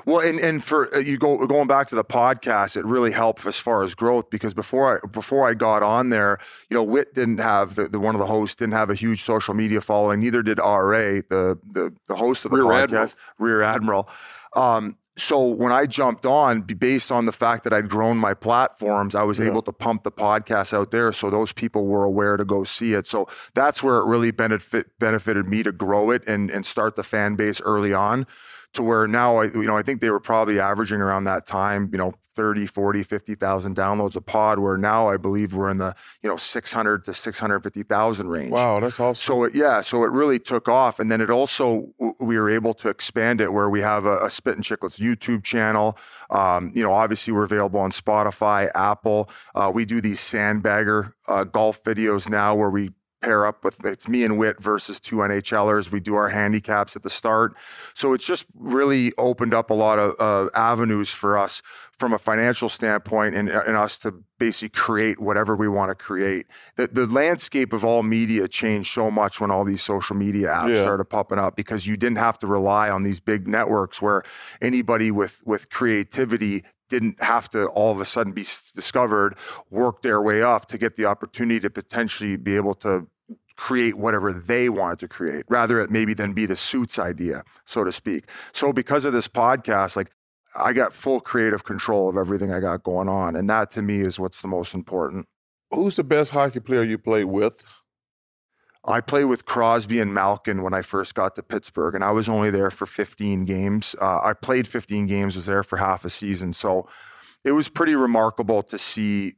Well, 0.04 0.20
and 0.20 0.40
and 0.40 0.64
for 0.64 0.94
uh, 0.94 0.98
you 0.98 1.18
go 1.18 1.46
going 1.46 1.68
back 1.68 1.88
to 1.88 1.94
the 1.94 2.04
podcast, 2.04 2.76
it 2.76 2.84
really 2.84 3.12
helped 3.12 3.46
as 3.46 3.58
far 3.58 3.82
as 3.82 3.94
growth 3.94 4.28
because 4.30 4.54
before 4.54 4.96
I 4.96 5.06
before 5.06 5.48
I 5.48 5.54
got 5.54 5.82
on 5.82 6.11
there, 6.11 6.38
you 6.68 6.76
know, 6.76 6.82
Wit 6.82 7.14
didn't 7.14 7.38
have 7.38 7.74
the, 7.74 7.88
the 7.88 8.00
one 8.00 8.14
of 8.14 8.18
the 8.18 8.26
hosts 8.26 8.56
didn't 8.56 8.74
have 8.74 8.90
a 8.90 8.94
huge 8.94 9.22
social 9.22 9.54
media 9.54 9.80
following. 9.80 10.20
Neither 10.20 10.42
did 10.42 10.58
RA, 10.58 11.20
the 11.28 11.58
the 11.64 11.94
the 12.06 12.16
host 12.16 12.44
of 12.44 12.50
the 12.50 12.58
Rear 12.58 12.66
podcast, 12.66 12.82
Admiral. 12.82 13.14
Rear 13.38 13.62
Admiral. 13.62 14.08
Um, 14.54 14.96
so 15.16 15.44
when 15.44 15.72
I 15.72 15.87
jumped 15.87 16.24
on, 16.26 16.61
based 16.62 17.11
on 17.11 17.26
the 17.26 17.32
fact 17.32 17.64
that 17.64 17.72
I'd 17.72 17.88
grown 17.88 18.18
my 18.18 18.34
platforms, 18.34 19.16
I 19.16 19.24
was 19.24 19.40
Yeah. 19.40 19.46
able 19.46 19.62
to 19.62 19.72
pump 19.72 20.04
the 20.04 20.12
podcast 20.12 20.72
out 20.72 20.92
there, 20.92 21.12
so 21.12 21.28
those 21.28 21.52
people 21.52 21.87
were 21.87 22.04
aware 22.04 22.37
to 22.37 22.44
go 22.44 22.62
see 22.62 22.94
it. 22.94 23.08
So 23.08 23.26
that's 23.54 23.82
where 23.82 23.96
it 23.98 24.04
really 24.06 24.30
benefit 24.30 24.96
benefited 25.00 25.48
me 25.48 25.64
to 25.64 25.72
grow 25.72 26.11
it 26.12 26.22
and 26.28 26.50
and 26.52 26.64
start 26.64 26.94
the 26.94 27.02
fan 27.02 27.34
base 27.34 27.61
early 27.62 27.92
on 27.92 28.26
to 28.74 28.83
where 28.83 29.07
now 29.09 29.38
I 29.38 29.44
you 29.44 29.66
know 29.66 29.76
I 29.76 29.83
think 29.83 30.00
they 30.00 30.11
were 30.11 30.20
probably 30.20 30.61
averaging 30.61 31.00
around 31.00 31.24
that 31.24 31.46
time, 31.46 31.88
you 31.92 31.98
know, 31.98 32.14
30, 32.38 32.66
40, 32.66 33.02
50,000 33.02 33.74
downloads 33.76 34.14
a 34.14 34.20
pod 34.20 34.61
where 34.61 34.76
now 34.76 35.09
I 35.09 35.16
believe 35.16 35.54
we're 35.54 35.68
in 35.72 35.78
the, 35.78 35.92
you 36.22 36.31
know, 36.31 36.37
600 36.37 37.04
to 37.07 37.12
650,000 37.12 38.28
range. 38.28 38.52
wow, 38.52 38.78
that's 38.78 39.00
awesome. 39.00 39.16
So 39.16 39.42
it, 39.42 39.57
yeah, 39.57 39.83
so 39.83 40.04
it 40.04 40.12
really 40.12 40.38
took 40.38 40.68
off, 40.68 41.00
and 41.00 41.11
then 41.11 41.20
it 41.20 41.31
also 41.31 41.88
we 42.20 42.38
were 42.38 42.48
able 42.48 42.74
to 42.74 42.88
expand 42.88 43.40
it 43.40 43.52
where 43.52 43.68
we 43.68 43.81
have 43.81 44.07
a, 44.07 44.24
a 44.24 44.31
Spittin' 44.31 44.62
Chiclets 44.62 45.00
YouTube 45.00 45.42
channel. 45.42 45.98
Um, 46.31 46.70
you 46.76 46.85
know, 46.85 46.92
obviously 46.92 47.33
we're 47.33 47.42
available 47.42 47.81
on 47.81 47.90
Spotify, 47.90 48.70
Apple. 48.72 49.28
Uh, 49.57 49.72
we 49.74 49.85
do 49.85 50.00
these 50.00 50.20
sandbagger 50.20 51.14
uh, 51.26 51.42
golf 51.42 51.83
videos 51.83 52.28
now 52.28 52.54
where 52.54 52.70
we 52.70 52.90
pair 53.20 53.46
up 53.46 53.64
with 53.64 53.85
it's 53.85 54.09
me 54.09 54.24
and 54.24 54.38
Wit 54.38 54.61
versus 54.61 55.00
two 55.00 55.16
NHLers. 55.16 55.90
We 55.90 56.00
do 56.00 56.14
our 56.14 56.28
handicaps 56.28 56.96
at 56.96 57.02
the 57.02 57.11
start, 57.11 57.54
so 57.94 58.12
it's 58.12 58.24
just 58.24 58.46
really 58.54 59.12
opened 59.18 59.54
up 59.54 59.70
a 59.70 59.74
lot 59.74 59.98
of 59.98 60.14
uh, 60.18 60.50
avenues 60.54 61.11
for 61.11 61.37
us 61.37 61.62
from 61.98 62.12
a 62.12 62.18
financial 62.18 62.68
standpoint 62.68 63.35
and, 63.35 63.48
and 63.48 63.76
us 63.76 63.98
to 63.98 64.12
basically 64.38 64.68
create 64.68 65.20
whatever 65.20 65.57
we 65.57 65.66
want 65.68 65.90
to 65.90 65.96
create. 65.96 66.46
The, 66.76 66.87
the 66.87 67.07
landscape 67.09 67.72
of 67.72 67.85
all 67.85 68.04
media 68.04 68.46
changed 68.46 68.92
so 68.94 69.11
much 69.11 69.40
when 69.40 69.50
all 69.50 69.64
these 69.64 69.83
social 69.83 70.14
media 70.14 70.46
apps 70.48 70.76
Yeah. 70.76 70.83
started 70.83 71.07
popping 71.07 71.40
up 71.40 71.57
because 71.57 71.88
you 71.88 71.96
didn't 71.96 72.18
have 72.18 72.38
to 72.38 72.46
rely 72.46 72.88
on 72.88 73.02
these 73.02 73.18
big 73.18 73.48
networks 73.48 74.00
where 74.00 74.22
anybody 74.61 75.11
with 75.11 75.42
with 75.44 75.70
creativity 75.70 76.62
didn't 76.88 77.22
have 77.22 77.48
to 77.51 77.66
all 77.66 77.92
of 77.92 78.01
a 78.01 78.05
sudden 78.05 78.33
be 78.33 78.42
discovered, 78.74 79.37
work 79.70 80.03
their 80.03 80.20
way 80.20 80.42
up 80.42 80.66
to 80.66 80.79
get 80.79 80.96
the 80.96 81.05
opportunity 81.05 81.61
to 81.61 81.70
potentially 81.70 82.37
be 82.37 82.57
able 82.57 82.74
to 82.74 83.07
create 83.57 83.98
whatever 83.98 84.33
they 84.33 84.68
wanted 84.68 85.01
to 85.01 85.09
create 85.09 85.44
rather 85.48 85.81
it 85.81 85.90
maybe 85.90 86.14
than 86.14 86.33
be 86.33 86.46
the 86.46 86.55
suits 86.55 86.96
idea 86.96 87.42
so 87.64 87.83
to 87.83 87.90
speak 87.90 88.22
so 88.53 88.72
because 88.72 89.05
of 89.05 89.12
this 89.12 89.27
podcast 89.27 89.96
like 89.96 90.12
I 90.55 90.72
got 90.72 90.92
full 90.92 91.20
creative 91.20 91.64
control 91.64 92.09
of 92.09 92.16
everything 92.16 92.53
I 92.53 92.61
got 92.61 92.83
going 92.83 93.09
on. 93.09 93.37
And 93.37 93.48
that 93.51 93.70
to 93.72 93.83
me 93.83 94.01
is 94.01 94.18
what's 94.18 94.40
the 94.40 94.48
most 94.48 94.74
important. 94.74 95.27
Who's 95.70 95.96
the 95.96 96.05
best 96.05 96.33
hockey 96.33 96.61
player 96.61 96.83
you 96.83 96.98
played 96.98 97.27
with? 97.27 97.64
I 98.88 99.03
played 99.03 99.24
with 99.24 99.44
Crosby 99.44 100.01
and 100.01 100.14
Malkin 100.14 100.62
when 100.62 100.72
I 100.72 100.81
first 100.81 101.14
got 101.14 101.37
to 101.37 101.42
Pittsburgh, 101.42 101.94
and 101.94 102.03
I 102.03 102.11
was 102.11 102.27
only 102.27 102.51
there 102.51 102.70
for 102.70 102.87
15 102.87 103.44
games. 103.44 103.94
Uh, 104.01 104.20
I 104.22 104.33
played 104.33 104.66
15 104.66 105.07
games, 105.07 105.37
was 105.37 105.44
there 105.44 105.62
for 105.62 105.77
half 105.77 106.07
a 106.07 106.11
season. 106.11 106.55
So 106.55 106.88
it 107.44 107.53
was 107.53 107.68
pretty 107.68 107.94
remarkable 107.94 108.62
to 108.62 108.79
see 108.79 109.35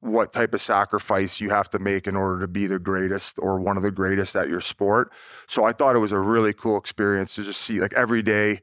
what 0.00 0.34
type 0.34 0.52
of 0.52 0.60
sacrifice 0.60 1.40
you 1.40 1.48
have 1.48 1.70
to 1.70 1.78
make 1.78 2.06
in 2.06 2.14
order 2.14 2.40
to 2.40 2.48
be 2.48 2.66
the 2.66 2.78
greatest 2.78 3.38
or 3.38 3.58
one 3.58 3.78
of 3.78 3.82
the 3.82 3.90
greatest 3.90 4.36
at 4.36 4.48
your 4.48 4.60
sport. 4.60 5.10
So 5.46 5.64
I 5.64 5.72
thought 5.72 5.96
it 5.96 6.00
was 6.00 6.12
a 6.12 6.18
really 6.18 6.52
cool 6.52 6.76
experience 6.76 7.34
to 7.36 7.42
just 7.42 7.62
see 7.62 7.80
like 7.80 7.94
every 7.94 8.22
day, 8.22 8.60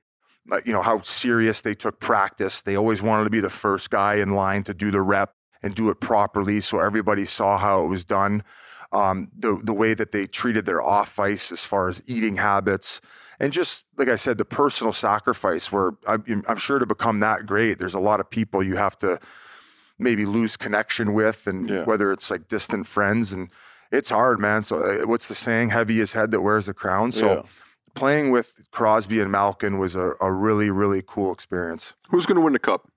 like, 0.47 0.67
you 0.67 0.73
know, 0.73 0.83
how 0.83 1.01
serious 1.01 1.61
they 1.61 1.73
took 1.73 1.99
practice. 1.99 2.61
They 2.61 2.75
always 2.75 3.01
wanted 3.01 3.23
to 3.23 3.29
be 3.31 3.39
the 3.39 3.49
first 3.49 3.89
guy 3.89 4.15
in 4.15 4.31
line 4.35 4.63
to 4.63 4.73
do 4.73 4.91
the 4.91 5.01
rep 5.01 5.33
and 5.63 5.73
do 5.73 5.89
it 5.89 5.99
properly. 5.99 6.59
So 6.59 6.79
everybody 6.79 7.25
saw 7.25 7.57
how 7.57 7.83
it 7.83 7.87
was 7.87 8.03
done. 8.03 8.43
Um, 8.91 9.29
the, 9.37 9.59
the 9.61 9.73
way 9.73 9.93
that 9.93 10.11
they 10.13 10.27
treated 10.27 10.65
their 10.65 10.81
off 10.81 11.19
ice 11.19 11.51
as 11.51 11.65
far 11.65 11.89
as 11.89 12.01
eating 12.07 12.37
habits 12.37 13.01
and 13.39 13.53
just 13.53 13.83
like 13.97 14.07
I 14.07 14.15
said, 14.15 14.37
the 14.37 14.45
personal 14.45 14.93
sacrifice 14.93 15.71
where 15.71 15.91
I'm, 16.07 16.43
I'm 16.47 16.57
sure 16.57 16.79
to 16.79 16.85
become 16.85 17.19
that 17.19 17.45
great, 17.45 17.77
there's 17.77 17.93
a 17.93 17.99
lot 17.99 18.19
of 18.19 18.29
people 18.29 18.63
you 18.63 18.77
have 18.77 18.97
to 18.99 19.19
maybe 19.99 20.25
lose 20.25 20.57
connection 20.57 21.13
with 21.13 21.47
and 21.47 21.69
Yeah. 21.69 21.85
whether 21.85 22.11
it's 22.11 22.31
like 22.31 22.47
distant 22.47 22.87
friends 22.87 23.31
and 23.31 23.49
it's 23.91 24.09
hard, 24.09 24.39
man. 24.39 24.63
So 24.63 24.79
uh, 24.83 25.05
what's 25.05 25.27
the 25.27 25.35
saying? 25.35 25.69
Heavy 25.69 25.99
is 25.99 26.13
head 26.13 26.31
that 26.31 26.41
wears 26.41 26.67
a 26.67 26.73
crown. 26.73 27.11
So 27.11 27.27
Yeah. 27.27 27.41
playing 27.93 28.31
with 28.31 28.53
Crosby 28.71 29.19
and 29.19 29.31
Malkin 29.31 29.77
was 29.77 29.95
a, 29.95 30.13
a 30.19 30.31
really, 30.31 30.69
really 30.69 31.03
cool 31.05 31.31
experience. 31.31 31.93
Who's 32.09 32.25
going 32.25 32.35
to 32.35 32.41
win 32.41 32.53
the 32.53 32.59
cup? 32.59 32.91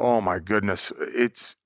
Oh 0.00 0.20
my 0.20 0.38
goodness. 0.38 0.92
It's 0.98 1.56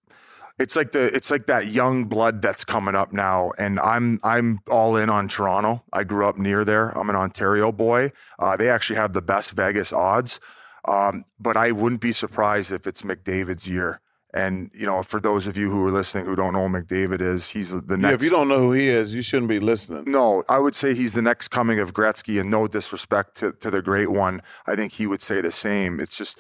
it's 0.59 0.77
like 0.77 0.93
the 0.93 1.15
it's 1.15 1.31
like 1.31 1.47
that 1.47 1.69
young 1.69 2.05
blood 2.05 2.43
that's 2.43 2.65
coming 2.65 2.95
up 2.95 3.13
now 3.13 3.53
and 3.59 3.79
i'm 3.81 4.19
i'm 4.25 4.59
all 4.71 4.97
in 4.97 5.09
on 5.09 5.29
toronto 5.29 5.83
i 5.93 6.05
grew 6.05 6.27
up 6.27 6.37
near 6.39 6.65
there 6.65 6.91
i'm 6.99 7.09
an 7.11 7.17
ontario 7.17 7.71
boy 7.73 8.11
uh, 8.39 8.57
they 8.57 8.69
actually 8.69 8.97
have 8.97 9.13
the 9.13 9.23
best 9.23 9.53
vegas 9.53 9.93
odds 9.93 10.41
um, 10.87 11.25
but 11.39 11.57
i 11.57 11.71
wouldn't 11.71 12.01
be 12.01 12.13
surprised 12.13 12.73
if 12.73 12.87
it's 12.87 13.03
mcdavid's 13.03 13.67
year 13.67 14.01
and 14.35 14.71
you 14.75 14.85
know 14.85 15.03
for 15.03 15.21
those 15.21 15.47
of 15.47 15.57
you 15.57 15.71
who 15.71 15.87
are 15.87 15.91
listening 15.91 16.25
who 16.27 16.37
don't 16.37 16.53
know 16.53 16.69
who 16.69 16.83
mcdavid 16.83 17.21
is 17.21 17.49
he's 17.49 17.71
the 17.71 17.97
next 17.97 18.11
Yeah, 18.11 18.15
if 18.15 18.23
you 18.23 18.31
don't 18.31 18.49
know 18.49 18.59
who 18.59 18.73
he 18.73 18.89
is, 18.89 19.15
you 19.15 19.23
shouldn't 19.23 19.49
be 19.49 19.59
listening. 19.59 20.05
no, 20.07 20.45
I 20.51 20.59
would 20.59 20.77
say 20.77 20.93
he's 20.95 21.15
the 21.15 21.23
next 21.23 21.49
coming 21.49 21.79
of 21.79 21.95
Gretzky, 21.95 22.39
and 22.39 22.51
no 22.51 22.69
disrespect 22.69 23.37
to, 23.37 23.53
to 23.53 23.71
the 23.71 23.81
great 23.81 24.11
one. 24.11 24.43
I 24.67 24.77
think 24.77 24.93
he 24.93 25.07
would 25.07 25.23
say 25.23 25.41
the 25.41 25.51
same. 25.51 25.99
It's 25.99 26.15
just 26.17 26.39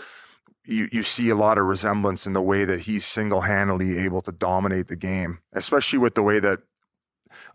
you 0.68 0.88
you 0.92 1.02
see 1.02 1.30
a 1.30 1.34
lot 1.34 1.58
of 1.58 1.64
resemblance 1.66 2.26
in 2.26 2.32
the 2.34 2.42
way 2.42 2.64
that 2.64 2.80
he's 2.82 3.04
single 3.04 3.40
handedly 3.42 3.98
able 3.98 4.20
to 4.22 4.32
dominate 4.32 4.88
the 4.88 4.96
game, 4.96 5.38
especially 5.52 5.98
with 5.98 6.14
the 6.14 6.22
way 6.22 6.38
that 6.40 6.60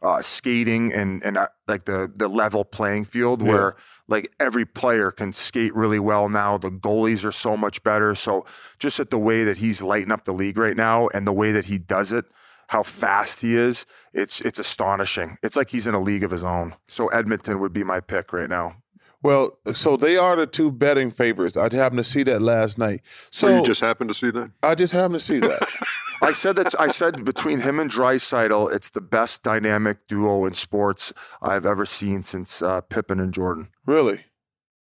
uh, 0.02 0.22
skating 0.22 0.92
and 0.94 1.24
and 1.24 1.38
uh, 1.38 1.48
like 1.68 1.86
the 1.86 2.12
the 2.16 2.28
level 2.28 2.64
playing 2.66 3.06
field 3.06 3.42
Yeah. 3.42 3.48
where 3.52 3.76
like 4.08 4.32
every 4.40 4.66
player 4.66 5.12
can 5.12 5.34
skate 5.34 5.74
really 5.76 6.00
well 6.00 6.28
now. 6.30 6.58
The 6.58 6.70
goalies 6.70 7.24
are 7.24 7.32
so 7.32 7.56
much 7.56 7.82
better. 7.84 8.16
So 8.16 8.46
just 8.80 9.00
at 9.00 9.10
the 9.12 9.18
way 9.20 9.44
that 9.46 9.58
he's 9.58 9.82
lighting 9.82 10.12
up 10.12 10.26
the 10.26 10.34
league 10.34 10.58
right 10.58 10.76
now, 10.76 11.08
and 11.14 11.26
the 11.26 11.32
way 11.34 11.52
that 11.54 11.66
he 11.66 11.78
does 11.78 12.12
it, 12.12 12.26
how 12.68 12.84
fast 12.84 13.40
he 13.42 13.56
is, 13.56 13.86
it's 14.14 14.42
it's 14.42 14.60
astonishing. 14.60 15.38
It's 15.42 15.56
like 15.56 15.70
he's 15.70 15.88
in 15.88 15.96
a 15.96 16.02
league 16.02 16.24
of 16.24 16.32
his 16.32 16.44
own. 16.44 16.76
So 16.88 17.08
Edmonton 17.08 17.60
would 17.60 17.74
be 17.74 17.84
my 17.84 18.00
pick 18.02 18.34
right 18.34 18.50
now. 18.50 18.76
Well, 19.24 19.58
so 19.74 19.96
they 19.96 20.18
are 20.18 20.36
the 20.36 20.46
two 20.46 20.70
betting 20.72 21.10
favorites. 21.10 21.56
I 21.56 21.74
happened 21.74 21.98
to 22.00 22.04
see 22.04 22.24
that 22.24 22.42
last 22.42 22.78
night. 22.78 23.02
So 23.32 23.48
So 23.48 23.58
you 23.58 23.66
just 23.66 23.82
happened 23.82 24.10
to 24.10 24.14
see 24.14 24.30
that? 24.32 24.52
I 24.62 24.76
just 24.76 24.92
happened 24.94 25.16
to 25.16 25.20
see 25.26 25.40
that. 25.40 25.68
I 26.22 26.32
said 26.34 26.56
that 26.58 26.80
I 26.80 26.90
said 26.90 27.26
between 27.26 27.62
him 27.62 27.80
and 27.80 27.90
Draisaitl, 27.92 28.74
it's 28.74 28.90
the 28.90 29.02
best 29.02 29.44
dynamic 29.44 30.08
duo 30.08 30.46
in 30.46 30.54
sports 30.54 31.12
I've 31.42 31.66
ever 31.66 31.86
seen 31.86 32.24
since 32.24 32.62
uh, 32.62 32.82
Pippen 32.82 33.20
and 33.20 33.34
Jordan. 33.34 33.70
really? 33.86 34.26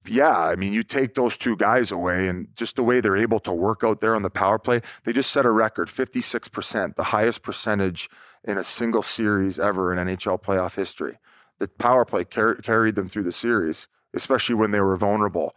Yeah, 0.05 0.36
I 0.36 0.57
mean, 0.57 0.72
you 0.72 0.82
take 0.82 1.14
those 1.14 1.36
two 1.36 1.57
guys 1.57 1.93
away, 1.93 2.26
and 2.26 2.49
just 2.57 2.74
the 2.74 2.82
way 2.82 3.01
they're 3.01 3.16
able 3.16 3.38
to 3.38 3.53
work 3.53 3.84
out 3.84 4.01
there 4.01 4.16
on 4.16 4.22
the 4.22 4.30
power 4.30 4.59
play, 4.59 4.80
they 5.05 5.12
just 5.12 5.30
set 5.30 5.47
a 5.47 5.51
record 5.53 5.86
56%, 5.86 6.97
the 6.97 7.05
highest 7.05 7.43
percentage 7.43 8.11
in 8.43 8.59
a 8.59 8.64
single 8.64 9.05
series 9.05 9.61
ever 9.61 9.93
in 9.93 10.05
NHL 10.05 10.43
playoff 10.43 10.74
history. 10.74 11.18
The 11.61 11.68
power 11.68 12.05
play 12.05 12.24
car- 12.24 12.57
carried 12.57 12.97
them 12.97 13.09
through 13.09 13.22
the 13.22 13.30
series, 13.30 13.86
especially 14.14 14.54
when 14.54 14.70
they 14.70 14.80
were 14.80 14.96
vulnerable. 14.96 15.54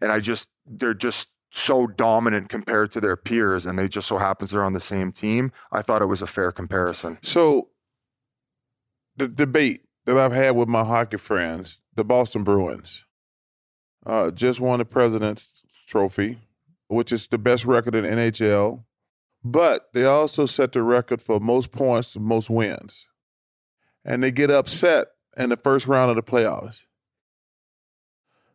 And 0.00 0.12
I 0.12 0.20
just, 0.20 0.48
they're 0.66 0.94
just 0.94 1.28
so 1.50 1.86
dominant 1.86 2.48
compared 2.48 2.90
to 2.92 3.00
their 3.00 3.16
peers, 3.16 3.66
and 3.66 3.78
they 3.78 3.88
just 3.88 4.08
so 4.08 4.18
happens 4.18 4.50
they're 4.50 4.64
on 4.64 4.74
the 4.74 4.80
same 4.80 5.12
team. 5.12 5.52
I 5.72 5.82
thought 5.82 6.02
it 6.02 6.06
was 6.06 6.22
a 6.22 6.26
fair 6.26 6.52
comparison. 6.52 7.18
So 7.22 7.70
the 9.16 9.28
debate 9.28 9.82
that 10.04 10.16
I've 10.16 10.32
had 10.32 10.56
with 10.56 10.68
my 10.68 10.84
hockey 10.84 11.16
friends, 11.16 11.80
the 11.94 12.04
Boston 12.04 12.44
Bruins, 12.44 13.04
uh, 14.06 14.30
just 14.30 14.60
won 14.60 14.78
the 14.78 14.84
President's 14.84 15.62
Trophy, 15.86 16.38
which 16.88 17.12
is 17.12 17.26
the 17.26 17.38
best 17.38 17.64
record 17.64 17.94
in 17.94 18.04
NHL. 18.04 18.84
But 19.44 19.88
they 19.92 20.04
also 20.04 20.46
set 20.46 20.72
the 20.72 20.82
record 20.82 21.22
for 21.22 21.40
most 21.40 21.72
points, 21.72 22.16
most 22.16 22.50
wins. 22.50 23.06
And 24.04 24.22
they 24.22 24.30
get 24.30 24.50
upset 24.50 25.08
in 25.36 25.50
the 25.50 25.56
first 25.56 25.86
round 25.86 26.10
of 26.10 26.16
the 26.16 26.22
playoffs. 26.22 26.80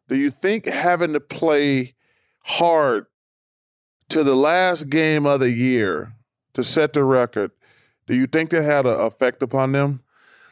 Do 0.07 0.15
you 0.15 0.29
think 0.29 0.65
having 0.65 1.13
to 1.13 1.19
play 1.19 1.95
hard 2.43 3.05
to 4.09 4.23
the 4.23 4.35
last 4.35 4.89
game 4.89 5.25
of 5.25 5.39
the 5.39 5.51
year 5.51 6.13
to 6.53 6.63
set 6.63 6.93
the 6.93 7.03
record, 7.03 7.51
do 8.07 8.15
you 8.15 8.27
think 8.27 8.49
that 8.51 8.63
had 8.63 8.85
an 8.85 8.99
effect 8.99 9.41
upon 9.41 9.71
them? 9.71 10.01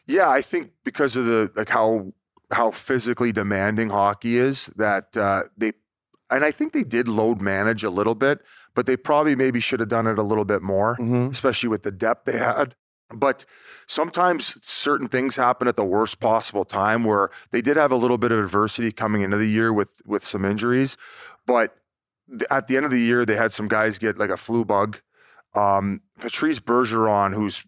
Yeah, 0.07 0.29
I 0.29 0.41
think 0.41 0.71
because 0.83 1.15
of 1.15 1.25
the 1.25 1.51
like 1.55 1.69
how 1.69 2.13
how 2.51 2.71
physically 2.71 3.31
demanding 3.31 3.89
hockey 3.89 4.37
is 4.37 4.67
that 4.77 5.15
uh, 5.15 5.43
they 5.57 5.73
and 6.29 6.43
I 6.45 6.51
think 6.51 6.73
they 6.73 6.83
did 6.83 7.07
load 7.07 7.41
manage 7.41 7.83
a 7.83 7.89
little 7.89 8.15
bit, 8.15 8.39
but 8.73 8.85
they 8.85 8.95
probably 8.97 9.35
maybe 9.35 9.59
should 9.59 9.79
have 9.81 9.89
done 9.89 10.07
it 10.07 10.17
a 10.17 10.23
little 10.23 10.45
bit 10.45 10.61
more, 10.61 10.95
Mm-hmm. 10.97 11.29
especially 11.31 11.69
with 11.69 11.83
the 11.83 11.91
depth 11.91 12.25
they 12.25 12.37
had. 12.37 12.75
But 13.13 13.45
sometimes 13.87 14.57
certain 14.65 15.07
things 15.07 15.35
happen 15.35 15.67
at 15.67 15.75
the 15.75 15.83
worst 15.83 16.19
possible 16.19 16.65
time 16.65 17.03
where 17.03 17.29
they 17.51 17.61
did 17.61 17.77
have 17.77 17.91
a 17.91 17.95
little 17.95 18.17
bit 18.17 18.31
of 18.31 18.39
adversity 18.39 18.91
coming 18.91 19.21
into 19.21 19.37
the 19.37 19.47
year 19.47 19.73
with 19.73 19.91
with 20.05 20.23
some 20.25 20.45
injuries, 20.45 20.97
but 21.45 21.75
at 22.49 22.67
the 22.67 22.77
end 22.77 22.85
of 22.85 22.91
the 22.91 22.99
year 22.99 23.25
they 23.25 23.35
had 23.35 23.51
some 23.51 23.67
guys 23.67 23.97
get 23.97 24.17
like 24.17 24.29
a 24.29 24.37
flu 24.37 24.63
bug. 24.63 24.99
Um, 25.53 26.01
Patrice 26.19 26.59
Bergeron, 26.59 27.33
who's 27.33 27.65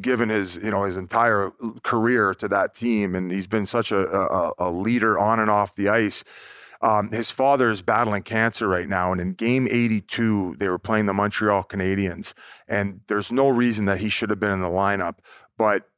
given 0.00 0.28
his 0.28 0.56
you 0.56 0.70
know 0.70 0.84
his 0.84 0.96
entire 0.96 1.52
career 1.82 2.34
to 2.34 2.48
that 2.48 2.74
team, 2.74 3.14
and 3.14 3.30
he's 3.30 3.46
been 3.46 3.66
such 3.66 3.92
a 3.92 4.08
a, 4.08 4.52
a 4.58 4.70
leader 4.70 5.18
on 5.18 5.40
and 5.40 5.50
off 5.50 5.74
the 5.74 5.88
ice. 5.88 6.24
Um, 6.80 7.10
his 7.10 7.30
father 7.30 7.70
is 7.70 7.82
battling 7.82 8.22
cancer 8.22 8.68
right 8.68 8.88
now, 8.88 9.10
and 9.10 9.20
in 9.20 9.32
Game 9.32 9.66
82, 9.68 10.56
they 10.58 10.68
were 10.68 10.78
playing 10.78 11.06
the 11.06 11.14
Montreal 11.14 11.64
Canadiens, 11.64 12.34
and 12.68 13.00
there's 13.08 13.32
no 13.32 13.48
reason 13.48 13.86
that 13.86 13.98
he 13.98 14.08
should 14.08 14.30
have 14.30 14.38
been 14.38 14.52
in 14.52 14.60
the 14.60 14.68
lineup, 14.68 15.16
but 15.56 15.88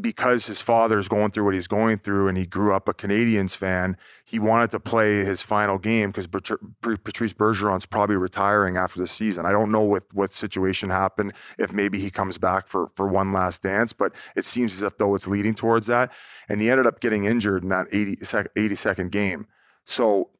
because 0.00 0.46
his 0.46 0.60
father 0.60 0.98
is 0.98 1.08
going 1.08 1.30
through 1.30 1.44
what 1.44 1.54
he's 1.54 1.66
going 1.66 1.98
through, 1.98 2.28
and 2.28 2.38
he 2.38 2.46
grew 2.46 2.74
up 2.74 2.88
a 2.88 2.94
Canadiens 2.94 3.56
fan, 3.56 3.96
he 4.24 4.38
wanted 4.38 4.70
to 4.70 4.80
play 4.80 5.24
his 5.24 5.42
final 5.42 5.78
game 5.78 6.10
because 6.10 6.26
Patrice 6.26 7.32
Bergeron's 7.32 7.86
probably 7.86 8.16
retiring 8.16 8.76
after 8.76 9.00
the 9.00 9.08
season. 9.08 9.44
I 9.44 9.50
don't 9.50 9.70
know 9.70 9.82
what 9.82 10.04
what 10.12 10.34
situation 10.34 10.88
happened 10.88 11.32
if 11.58 11.72
maybe 11.72 11.98
he 11.98 12.10
comes 12.10 12.38
back 12.38 12.68
for 12.68 12.90
for 12.94 13.08
one 13.08 13.32
last 13.32 13.62
dance, 13.62 13.92
but 13.92 14.12
it 14.36 14.44
seems 14.44 14.74
as 14.74 14.82
if 14.82 14.96
though 14.98 15.14
it's 15.14 15.28
leading 15.28 15.54
towards 15.54 15.88
that. 15.88 16.12
And 16.48 16.60
he 16.60 16.70
ended 16.70 16.86
up 16.86 17.00
getting 17.00 17.24
injured 17.24 17.62
in 17.62 17.68
that 17.70 17.88
80 17.92 18.24
sec- 18.24 18.54
82nd 18.54 19.10
game. 19.10 19.46
So 19.84 20.30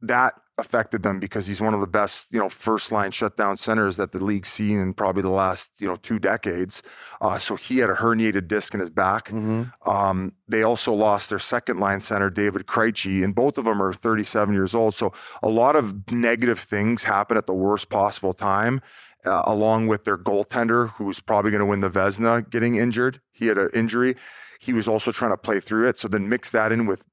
that 0.00 0.34
affected 0.58 1.02
them 1.02 1.18
because 1.18 1.46
he's 1.46 1.60
one 1.60 1.72
of 1.72 1.80
the 1.80 1.86
best, 1.86 2.26
you 2.30 2.38
know, 2.38 2.48
first 2.48 2.92
line 2.92 3.10
shutdown 3.10 3.56
centers 3.56 3.96
that 3.96 4.12
the 4.12 4.22
league's 4.22 4.50
seen 4.50 4.78
in 4.78 4.92
probably 4.92 5.22
the 5.22 5.30
last, 5.30 5.70
you 5.78 5.86
know, 5.86 5.96
two 5.96 6.18
decades. 6.18 6.82
Uh, 7.20 7.38
so 7.38 7.56
he 7.56 7.78
had 7.78 7.88
a 7.88 7.94
herniated 7.94 8.48
disc 8.48 8.74
in 8.74 8.80
his 8.80 8.90
back. 8.90 9.28
Mm-hmm. 9.28 9.90
Um, 9.90 10.32
they 10.46 10.62
also 10.62 10.92
lost 10.92 11.30
their 11.30 11.38
second 11.38 11.78
line 11.78 12.00
center, 12.00 12.28
David 12.28 12.66
Krejci, 12.66 13.24
and 13.24 13.34
both 13.34 13.56
of 13.56 13.64
them 13.64 13.82
are 13.82 13.92
37 13.92 14.54
years 14.54 14.74
old. 14.74 14.94
So 14.94 15.12
a 15.42 15.48
lot 15.48 15.74
of 15.74 16.10
negative 16.10 16.58
things 16.58 17.04
happen 17.04 17.36
at 17.36 17.46
the 17.46 17.54
worst 17.54 17.88
possible 17.88 18.32
time. 18.32 18.80
Uh, 19.24 19.40
along 19.44 19.86
with 19.86 20.02
their 20.02 20.18
goaltender, 20.18 20.90
who's 20.94 21.20
probably 21.20 21.52
going 21.52 21.60
to 21.60 21.66
win 21.66 21.78
the 21.78 21.88
Vezina, 21.88 22.50
getting 22.50 22.74
injured. 22.74 23.20
He 23.30 23.46
had 23.46 23.56
an 23.56 23.70
injury. 23.72 24.16
He 24.58 24.72
was 24.72 24.88
also 24.88 25.12
trying 25.12 25.30
to 25.30 25.36
play 25.36 25.60
through 25.60 25.88
it. 25.88 26.00
So 26.00 26.08
then 26.08 26.28
mix 26.28 26.50
that 26.50 26.72
in 26.72 26.86
with 26.86 27.04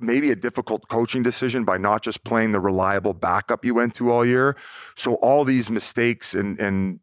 maybe 0.00 0.30
a 0.30 0.36
difficult 0.36 0.88
coaching 0.88 1.22
decision 1.22 1.64
by 1.64 1.78
not 1.78 2.02
just 2.02 2.24
playing 2.24 2.52
the 2.52 2.60
reliable 2.60 3.14
backup 3.14 3.64
you 3.64 3.74
went 3.74 3.94
to 3.96 4.10
all 4.10 4.24
year. 4.24 4.56
So 4.96 5.14
all 5.14 5.44
these 5.44 5.70
mistakes 5.70 6.34
and 6.34 6.58
and 6.58 7.00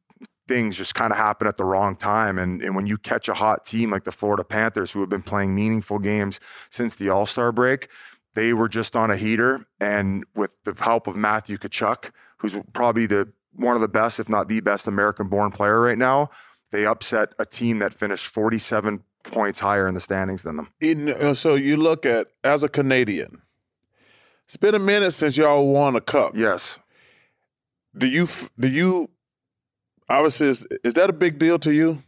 things 0.47 0.77
just 0.77 0.95
kind 0.95 1.11
of 1.11 1.17
happen 1.17 1.47
at 1.47 1.57
the 1.57 1.65
wrong 1.65 1.95
time. 1.95 2.37
And, 2.37 2.61
and 2.61 2.75
when 2.75 2.85
you 2.85 2.97
catch 2.97 3.27
a 3.27 3.33
hot 3.33 3.65
team 3.65 3.89
like 3.89 4.03
the 4.03 4.11
Florida 4.11 4.43
Panthers, 4.43 4.91
who 4.91 4.99
have 4.99 5.09
been 5.09 5.23
playing 5.23 5.55
meaningful 5.55 5.99
games 5.99 6.39
since 6.69 6.95
the 6.95 7.09
All 7.09 7.25
Star 7.25 7.51
break, 7.51 7.89
they 8.35 8.53
were 8.53 8.69
just 8.69 8.95
on 8.95 9.09
a 9.09 9.17
heater. 9.17 9.65
And 9.79 10.23
with 10.35 10.51
the 10.63 10.75
help 10.77 11.07
of 11.07 11.15
Matthew 11.15 11.57
Tkachuk, 11.57 12.11
who's 12.37 12.55
probably 12.73 13.05
the 13.05 13.31
one 13.53 13.75
of 13.75 13.81
the 13.81 13.87
best, 13.87 14.19
if 14.19 14.29
not 14.29 14.49
the 14.49 14.59
best 14.59 14.87
American 14.87 15.29
born 15.29 15.51
player 15.51 15.79
right 15.79 15.97
now, 15.97 16.29
they 16.71 16.85
upset 16.85 17.33
a 17.39 17.45
team 17.45 17.79
that 17.79 17.93
finished 17.93 18.27
47 18.27 19.03
points 19.31 19.59
higher 19.59 19.87
in 19.87 19.93
the 19.93 19.99
standings 19.99 20.43
than 20.43 20.57
them. 20.57 20.69
In, 20.79 21.09
uh, 21.09 21.33
so 21.33 21.55
you 21.55 21.77
look 21.77 22.05
at 22.05 22.27
as 22.43 22.63
a 22.63 22.69
Canadian, 22.69 23.41
it's 24.45 24.57
been 24.57 24.75
a 24.75 24.79
minute 24.79 25.11
since 25.11 25.37
y'all 25.37 25.67
won 25.67 25.95
a 25.95 26.01
cup. 26.01 26.35
Yes. 26.35 26.79
Do 27.97 28.07
you 28.07 28.27
do 28.59 28.67
you 28.67 29.09
obviously 30.09 30.47
is, 30.47 30.67
is 30.83 30.93
that 30.93 31.09
a 31.09 31.13
big 31.13 31.39
deal 31.39 31.57
to 31.59 31.71
you? 31.71 32.03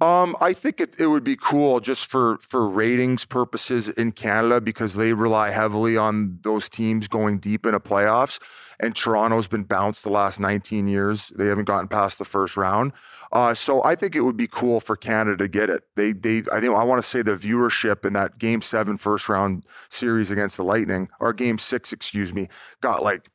Um, 0.00 0.34
I 0.40 0.52
think 0.52 0.80
it, 0.80 0.96
it 0.98 1.06
would 1.06 1.22
be 1.22 1.36
cool 1.36 1.78
just 1.78 2.10
for 2.10 2.38
for 2.38 2.68
ratings 2.68 3.24
purposes 3.24 3.88
in 3.88 4.12
Canada 4.12 4.60
because 4.60 4.94
they 4.94 5.12
rely 5.12 5.50
heavily 5.50 5.96
on 5.96 6.40
those 6.42 6.68
teams 6.68 7.06
going 7.06 7.38
deep 7.38 7.66
into 7.66 7.78
playoffs. 7.78 8.40
And 8.80 8.94
Toronto's 8.94 9.46
been 9.46 9.64
bounced 9.64 10.04
the 10.04 10.10
last 10.10 10.40
19 10.40 10.88
years. 10.88 11.32
They 11.36 11.46
haven't 11.46 11.64
gotten 11.64 11.88
past 11.88 12.18
the 12.18 12.24
first 12.24 12.56
round. 12.56 12.92
Uh, 13.32 13.54
so 13.54 13.82
I 13.82 13.94
think 13.94 14.14
it 14.14 14.20
would 14.20 14.36
be 14.36 14.46
cool 14.46 14.80
for 14.80 14.96
Canada 14.96 15.36
to 15.38 15.48
get 15.48 15.70
it. 15.70 15.84
They 15.96 16.12
they 16.12 16.42
I 16.52 16.60
think 16.60 16.74
I 16.74 16.84
want 16.84 17.02
to 17.02 17.08
say 17.08 17.22
the 17.22 17.36
viewership 17.36 18.04
in 18.04 18.12
that 18.12 18.38
game 18.38 18.60
seven 18.60 18.98
first 18.98 19.28
round 19.28 19.64
series 19.88 20.30
against 20.30 20.58
the 20.58 20.64
Lightning, 20.64 21.08
or 21.18 21.32
game 21.32 21.58
six, 21.58 21.92
excuse 21.92 22.34
me, 22.34 22.48
got 22.82 23.02
like 23.02 23.28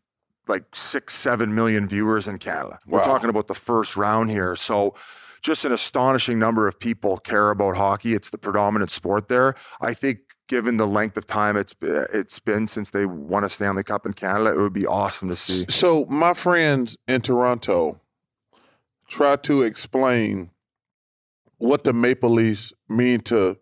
like 0.48 0.64
six, 0.76 1.16
seven 1.16 1.56
million 1.56 1.88
viewers 1.88 2.28
in 2.28 2.38
Canada. 2.38 2.80
We're 2.88 3.04
talking 3.04 3.30
about 3.30 3.48
the 3.48 3.54
first 3.54 3.98
round 3.98 4.30
here. 4.30 4.56
So 4.56 4.96
just 5.42 5.66
an 5.66 5.72
astonishing 5.72 6.40
number 6.40 6.68
of 6.68 6.80
people 6.80 7.18
care 7.18 7.50
about 7.52 7.78
hockey. 7.78 8.14
It's 8.14 8.30
the 8.30 8.38
predominant 8.38 8.92
sport 8.92 9.28
there. 9.28 9.56
I 9.82 9.94
think 9.94 10.20
given 10.48 10.78
the 10.78 10.88
length 10.88 11.18
of 11.18 11.28
time 11.28 11.58
it's 11.58 11.76
it's 11.82 12.40
been 12.40 12.68
since 12.68 12.92
they 12.92 13.06
won 13.06 13.44
a 13.44 13.50
Stanley 13.50 13.84
Cup 13.84 14.06
in 14.06 14.14
Canada, 14.14 14.52
it 14.52 14.58
would 14.58 14.74
be 14.74 14.86
awesome 14.86 15.30
to 15.30 15.36
see. 15.36 15.66
So 15.70 16.06
my 16.06 16.34
friends 16.34 16.98
in 17.08 17.22
Toronto 17.22 18.00
try 19.08 19.36
to 19.38 19.64
explain 19.64 20.52
what 21.58 21.84
the 21.84 21.94
Maple 21.94 22.30
Leafs 22.30 22.74
mean 22.88 23.22
to 23.22 23.58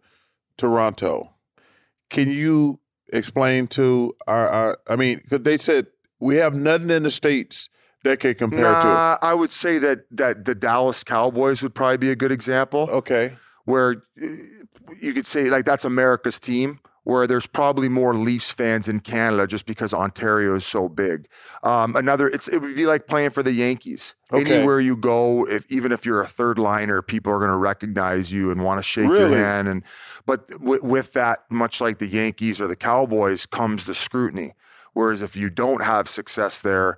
Toronto. 0.57 1.33
Can 2.09 2.29
you 2.29 2.79
explain 3.11 3.67
to 3.67 4.15
our, 4.27 4.47
our 4.47 4.77
I 4.88 4.95
mean, 4.95 5.19
because 5.23 5.41
they 5.41 5.57
said 5.57 5.88
we 6.19 6.36
have 6.38 6.53
nothing 6.55 6.89
in 6.89 7.03
the 7.03 7.11
states 7.11 7.69
that 8.03 8.19
can 8.19 8.36
compare 8.36 8.71
Nah, 8.71 8.81
to. 8.81 8.88
It. 8.88 9.27
I 9.29 9.33
would 9.33 9.51
say 9.51 9.77
that 9.79 10.05
that 10.11 10.45
the 10.45 10.55
Dallas 10.55 11.03
Cowboys 11.03 11.61
would 11.61 11.73
probably 11.73 11.97
be 11.97 12.11
a 12.11 12.15
good 12.15 12.31
example. 12.31 12.88
Okay. 12.91 13.36
where 13.65 14.03
you 15.01 15.13
could 15.13 15.27
say 15.27 15.49
like 15.49 15.65
that's 15.65 15.86
America's 15.86 16.39
team, 16.39 16.79
where 17.03 17.27
there's 17.27 17.45
probably 17.45 17.88
more 17.88 18.15
Leafs 18.15 18.49
fans 18.49 18.88
in 18.88 18.99
Canada 18.99 19.45
just 19.45 19.65
because 19.65 19.93
Ontario 19.93 20.55
is 20.55 20.65
so 20.65 20.89
big. 20.89 21.27
Um, 21.63 21.95
another, 21.95 22.27
it's 22.27 22.47
it 22.47 22.57
would 22.59 22.75
be 22.75 22.86
like 22.86 23.07
playing 23.07 23.29
for 23.29 23.43
the 23.43 23.51
Yankees. 23.51 24.15
Okay. 24.33 24.55
Anywhere 24.55 24.79
you 24.79 24.95
go, 24.95 25.45
if 25.47 25.69
even 25.71 25.91
if 25.91 26.05
you're 26.05 26.21
a 26.21 26.27
third 26.27 26.57
liner, 26.57 27.01
people 27.01 27.31
are 27.31 27.38
going 27.39 27.51
to 27.51 27.57
recognize 27.57 28.31
you 28.31 28.49
and 28.51 28.63
want 28.63 28.79
to 28.79 28.83
shake 28.83 29.07
Really? 29.09 29.31
your 29.31 29.39
hand. 29.39 29.67
And 29.67 29.83
but 30.25 30.47
w- 30.49 30.83
with 30.83 31.13
that, 31.13 31.39
much 31.49 31.79
like 31.79 31.99
the 31.99 32.07
Yankees 32.07 32.59
or 32.59 32.67
the 32.67 32.75
Cowboys, 32.75 33.45
comes 33.45 33.86
the 33.86 33.95
scrutiny. 33.95 34.53
Whereas 34.93 35.21
if 35.21 35.36
you 35.36 35.49
don't 35.49 35.83
have 35.83 36.09
success 36.09 36.61
there, 36.61 36.97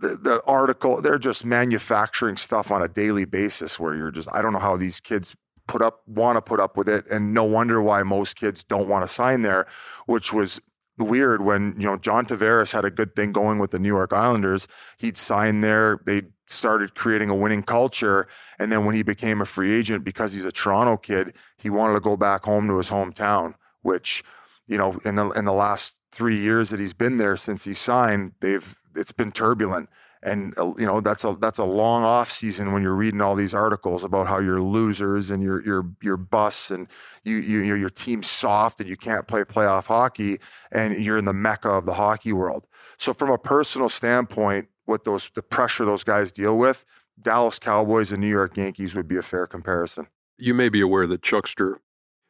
the, 0.00 0.16
the 0.16 0.42
article 0.44 1.00
they're 1.02 1.18
just 1.18 1.44
manufacturing 1.44 2.36
stuff 2.36 2.70
on 2.70 2.82
a 2.82 2.88
daily 2.88 3.26
basis 3.26 3.78
where 3.78 3.94
you're 3.94 4.10
just 4.10 4.28
I 4.32 4.40
don't 4.42 4.52
know 4.52 4.58
how 4.58 4.76
these 4.76 4.98
kids 5.00 5.36
put 5.70 5.82
up 5.82 6.02
want 6.06 6.36
to 6.36 6.42
put 6.42 6.58
up 6.58 6.76
with 6.76 6.88
it 6.88 7.06
and 7.08 7.32
no 7.32 7.44
wonder 7.44 7.80
why 7.80 8.02
most 8.02 8.34
kids 8.34 8.64
don't 8.64 8.88
want 8.88 9.06
to 9.06 9.08
sign 9.08 9.42
there 9.42 9.68
which 10.06 10.32
was 10.32 10.60
weird 10.98 11.42
when 11.42 11.74
you 11.78 11.86
know 11.86 11.96
John 11.96 12.26
Tavares 12.26 12.72
had 12.72 12.84
a 12.84 12.90
good 12.90 13.14
thing 13.14 13.30
going 13.32 13.58
with 13.58 13.70
the 13.70 13.78
New 13.78 13.88
York 13.88 14.12
Islanders. 14.12 14.68
He'd 14.98 15.16
sign 15.16 15.60
there 15.60 16.00
they 16.04 16.22
started 16.46 16.96
creating 16.96 17.30
a 17.30 17.34
winning 17.36 17.62
culture 17.62 18.26
and 18.58 18.72
then 18.72 18.84
when 18.84 18.96
he 18.96 19.04
became 19.04 19.40
a 19.40 19.46
free 19.46 19.72
agent 19.72 20.04
because 20.04 20.32
he's 20.32 20.44
a 20.44 20.50
Toronto 20.50 20.96
kid 20.96 21.32
he 21.56 21.70
wanted 21.70 21.94
to 21.94 22.00
go 22.00 22.16
back 22.16 22.44
home 22.44 22.66
to 22.66 22.76
his 22.76 22.90
hometown 22.90 23.54
which 23.82 24.24
you 24.66 24.76
know 24.76 25.00
in 25.04 25.14
the 25.14 25.30
in 25.30 25.44
the 25.44 25.52
last 25.52 25.92
3 26.10 26.36
years 26.36 26.70
that 26.70 26.80
he's 26.80 26.92
been 26.92 27.18
there 27.18 27.36
since 27.36 27.62
he 27.62 27.72
signed 27.72 28.32
they've 28.40 28.76
it's 28.96 29.12
been 29.12 29.30
turbulent 29.30 29.88
and 30.22 30.56
uh, 30.58 30.72
you 30.76 30.86
know 30.86 31.00
that's 31.00 31.24
a 31.24 31.36
that's 31.40 31.58
a 31.58 31.64
long 31.64 32.02
off 32.02 32.30
season 32.30 32.72
when 32.72 32.82
you're 32.82 32.94
reading 32.94 33.20
all 33.20 33.34
these 33.34 33.54
articles 33.54 34.04
about 34.04 34.26
how 34.26 34.38
you're 34.38 34.60
losers 34.60 35.30
and 35.30 35.42
you're 35.42 35.64
you're 35.64 35.86
you're 36.02 36.16
bus 36.16 36.70
and 36.70 36.88
you 37.24 37.36
you 37.36 37.74
your 37.74 37.88
team's 37.90 38.28
soft 38.28 38.80
and 38.80 38.88
you 38.88 38.96
can't 38.96 39.26
play 39.26 39.42
playoff 39.44 39.86
hockey 39.86 40.38
and 40.72 41.02
you're 41.02 41.16
in 41.16 41.24
the 41.24 41.32
mecca 41.32 41.70
of 41.70 41.86
the 41.86 41.94
hockey 41.94 42.32
world. 42.32 42.66
So 42.98 43.12
from 43.12 43.30
a 43.30 43.38
personal 43.38 43.88
standpoint, 43.88 44.68
what 44.84 45.04
those 45.04 45.30
the 45.34 45.42
pressure 45.42 45.84
those 45.84 46.04
guys 46.04 46.32
deal 46.32 46.58
with, 46.58 46.84
Dallas 47.20 47.58
Cowboys 47.58 48.12
and 48.12 48.20
New 48.20 48.28
York 48.28 48.56
Yankees 48.56 48.94
would 48.94 49.08
be 49.08 49.16
a 49.16 49.22
fair 49.22 49.46
comparison. 49.46 50.06
You 50.36 50.54
may 50.54 50.68
be 50.68 50.80
aware 50.80 51.06
that 51.06 51.22
Chuckster 51.22 51.80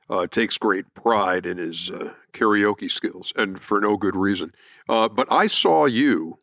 uh, 0.08 0.26
takes 0.26 0.58
great 0.58 0.92
pride 0.94 1.46
in 1.46 1.58
his 1.58 1.90
uh, 1.90 2.14
karaoke 2.32 2.90
skills, 2.90 3.32
and 3.36 3.60
for 3.60 3.80
no 3.80 3.96
good 3.96 4.16
reason. 4.16 4.52
Uh, 4.88 5.08
but 5.08 5.30
I 5.30 5.46
saw 5.46 5.86
you 5.86 6.40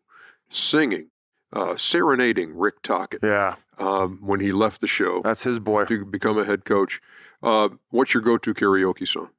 singing, 0.49 1.09
uh, 1.53 1.75
serenading 1.75 2.55
Rick 2.57 2.81
Tocchet 2.83 3.19
Yeah, 3.23 3.55
um, 3.79 4.19
when 4.21 4.39
he 4.39 4.51
left 4.51 4.81
the 4.81 4.87
show 4.87 5.21
that's 5.23 5.43
his 5.43 5.59
boy. 5.59 5.85
to 5.85 6.05
become 6.05 6.37
a 6.37 6.43
head 6.43 6.65
coach. 6.65 7.01
Uh, 7.43 7.69
what's 7.89 8.13
your 8.13 8.21
go-to 8.23 8.53
karaoke 8.53 9.07
song? 9.07 9.29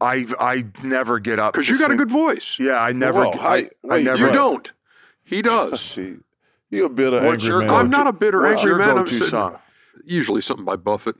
I 0.00 0.26
I 0.38 0.66
never 0.82 1.18
get 1.18 1.38
up 1.38 1.54
Because 1.54 1.68
you 1.68 1.78
got 1.78 1.90
a 1.90 1.96
good 1.96 2.10
voice. 2.10 2.58
Yeah, 2.60 2.80
I 2.80 2.92
never. 2.92 3.20
Well, 3.20 3.34
I, 3.40 3.68
I- 3.90 3.96
I 3.96 4.02
never. 4.02 4.26
You 4.26 4.32
don't. 4.32 4.72
He 5.24 5.42
does. 5.42 5.80
see. 5.92 6.16
You're 6.70 6.86
a 6.86 6.88
bitter, 6.90 7.16
What's 7.24 7.44
angry 7.44 7.48
your 7.48 7.58
man. 7.60 7.70
I'm 7.70 7.90
not 7.90 8.06
a 8.06 8.12
bitter, 8.12 8.42
What's 8.42 8.60
angry 8.60 8.70
your 8.70 8.78
man. 8.78 8.90
I'm 8.90 8.96
go-to 9.04 9.12
sitting- 9.14 9.28
song? 9.28 9.58
usually 10.04 10.40
something 10.40 10.64
by 10.64 10.76
Buffett. 10.76 11.16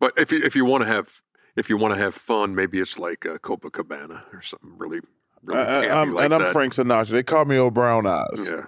But 0.00 0.12
if 0.16 0.32
you 0.32 0.42
if 0.44 0.54
you 0.56 0.64
want 0.64 0.82
to 0.82 0.88
have 0.88 1.20
if 1.56 1.68
you 1.68 1.76
want 1.76 1.94
to 1.94 2.00
have 2.00 2.14
fun, 2.14 2.54
maybe 2.54 2.78
it's 2.80 2.98
like 2.98 3.26
uh, 3.26 3.38
Copacabana 3.38 4.22
or 4.32 4.40
something 4.42 4.72
really 4.78 5.00
really 5.42 5.60
I, 5.60 5.64
campy 5.64 5.90
am 5.90 6.14
like 6.14 6.24
and 6.26 6.34
I'm 6.34 6.42
that. 6.42 6.52
Frank 6.52 6.72
Sinatra. 6.74 7.08
They 7.08 7.22
call 7.22 7.44
me 7.44 7.56
old 7.58 7.74
brown 7.74 8.06
eyes. 8.06 8.26
Yeah. 8.38 8.66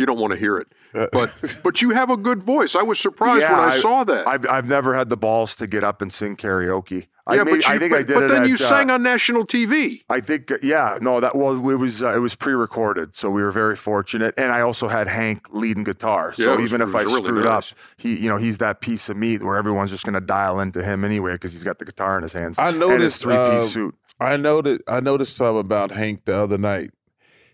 You 0.00 0.06
don't 0.06 0.18
want 0.18 0.32
to 0.32 0.38
hear 0.38 0.58
it, 0.58 0.68
Uh, 0.94 1.06
but 1.12 1.56
but 1.64 1.82
you 1.82 1.90
have 1.90 2.10
a 2.10 2.16
good 2.16 2.42
voice. 2.42 2.74
I 2.74 2.82
was 2.82 2.98
surprised 2.98 3.42
when 3.42 3.50
Yeah, 3.52 3.60
I, 3.60 3.70
saw 3.70 4.02
that. 4.04 4.26
I've 4.26 4.48
I've 4.48 4.66
never 4.68 4.94
had 4.96 5.08
the 5.10 5.16
balls 5.16 5.54
to 5.56 5.66
get 5.66 5.84
up 5.84 6.00
and 6.02 6.12
sing 6.12 6.36
karaoke. 6.36 7.06
I 7.26 7.34
yeah, 7.36 7.44
but 7.44 7.52
you, 7.52 7.60
I 7.66 7.78
think 7.78 7.92
but, 7.92 8.00
I 8.00 8.02
did 8.02 8.14
but 8.14 8.22
it 8.24 8.28
then 8.28 8.42
at, 8.42 8.48
you 8.48 8.54
uh, 8.54 8.58
sang 8.58 8.90
on 8.90 9.02
national 9.04 9.46
TV. 9.46 10.00
I 10.08 10.20
think 10.20 10.50
yeah, 10.62 10.98
no, 11.00 11.20
that 11.20 11.36
well, 11.36 11.52
it 11.70 11.76
was 11.76 12.02
uh, 12.02 12.16
it 12.16 12.18
was 12.18 12.34
pre-recorded, 12.34 13.14
so 13.14 13.30
we 13.30 13.42
were 13.42 13.52
very 13.52 13.76
fortunate. 13.76 14.34
And 14.36 14.50
I 14.52 14.62
also 14.62 14.88
had 14.88 15.06
Hank 15.06 15.46
leading 15.52 15.84
guitar, 15.84 16.32
so 16.34 16.52
it 16.54 16.56
was- 16.60 16.70
even 16.72 16.80
it 16.80 16.88
if 16.88 16.94
I 16.96 17.02
really 17.02 17.22
screwed 17.22 17.44
nice. 17.44 17.72
up, 17.72 17.78
he 17.98 18.16
you 18.18 18.28
know 18.28 18.38
he's 18.38 18.58
that 18.58 18.80
piece 18.80 19.08
of 19.10 19.16
meat 19.16 19.42
where 19.44 19.56
everyone's 19.56 19.90
just 19.90 20.04
going 20.04 20.14
to 20.14 20.20
dial 20.20 20.58
into 20.60 20.82
him 20.82 21.04
anyway 21.04 21.32
because 21.32 21.52
he's 21.52 21.62
got 21.62 21.78
the 21.78 21.84
guitar 21.84 22.16
in 22.16 22.22
his 22.24 22.32
hands. 22.32 22.58
I 22.58 22.68
and 22.70 22.80
his 22.80 22.88
noticed, 22.88 23.22
three-piece 23.22 23.38
uh, 23.64 23.68
suit. 23.68 23.94
I 24.18 24.36
noted 24.36 24.82
I 24.88 25.00
noticed 25.00 25.36
something 25.36 25.60
about 25.60 25.92
Hank 25.92 26.24
the 26.24 26.34
other 26.36 26.58
night. 26.58 26.90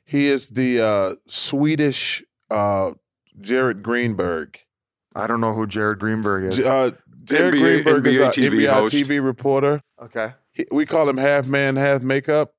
He 0.08 0.28
is 0.28 0.50
the 0.50 0.80
uh, 0.80 1.14
Swedish 1.26 2.24
uh, 2.50 2.92
Jared 3.40 3.82
Greenberg. 3.82 4.58
I 5.14 5.26
don't 5.26 5.40
know 5.40 5.54
who 5.54 5.66
Jared 5.66 5.98
Greenberg 5.98 6.44
is. 6.44 6.56
J- 6.58 6.64
Uh, 6.64 6.90
Jared 7.24 7.54
NBA 7.54 7.82
Greenberg 7.82 8.06
is 8.06 8.20
NBA 8.20 8.26
a 8.28 8.30
TV 8.30 8.50
NBA 8.66 8.72
host. 8.72 8.94
TV 8.94 9.24
reporter. 9.24 9.82
okay, 10.02 10.34
He, 10.52 10.66
we 10.70 10.86
call 10.86 11.08
him 11.08 11.16
half 11.16 11.46
man, 11.48 11.76
half 11.76 12.02
makeup. 12.02 12.54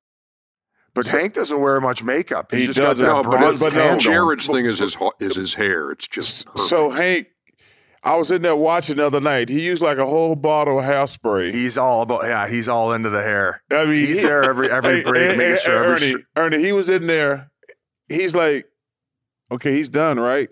but 0.94 1.06
Hank 1.06 1.34
doesn't 1.34 1.60
wear 1.60 1.80
much 1.80 2.02
makeup. 2.02 2.50
He's 2.50 2.60
He 2.60 2.66
just 2.66 2.78
got 2.78 2.88
doesn't. 2.90 3.06
that 3.06 3.12
No, 3.12 3.22
but, 3.22 3.30
bronze 3.30 3.40
bronze 3.60 3.62
it's- 3.62 3.70
but 3.74 3.78
no, 3.78 3.88
tan. 3.92 4.00
Jared's 4.00 4.46
thing 4.46 4.66
is 4.66 4.78
his 4.80 4.96
is 5.20 5.36
his 5.36 5.54
hair. 5.54 5.90
It's 5.92 6.06
just 6.08 6.46
perfect. 6.46 6.68
So 6.68 6.90
Hank, 6.90 7.28
I 8.02 8.16
was 8.16 8.30
in 8.30 8.42
there 8.42 8.56
watching 8.56 8.96
the 8.96 9.06
other 9.06 9.20
night. 9.20 9.48
He 9.48 9.64
used 9.64 9.80
like 9.82 9.98
a 9.98 10.06
whole 10.06 10.34
bottle 10.36 10.78
of 10.80 10.84
hairspray. 10.84 11.52
He's 11.52 11.78
all 11.78 12.02
about 12.02 12.24
yeah. 12.24 12.46
He's 12.48 12.68
all 12.68 12.92
into 12.92 13.08
the 13.10 13.22
hair. 13.22 13.62
I 13.70 13.84
mean, 13.84 13.94
He's 13.94 14.18
he- 14.20 14.26
there 14.26 14.42
every 14.44 14.70
every 14.70 15.02
break, 15.02 15.36
making 15.38 15.58
sure 15.64 15.82
every 15.94 16.12
Ernie, 16.12 16.20
sh- 16.22 16.24
Ernie, 16.36 16.58
he 16.62 16.72
was 16.72 16.88
in 16.90 17.06
there. 17.06 17.50
He's 18.08 18.34
like, 18.34 18.66
okay, 19.50 19.72
he's 19.72 19.88
done, 19.88 20.18
right? 20.18 20.48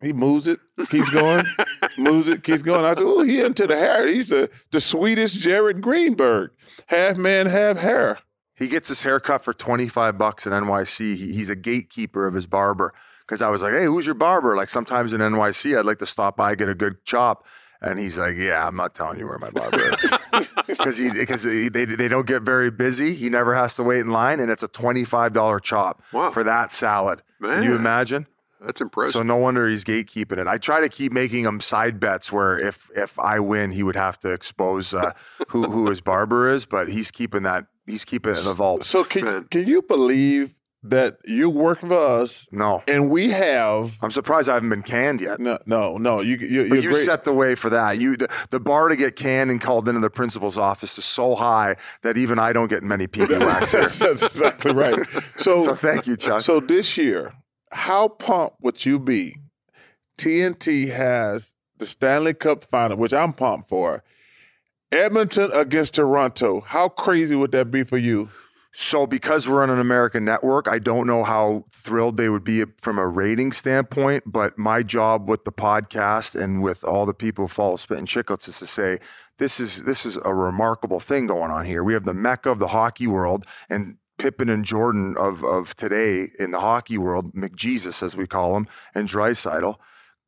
He 0.00 0.12
moves 0.12 0.48
it, 0.48 0.58
keeps 0.90 1.10
going, 1.10 1.46
moves 1.98 2.28
it, 2.28 2.42
keeps 2.42 2.62
going. 2.62 2.84
I 2.84 2.94
said, 2.94 3.04
oh, 3.04 3.22
he 3.22 3.40
into 3.40 3.68
the 3.68 3.76
hair. 3.76 4.06
He's 4.06 4.32
a, 4.32 4.48
the 4.72 4.80
sweetest 4.80 5.38
Jared 5.38 5.80
Greenberg, 5.80 6.50
half 6.86 7.16
man, 7.16 7.46
half 7.46 7.78
hair. 7.78 8.18
He 8.56 8.68
gets 8.68 8.88
his 8.88 9.02
hair 9.02 9.20
cut 9.20 9.44
for 9.44 9.54
25 9.54 10.18
bucks 10.18 10.46
in 10.46 10.52
NYC. 10.52 11.16
He, 11.16 11.32
he's 11.32 11.50
a 11.50 11.56
gatekeeper 11.56 12.26
of 12.26 12.34
his 12.34 12.46
barber. 12.46 12.92
Because 13.26 13.40
I 13.40 13.48
was 13.48 13.62
like, 13.62 13.72
hey, 13.74 13.84
who's 13.84 14.04
your 14.04 14.16
barber? 14.16 14.56
Like 14.56 14.68
sometimes 14.68 15.12
in 15.12 15.20
NYC, 15.20 15.78
I'd 15.78 15.86
like 15.86 16.00
to 16.00 16.06
stop 16.06 16.36
by, 16.36 16.54
get 16.54 16.68
a 16.68 16.74
good 16.74 17.04
chop. 17.04 17.46
And 17.84 17.98
he's 17.98 18.16
like, 18.16 18.36
yeah, 18.36 18.66
I'm 18.66 18.76
not 18.76 18.94
telling 18.94 19.18
you 19.18 19.26
where 19.26 19.38
my 19.38 19.50
barber 19.50 19.76
is. 19.76 20.12
Because 20.66 20.98
because 20.98 21.42
they, 21.42 21.68
they 21.68 22.08
don't 22.08 22.26
get 22.26 22.42
very 22.42 22.70
busy. 22.70 23.14
He 23.14 23.28
never 23.28 23.54
has 23.54 23.74
to 23.76 23.82
wait 23.82 24.00
in 24.00 24.08
line. 24.10 24.40
And 24.40 24.50
it's 24.50 24.62
a 24.62 24.68
$25 24.68 25.62
chop 25.62 26.02
Wow. 26.12 26.30
for 26.30 26.42
that 26.44 26.72
salad. 26.72 27.22
Man. 27.38 27.56
Can 27.56 27.62
you 27.64 27.76
imagine? 27.76 28.26
That's 28.64 28.80
impressive. 28.80 29.12
So 29.12 29.22
no 29.22 29.36
wonder 29.36 29.68
he's 29.68 29.84
gatekeeping 29.84 30.38
it. 30.38 30.46
I 30.46 30.56
try 30.58 30.80
to 30.80 30.88
keep 30.88 31.12
making 31.12 31.44
him 31.44 31.60
side 31.60 31.98
bets 32.00 32.30
where 32.32 32.58
if 32.58 32.88
if 32.94 33.18
I 33.18 33.40
win, 33.40 33.72
he 33.72 33.82
would 33.82 33.96
have 33.96 34.18
to 34.20 34.32
expose 34.32 34.94
uh, 34.94 35.12
who 35.48 35.64
who 35.70 35.90
his 35.90 36.00
barber 36.00 36.50
is. 36.52 36.64
But 36.64 36.88
he's 36.88 37.10
keeping 37.10 37.42
that. 37.42 37.66
He's 37.86 38.04
keeping 38.04 38.32
it 38.32 38.38
in 38.38 38.44
the 38.44 38.54
vault. 38.54 38.84
So 38.84 39.02
can, 39.04 39.24
Man. 39.24 39.44
can 39.50 39.66
you 39.66 39.82
believe 39.82 40.54
that 40.84 41.18
you 41.24 41.48
work 41.48 41.78
for 41.80 41.92
us 41.92 42.48
No, 42.50 42.82
and 42.88 43.08
we 43.08 43.30
have 43.30 43.96
I'm 44.02 44.10
surprised 44.10 44.48
I 44.48 44.54
haven't 44.54 44.70
been 44.70 44.82
canned 44.82 45.20
yet. 45.20 45.38
no 45.38 45.58
no 45.64 45.96
no 45.96 46.20
you 46.20 46.36
you 46.36 46.68
But 46.68 46.82
you're 46.82 46.92
great. 46.92 47.04
set 47.04 47.22
the 47.24 47.32
way 47.32 47.54
for 47.54 47.70
that. 47.70 47.98
You 47.98 48.16
the, 48.16 48.28
the 48.50 48.58
bar 48.58 48.88
to 48.88 48.96
get 48.96 49.14
canned 49.14 49.50
and 49.50 49.60
called 49.60 49.88
into 49.88 50.00
the 50.00 50.10
principal's 50.10 50.58
office 50.58 50.98
is 50.98 51.04
so 51.04 51.34
high 51.36 51.76
that 52.02 52.16
even 52.16 52.38
I 52.40 52.52
don't 52.52 52.68
get 52.68 52.82
many 52.82 53.06
PB 53.06 53.38
wax 53.46 53.72
here. 53.72 53.82
That's 53.82 54.22
exactly 54.24 54.72
right. 54.72 54.98
So, 55.36 55.62
So 55.64 55.74
thank 55.74 56.06
you, 56.06 56.16
Chuck. 56.16 56.40
So 56.40 56.58
this 56.60 56.96
year, 56.96 57.32
how 57.70 58.08
pumped 58.08 58.56
would 58.60 58.84
you 58.84 58.98
be? 58.98 59.36
TNT 60.18 60.90
has 60.92 61.54
the 61.78 61.86
Stanley 61.86 62.34
Cup 62.34 62.64
final, 62.64 62.96
which 62.96 63.12
I'm 63.12 63.32
pumped 63.32 63.68
for. 63.68 64.02
Edmonton 64.90 65.50
against 65.54 65.94
Toronto. 65.94 66.60
How 66.60 66.88
crazy 66.88 67.34
would 67.34 67.50
that 67.52 67.70
be 67.70 67.82
for 67.82 67.96
you? 67.98 68.28
So, 68.74 69.06
because 69.06 69.46
we're 69.46 69.62
on 69.62 69.68
an 69.68 69.78
American 69.78 70.24
network, 70.24 70.66
I 70.66 70.78
don't 70.78 71.06
know 71.06 71.24
how 71.24 71.66
thrilled 71.70 72.16
they 72.16 72.30
would 72.30 72.42
be 72.42 72.64
from 72.80 72.98
a 72.98 73.06
rating 73.06 73.52
standpoint. 73.52 74.24
But 74.26 74.56
my 74.56 74.82
job 74.82 75.28
with 75.28 75.44
the 75.44 75.52
podcast 75.52 76.40
and 76.40 76.62
with 76.62 76.82
all 76.82 77.04
the 77.04 77.12
people 77.12 77.44
who 77.44 77.48
follow 77.48 77.76
Spittin' 77.76 78.06
Chiclets 78.06 78.48
is 78.48 78.58
to 78.60 78.66
say 78.66 78.98
this 79.36 79.60
is 79.60 79.84
this 79.84 80.06
is 80.06 80.16
a 80.24 80.34
remarkable 80.34 81.00
thing 81.00 81.26
going 81.26 81.50
on 81.50 81.66
here. 81.66 81.84
We 81.84 81.92
have 81.92 82.06
the 82.06 82.14
mecca 82.14 82.50
of 82.50 82.60
the 82.60 82.68
hockey 82.68 83.06
world, 83.06 83.44
and 83.68 83.98
Pippen 84.16 84.48
and 84.48 84.64
Jordan 84.64 85.16
of 85.18 85.44
of 85.44 85.76
today 85.76 86.30
in 86.38 86.50
the 86.50 86.60
hockey 86.60 86.96
world, 86.96 87.34
McJesus 87.34 88.02
as 88.02 88.16
we 88.16 88.26
call 88.26 88.56
him, 88.56 88.66
and 88.94 89.06
Draisaitl, 89.06 89.76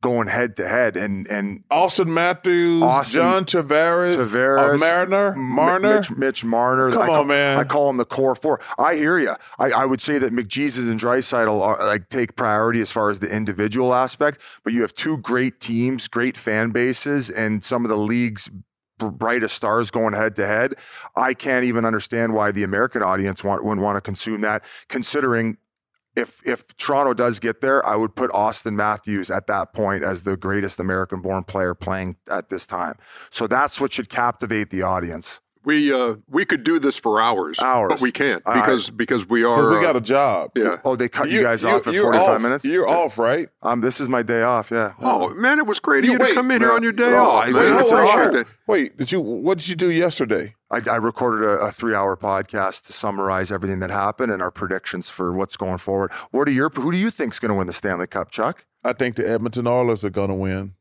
going 0.05 0.27
head 0.27 0.55
to 0.57 0.67
head, 0.67 0.95
and 0.95 1.27
and 1.27 1.63
Austin 1.71 2.13
Matthews, 2.13 2.83
Austin 2.83 3.21
John 3.21 3.45
Tavares, 3.45 4.15
Tavares, 4.15 4.75
uh, 4.75 4.77
Marner, 4.77 5.35
Marner. 5.35 5.97
Mitch, 5.97 6.11
Mitch 6.11 6.43
Marner. 6.43 6.91
Come 6.91 7.01
I 7.01 7.05
call, 7.07 7.21
on, 7.21 7.27
man. 7.27 7.57
I 7.57 7.63
call 7.63 7.87
them 7.87 7.97
the 7.97 8.05
core 8.05 8.35
four. 8.35 8.61
I 8.77 8.95
hear 8.95 9.17
you. 9.17 9.35
I, 9.57 9.71
I 9.71 9.85
would 9.85 10.01
say 10.01 10.19
that 10.19 10.31
McJesus 10.31 10.89
and 10.89 10.99
Draisaitl 10.99 11.59
are 11.59 11.83
like 11.87 12.09
take 12.09 12.35
priority 12.35 12.81
as 12.81 12.91
far 12.91 13.09
as 13.09 13.19
the 13.19 13.29
individual 13.29 13.95
aspect, 13.95 14.39
but 14.63 14.73
you 14.73 14.81
have 14.81 14.93
two 14.93 15.17
great 15.17 15.59
teams, 15.59 16.07
great 16.07 16.37
fan 16.37 16.69
bases, 16.69 17.31
and 17.31 17.63
some 17.63 17.83
of 17.83 17.89
the 17.89 17.97
league's 17.97 18.47
br- 18.99 19.07
brightest 19.07 19.55
stars 19.55 19.89
going 19.89 20.13
head 20.13 20.35
to 20.35 20.45
head. 20.45 20.75
I 21.15 21.33
can't 21.33 21.65
even 21.65 21.83
understand 21.83 22.35
why 22.35 22.51
the 22.51 22.61
American 22.61 23.01
audience 23.01 23.43
want, 23.43 23.65
wouldn't 23.65 23.83
want 23.83 23.97
to 23.97 24.01
consume 24.01 24.41
that, 24.41 24.63
considering. 24.87 25.57
If 26.15 26.41
if 26.45 26.75
Toronto 26.77 27.13
does 27.13 27.39
get 27.39 27.61
there, 27.61 27.85
I 27.85 27.95
would 27.95 28.15
put 28.15 28.31
Austin 28.31 28.75
Matthews 28.75 29.29
at 29.29 29.47
that 29.47 29.73
point 29.73 30.03
as 30.03 30.23
the 30.23 30.37
greatest 30.37 30.79
American-born 30.79 31.43
player 31.43 31.73
playing 31.73 32.15
at 32.29 32.49
this 32.49 32.65
time. 32.65 32.95
So 33.29 33.47
that's 33.47 33.79
what 33.81 33.93
should 33.93 34.09
captivate 34.09 34.69
the 34.69 34.81
audience. 34.81 35.41
We 35.65 35.91
uh, 35.91 36.15
we 36.29 36.45
could 36.45 36.63
do 36.63 36.79
this 36.79 36.97
for 36.99 37.19
hours, 37.19 37.59
Hours. 37.59 37.89
but 37.89 38.01
we 38.01 38.11
can't 38.11 38.41
All 38.45 38.53
right. 38.53 38.61
because 38.63 38.89
because 38.89 39.27
we 39.27 39.41
'Cause 39.43 39.65
are. 39.65 39.75
we 39.77 39.81
got 39.83 39.95
a 39.95 40.01
job. 40.01 40.51
yeah. 40.55 40.77
Oh, 40.85 40.95
they 40.95 41.09
cut 41.09 41.29
you, 41.29 41.41
guys 41.41 41.63
off 41.63 41.87
at 41.87 41.95
45 41.95 42.41
minutes? 42.41 42.65
You're 42.65 42.87
off, 42.87 43.17
right? 43.17 43.49
Um, 43.63 43.81
this 43.81 43.99
is 43.99 44.07
my 44.07 44.21
day 44.21 44.43
off, 44.43 44.69
yeah. 44.71 44.93
Oh 45.01 45.33
man, 45.33 45.57
it 45.59 45.65
was 45.65 45.79
great 45.79 46.03
of 46.03 46.05
You- 46.05 46.11
you 46.13 46.17
to 46.19 46.33
come 46.33 46.51
in 46.51 46.61
here 46.61 46.71
on 46.71 46.83
your 46.83 46.91
day 46.91 47.09
no, 47.09 47.25
off. 47.25 47.45
I- 47.45 47.49
man. 47.49 47.55
wait, 47.55 47.71
I 47.71 47.81
it's 47.81 47.91
all 47.91 48.09
appreciate 48.09 48.45
Wait, 48.67 48.97
did 48.97 49.11
you? 49.11 49.19
What 49.21 49.57
did 49.59 49.67
you 49.67 49.75
do 49.75 49.91
yesterday? 49.91 50.55
I, 50.71 50.81
I 50.89 50.95
recorded 50.95 51.45
a, 51.47 51.65
a 51.65 51.71
three-hour 51.71 52.17
podcast 52.17 52.85
to 52.87 52.93
summarize 52.93 53.51
everything 53.51 53.79
that 53.79 53.91
happened 53.91 54.31
and 54.31 54.41
our 54.41 54.49
predictions 54.51 55.09
for 55.09 55.31
what's 55.33 55.55
going 55.57 55.77
forward. 55.77 56.11
What 56.31 56.47
are 56.47 56.51
your? 56.51 56.69
Who 56.69 56.91
do 56.91 56.97
you 56.97 57.11
think's 57.11 57.39
going 57.39 57.49
to 57.49 57.55
win 57.55 57.67
the 57.67 57.73
Stanley 57.73 58.07
Cup, 58.07 58.31
Chuck? 58.31 58.65
I 58.83 58.93
think 58.93 59.15
the 59.15 59.27
Edmonton 59.29 59.67
Oilers 59.67 60.03
are 60.03 60.09
going 60.09 60.29
to 60.29 60.35
win. 60.35 60.73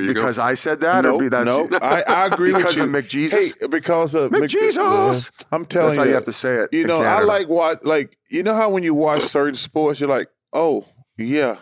You 0.00 0.12
Because 0.14 0.36
go. 0.36 0.42
I 0.44 0.54
said 0.54 0.80
that, 0.80 1.02
no, 1.02 1.16
or 1.16 1.20
be 1.20 1.28
that 1.28 1.44
no, 1.44 1.68
I, 1.80 2.02
I 2.02 2.26
agree 2.26 2.52
because 2.52 2.76
with 2.78 3.12
you. 3.12 3.30
Because 3.30 3.30
of 3.30 3.32
McJesus. 3.32 3.60
Hey, 3.60 3.66
because 3.66 4.14
of 4.14 4.30
Mc- 4.32 4.42
McJesus! 4.42 5.30
uh, 5.30 5.44
I'm 5.52 5.66
telling 5.66 5.88
That's 5.88 5.96
how 5.98 6.02
you, 6.04 6.08
you 6.10 6.14
have 6.14 6.24
to 6.24 6.32
say 6.32 6.56
it. 6.56 6.72
You 6.72 6.86
know, 6.86 7.00
I 7.00 7.22
like 7.22 7.48
what 7.48 7.84
like 7.84 8.16
you 8.28 8.42
know 8.42 8.54
how 8.54 8.70
when 8.70 8.82
you 8.82 8.94
watch 8.94 9.22
certain 9.22 9.54
sports, 9.54 10.00
you're 10.00 10.08
like, 10.08 10.28
oh 10.52 10.86
yeah. 11.16 11.58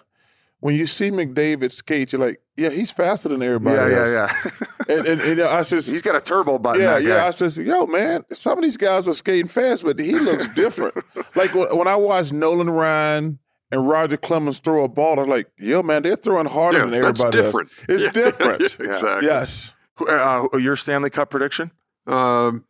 When 0.61 0.77
you 0.77 0.87
see 0.87 1.11
McDavid 1.11 1.73
skate, 1.73 2.13
you're 2.13 2.21
like, 2.21 2.41
yeah, 2.57 2.69
he's 2.69 2.93
faster 2.93 3.29
than 3.29 3.43
everybody. 3.43 3.77
Yeah, 3.93 3.99
else. 4.23 4.33
yeah, 4.45 4.51
yeah. 4.55 4.97
And, 4.97 5.07
and, 5.09 5.21
and, 5.21 5.29
you 5.31 5.35
know, 5.35 5.49
I 5.49 5.63
says, 5.71 5.89
He's 5.89 6.03
got 6.03 6.15
a 6.15 6.21
turbo 6.21 6.59
button. 6.59 6.83
yeah, 6.83 6.99
yeah. 6.99 7.27
I 7.27 7.31
says, 7.31 7.57
yo, 7.59 7.87
man, 7.87 8.25
some 8.31 8.59
of 8.59 8.63
these 8.63 8.77
guys 8.77 9.09
are 9.09 9.15
skating 9.15 9.49
fast, 9.49 9.83
but 9.83 9.99
he 9.99 10.13
looks 10.13 10.47
different. 10.55 10.95
like 11.35 11.53
when, 11.53 11.77
when 11.77 11.89
I 11.89 11.97
watch 11.97 12.31
Nolan 12.31 12.71
Ryan 12.71 13.41
and 13.73 13.89
Roger 13.89 14.17
Clemens 14.17 14.61
throw 14.61 14.85
a 14.85 14.89
ball, 14.89 15.19
I'm 15.19 15.29
like, 15.29 15.51
yo, 15.59 15.83
man, 15.83 16.03
they're 16.03 16.15
throwing 16.15 16.47
harder 16.47 16.79
yeah, 16.79 16.85
than 16.85 16.95
everybody 16.95 17.37
that's 17.37 17.47
different. 17.47 17.71
else. 17.71 17.87
It's 17.89 18.03
Yeah. 18.05 18.11
different. 18.25 18.63
exactly. 18.79 19.27
Yes. 19.27 19.73
Uh, 20.07 20.47
your 20.59 20.77
Stanley 20.77 21.11
Cup 21.11 21.31
prediction? 21.31 21.71
Um, 22.07 22.65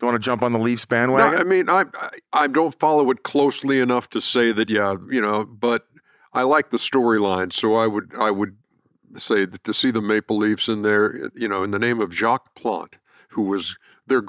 Do 0.00 0.06
you 0.06 0.12
want 0.12 0.14
to 0.22 0.24
jump 0.24 0.42
on 0.42 0.52
the 0.52 0.58
Leafs 0.58 0.84
no, 0.90 0.96
bandwagon? 0.96 1.40
I 1.40 1.44
mean, 1.44 1.68
I, 1.70 1.84
I 1.94 2.08
I 2.32 2.46
don't 2.46 2.74
follow 2.78 3.10
it 3.10 3.22
closely 3.22 3.80
enough 3.80 4.10
to 4.10 4.20
say 4.20 4.52
that. 4.52 4.68
Yeah, 4.68 4.96
you 5.10 5.20
know, 5.20 5.44
but 5.44 5.86
I 6.32 6.42
like 6.42 6.70
the 6.70 6.76
storyline, 6.76 7.52
so 7.52 7.74
I 7.76 7.86
would 7.86 8.12
I 8.18 8.30
would 8.30 8.56
say 9.16 9.44
that 9.44 9.64
to 9.64 9.74
see 9.74 9.90
the 9.90 10.00
Maple 10.00 10.36
Leafs 10.38 10.68
in 10.68 10.82
there, 10.82 11.30
you 11.34 11.48
know, 11.48 11.62
in 11.62 11.70
the 11.72 11.78
name 11.78 12.00
of 12.00 12.12
Jacques 12.14 12.54
Plante, 12.54 12.98
who 13.30 13.42
was 13.42 13.76
their 14.06 14.22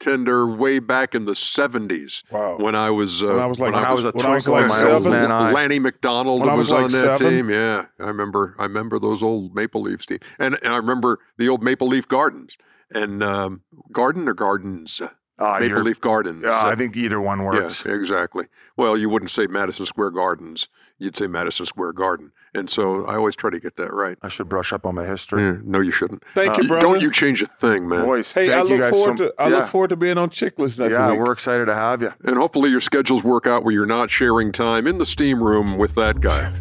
goaltender 0.00 0.56
way 0.56 0.78
back 0.78 1.14
in 1.14 1.24
the 1.24 1.32
'70s. 1.32 2.22
Wow. 2.30 2.58
When 2.58 2.74
I 2.74 2.90
was 2.90 3.22
uh, 3.22 3.26
When 3.28 3.38
I 3.38 3.46
was 3.46 3.58
like- 3.60 3.74
When 3.74 3.84
I 3.84 3.92
was 3.92 4.04
a 4.04 4.10
when 4.12 4.26
I 4.26 4.34
was 4.34 4.44
twinkle 4.44 4.62
in 4.64 4.68
like 4.68 4.82
my 4.84 4.90
old 4.92 5.02
seven, 5.02 5.10
man 5.12 5.32
eye. 5.32 5.52
Lanny 5.52 5.78
McDonald 5.78 6.40
When 6.44 6.56
was, 6.56 6.70
was 6.70 6.72
like 6.72 6.84
on 6.84 6.92
that 6.92 7.18
seven. 7.18 7.32
team. 7.32 7.50
Yeah, 7.50 7.86
I 7.98 8.04
remember. 8.04 8.54
I 8.58 8.64
remember 8.64 8.98
those 8.98 9.22
old 9.22 9.54
Maple 9.54 9.82
Leafs 9.82 10.06
team, 10.06 10.18
and, 10.38 10.58
and 10.62 10.72
I 10.72 10.76
remember 10.76 11.18
the 11.38 11.48
old 11.48 11.62
Maple 11.62 11.88
Leaf 11.88 12.08
Gardens 12.08 12.56
and 12.92 13.22
um, 13.22 13.62
Garden 13.92 14.28
or 14.28 14.34
Gardens, 14.34 15.00
Ah, 15.38 15.58
Maple 15.60 15.82
Leaf 15.82 16.00
Gardens. 16.00 16.42
Yeah, 16.44 16.62
I 16.66 16.74
think 16.74 16.96
either 16.96 17.20
one 17.20 17.42
works. 17.44 17.84
Yeah, 17.86 17.92
exactly. 17.94 18.46
Well, 18.76 18.96
you 18.96 19.08
wouldn't 19.08 19.30
say 19.30 19.46
Madison 19.46 19.86
Square 19.86 20.10
Gardens; 20.12 20.68
you'd 20.98 21.16
say 21.16 21.26
Madison 21.26 21.66
Square 21.66 21.92
Garden, 21.94 22.32
and 22.54 22.68
so 22.68 23.04
I 23.06 23.16
always 23.16 23.36
try 23.36 23.50
to 23.50 23.60
get 23.60 23.76
that 23.76 23.92
right. 23.92 24.16
I 24.22 24.28
should 24.28 24.48
brush 24.48 24.72
up 24.72 24.86
on 24.86 24.94
my 24.94 25.06
history. 25.06 25.42
Yeah, 25.42 25.56
no, 25.64 25.80
you 25.80 25.90
shouldn't. 25.90 26.22
Thank 26.34 26.56
you, 26.56 26.62
You- 26.64 26.68
brother. 26.68 26.86
Don't 26.86 27.00
you 27.00 27.10
change 27.10 27.42
a 27.42 27.46
thing, 27.46 27.88
man. 27.88 28.04
Boys, 28.04 28.32
Hey, 28.32 28.48
thank 28.48 28.60
I 28.60 28.62
you 28.64 28.68
look 28.70 28.80
guys 28.80 28.90
forward 28.90 29.18
so, 29.18 29.28
to 29.28 29.34
I 29.38 29.48
yeah. 29.48 29.56
look 29.56 29.66
forward 29.66 29.90
to 29.90 29.96
being 29.96 30.18
on 30.18 30.30
Chiclets 30.30 30.78
next 30.78 30.92
Yeah, 30.92 31.10
week. 31.10 31.20
we're 31.20 31.32
excited 31.32 31.66
to 31.66 31.74
have 31.74 32.02
you. 32.02 32.12
And 32.24 32.36
hopefully 32.36 32.70
your 32.70 32.80
schedules 32.80 33.22
work 33.24 33.46
out 33.46 33.64
where 33.64 33.72
you're 33.72 33.86
not 33.86 34.10
sharing 34.10 34.52
time 34.52 34.86
in 34.86 34.98
the 34.98 35.06
steam 35.06 35.42
room 35.42 35.78
with 35.78 35.94
that 35.94 36.20
guy, 36.20 36.52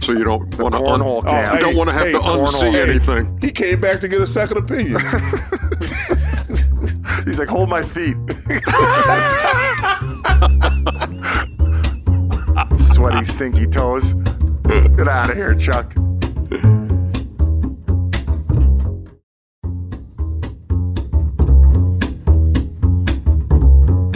so 0.00 0.12
you 0.12 0.24
don't 0.24 0.56
want 0.58 0.74
to 0.74 0.80
cornhole 0.80 1.18
Oh, 1.18 1.22
cam. 1.22 1.54
you 1.56 1.60
don't 1.60 1.76
want 1.76 1.88
to 1.88 1.94
have 1.94 2.06
hey, 2.06 2.12
to 2.12 2.18
cornhole. 2.18 2.46
unsee 2.46 2.72
Hey. 2.72 2.90
anything. 2.90 3.38
He 3.40 3.50
came 3.50 3.80
back 3.80 4.00
to 4.00 4.08
get 4.08 4.20
a 4.20 4.26
second 4.26 4.58
opinion. 4.58 5.00
He's 7.24 7.38
like, 7.38 7.48
hold 7.48 7.68
my 7.70 7.80
feet. 7.82 8.16
Sweaty, 12.78 13.24
stinky 13.24 13.66
toes. 13.66 14.14
Get 14.96 15.08
out 15.08 15.30
of 15.30 15.36
here, 15.36 15.54
Chuck. 15.54 15.94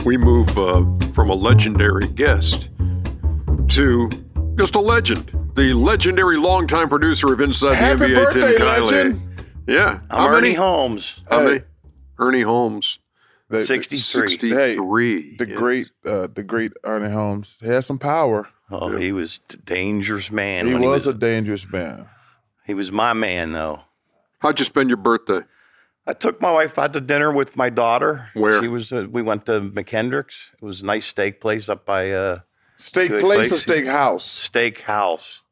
we 0.04 0.16
move 0.16 0.56
uh, 0.56 0.84
from 1.12 1.28
a 1.30 1.34
legendary 1.34 2.06
guest 2.14 2.70
to 3.68 4.08
just 4.56 4.74
a 4.74 4.80
legend. 4.80 5.32
The 5.54 5.74
legendary 5.74 6.36
longtime 6.36 6.88
producer 6.88 7.32
of 7.32 7.40
Inside 7.40 7.74
Happy 7.74 7.98
the 7.98 8.04
NBA, 8.06 8.14
birthday, 8.14 8.40
Tim 8.40 8.60
Kiely. 8.60 8.90
legend. 8.90 9.44
Yeah. 9.66 10.00
I'm 10.10 10.18
How 10.18 10.28
Ernie 10.28 10.40
many? 10.48 10.54
Holmes, 10.54 11.20
How 11.30 11.40
Hey. 11.40 11.44
many? 11.46 11.60
Ernie 12.18 12.40
Holmes, 12.42 12.98
The- 13.50 13.58
the- 13.58 13.66
63. 13.66 14.28
63. 14.28 15.36
The 15.36 15.48
Yes. 15.48 15.58
great, 15.58 15.90
uh, 16.06 16.28
the 16.32 16.42
great 16.42 16.72
Ernie 16.84 17.10
Holmes. 17.10 17.58
He 17.60 17.68
had 17.68 17.84
some 17.84 17.98
power. 17.98 18.48
Oh, 18.70 18.96
he 18.96 19.12
was 19.12 19.40
a 19.52 19.56
dangerous 19.56 20.30
man. 20.30 20.66
he 20.66 20.74
was, 20.74 21.04
he 21.04 21.10
a 21.10 21.14
dangerous 21.14 21.70
man. 21.70 22.06
he 22.66 22.74
was 22.74 22.92
my 22.92 23.12
man, 23.12 23.52
though. 23.52 23.80
How'd 24.40 24.58
you 24.58 24.64
spend 24.64 24.90
your 24.90 24.98
birthday? 24.98 25.40
I 26.06 26.12
took 26.12 26.40
my 26.40 26.50
wife 26.50 26.78
out 26.78 26.92
to 26.94 27.00
dinner 27.00 27.32
with 27.32 27.56
my 27.56 27.70
daughter. 27.70 28.30
Where? 28.34 28.60
She 28.60 28.68
was. 28.68 28.92
Uh, 28.92 29.06
we 29.10 29.22
went 29.22 29.46
to 29.46 29.60
McKendrick's. 29.60 30.50
It 30.54 30.64
was 30.64 30.82
a 30.82 30.86
nice 30.86 31.06
steak 31.06 31.40
place 31.40 31.68
up 31.68 31.84
by 31.84 32.10
uh, 32.12 32.40
Steak 32.78 33.08
Good 33.10 33.20
place 33.20 33.52
or 33.52 33.56
steak 33.56 33.86
house? 33.86 34.24
Steak 34.24 34.82
House. 34.82 35.42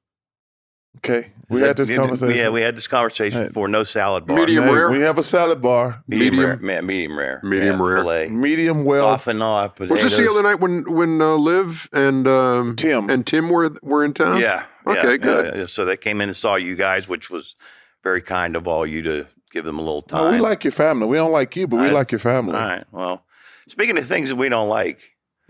Okay, 0.99 1.31
we 1.49 1.61
Is 1.61 1.67
had 1.67 1.77
this 1.77 1.91
conversation. 1.95 2.37
Yeah, 2.37 2.49
we 2.51 2.61
had 2.63 2.77
this 2.77 2.89
conversation 2.89 3.43
Hey. 3.43 3.49
before. 3.49 3.69
No 3.69 3.85
salad 3.85 4.27
bar. 4.27 4.37
Medium 4.37 4.65
Hey, 4.65 4.75
rare? 4.75 4.91
We 4.91 5.01
have 5.01 5.19
a 5.19 5.23
salad 5.23 5.61
bar, 5.63 6.03
medium, 6.09 6.35
medium- 6.37 6.61
rare. 6.61 6.81
Ma- 6.83 6.87
medium 6.87 7.19
rare. 7.19 7.41
Medium 7.43 7.79
yeah, 7.81 7.87
rare. 7.87 7.99
Filet. 8.03 8.29
medium 8.29 8.85
well. 8.85 9.07
Off 9.07 9.27
and 9.27 9.43
off. 9.43 9.79
Was 9.79 9.91
this 10.03 10.17
the 10.17 10.29
other 10.31 10.43
night 10.43 10.61
when 10.61 10.85
when 10.93 11.21
uh, 11.21 11.35
Liv 11.37 11.89
and 11.93 12.27
um, 12.27 12.77
Tim. 12.77 13.09
and 13.11 13.27
Tim 13.27 13.49
were 13.49 13.75
were 13.83 14.05
in 14.05 14.15
town? 14.15 14.41
Yeah. 14.41 14.65
Okay, 14.87 15.11
yeah, 15.13 15.17
good. 15.17 15.55
yeah. 15.57 15.67
So 15.67 15.85
they 15.85 15.97
came 15.97 16.21
in 16.21 16.29
and 16.29 16.37
saw 16.37 16.55
you 16.57 16.75
guys, 16.77 17.09
which 17.09 17.29
was 17.31 17.57
very 18.05 18.23
kind 18.23 18.55
of 18.57 18.67
all 18.69 18.87
you 18.87 19.03
to 19.03 19.27
give 19.53 19.65
them 19.65 19.79
a 19.79 19.83
little 19.83 20.03
time. 20.03 20.25
No, 20.25 20.31
we 20.33 20.39
like 20.41 20.63
your 20.65 20.71
family. 20.73 21.07
We 21.09 21.17
don't 21.17 21.33
like 21.33 21.57
you, 21.57 21.67
but 21.67 21.81
we 21.81 21.89
I- 21.89 21.93
like 21.93 22.13
your 22.13 22.19
family. 22.21 22.55
All 22.55 22.61
right. 22.69 22.85
Well, 22.93 23.25
speaking 23.69 23.99
of 23.99 24.07
things 24.07 24.29
that 24.31 24.37
we 24.37 24.49
don't 24.49 24.69
like, 24.69 24.99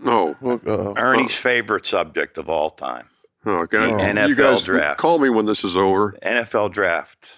Oh, 0.05 0.35
Well, 0.41 0.61
uh, 0.67 0.93
Ernie's 0.95 1.33
favorite 1.35 1.85
subject 1.87 2.37
of 2.37 2.49
all 2.49 2.69
time, 2.69 3.07
oh, 3.47 3.59
okay. 3.61 3.77
Oh. 3.77 3.85
you 3.87 3.95
NFL 3.95 4.37
guys 4.37 4.63
draft. 4.63 4.99
call 4.99 5.19
me 5.19 5.29
when 5.29 5.45
this 5.45 5.63
is 5.63 5.75
over. 5.75 6.15
NFL 6.23 6.71
draft. 6.71 7.37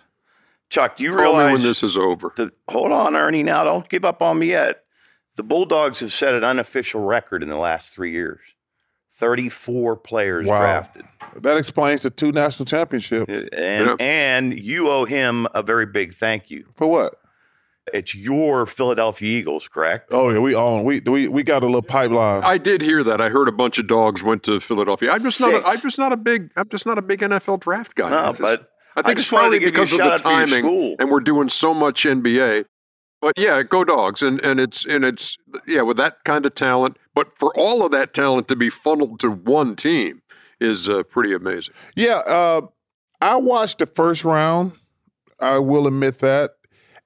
Chuck, 0.69 0.97
do 0.97 1.03
you 1.03 1.11
Call 1.11 1.19
me 1.19 1.23
realize 1.25 1.53
when 1.53 1.61
this 1.63 1.81
is 1.83 1.97
over. 1.97 2.31
the 2.35 2.51
hold 2.69 2.91
on, 2.91 3.15
Ernie, 3.15 3.41
now 3.43 3.63
don't 3.63 3.87
give 3.89 4.05
up 4.05 4.21
on 4.21 4.37
me 4.39 4.47
yet. 4.47 4.83
The 5.35 5.43
Bulldogs 5.43 6.01
have 6.01 6.11
set 6.13 6.33
an 6.33 6.43
unofficial 6.43 7.01
record 7.01 7.41
in 7.41 7.49
the 7.49 7.57
last 7.57 7.93
three 7.93 8.11
years. 8.11 8.39
34 9.15 9.97
players 9.97 10.45
Wow. 10.45 10.59
drafted. 10.59 11.05
that 11.37 11.57
explains 11.57 12.03
the 12.03 12.09
two 12.09 12.31
national 12.31 12.65
championships. 12.65 13.31
And 13.53 13.85
Yeah. 13.87 13.95
and 13.99 14.57
you 14.59 14.89
owe 14.89 15.05
him 15.05 15.47
a 15.53 15.61
very 15.63 15.85
big 15.85 16.13
thank 16.13 16.49
you. 16.49 16.65
For 16.75 16.87
what? 16.87 17.15
It's 17.93 18.13
your 18.15 18.65
Philadelphia 18.65 19.39
Eagles, 19.39 19.67
correct? 19.67 20.09
Oh 20.11 20.29
yeah, 20.29 20.39
we 20.39 20.55
own. 20.55 20.83
We 20.83 20.99
we 21.01 21.27
we 21.27 21.43
got 21.43 21.63
a 21.63 21.65
little 21.65 21.81
pipeline. 21.81 22.43
I 22.43 22.57
did 22.57 22.81
hear 22.81 23.03
that. 23.03 23.21
I 23.21 23.29
heard 23.29 23.47
a 23.47 23.51
bunch 23.51 23.77
of 23.79 23.87
dogs 23.87 24.23
went 24.23 24.43
to 24.43 24.59
Philadelphia. 24.59 25.11
I'm 25.11 25.23
just 25.23 25.39
not. 25.41 25.53
Six. 25.55 25.65
A, 25.65 25.67
I'm 25.67 25.79
just 25.81 25.97
not 25.97 26.11
a 26.13 26.17
big. 26.17 26.51
I'm 26.55 26.69
just 26.69 26.85
not 26.85 26.97
a 26.97 27.01
big 27.01 27.19
NFL 27.19 27.59
draft 27.61 27.95
guy. 27.95 28.09
No, 28.09 28.27
just- 28.29 28.41
but 28.41 28.71
I 28.95 28.99
I 29.01 29.03
think 29.03 29.11
it's 29.13 29.21
just 29.23 29.31
wanted 29.31 29.43
probably 29.43 29.59
to 29.59 29.65
give 29.65 29.75
you 29.75 29.81
a 29.81 29.85
because 29.85 29.91
of 29.93 29.97
the 29.99 30.03
out 30.03 30.21
for 30.21 30.29
your 30.31 30.63
timing, 30.63 30.95
and 30.99 31.11
we're 31.11 31.19
doing 31.19 31.49
so 31.49 31.73
much 31.73 32.03
NBA. 32.05 32.65
But 33.21 33.33
yeah, 33.37 33.63
go 33.63 33.83
dogs, 33.83 34.21
and 34.21 34.39
and 34.41 34.59
it's 34.59 34.85
and 34.85 35.03
it's 35.03 35.37
yeah 35.67 35.81
with 35.81 35.97
that 35.97 36.23
kind 36.23 36.45
of 36.45 36.55
talent. 36.55 36.97
But 37.13 37.37
for 37.37 37.51
all 37.57 37.85
of 37.85 37.91
that 37.91 38.13
talent 38.13 38.47
to 38.47 38.55
be 38.55 38.69
funneled 38.69 39.19
to 39.21 39.29
one 39.29 39.75
team 39.75 40.21
is 40.59 40.89
uh, 40.89 41.03
pretty 41.03 41.33
amazing. 41.33 41.73
Yeah, 41.95 42.19
uh, 42.25 42.61
I 43.21 43.35
watched 43.37 43.79
the 43.79 43.85
first 43.85 44.23
round. 44.23 44.73
I 45.41 45.57
will 45.59 45.87
admit 45.87 46.19
that, 46.19 46.51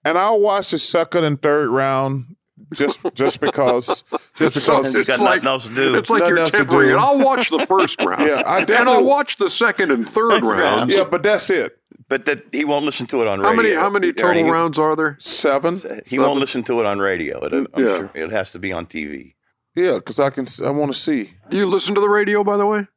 and 0.05 0.17
I'll 0.17 0.39
watch 0.39 0.71
the 0.71 0.79
second 0.79 1.23
and 1.23 1.41
third 1.41 1.69
round 1.69 2.35
just 2.73 2.99
just 3.13 3.39
because 3.39 4.03
just 4.35 4.55
because. 4.55 4.93
you 4.93 4.99
it's 5.01 5.09
like- 5.19 5.43
nothing 5.43 5.47
else 5.47 5.67
to 5.67 5.73
do. 5.75 5.95
It's 5.95 6.09
like 6.09 6.19
Nothing 6.19 6.29
you're 6.35 6.39
else 6.39 6.51
to 6.51 6.57
tempering 6.57 6.89
it. 6.91 6.95
I'll 6.95 7.19
watch 7.23 7.49
the 7.49 7.65
first 7.65 8.01
round. 8.03 8.21
Yeah, 8.27 8.41
I 8.45 8.59
and 8.61 8.89
I'll 8.89 9.03
watch 9.05 9.37
the 9.37 9.49
second 9.49 9.91
and 9.91 10.07
third 10.07 10.43
rounds. 10.43 10.93
yeah, 10.93 11.03
but 11.03 11.23
that's 11.23 11.49
it. 11.49 11.77
but 12.09 12.25
that 12.25 12.43
he 12.51 12.65
won't 12.65 12.85
listen 12.85 13.07
to 13.07 13.21
it 13.21 13.27
on 13.27 13.39
radio. 13.39 13.49
How 13.49 13.55
many 13.61 13.73
how 13.75 13.89
many 13.89 14.13
total 14.13 14.43
he- 14.45 14.49
rounds 14.49 14.77
are 14.79 14.95
there? 14.95 15.17
Seven. 15.19 15.81
He 16.05 16.19
won't 16.19 16.39
listen 16.39 16.63
to 16.63 16.79
it 16.79 16.85
on 16.85 16.99
radio. 16.99 17.43
It, 17.45 17.53
I'm 17.53 17.67
Yeah. 17.77 17.97
sure 17.97 18.11
it 18.13 18.29
has 18.31 18.51
to 18.51 18.59
be 18.59 18.71
on 18.73 18.85
TV. 18.87 19.33
Yeah, 19.75 19.95
because 19.95 20.19
I 20.19 20.29
can. 20.29 20.45
I 20.63 20.69
want 20.69 20.93
to 20.93 20.99
see. 20.99 21.33
Do 21.49 21.57
you 21.57 21.65
listen 21.65 21.95
to 21.95 22.01
the 22.01 22.09
radio, 22.09 22.43
by 22.43 22.57
the 22.57 22.65
way? 22.65 22.87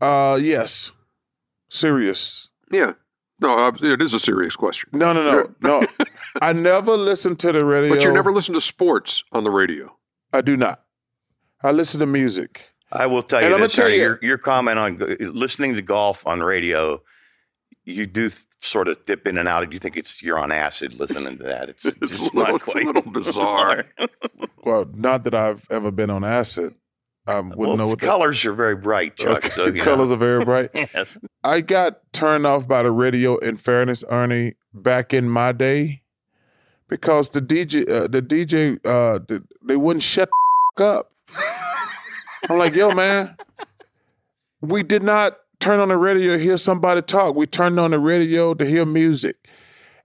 Uh, 0.00 0.38
yes. 0.40 0.92
Serious. 1.68 2.48
Yeah. 2.72 2.92
No, 3.40 3.66
uh, 3.66 3.72
it 3.82 4.00
is 4.00 4.14
a 4.14 4.18
serious 4.20 4.56
question. 4.56 4.88
No, 4.92 5.12
no, 5.12 5.22
no, 5.22 5.54
no. 5.62 5.86
I 6.42 6.52
never 6.52 6.96
listen 6.96 7.36
to 7.36 7.52
the 7.52 7.64
radio. 7.64 7.94
But 7.94 8.02
you 8.04 8.12
never 8.12 8.32
listen 8.32 8.54
to 8.54 8.60
sports 8.60 9.24
on 9.32 9.44
the 9.44 9.50
radio. 9.50 9.94
I 10.32 10.40
do 10.40 10.56
not. 10.56 10.82
I 11.62 11.72
listen 11.72 12.00
to 12.00 12.06
music. 12.06 12.70
I 12.92 13.06
will 13.06 13.22
tell 13.22 13.40
And 13.40 13.48
you 13.48 13.54
I'm 13.54 13.60
this. 13.60 13.74
tell 13.74 13.90
you- 13.90 13.96
your, 13.96 14.18
your 14.22 14.38
comment 14.38 14.78
on 14.78 14.98
listening 15.20 15.74
to 15.74 15.82
golf 15.82 16.26
on 16.26 16.42
radio, 16.42 17.02
you 17.84 18.06
do 18.06 18.30
sort 18.60 18.88
of 18.88 19.04
dip 19.06 19.26
in 19.26 19.36
and 19.38 19.48
out. 19.48 19.68
Do 19.68 19.74
you 19.74 19.78
think 19.80 19.96
it's 19.96 20.22
you're 20.22 20.38
on 20.38 20.50
acid 20.52 20.98
listening 20.98 21.36
to 21.38 21.44
that. 21.44 21.68
It's, 21.68 21.84
It's 21.84 21.98
just 21.98 22.20
a 22.32 22.36
little- 22.36 22.52
not 22.54 22.62
it's 22.62 22.74
a 22.74 22.78
little 22.78 23.10
bizarre. 23.12 23.84
Well, 24.64 24.88
not 24.94 25.22
that 25.24 25.34
I've 25.34 25.64
ever 25.70 25.92
been 25.92 26.10
on 26.10 26.24
acid. 26.24 26.74
I 27.26 27.40
wouldn't 27.40 27.56
well, 27.56 27.70
know 27.76 27.76
the 27.76 27.86
what 27.88 27.98
the 28.00 28.06
colors 28.06 28.44
are 28.46 28.52
very 28.52 28.76
bright, 28.76 29.16
Chuck. 29.16 29.38
Okay, 29.38 29.48
So, 29.48 29.70
the 29.70 29.80
colors 29.80 30.08
know. 30.08 30.14
are 30.14 30.18
very 30.18 30.44
bright. 30.44 30.70
Yes. 30.74 31.16
I 31.42 31.60
got 31.60 32.00
turned 32.12 32.46
off 32.46 32.68
by 32.68 32.82
the 32.82 32.90
radio. 32.92 33.36
In 33.38 33.56
fairness, 33.56 34.04
Ernie, 34.10 34.54
back 34.72 35.12
in 35.12 35.28
my 35.28 35.52
day, 35.52 36.02
because 36.88 37.30
the 37.30 37.40
DJ, 37.42 37.88
uh, 37.90 38.06
the 38.06 38.22
DJ, 38.22 38.74
uh, 38.84 39.18
the, 39.26 39.42
they 39.64 39.76
wouldn't 39.76 40.02
shut 40.02 40.28
the 40.76 40.84
up. 40.84 41.12
I'm 42.48 42.58
like, 42.58 42.74
yo, 42.74 42.92
man, 42.92 43.36
we 44.60 44.82
did 44.82 45.02
not 45.02 45.36
turn 45.58 45.80
on 45.80 45.88
the 45.88 45.96
radio 45.96 46.36
to 46.36 46.38
hear 46.38 46.56
somebody 46.56 47.02
talk. 47.02 47.34
We 47.34 47.46
turned 47.46 47.80
on 47.80 47.90
the 47.90 47.98
radio 47.98 48.54
to 48.54 48.64
hear 48.64 48.84
music, 48.84 49.36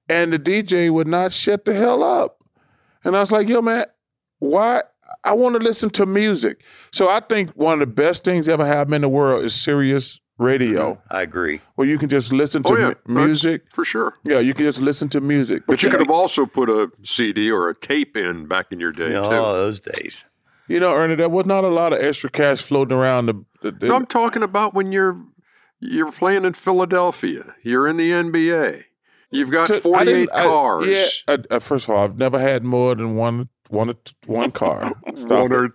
and 0.09 0.34
the 0.34 0.39
DJ 0.39 0.89
would 0.89 1.07
not 1.07 1.32
shut 1.34 1.65
the 1.65 1.74
hell 1.74 2.03
up. 2.03 2.38
And 3.03 3.15
I 3.15 3.19
was 3.19 3.32
like, 3.32 3.47
yo, 3.47 3.61
man, 3.61 3.86
why? 4.39 4.84
I 5.24 5.34
want 5.34 5.55
to 5.55 5.59
listen 5.62 5.89
to 5.91 6.05
music. 6.05 6.64
So 6.91 7.09
I 7.09 7.20
think 7.20 7.51
one 7.51 7.74
of 7.74 7.80
the 7.80 7.88
best 7.88 8.24
things 8.24 8.47
ever 8.49 8.66
happened 8.66 8.95
in 8.95 9.01
the 9.01 9.09
world 9.09 9.43
is 9.45 9.53
Sirius 9.53 10.20
radio 10.38 10.99
I 11.12 11.22
agree. 11.22 11.62
where 11.76 11.88
you 11.88 11.99
can 11.99 12.09
just 12.09 12.32
listen 12.34 12.64
to 12.64 12.74
oh 12.74 12.78
yeah, 12.78 12.93
mu- 13.05 13.26
music. 13.26 13.64
That's 13.66 13.76
for 13.76 13.86
sure. 13.86 14.18
Yeah, 14.24 14.39
you 14.39 14.53
can 14.53 14.66
just 14.66 14.82
listen 14.82 15.07
to 15.09 15.22
music. 15.22 15.64
But 15.68 15.84
you 15.84 15.89
could 15.91 15.99
have 15.99 16.09
also 16.12 16.45
put 16.47 16.70
a 16.70 16.89
CD 17.03 17.51
or 17.51 17.70
a 17.70 17.76
tape 17.76 18.18
in 18.18 18.47
back 18.47 18.72
in 18.72 18.80
your 18.80 18.91
day 18.91 19.07
You 19.07 19.14
know, 19.14 19.30
too. 19.30 19.36
all 19.36 19.53
those 19.53 19.80
days. 19.80 20.26
you 20.68 20.80
know, 20.80 20.93
Ernie, 20.95 21.16
there 21.16 21.30
was 21.30 21.45
not 21.45 21.64
a 21.64 21.68
lot 21.70 21.93
of 21.93 21.99
extra 22.01 22.30
cash 22.30 22.62
floating 22.62 22.97
around. 22.97 23.28
The, 23.28 23.45
the, 23.62 23.72
the- 23.72 23.88
No, 23.88 23.95
I'm 23.95 24.05
talking 24.07 24.41
about 24.43 24.74
when 24.74 24.91
you're 24.91 25.22
you're 25.80 26.12
playing 26.12 26.45
in 26.45 26.53
Philadelphia. 26.53 27.55
You're 27.64 27.88
in 27.88 27.97
the 27.97 28.09
NBA. 28.12 28.84
You've 29.32 29.49
got 29.51 29.68
to- 29.68 29.80
48 29.80 30.05
didn't- 30.05 30.30
I- 30.34 30.43
cars. 30.43 30.88
yeah. 30.88 31.05
I, 31.28 31.55
uh, 31.55 31.59
first 31.59 31.86
of 31.88 31.91
all, 31.95 32.03
I've 32.03 32.18
never 32.20 32.39
had 32.39 32.64
more 32.64 32.95
than 32.95 33.16
one 33.16 33.49
one 33.72 33.95
one 34.26 34.51
car. 34.51 34.93
Stop 35.15 35.49
One 35.49 35.74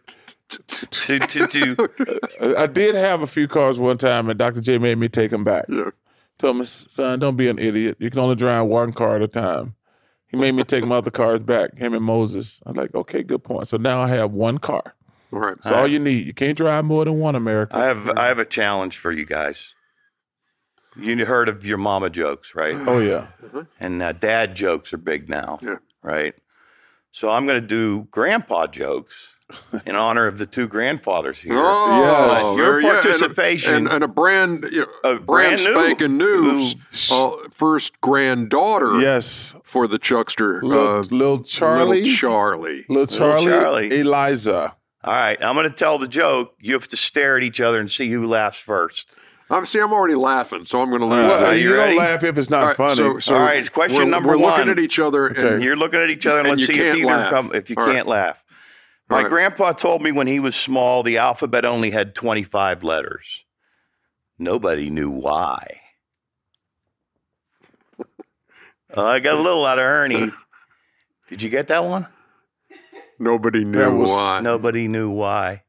I 2.41 2.55
I 2.59 2.67
did 2.67 2.95
have 2.95 3.23
a 3.23 3.27
few 3.27 3.49
cars 3.49 3.79
one 3.81 3.99
time, 3.99 4.29
and 4.31 4.39
Dr. 4.39 4.61
J 4.61 4.79
made 4.79 4.99
me 4.99 5.09
take 5.09 5.31
them 5.31 5.45
back. 5.45 5.65
Yeah. 5.69 5.91
Told 6.39 6.59
me, 6.59 6.65
son, 6.67 7.19
don't 7.19 7.37
be 7.37 7.49
an 7.49 7.59
idiot. 7.59 7.97
You 7.99 8.11
can 8.11 8.21
only 8.21 8.37
drive 8.37 8.67
one 8.67 8.93
car 8.93 9.17
at 9.17 9.23
a 9.23 9.29
time. 9.29 9.75
He 10.29 10.37
made 10.37 10.53
me 10.53 10.65
take 10.65 10.85
my 10.85 10.97
other 10.97 11.11
cars 11.11 11.41
back, 11.41 11.79
him 11.79 11.95
and 11.95 12.05
Moses. 12.05 12.61
I'm 12.67 12.75
like, 12.75 12.95
okay, 12.95 13.23
good 13.23 13.43
point. 13.43 13.69
So 13.69 13.77
now 13.77 14.03
I 14.03 14.09
have 14.09 14.33
one 14.33 14.59
car. 14.59 14.95
All 15.33 15.39
right. 15.39 15.57
That's 15.63 15.75
all 15.75 15.87
you 15.87 15.99
need. 15.99 16.27
You 16.27 16.35
can't 16.35 16.57
drive 16.57 16.85
more 16.85 17.05
than 17.05 17.19
one, 17.19 17.35
America. 17.35 17.77
I 17.77 17.85
have 17.87 18.11
I 18.11 18.27
have 18.29 18.39
a 18.39 18.45
challenge 18.45 18.99
for 18.99 19.11
you 19.13 19.25
guys. 19.25 19.73
You 20.99 21.25
heard 21.27 21.49
of 21.49 21.65
your 21.67 21.79
mama 21.79 22.09
jokes, 22.11 22.55
right? 22.55 22.75
oh, 22.87 22.99
yeah. 23.01 23.29
And 23.79 24.03
uh, 24.03 24.13
dad 24.13 24.55
jokes 24.55 24.95
are 24.95 24.99
big 24.99 25.29
now, 25.29 25.59
Yeah. 25.63 25.77
right? 26.03 26.35
So 27.17 27.31
I'm 27.31 27.47
going 27.47 27.59
to 27.59 27.67
do 27.67 28.07
grandpa 28.11 28.67
jokes 28.67 29.29
in 29.87 29.97
honor 30.07 30.27
of 30.27 30.37
the 30.37 30.45
two 30.45 30.69
grandfathers 30.69 31.39
here. 31.39 31.55
Oh, 31.57 32.03
Yes. 32.03 32.59
Your 32.59 32.73
there 32.73 32.81
you- 32.81 32.89
and 32.91 32.99
a- 32.99 33.03
participation- 33.03 33.75
and, 33.75 33.89
and 33.89 34.05
a 34.05 34.09
brand, 34.09 34.67
you 34.71 34.81
know, 34.81 34.87
A 35.03 35.19
brand, 35.19 35.25
brand 35.27 35.53
new- 35.65 35.73
spanking 35.73 36.19
news, 36.19 36.77
uh, 37.11 37.31
first 37.51 37.99
granddaughter 38.03 39.01
Yes. 39.01 39.55
for 39.65 39.87
the 39.89 39.99
Chuckster, 39.99 40.61
Little, 40.61 40.99
uh, 40.99 41.03
little 41.11 41.43
Charlie. 41.43 42.03
little 42.03 42.15
Charlie. 42.17 42.85
Little 42.91 43.07
Charlie, 43.07 43.47
Charlie. 43.47 43.99
Eliza. 44.01 44.77
All 45.03 45.13
right, 45.15 45.39
I'm 45.43 45.55
going 45.55 45.71
to 45.71 45.75
tell 45.75 45.97
the 45.99 46.09
joke. 46.09 46.53
You 46.61 46.75
have 46.75 46.89
to 46.89 46.99
stare 46.99 47.39
at 47.39 47.43
each 47.43 47.63
other 47.63 47.81
and 47.81 47.91
see 47.91 48.11
who 48.11 48.27
laughs 48.27 48.59
first. 48.59 49.09
I'm 49.49 49.65
see, 49.65 49.79
I'm 49.79 49.93
already 49.93 50.17
laughing, 50.17 50.65
so 50.65 50.81
I'm 50.83 50.89
going 50.91 51.01
to 51.03 51.07
lose. 51.07 51.29
Well, 51.29 51.41
Well, 51.41 51.51
are 51.51 51.55
this. 51.55 51.63
you 51.63 51.71
you 51.71 51.77
don't 51.77 51.97
laugh 51.97 52.25
if 52.25 52.37
it's 52.37 52.51
not 52.51 52.61
All 52.63 52.67
right, 52.69 52.77
funny. 52.77 52.95
so- 52.95 53.19
so 53.21 53.35
All 53.37 53.43
right, 53.43 53.71
question 53.73 53.99
we're, 54.05 54.11
number 54.11 54.31
we're 54.31 54.37
looking 54.39 54.69
at 54.69 54.79
each 54.81 54.99
other, 54.99 55.29
and 55.29 55.39
Okay. 55.39 55.65
You're 55.65 55.77
looking 55.77 56.01
at 56.01 56.11
each 56.11 56.27
other, 56.27 56.39
and, 56.39 56.49
And 56.49 56.59
let's 56.59 56.69
you 56.69 56.75
see 56.75 56.81
if 56.81 56.87
can't 56.95 56.99
either 56.99 57.07
laugh. 57.07 57.31
come 57.31 57.53
if 57.55 57.71
you 57.71 57.77
All 57.79 57.87
right. 57.87 57.95
can't 57.95 58.09
laugh. 58.09 58.43
My 59.09 59.19
All 59.19 59.23
right. 59.23 59.31
grandpa 59.31 59.73
told 59.73 60.03
me 60.03 60.11
when 60.11 60.27
he 60.27 60.41
was 60.41 60.57
small, 60.57 61.05
the 61.05 61.19
alphabet 61.19 61.65
only 61.65 61.91
had 61.93 62.13
25 62.15 62.83
letters. 62.83 63.45
Nobody 64.39 64.91
knew 64.91 65.11
why. 65.11 65.81
Uh, 68.97 69.05
I 69.05 69.19
got 69.21 69.35
a 69.35 69.41
little 69.43 69.67
out 69.67 69.79
of 69.79 69.85
Ernie. 69.85 70.31
Did 71.29 71.43
you 71.43 71.51
get 71.51 71.69
that 71.69 71.85
one? 71.85 72.07
nobody 73.19 73.65
knew 73.65 73.95
was- 73.97 74.11
why. 74.11 74.41
Nobody 74.43 74.89
knew 74.89 75.11
why. 75.11 75.65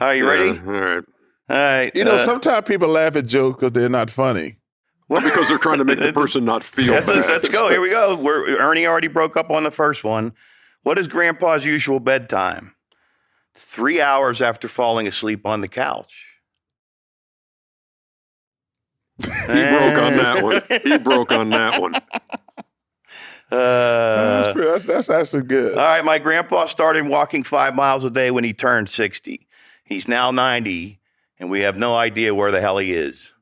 Are 0.00 0.14
you 0.14 0.24
Yeah, 0.24 0.30
ready? 0.30 0.48
All 0.60 0.72
right. 0.72 1.04
All 1.50 1.56
right. 1.56 1.90
you 1.94 2.04
know, 2.04 2.16
uh, 2.16 2.18
sometimes 2.18 2.66
people 2.68 2.88
laugh 2.88 3.16
at 3.16 3.26
jokes 3.26 3.60
because 3.60 3.72
they're 3.72 3.88
not 3.88 4.10
funny. 4.10 4.56
Well, 5.08 5.22
because 5.22 5.48
they're 5.48 5.56
trying 5.58 5.78
to 5.78 5.84
make 5.84 5.98
the 5.98 6.12
person 6.14 6.44
not 6.44 6.62
feel 6.62 6.92
Let's, 6.92 7.06
bad. 7.06 7.26
let's 7.26 7.48
go. 7.48 7.70
Here 7.70 7.80
we 7.80 7.88
go. 7.90 8.14
We're, 8.16 8.58
Ernie 8.58 8.86
already 8.86 9.08
broke 9.08 9.36
up 9.36 9.50
on 9.50 9.64
the 9.64 9.70
first 9.70 10.04
one. 10.04 10.32
What 10.82 10.98
is 10.98 11.08
Grandpa's 11.08 11.64
usual 11.64 11.98
bedtime? 12.00 12.74
Three 13.54 14.00
hours 14.00 14.42
after 14.42 14.68
falling 14.68 15.06
asleep 15.06 15.46
on 15.46 15.62
the 15.62 15.68
couch. 15.68 16.12
He 19.20 19.26
broke 19.26 19.98
on 19.98 20.16
that 20.16 20.40
one. 20.44 20.60
He 20.84 20.98
broke 21.02 21.32
on 21.32 21.50
that 21.50 21.80
one. 21.80 21.94
Uh, 21.96 22.02
that's, 23.50 24.52
pretty- 24.52 24.70
that's, 24.70 24.84
that's 24.84 25.10
actually 25.10 25.42
good. 25.44 25.72
all 25.72 25.84
right, 25.84 26.04
my 26.04 26.18
grandpa 26.18 26.66
started 26.66 27.06
walking 27.08 27.42
five 27.42 27.74
miles 27.74 28.04
a 28.04 28.10
day 28.10 28.30
when 28.30 28.44
he 28.44 28.52
turned 28.52 28.90
60. 28.90 29.46
He's 29.84 30.06
now 30.06 30.30
90, 30.30 31.00
and 31.40 31.50
we 31.50 31.60
have 31.60 31.76
no 31.76 31.94
idea 31.94 32.34
where 32.34 32.50
the 32.50 32.60
hell 32.60 32.78
he 32.78 32.92
is. 32.92 33.32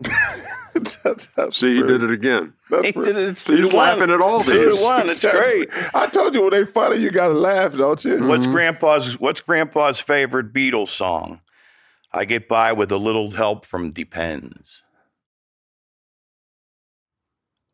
That's- 0.04 1.26
that's 1.36 1.56
See, 1.56 1.74
he 1.76 1.82
did 1.82 2.04
it 2.04 2.10
again. 2.12 2.52
that's 2.70 2.84
He 2.86 2.92
did 2.92 3.16
it. 3.16 3.38
So 3.38 3.56
he's 3.56 3.64
two 3.66 3.70
to 3.70 3.76
one. 3.76 3.86
laughing 3.88 4.10
at 4.10 4.20
all 4.20 4.40
Two 4.40 4.76
to 4.76 4.82
one. 4.84 5.06
It's 5.06 5.18
great. 5.24 5.68
I 5.94 6.06
told 6.06 6.34
you 6.34 6.42
when 6.42 6.50
they 6.50 6.64
funny, 6.64 6.98
you 6.98 7.10
gotta 7.10 7.34
laugh, 7.34 7.76
don't 7.76 8.04
you? 8.04 8.26
What's 8.26 8.44
Mm-hmm. 8.44 8.52
grandpa's 8.52 9.18
What's 9.18 9.40
grandpa's 9.40 9.98
favorite 9.98 10.52
Beatles 10.52 10.88
song? 10.88 11.40
I 12.12 12.24
get 12.24 12.48
by 12.48 12.72
with 12.72 12.92
a 12.92 12.96
little 12.96 13.32
help 13.32 13.64
from 13.66 13.90
Depends. 13.90 14.82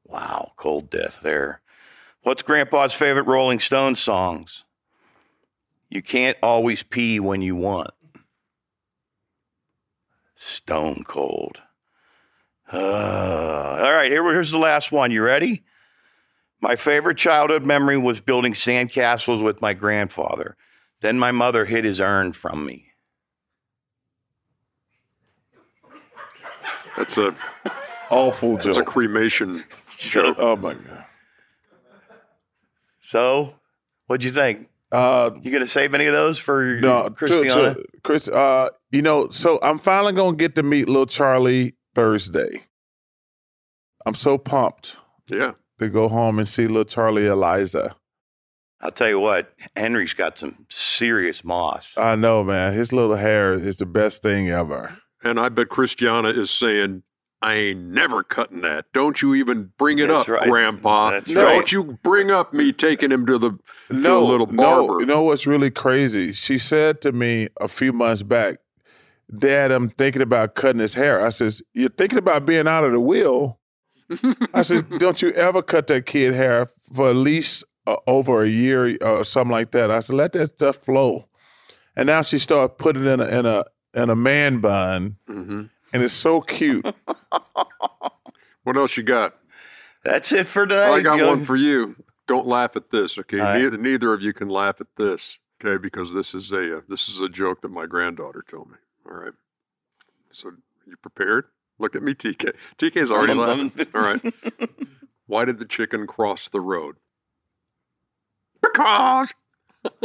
Wow, 0.06 0.52
cold 0.56 0.90
death 0.90 1.18
there. 1.22 1.60
What's 2.22 2.42
grandpa's 2.42 2.94
favorite 2.94 3.26
Rolling 3.26 3.60
Stones 3.60 4.00
songs? 4.00 4.64
You 5.90 6.02
can't 6.02 6.36
always 6.42 6.82
pee 6.82 7.20
when 7.20 7.42
you 7.42 7.56
want. 7.56 7.90
Stone 10.36 11.04
cold. 11.06 11.58
Uh, 12.72 12.76
all 12.78 13.92
right, 13.92 14.10
here, 14.10 14.24
here's 14.32 14.50
the 14.50 14.58
last 14.58 14.90
one. 14.90 15.10
You 15.10 15.22
ready? 15.22 15.62
My 16.60 16.76
favorite 16.76 17.18
childhood 17.18 17.62
memory 17.64 17.98
was 17.98 18.20
building 18.20 18.54
sandcastles 18.54 19.42
with 19.42 19.60
my 19.60 19.74
grandfather. 19.74 20.56
Then 21.02 21.18
my 21.18 21.30
mother 21.30 21.66
hid 21.66 21.84
his 21.84 22.00
urn 22.00 22.32
from 22.32 22.64
me. 22.64 22.86
That's 26.96 27.18
a 27.18 27.34
Awful 28.10 28.54
joke. 28.56 28.62
that's 28.64 28.78
a 28.78 28.84
cremation 28.84 29.64
joke. 29.98 30.36
oh 30.38 30.56
my 30.56 30.74
god. 30.74 31.04
So, 33.00 33.54
what'd 34.06 34.24
you 34.24 34.30
think? 34.30 34.68
Uh, 34.94 35.30
You 35.42 35.50
gonna 35.50 35.66
save 35.66 35.92
any 35.94 36.06
of 36.06 36.12
those 36.12 36.38
for 36.38 36.78
no, 36.80 37.08
to, 37.08 37.14
Christiana? 37.14 37.74
to, 37.74 37.84
Chris. 38.02 38.28
Uh, 38.28 38.68
you 38.92 39.02
know, 39.02 39.28
so 39.30 39.58
I'm 39.62 39.78
finally 39.78 40.12
gonna 40.12 40.36
get 40.36 40.54
to 40.54 40.62
meet 40.62 40.88
little 40.88 41.06
Charlie 41.06 41.74
Thursday. 41.94 42.66
I'm 44.06 44.14
so 44.14 44.38
pumped 44.38 44.98
Yeah. 45.28 45.52
to 45.80 45.88
go 45.88 46.08
home 46.08 46.38
and 46.38 46.48
see 46.48 46.66
little 46.66 46.84
Charlie 46.84 47.26
Eliza. 47.26 47.96
I'll 48.80 48.90
tell 48.90 49.08
you 49.08 49.18
what, 49.18 49.52
Henry's 49.74 50.12
got 50.14 50.38
some 50.38 50.66
serious 50.70 51.42
moss. 51.42 51.94
I 51.96 52.16
know, 52.16 52.44
man. 52.44 52.74
His 52.74 52.92
little 52.92 53.16
hair 53.16 53.54
is 53.54 53.76
the 53.78 53.86
best 53.86 54.22
thing 54.22 54.50
ever. 54.50 54.98
And 55.22 55.40
I 55.40 55.48
bet 55.48 55.70
Christiana 55.70 56.28
is 56.28 56.50
saying, 56.50 57.02
I 57.44 57.54
ain't 57.54 57.80
never 57.80 58.22
cutting 58.22 58.62
that. 58.62 58.86
Don't 58.92 59.20
you 59.20 59.34
even 59.34 59.72
bring 59.78 59.98
it 59.98 60.08
That's 60.08 60.28
up, 60.28 60.40
right. 60.40 60.48
Grandpa. 60.48 61.10
That's 61.10 61.34
Don't 61.34 61.44
right. 61.44 61.72
you 61.72 61.98
bring 62.02 62.30
up 62.30 62.52
me 62.54 62.72
taking 62.72 63.12
him 63.12 63.26
to 63.26 63.38
the, 63.38 63.50
to 63.50 63.58
the 63.88 63.96
No, 63.96 64.24
little 64.24 64.46
no. 64.46 64.86
barber. 64.86 65.00
You 65.00 65.06
know 65.06 65.22
what's 65.24 65.46
really 65.46 65.70
crazy? 65.70 66.32
She 66.32 66.58
said 66.58 67.00
to 67.02 67.12
me 67.12 67.48
a 67.60 67.68
few 67.68 67.92
months 67.92 68.22
back 68.22 68.58
Dad, 69.38 69.72
I'm 69.72 69.88
thinking 69.90 70.22
about 70.22 70.54
cutting 70.54 70.80
his 70.80 70.94
hair. 70.94 71.24
I 71.24 71.30
says, 71.30 71.62
You're 71.72 71.88
thinking 71.88 72.18
about 72.18 72.46
being 72.46 72.68
out 72.68 72.84
of 72.84 72.92
the 72.92 73.00
wheel? 73.00 73.58
I 74.52 74.62
said, 74.62 74.86
Don't 74.98 75.20
you 75.22 75.32
ever 75.32 75.62
cut 75.62 75.86
that 75.88 76.06
kid 76.06 76.34
hair 76.34 76.66
for 76.92 77.08
at 77.10 77.16
least 77.16 77.64
uh, 77.86 77.96
over 78.06 78.42
a 78.42 78.48
year 78.48 78.96
or 79.02 79.24
something 79.24 79.50
like 79.52 79.70
that? 79.72 79.90
I 79.90 80.00
said, 80.00 80.16
Let 80.16 80.32
that 80.32 80.54
stuff 80.54 80.76
flow. 80.76 81.28
And 81.96 82.06
now 82.06 82.22
she 82.22 82.38
started 82.38 82.76
putting 82.78 83.04
it 83.06 83.08
in 83.08 83.20
a 83.20 83.38
in 83.38 83.46
a 83.46 83.64
in 83.94 84.10
a 84.10 84.16
man 84.16 84.58
bun, 84.60 85.16
hmm 85.26 85.62
and 85.94 86.02
it's 86.02 86.12
so 86.14 86.40
cute. 86.42 86.84
What 88.64 88.76
else 88.78 88.96
you 88.96 89.02
got? 89.02 89.34
That's 90.04 90.32
it 90.32 90.46
for 90.48 90.64
tonight. 90.66 90.90
I 90.90 91.00
got 91.02 91.18
young- 91.18 91.28
one 91.28 91.44
for 91.44 91.54
you. 91.54 91.96
Don't 92.26 92.46
laugh 92.46 92.76
at 92.76 92.90
this, 92.90 93.18
okay? 93.18 93.36
Right. 93.36 93.60
Neither, 93.60 93.76
neither 93.76 94.12
of 94.14 94.22
you 94.22 94.32
can 94.32 94.48
laugh 94.48 94.80
at 94.80 94.86
this, 94.96 95.36
okay? 95.62 95.76
Because 95.76 96.14
this 96.14 96.34
is 96.34 96.50
a 96.50 96.78
uh, 96.78 96.80
this 96.88 97.06
is 97.10 97.20
a 97.20 97.28
joke 97.28 97.60
that 97.60 97.70
my 97.70 97.84
granddaughter 97.84 98.42
told 98.46 98.70
me. 98.70 98.78
All 99.06 99.16
right. 99.18 99.34
So 100.32 100.52
you 100.86 100.96
prepared? 100.96 101.44
Look 101.78 101.94
at 101.94 102.02
me, 102.02 102.14
TK. 102.14 102.54
TK's 102.78 103.10
already 103.10 103.34
laughing. 103.34 103.70
All 103.94 104.00
right. 104.00 104.34
Why 105.26 105.44
did 105.44 105.58
the 105.58 105.66
chicken 105.66 106.06
cross 106.06 106.48
the 106.48 106.62
road? 106.62 106.96
Because 108.62 109.34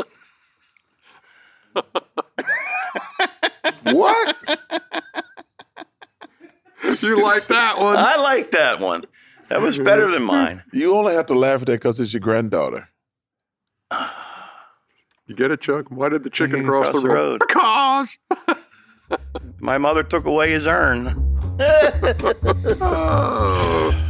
what? 3.84 4.36
you 7.02 7.22
like 7.22 7.44
that 7.48 7.80
one. 7.80 7.98
I 7.98 8.18
like 8.18 8.52
that 8.52 8.80
one. 8.80 9.06
That 9.50 9.62
was 9.62 9.80
better 9.80 10.10
than 10.10 10.24
mine. 10.24 10.64
You 10.72 10.96
only 10.96 11.14
have 11.14 11.26
to 11.28 11.34
laugh 11.34 11.62
at 11.62 11.68
that 11.68 11.74
because 11.74 12.00
it's 12.00 12.14
your 12.14 12.22
granddaughter. 12.22 12.90
You 15.26 15.36
get 15.36 15.52
it, 15.52 15.62
Chuck? 15.62 15.86
Why 15.90 16.10
did 16.10 16.24
the 16.24 16.32
chicken 16.32 16.54
Chicken 16.62 16.66
cross, 16.68 16.90
cross 16.90 17.04
the 17.04 17.08
the 17.08 17.14
road? 17.14 17.42
road. 17.42 17.48
Because. 17.48 18.18
My 19.60 19.78
mother 19.78 20.02
took 20.02 20.26
away 20.26 20.50
his 20.50 20.66
urn. 20.66 21.14
Oh. 22.82 24.06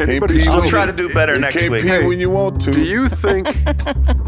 Anybody 0.00 0.34
pee 0.34 0.40
still- 0.40 0.54
I'll 0.54 0.68
try 0.68 0.86
to 0.86 0.92
do 0.92 1.08
better 1.12 1.34
you 1.34 1.40
next 1.40 1.56
can't 1.56 1.70
week. 1.72 1.82
pee 1.82 1.88
Hey, 1.88 2.06
when 2.06 2.18
you 2.20 2.30
want 2.30 2.60
to. 2.62 2.70
Do 2.72 2.84
you 2.84 3.08
think? 3.08 3.46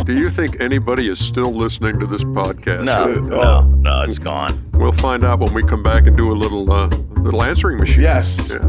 do 0.04 0.14
you 0.14 0.30
think 0.30 0.60
anybody 0.60 1.08
is 1.08 1.18
still 1.18 1.52
listening 1.52 1.98
to 2.00 2.06
this 2.06 2.22
podcast? 2.24 2.84
No, 2.84 3.04
Uh, 3.04 3.62
no, 3.62 3.68
no, 3.76 4.02
it's 4.02 4.18
gone. 4.18 4.50
We'll 4.74 4.92
find 4.92 5.24
out 5.24 5.40
when 5.40 5.52
we 5.54 5.62
come 5.62 5.82
back 5.82 6.06
and 6.06 6.16
do 6.16 6.30
a 6.30 6.34
little 6.34 6.70
uh, 6.72 6.88
little 7.18 7.42
answering 7.42 7.78
machine. 7.78 8.02
Yes. 8.02 8.54
Yeah. 8.54 8.60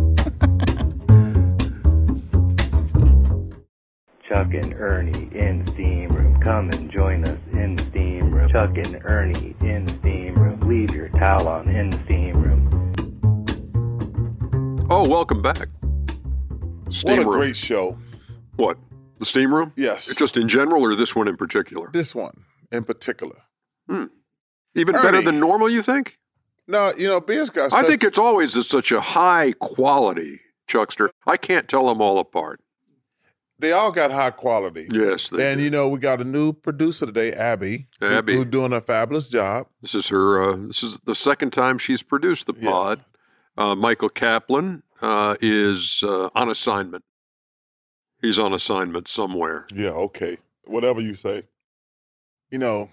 Chuck 4.28 4.54
and 4.54 4.74
Ernie 4.74 5.30
in 5.34 5.66
steam 5.68 6.10
room. 6.10 6.40
Come 6.42 6.70
and 6.72 6.92
join 6.92 7.24
us 7.24 7.40
in 7.54 7.78
steam 7.78 8.30
room. 8.32 8.50
Chuck 8.52 8.76
and 8.78 9.00
Ernie 9.06 9.56
in 9.62 9.88
steam 9.88 10.34
room. 10.36 10.60
Leave 10.62 10.92
your 10.94 11.08
towel 11.10 11.48
on 11.48 11.70
in 11.70 11.90
the 11.90 11.98
steam 12.04 12.42
room. 12.44 12.68
Oh, 14.90 15.08
welcome 15.08 15.42
back. 15.42 15.68
Steam 16.90 17.18
What 17.18 17.26
a 17.26 17.30
room. 17.30 17.40
great 17.40 17.58
show. 17.58 17.98
What? 18.56 18.78
The 19.20 19.26
steam 19.26 19.54
room? 19.54 19.74
Yes. 19.76 20.14
Just 20.16 20.38
in 20.38 20.48
general, 20.48 20.84
or 20.84 20.96
this 20.96 21.16
one 21.16 21.28
in 21.28 21.38
particular? 21.38 21.90
This 21.92 22.14
one 22.16 22.44
in 22.72 22.84
particular. 22.84 23.36
Even 23.90 24.94
better 24.94 25.22
than 25.22 25.40
normal, 25.40 25.70
you 25.70 25.82
think? 25.82 26.18
No, 26.68 26.92
you 26.98 27.08
know, 27.08 27.20
Beer's 27.22 27.50
got 27.50 27.74
I 27.74 27.84
think 27.84 28.04
it's 28.04 28.20
always 28.20 28.56
at 28.58 28.66
such 28.66 28.92
a 28.92 29.00
high 29.00 29.54
quality, 29.60 30.42
Chuckster. 30.68 31.10
I 31.26 31.38
can't 31.38 31.68
tell 31.68 31.88
them 31.88 32.02
all 32.02 32.20
apart. 32.20 32.60
they 33.60 33.72
all 33.72 33.92
got 33.92 34.12
high 34.12 34.30
quality. 34.32 34.88
Yes, 34.92 35.32
And 35.32 35.58
do. 35.58 35.64
you 35.64 35.70
know, 35.70 35.88
we 35.90 35.98
got 36.00 36.22
a 36.22 36.26
new 36.26 36.54
producer 36.54 37.06
today, 37.08 37.32
Abby. 37.32 37.88
Abby. 38.02 38.36
Who's 38.36 38.46
doing 38.46 38.72
a 38.74 38.82
fabulous 38.82 39.30
job. 39.30 39.68
This 39.82 39.96
is 39.96 40.10
her. 40.10 40.44
Uh, 40.44 40.56
this 40.68 40.84
is 40.84 41.00
the 41.06 41.16
second 41.16 41.52
time 41.54 41.78
she's 41.80 42.04
produced 42.04 42.46
the 42.48 42.54
Yeah. 42.60 42.70
pod. 42.70 43.06
Uh, 43.58 43.74
Michael 43.74 44.10
Kaplan 44.10 44.84
uh, 45.02 45.36
is 45.42 46.04
uh, 46.06 46.30
on 46.36 46.50
assignment. 46.50 47.04
He's 48.22 48.40
on 48.40 48.54
assignment 48.54 49.08
somewhere. 49.08 49.66
Yeah, 49.74 49.92
okay. 49.92 50.38
Whatever 50.66 51.02
you 51.02 51.14
say. 51.14 51.44
You 52.52 52.58
know, 52.60 52.90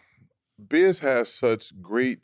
Biz 0.68 1.00
has 1.00 1.32
such 1.32 1.80
great 1.80 2.20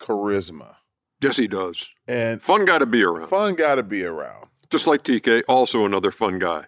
charisma 0.00 0.76
Yes, 1.22 1.36
he 1.38 1.46
does. 1.48 1.88
and 2.06 2.42
Fun 2.42 2.64
guy 2.66 2.78
to 2.78 2.86
be 2.86 3.02
around. 3.02 3.28
fun 3.28 3.54
guy 3.54 3.74
to 3.76 3.82
be 3.82 4.04
around. 4.04 4.48
Just 4.70 4.86
like 4.86 5.02
TK, 5.04 5.42
also 5.48 5.86
another 5.86 6.10
fun 6.10 6.38
guy 6.38 6.64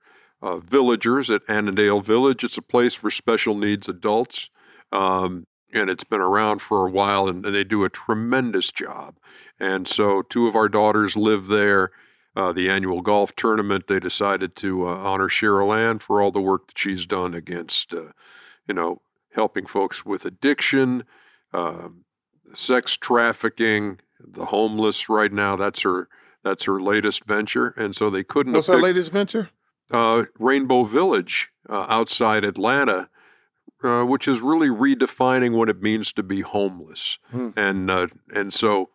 uh, 0.42 0.58
villagers 0.58 1.30
at 1.30 1.42
Annandale 1.48 2.02
Village. 2.02 2.44
It's 2.44 2.58
a 2.58 2.62
place 2.62 2.94
for 2.94 3.10
special 3.10 3.56
needs 3.56 3.88
adults. 3.88 4.50
Um, 4.92 5.46
and 5.74 5.90
it's 5.90 6.04
been 6.04 6.22
around 6.22 6.62
for 6.62 6.86
a 6.86 6.92
while, 6.92 7.30
and, 7.30 7.46
and 7.46 7.56
they 7.56 7.64
do 7.64 7.86
a 7.86 7.90
tremendous 7.90 8.72
job. 8.72 9.18
And 9.58 9.88
so, 9.88 10.22
two 10.22 10.48
of 10.48 10.56
our 10.56 10.68
daughters 10.68 11.16
live 11.16 11.48
there 11.48 11.92
uh, 12.36 12.52
the 12.52 12.70
annual 12.70 13.02
golf 13.02 13.36
tournament, 13.36 13.88
they 13.88 14.00
decided 14.00 14.56
to 14.58 14.88
uh, 14.88 14.96
honor 14.96 15.28
Cheryl 15.28 15.76
Ann 15.76 16.00
for 16.00 16.22
all 16.22 16.32
the 16.32 16.42
work 16.42 16.68
that 16.68 16.78
she's 16.78 17.06
done 17.06 17.34
against, 17.34 17.94
uh, 17.94 18.14
you 18.68 18.74
know, 18.74 19.02
helping 19.34 19.66
folks 19.66 20.06
with 20.06 20.26
addiction, 20.26 21.04
um 21.54 22.06
sex 22.54 22.98
trafficking, 22.98 24.00
the 24.20 24.46
homeless. 24.46 25.10
Right 25.10 25.32
now, 25.32 25.56
that's 25.56 25.82
her 25.82 26.08
that's 26.44 26.66
her 26.66 26.82
latest 26.82 27.26
venture, 27.26 27.68
and 27.78 27.96
so 27.96 28.10
they 28.10 28.24
couldn't. 28.24 28.54
What's 28.54 28.70
our 28.70 28.80
latest 28.80 29.12
venture? 29.12 29.50
Uh, 29.92 30.24
Rainbow 30.40 30.84
Village 30.84 31.50
uh, 31.70 31.86
outside 31.90 32.44
Atlanta, 32.44 33.10
uh, 33.84 34.04
which 34.04 34.28
is 34.28 34.42
really 34.42 34.70
redefining 34.70 35.54
what 35.54 35.70
it 35.70 35.82
means 35.82 36.12
to 36.14 36.24
be 36.24 36.42
homeless, 36.42 37.18
Hmm. 37.32 37.50
and 37.56 37.90
uh, 37.92 38.08
and 38.34 38.54
so 38.54 38.90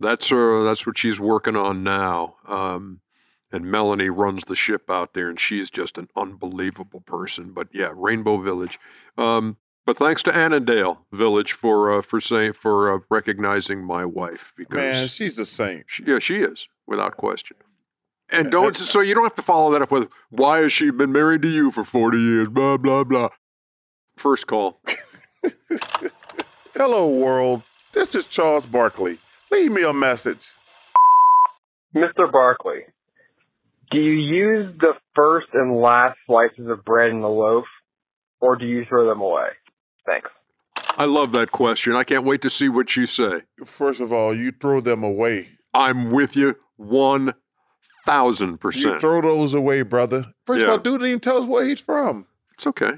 that's 0.00 0.30
uh, 0.30 0.62
that's 0.64 0.86
what 0.86 0.98
she's 0.98 1.18
working 1.20 1.56
on 1.56 1.82
now. 1.82 2.36
Um, 2.46 3.00
and 3.50 3.64
Melanie 3.64 4.10
runs 4.10 4.44
the 4.44 4.54
ship 4.54 4.90
out 4.90 5.14
there, 5.14 5.30
and 5.30 5.40
she's 5.40 5.70
just 5.70 5.96
an 5.96 6.08
unbelievable 6.14 7.00
person. 7.00 7.52
But 7.52 7.68
yeah, 7.72 7.90
Rainbow 7.94 8.36
Village. 8.36 8.78
Um, 9.16 9.56
but 9.86 9.96
thanks 9.96 10.22
to 10.24 10.36
Annandale 10.36 11.06
Village 11.12 11.52
for 11.52 11.90
uh, 11.90 12.02
for 12.02 12.20
saying 12.20 12.52
for 12.52 12.92
uh, 12.94 12.98
recognizing 13.10 13.82
my 13.82 14.04
wife 14.04 14.52
because 14.54 14.76
Man, 14.76 15.08
she's 15.08 15.38
a 15.38 15.46
saint. 15.46 15.84
she, 15.88 16.04
yeah, 16.04 16.18
she 16.18 16.36
is 16.36 16.68
without 16.86 17.16
question. 17.16 17.56
And 18.30 18.48
uh, 18.48 18.50
don't 18.50 18.80
uh, 18.80 18.84
so 18.84 19.00
you 19.00 19.14
don't 19.14 19.24
have 19.24 19.34
to 19.36 19.42
follow 19.42 19.72
that 19.72 19.82
up 19.82 19.90
with 19.90 20.08
why 20.30 20.58
has 20.58 20.72
she 20.72 20.90
been 20.90 21.12
married 21.12 21.42
to 21.42 21.48
you 21.48 21.70
for 21.70 21.84
forty 21.84 22.20
years? 22.20 22.48
Blah 22.48 22.76
blah 22.76 23.04
blah. 23.04 23.30
First 24.16 24.46
call. 24.46 24.80
Hello, 26.74 27.08
world. 27.08 27.62
This 27.92 28.14
is 28.14 28.26
Charles 28.26 28.66
Barkley. 28.66 29.18
Leave 29.50 29.72
me 29.72 29.82
a 29.82 29.92
message. 29.92 30.52
Mr. 31.94 32.30
Barkley, 32.30 32.82
do 33.90 33.98
you 33.98 34.12
use 34.12 34.74
the 34.78 34.92
first 35.14 35.48
and 35.54 35.80
last 35.80 36.18
slices 36.26 36.68
of 36.68 36.84
bread 36.84 37.10
in 37.10 37.20
the 37.22 37.28
loaf, 37.28 37.64
or 38.40 38.56
do 38.56 38.66
you 38.66 38.84
throw 38.88 39.08
them 39.08 39.20
away? 39.20 39.48
Thanks. 40.04 40.28
I 40.96 41.04
love 41.04 41.32
that 41.32 41.50
question. 41.52 41.94
I 41.94 42.04
can't 42.04 42.24
wait 42.24 42.42
to 42.42 42.50
see 42.50 42.68
what 42.68 42.96
you 42.96 43.06
say. 43.06 43.42
First 43.64 44.00
of 44.00 44.12
all, 44.12 44.34
you 44.34 44.52
throw 44.52 44.80
them 44.80 45.02
away. 45.02 45.50
I'm 45.72 46.10
with 46.10 46.36
you 46.36 46.56
one 46.76 47.34
thousand 48.08 48.50
You 48.52 48.56
percent. 48.56 49.00
throw 49.00 49.20
those 49.20 49.54
away, 49.54 49.82
brother. 49.82 50.26
First 50.46 50.64
of 50.64 50.70
all, 50.70 50.78
dude 50.78 51.00
didn't 51.00 51.06
even 51.08 51.20
tell 51.20 51.42
us 51.42 51.48
where 51.48 51.64
he's 51.64 51.80
from. 51.80 52.26
It's 52.54 52.66
okay. 52.66 52.92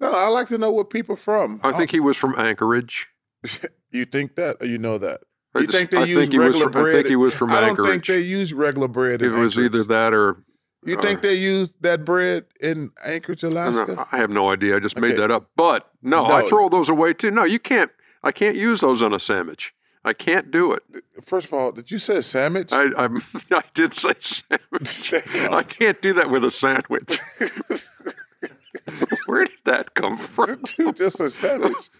No, 0.00 0.10
I 0.12 0.28
like 0.28 0.48
to 0.48 0.58
know 0.58 0.70
where 0.72 0.84
people 0.84 1.16
from. 1.16 1.60
I 1.64 1.72
think 1.72 1.90
he 1.90 2.00
was 2.00 2.16
from 2.16 2.38
Anchorage. 2.38 3.08
you 3.90 4.04
think 4.04 4.34
that, 4.36 4.56
or 4.60 4.66
you 4.66 4.78
know 4.78 4.98
that. 4.98 5.20
I 5.54 5.60
You 5.60 5.66
just- 5.66 5.78
think 5.78 5.90
they 5.90 5.98
I 5.98 6.04
use 6.04 6.18
think 6.28 6.34
regular 6.42 6.70
from- 6.70 6.84
I 6.86 6.92
think 6.92 7.06
he 7.06 7.16
was 7.16 7.32
from 7.34 7.50
I 7.50 7.60
don't 7.60 7.76
think 7.76 7.78
Anchorage. 7.88 8.08
they 8.08 8.20
use 8.20 8.52
regular 8.52 8.88
bread. 8.88 9.22
It 9.22 9.30
was 9.30 9.56
Anchorage. 9.56 9.74
either 9.74 9.84
that 9.84 10.12
or 10.12 10.44
You 10.84 10.98
uh, 10.98 11.00
think 11.02 11.22
they 11.22 11.34
use 11.34 11.72
that 11.80 12.04
bread 12.04 12.44
in 12.60 12.90
Anchorage, 13.04 13.42
No, 13.42 13.48
Alaska? 13.48 14.06
I 14.12 14.18
have 14.18 14.30
no 14.30 14.50
idea. 14.50 14.76
I 14.76 14.80
just 14.80 14.98
made 14.98 15.16
that 15.16 15.30
up. 15.30 15.50
But 15.56 15.90
no, 16.02 16.26
I 16.26 16.46
throw 16.48 16.68
those 16.68 16.90
away 16.90 17.14
too. 17.14 17.30
No, 17.30 17.44
you 17.44 17.58
can't. 17.58 17.90
I 18.22 18.32
can't 18.32 18.56
use 18.56 18.80
those 18.82 19.00
on 19.02 19.14
a 19.14 19.18
sandwich. 19.18 19.72
I 20.06 20.12
can't 20.12 20.52
do 20.52 20.72
it. 20.72 20.84
First 21.20 21.48
of 21.48 21.52
all, 21.54 21.72
did 21.72 21.90
you 21.90 21.98
say 21.98 22.20
sandwich? 22.20 22.72
I 22.72 22.90
I'm, 22.96 23.16
I 23.50 23.62
did 23.74 23.92
say 23.92 24.12
sandwich. 24.20 25.12
I 25.52 25.64
can't 25.64 26.00
do 26.00 26.12
that 26.14 26.30
with 26.30 26.44
a 26.44 26.50
sandwich. 26.50 27.18
Where 29.26 29.44
did 29.46 29.58
that 29.64 29.94
come 29.94 30.16
from? 30.16 30.62
Just 30.94 31.18
a 31.20 31.28
sandwich. 31.28 31.90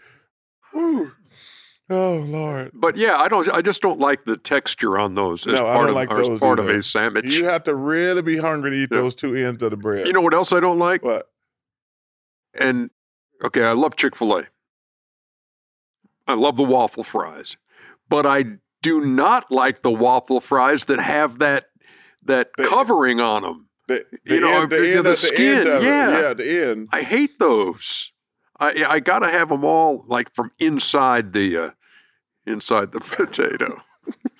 Whew. 0.71 1.11
Oh 1.89 2.15
Lord. 2.17 2.71
But 2.73 2.95
yeah, 2.97 3.17
I 3.17 3.27
don't. 3.27 3.49
I 3.49 3.61
just 3.61 3.81
don't 3.81 3.99
like 3.99 4.23
the 4.25 4.37
texture 4.37 4.97
on 4.97 5.13
those 5.13 5.45
as 5.45 5.55
No, 5.55 5.63
part 5.63 5.89
of 5.89 5.95
like 5.95 6.11
as 6.11 6.39
part 6.39 6.59
of 6.59 6.69
a 6.69 6.81
sandwich. 6.83 7.25
You 7.33 7.45
have 7.45 7.63
to 7.65 7.75
really 7.75 8.21
be 8.21 8.37
hungry 8.37 8.71
to 8.71 8.75
eat 8.77 8.89
Yeah. 8.91 9.01
those 9.01 9.15
two 9.15 9.35
ends 9.35 9.63
of 9.63 9.71
the 9.71 9.77
bread. 9.77 10.05
You 10.07 10.13
know 10.13 10.21
what 10.21 10.33
else 10.33 10.51
I 10.53 10.59
don't 10.61 10.79
like? 10.79 11.03
what? 11.03 11.29
And 12.53 12.89
okay, 13.43 13.63
I 13.63 13.71
love 13.73 13.95
Chick 13.97 14.15
Fil 14.15 14.37
A. 14.39 14.47
I 16.27 16.33
love 16.33 16.55
the 16.57 16.63
waffle 16.63 17.03
fries, 17.03 17.55
but 18.09 18.25
I 18.25 18.43
do 18.81 19.01
not 19.01 19.51
like 19.51 19.81
the 19.81 19.91
waffle 19.91 20.39
fries 20.41 20.85
that 20.85 20.99
have 20.99 21.39
that 21.39 21.65
that 22.23 22.49
The- 22.57 22.67
covering 22.67 23.19
on 23.19 23.41
them. 23.43 23.69
The, 23.87 24.05
You 24.25 24.41
know, 24.41 24.61
end, 24.63 24.71
the, 24.71 24.77
the- 24.77 24.93
end 24.97 25.05
the 25.05 25.11
of 25.11 25.17
skin, 25.17 25.59
end 25.59 25.67
of 25.69 25.81
it. 25.81 25.85
yeah. 25.85 26.19
yeah, 26.21 26.33
the 26.33 26.67
end. 26.69 26.89
I 26.91 27.01
hate 27.03 27.39
those. 27.39 28.11
I 28.59 28.85
I 28.87 28.99
gotta 28.99 29.27
have 29.29 29.49
them 29.49 29.63
all 29.63 30.03
like 30.07 30.33
from 30.33 30.51
inside 30.59 31.33
the 31.33 31.57
uh, 31.57 31.69
inside 32.45 32.91
the 32.91 32.99
potato. 33.17 33.81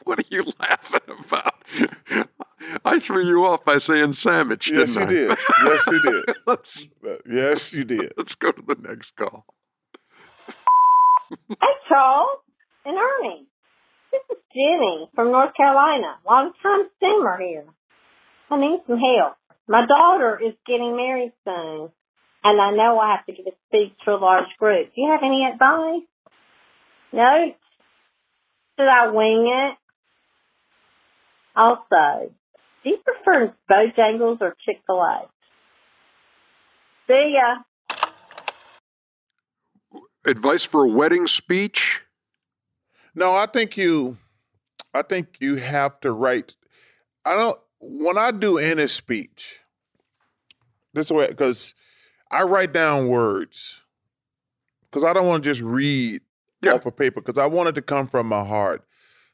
what 0.04 0.20
are 0.20 0.28
you 0.30 0.44
laughing 0.60 1.02
about? 1.26 1.54
I 2.84 3.00
threw 3.00 3.24
you 3.26 3.46
off 3.46 3.64
by 3.64 3.78
saying 3.78 4.14
sandwich. 4.14 4.68
Yes, 4.68 4.96
you 4.96 5.06
didn't 5.06 5.32
I? 5.32 5.36
did. 5.36 5.38
Yes, 5.66 5.88
you 5.88 6.02
did. 6.02 6.36
let's 6.48 6.88
Yes, 7.26 7.74
you 7.74 7.84
did. 7.86 8.14
let's 8.18 8.36
go 8.36 8.52
to 8.52 8.62
the 8.66 8.76
next 8.82 9.16
call. 9.16 9.46
Hey, 11.50 11.56
Charles 11.88 12.40
and 12.86 12.98
Ernie. 12.98 13.48
This 14.18 14.38
is 14.38 14.44
Jenny 14.52 15.10
from 15.14 15.32
North 15.32 15.54
Carolina. 15.56 16.18
Long 16.26 16.52
time 16.64 16.90
steamer 16.98 17.38
here. 17.38 17.66
I 18.50 18.60
need 18.60 18.82
some 18.88 18.98
help. 18.98 19.36
My 19.68 19.86
daughter 19.86 20.40
is 20.44 20.56
getting 20.66 20.96
married 20.96 21.34
soon, 21.46 21.92
and 22.44 22.62
I 22.62 22.72
know 22.72 22.98
I 22.98 23.16
have 23.16 23.26
to 23.28 23.34
give 23.34 23.46
a 23.46 23.52
speech 23.68 23.94
to 24.06 24.16
a 24.16 24.18
large 24.18 24.48
group. 24.58 24.88
Do 24.96 25.02
you 25.02 25.12
have 25.12 25.22
any 25.22 25.46
advice? 25.46 26.08
No? 27.14 27.54
Should 28.80 28.88
I 28.88 29.12
wing 29.12 29.54
it? 29.54 29.78
Also, 31.56 32.32
do 32.84 32.90
you 32.90 32.98
prefer 33.04 33.54
Bojangles 33.70 34.42
or 34.42 34.56
Chick-fil-A? 34.66 35.28
See 37.08 37.36
ya. 37.36 37.58
Advice 40.26 40.64
for 40.64 40.86
a 40.86 40.90
wedding 40.90 41.28
speech? 41.28 42.02
No, 43.18 43.34
I 43.34 43.48
think 43.48 43.76
you 43.78 44.18
I 44.94 45.02
think 45.02 45.38
you 45.40 45.56
have 45.56 46.00
to 46.02 46.12
write 46.12 46.56
I 47.26 47.36
don't 47.36 47.60
when 47.80 48.16
I 48.18 48.30
do 48.32 48.60
any 48.60 48.88
speech, 48.88 49.60
this 50.94 51.10
way 51.12 51.28
because 51.28 51.74
I 52.32 52.44
write 52.44 52.74
down 52.74 53.08
words. 53.08 53.82
Because 54.84 55.04
I 55.04 55.14
don't 55.14 55.26
want 55.28 55.44
to 55.44 55.50
just 55.50 55.62
read 55.62 56.22
Yeah. 56.62 56.74
off 56.74 56.86
of 56.86 56.96
paper 56.96 57.20
because 57.22 57.38
I 57.40 57.48
want 57.48 57.70
it 57.70 57.76
to 57.76 57.82
come 57.82 58.06
from 58.06 58.28
my 58.28 58.44
heart. 58.44 58.84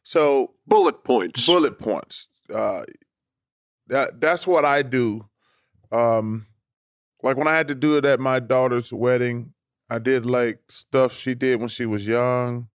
So 0.01 0.53
Bullet 0.65 1.03
points. 1.03 1.45
bullet 1.45 1.77
points. 1.77 2.29
Uh, 2.53 2.83
that 3.87 4.21
that's 4.21 4.47
what 4.47 4.63
I 4.63 4.81
do. 4.81 5.27
Um, 5.91 6.47
like 7.21 7.35
when 7.35 7.47
I 7.49 7.55
had 7.57 7.67
to 7.67 7.75
do 7.75 7.97
it 7.97 8.05
at 8.05 8.19
my 8.21 8.39
daughter's 8.39 8.93
wedding, 8.93 9.53
I 9.89 9.99
did 9.99 10.25
like 10.25 10.59
stuff 10.69 11.13
she 11.13 11.35
did 11.35 11.59
when 11.59 11.69
she 11.69 11.85
was 11.85 12.07
young, 12.07 12.69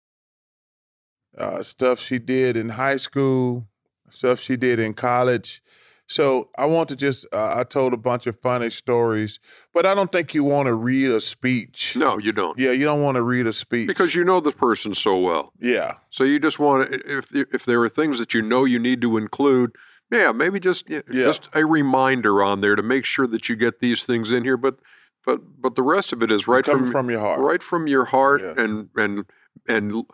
uh, 1.38 1.64
stuff 1.64 2.00
she 2.00 2.20
did 2.20 2.58
in 2.58 2.70
high 2.70 2.98
school, 2.98 3.68
stuff 4.10 4.40
she 4.40 4.56
did 4.58 4.80
in 4.80 4.94
college. 4.94 5.62
So 6.10 6.50
I 6.58 6.66
want 6.68 6.88
to 6.90 6.96
just 6.96 7.26
uh, 7.34 7.56
I 7.58 7.64
told 7.66 7.94
a 7.94 7.98
bunch 7.98 8.28
of 8.28 8.40
funny 8.40 8.70
stories, 8.70 9.40
but 9.74 9.86
I 9.86 9.94
don't 9.94 10.10
think 10.12 10.34
you 10.34 10.42
want 10.44 10.68
to 10.68 10.74
read 10.74 11.12
a 11.12 11.20
speech. 11.20 11.98
No, 11.98 12.18
you 12.18 12.32
don't. 12.32 12.58
Yeah, 12.58 12.72
you 12.72 12.86
don't 12.86 13.02
want 13.02 13.16
to 13.16 13.22
read 13.22 13.46
a 13.46 13.52
speech 13.52 13.88
Because 13.88 14.16
you 14.16 14.24
know 14.24 14.40
the 14.40 14.54
person 14.54 14.94
so 14.94 15.20
well. 15.20 15.52
yeah. 15.60 15.96
So 16.10 16.24
you 16.24 16.40
just 16.40 16.60
want 16.60 16.90
to, 16.90 17.18
if 17.18 17.34
if 17.36 17.66
there 17.66 17.82
are 17.84 17.90
things 17.90 18.20
that 18.20 18.34
you 18.34 18.42
know 18.42 18.64
you 18.64 18.80
need 18.80 19.02
to 19.02 19.18
include, 19.18 19.72
yeah, 20.10 20.32
maybe 20.32 20.62
just 20.62 20.90
yeah, 20.90 21.02
just 21.12 21.50
a 21.54 21.66
reminder 21.66 22.42
on 22.42 22.62
there 22.62 22.78
to 22.78 22.84
make 22.84 23.04
sure 23.04 23.28
that 23.28 23.50
you 23.50 23.58
get 23.58 23.82
these 23.82 24.06
things 24.06 24.32
in 24.32 24.46
here. 24.46 24.56
But 24.58 24.78
but 25.26 25.42
but 25.62 25.76
the 25.76 25.84
rest 25.84 26.14
of 26.14 26.24
it 26.24 26.32
is 26.32 26.48
right 26.48 26.66
from, 26.66 26.90
from 26.90 27.10
your 27.10 27.20
heart. 27.20 27.42
right 27.42 27.62
from 27.62 27.86
your 27.86 28.06
heart, 28.06 28.42
Yeah. 28.42 28.54
and 28.64 28.90
and 28.96 29.26
and 29.68 30.06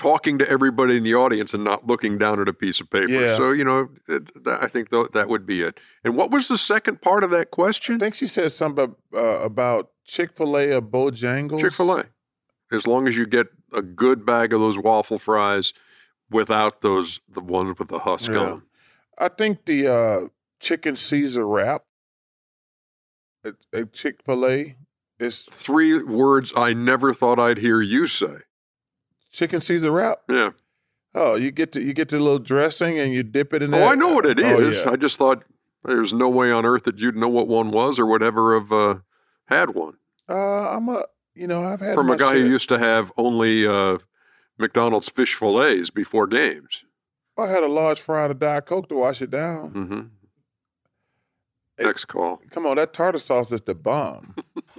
talking 0.00 0.38
to 0.38 0.48
everybody 0.48 0.96
in 0.96 1.02
the 1.02 1.14
audience 1.14 1.52
and 1.52 1.62
not 1.62 1.86
looking 1.86 2.16
down 2.16 2.40
at 2.40 2.48
a 2.48 2.54
piece 2.54 2.80
of 2.80 2.88
paper. 2.88 3.10
Yeah. 3.12 3.36
So 3.36 3.50
you 3.52 3.64
know, 3.64 3.90
it, 4.08 4.44
that, 4.44 4.62
I 4.62 4.66
think 4.66 4.88
tho- 4.88 5.08
that 5.12 5.28
would 5.28 5.44
be 5.44 5.60
it. 5.60 5.78
And 6.02 6.16
what 6.16 6.30
was 6.30 6.48
the 6.48 6.56
second 6.56 7.02
part 7.02 7.22
of 7.22 7.30
that 7.32 7.50
question? 7.50 7.96
I 7.96 7.98
think 7.98 8.14
she 8.14 8.26
said 8.26 8.50
something 8.50 8.94
uh, 9.14 9.18
about 9.18 9.90
Chick 10.06 10.32
Fil 10.34 10.56
A 10.56 10.72
or 10.76 10.80
Bojangles. 10.80 11.60
Chick 11.60 11.74
Fil 11.74 11.98
A. 11.98 12.04
As 12.72 12.86
long 12.86 13.06
as 13.06 13.18
you 13.18 13.26
get 13.26 13.48
a 13.74 13.82
good 13.82 14.24
bag 14.24 14.54
of 14.54 14.60
those 14.60 14.78
waffle 14.78 15.18
fries 15.18 15.74
without 16.30 16.80
those 16.80 17.20
the 17.28 17.40
ones 17.42 17.78
with 17.78 17.88
the 17.88 17.98
husk 18.00 18.30
Yeah. 18.30 18.38
on. 18.38 18.62
I 19.18 19.28
think 19.28 19.66
the 19.66 19.86
uh, 19.86 20.20
chicken 20.60 20.96
Caesar 20.96 21.46
wrap 21.46 21.82
at, 23.44 23.56
at 23.74 23.92
Chick 23.92 24.22
Fil 24.24 24.46
A 24.46 24.76
is 25.18 25.42
Three 25.50 26.02
words 26.02 26.54
I 26.56 26.72
never 26.72 27.12
thought 27.12 27.38
I'd 27.38 27.58
hear 27.58 27.82
you 27.82 28.06
say. 28.06 28.38
Chicken 29.30 29.60
Caesar 29.60 29.90
wrap. 29.90 30.20
Yeah. 30.28 30.50
Oh, 31.14 31.34
you 31.34 31.50
get 31.50 31.72
to 31.72 31.82
you 31.82 31.92
get 31.92 32.08
the 32.08 32.18
little 32.20 32.38
dressing 32.38 32.98
and 32.98 33.12
you 33.12 33.22
dip 33.22 33.52
it 33.52 33.62
in 33.62 33.74
Oh, 33.74 33.78
there. 33.78 33.88
I 33.88 33.94
know 33.94 34.14
what 34.14 34.26
it 34.26 34.38
is. 34.38 34.82
Oh, 34.82 34.90
yeah. 34.90 34.92
I 34.92 34.96
just 34.96 35.18
thought 35.18 35.42
there's 35.82 36.12
no 36.12 36.28
way 36.28 36.52
on 36.52 36.64
earth 36.64 36.84
that 36.84 36.98
you'd 36.98 37.16
know 37.16 37.28
what 37.28 37.48
one 37.48 37.70
was 37.70 37.98
or 37.98 38.06
would 38.06 38.22
ever 38.22 38.54
have 38.58 38.70
uh, 38.72 38.94
had 39.46 39.70
one 39.74 39.94
Uh, 40.28 40.68
I'm 40.70 40.88
a 40.88 41.04
you 41.34 41.46
know 41.46 41.64
I've 41.64 41.80
had 41.80 41.94
from 41.94 42.10
a 42.10 42.16
guy 42.16 42.34
share. 42.34 42.42
who 42.42 42.48
used 42.50 42.68
to 42.68 42.78
have 42.78 43.10
only 43.16 43.66
uh, 43.66 43.98
McDonald's 44.58 45.08
fish 45.08 45.34
fillets 45.34 45.90
before 45.90 46.26
games. 46.26 46.84
I 47.38 47.46
had 47.48 47.62
a 47.62 47.68
large 47.68 48.00
fry 48.00 48.24
and 48.24 48.32
a 48.32 48.34
diet 48.34 48.66
coke 48.66 48.88
to 48.90 48.94
wash 48.96 49.22
it 49.22 49.30
down. 49.30 49.70
Mm-hmm. 49.72 50.00
It- 51.78 51.86
Next 51.86 52.04
call. 52.06 52.40
Come 52.50 52.66
on, 52.66 52.76
that 52.76 52.92
tartar 52.92 53.18
sauce 53.18 53.50
is 53.52 53.62
the 53.62 53.74
bomb. 53.74 54.34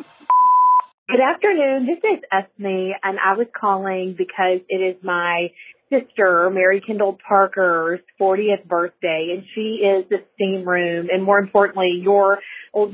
Good 1.11 1.19
afternoon. 1.19 1.87
This 1.87 1.97
is 1.97 2.23
Esme, 2.31 2.93
and 3.03 3.19
I 3.19 3.35
was 3.35 3.47
calling 3.53 4.15
because 4.17 4.61
it 4.69 4.77
is 4.77 4.95
my 5.03 5.49
sister, 5.89 6.49
Mary 6.49 6.79
Kendall 6.79 7.17
Parker's 7.27 7.99
40th 8.17 8.65
birthday, 8.65 9.35
and 9.35 9.43
she 9.53 9.83
is 9.83 10.05
the 10.09 10.23
Steam 10.35 10.65
Room, 10.65 11.09
and 11.11 11.21
more 11.21 11.37
importantly, 11.37 11.99
your 12.01 12.39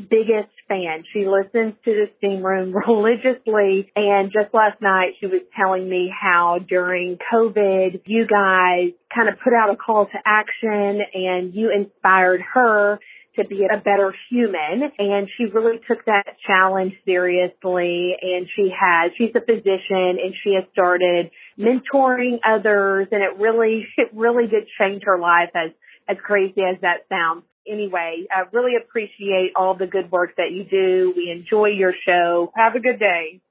biggest 0.09 0.49
fan. 0.67 1.03
She 1.13 1.27
listens 1.27 1.75
to 1.85 1.91
the 1.93 2.05
Steam 2.17 2.41
Room 2.41 2.73
religiously, 2.87 3.91
and 3.95 4.31
just 4.31 4.51
last 4.51 4.81
night 4.81 5.13
she 5.19 5.27
was 5.27 5.41
telling 5.55 5.87
me 5.87 6.11
how 6.11 6.57
during 6.67 7.19
COVID, 7.31 8.01
you 8.07 8.25
guys 8.25 8.93
kind 9.13 9.29
of 9.29 9.35
put 9.43 9.53
out 9.53 9.69
a 9.71 9.75
call 9.75 10.07
to 10.07 10.17
action, 10.25 11.01
and 11.13 11.53
you 11.53 11.69
inspired 11.71 12.41
her 12.55 12.99
to 13.37 13.45
be 13.45 13.65
a 13.65 13.77
better 13.77 14.13
human. 14.29 14.91
And 14.99 15.27
she 15.37 15.45
really 15.45 15.79
took 15.87 16.05
that 16.05 16.35
challenge 16.45 16.93
seriously. 17.05 18.15
And 18.21 18.47
she 18.55 18.69
has, 18.77 19.11
she's 19.17 19.31
a 19.35 19.41
physician 19.41 20.17
and 20.21 20.33
she 20.43 20.53
has 20.55 20.63
started 20.73 21.31
mentoring 21.57 22.39
others. 22.47 23.07
And 23.11 23.23
it 23.23 23.37
really, 23.39 23.87
it 23.97 24.09
really 24.13 24.47
did 24.47 24.67
change 24.79 25.03
her 25.05 25.17
life 25.17 25.49
as, 25.55 25.71
as 26.07 26.17
crazy 26.23 26.61
as 26.61 26.79
that 26.81 27.05
sounds. 27.09 27.43
Anyway, 27.69 28.25
I 28.31 28.43
really 28.53 28.75
appreciate 28.81 29.51
all 29.55 29.73
the 29.75 29.87
good 29.87 30.09
work 30.11 30.35
that 30.37 30.51
you 30.51 30.63
do. 30.63 31.13
We 31.17 31.29
enjoy 31.31 31.67
your 31.69 31.93
show. 32.05 32.51
Have 32.55 32.75
a 32.75 32.79
good 32.79 32.97
day. 32.99 33.41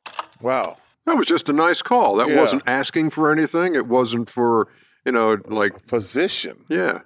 Wow. 0.40 0.78
That 1.04 1.16
was 1.18 1.26
just 1.26 1.48
a 1.50 1.52
nice 1.52 1.82
call. 1.82 2.16
That 2.16 2.28
Yeah. 2.28 2.40
wasn't 2.40 2.62
asking 2.66 3.10
for 3.10 3.30
anything. 3.30 3.74
It 3.74 3.86
wasn't 3.86 4.30
for, 4.30 4.68
you 5.04 5.12
know, 5.12 5.36
like, 5.46 5.78
Physician. 5.86 6.64
yeah. 6.68 7.00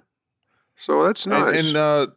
So 0.77 1.03
that's 1.03 1.27
nice. 1.27 1.57
And, 1.57 1.67
and 1.67 1.77
uh, 1.77 2.07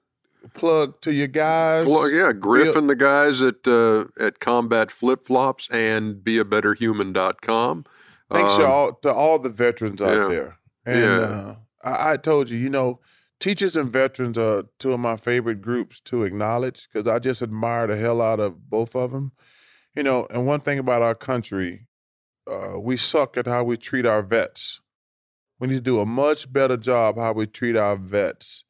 plug 0.52 1.00
to 1.02 1.12
your 1.12 1.26
guys. 1.28 1.86
Well, 1.86 2.10
yeah, 2.10 2.32
Griff 2.32 2.76
and 2.76 2.88
the 2.90 2.96
guys 2.96 3.40
at 3.42 3.66
uh, 3.66 4.04
at 4.20 4.40
Combat 4.40 4.90
Flip 4.90 5.24
Flops 5.24 5.68
and 5.70 6.16
BeABetterHuman.com. 6.16 7.84
Thanks 8.32 8.54
Um, 8.54 8.60
y'all 8.60 8.92
to 9.02 9.12
all 9.12 9.38
the 9.38 9.50
veterans 9.50 10.00
out 10.02 10.16
yeah. 10.16 10.28
there. 10.28 10.58
And 10.86 11.00
Yeah. 11.02 11.18
uh, 11.20 11.56
I, 11.82 12.12
I 12.12 12.16
told 12.16 12.50
you, 12.50 12.58
you 12.58 12.70
know, 12.70 13.00
teachers 13.40 13.76
and 13.76 13.92
veterans 13.92 14.38
are 14.38 14.64
two 14.78 14.92
of 14.92 15.00
my 15.00 15.16
favorite 15.16 15.60
groups 15.60 16.00
to 16.06 16.24
acknowledge 16.24 16.88
because 16.90 17.06
I 17.08 17.18
just 17.18 17.42
admire 17.42 17.86
the 17.86 17.96
hell 17.96 18.20
out 18.20 18.40
of 18.40 18.68
both 18.70 18.94
of 18.96 19.12
them. 19.12 19.32
You 19.94 20.02
know, 20.02 20.26
and 20.30 20.46
one 20.46 20.60
thing 20.60 20.78
about 20.78 21.02
our 21.02 21.14
country, 21.14 21.86
uh, 22.50 22.78
we 22.80 22.96
suck 22.96 23.36
at 23.36 23.46
how 23.46 23.62
we 23.64 23.76
treat 23.76 24.06
our 24.06 24.22
vets. 24.22 24.80
We 25.60 25.68
need 25.68 25.74
to 25.76 25.80
do 25.80 26.00
a 26.00 26.06
much 26.06 26.52
better 26.52 26.76
job 26.76 27.16
how 27.16 27.32
we 27.32 27.46
treat 27.46 27.76
our 27.76 27.96
vets. 27.96 28.64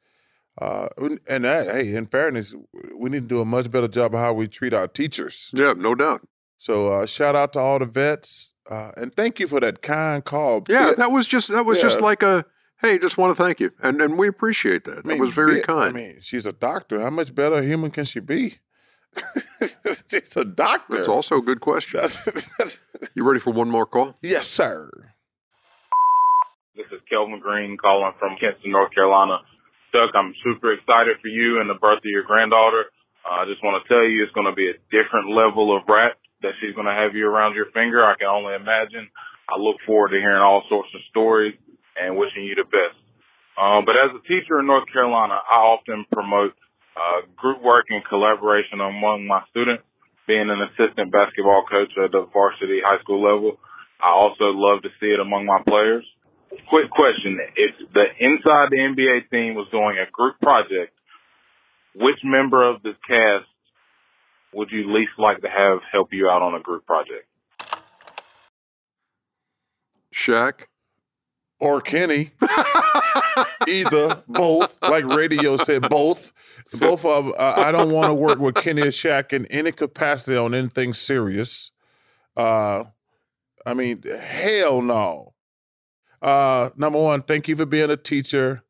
Uh, 0.60 0.88
and 1.28 1.44
that, 1.44 1.66
hey, 1.66 1.94
in 1.94 2.06
fairness, 2.06 2.54
we 2.96 3.10
need 3.10 3.22
to 3.24 3.28
do 3.28 3.40
a 3.40 3.44
much 3.44 3.70
better 3.70 3.88
job 3.88 4.14
of 4.14 4.20
how 4.20 4.32
we 4.32 4.46
treat 4.46 4.72
our 4.72 4.86
teachers. 4.86 5.50
Yeah, 5.52 5.74
no 5.76 5.94
doubt. 5.94 6.26
So 6.58 6.88
uh, 6.92 7.06
shout 7.06 7.34
out 7.34 7.52
to 7.54 7.58
all 7.58 7.78
the 7.80 7.86
vets, 7.86 8.54
uh, 8.70 8.92
and 8.96 9.14
thank 9.14 9.40
you 9.40 9.48
for 9.48 9.60
that 9.60 9.82
kind 9.82 10.24
call. 10.24 10.62
Yeah, 10.68 10.90
Be- 10.90 10.96
that 10.96 11.10
was 11.10 11.26
just 11.26 11.48
that 11.48 11.66
was 11.66 11.78
just 11.80 12.00
like 12.00 12.22
a 12.22 12.44
hey, 12.80 12.98
just 12.98 13.18
want 13.18 13.36
to 13.36 13.42
thank 13.42 13.58
you, 13.60 13.72
and 13.82 14.00
and 14.00 14.16
we 14.16 14.28
appreciate 14.28 14.84
that. 14.84 14.92
I 14.92 15.08
mean, 15.08 15.18
that 15.18 15.20
was 15.20 15.34
very 15.34 15.56
be- 15.56 15.62
kind. 15.62 15.88
I 15.88 15.92
mean, 15.92 16.18
she's 16.20 16.46
a 16.46 16.52
doctor. 16.52 17.00
How 17.00 17.10
much 17.10 17.34
better 17.34 17.56
a 17.56 17.62
human 17.62 17.90
can 17.90 18.04
she 18.04 18.20
be? 18.20 18.58
she's 20.08 20.36
a 20.36 20.44
doctor. 20.44 20.96
That's 20.96 21.08
also 21.08 21.36
a 21.38 21.42
good 21.42 21.60
question. 21.60 22.00
That's, 22.00 22.24
that's, 22.58 22.78
You 23.14 23.24
ready 23.24 23.40
for 23.40 23.52
one 23.52 23.70
more 23.70 23.86
call? 23.86 24.16
yes, 24.22 24.46
sir. 24.46 24.90
This 26.76 26.86
is 26.92 27.00
Kelvin 27.08 27.38
Green 27.40 27.76
calling 27.76 28.12
from 28.18 28.36
Kinston, 28.40 28.72
North 28.72 28.92
Carolina. 28.94 29.38
Chuck, 29.94 30.10
I'm 30.18 30.34
super 30.42 30.74
excited 30.74 31.22
for 31.22 31.30
you 31.30 31.62
and 31.62 31.70
the 31.70 31.78
birth 31.78 32.02
of 32.02 32.10
your 32.10 32.26
granddaughter. 32.26 32.90
Uh, 33.22 33.38
I 33.38 33.44
just 33.46 33.62
want 33.62 33.78
to 33.78 33.86
tell 33.86 34.02
you 34.02 34.26
it's 34.26 34.34
going 34.34 34.50
to 34.50 34.58
be 34.58 34.66
a 34.66 34.82
different 34.90 35.30
level 35.30 35.70
of 35.70 35.86
wrap 35.86 36.18
that 36.42 36.58
she's 36.58 36.74
going 36.74 36.90
to 36.90 36.98
have 36.98 37.14
you 37.14 37.30
around 37.30 37.54
your 37.54 37.70
finger. 37.70 38.02
I 38.02 38.18
can 38.18 38.26
only 38.26 38.58
imagine. 38.58 39.06
I 39.46 39.54
look 39.54 39.78
forward 39.86 40.10
to 40.10 40.18
hearing 40.18 40.42
all 40.42 40.66
sorts 40.66 40.90
of 40.98 41.00
stories 41.14 41.54
and 41.94 42.18
wishing 42.18 42.42
you 42.42 42.58
the 42.58 42.66
best. 42.66 42.98
Um, 43.54 43.86
but 43.86 43.94
as 43.94 44.10
a 44.10 44.22
teacher 44.26 44.58
in 44.58 44.66
North 44.66 44.90
Carolina, 44.90 45.38
I 45.38 45.62
often 45.62 46.10
promote 46.10 46.58
uh, 46.98 47.30
group 47.38 47.62
work 47.62 47.86
and 47.94 48.02
collaboration 48.02 48.82
among 48.82 49.30
my 49.30 49.46
students. 49.54 49.86
Being 50.26 50.50
an 50.50 50.58
assistant 50.74 51.14
basketball 51.14 51.70
coach 51.70 51.94
at 52.02 52.10
the 52.10 52.26
varsity 52.34 52.82
high 52.82 52.98
school 52.98 53.22
level, 53.22 53.62
I 54.02 54.10
also 54.10 54.50
love 54.50 54.82
to 54.82 54.90
see 54.98 55.14
it 55.14 55.22
among 55.22 55.46
my 55.46 55.62
players. 55.62 56.02
Quick 56.68 56.90
question. 56.90 57.38
If 57.56 57.92
the 57.92 58.04
inside 58.18 58.68
the 58.70 58.78
NBA 58.78 59.30
team 59.30 59.54
was 59.54 59.66
doing 59.70 59.98
a 59.98 60.10
group 60.10 60.38
project, 60.40 60.92
which 61.94 62.18
member 62.24 62.68
of 62.68 62.82
the 62.82 62.92
cast 63.06 63.46
would 64.52 64.70
you 64.70 64.92
least 64.92 65.12
like 65.18 65.40
to 65.42 65.48
have 65.48 65.78
help 65.90 66.12
you 66.12 66.28
out 66.28 66.42
on 66.42 66.54
a 66.54 66.60
group 66.60 66.86
project? 66.86 67.26
Shaq. 70.12 70.66
Or 71.60 71.80
Kenny. 71.80 72.32
Either, 73.68 74.22
both. 74.28 74.78
Like 74.82 75.06
radio 75.06 75.56
said, 75.56 75.88
both. 75.88 76.32
Both 76.72 77.04
of 77.04 77.28
Uh, 77.28 77.54
I 77.56 77.72
don't 77.72 77.92
want 77.92 78.10
to 78.10 78.14
work 78.14 78.38
with 78.38 78.56
Kenny 78.56 78.82
or 78.82 78.86
Shaq 78.86 79.32
in 79.32 79.46
any 79.46 79.72
capacity 79.72 80.36
on 80.36 80.54
anything 80.54 80.94
serious. 80.94 81.70
Uh, 82.36 82.84
I 83.64 83.74
mean, 83.74 84.02
hell 84.02 84.82
no. 84.82 85.33
Uh, 86.24 86.70
number 86.74 86.98
one, 86.98 87.20
thank 87.20 87.48
you 87.48 87.54
for 87.54 87.66
being 87.66 87.90
a 87.90 87.98
teacher. 87.98 88.62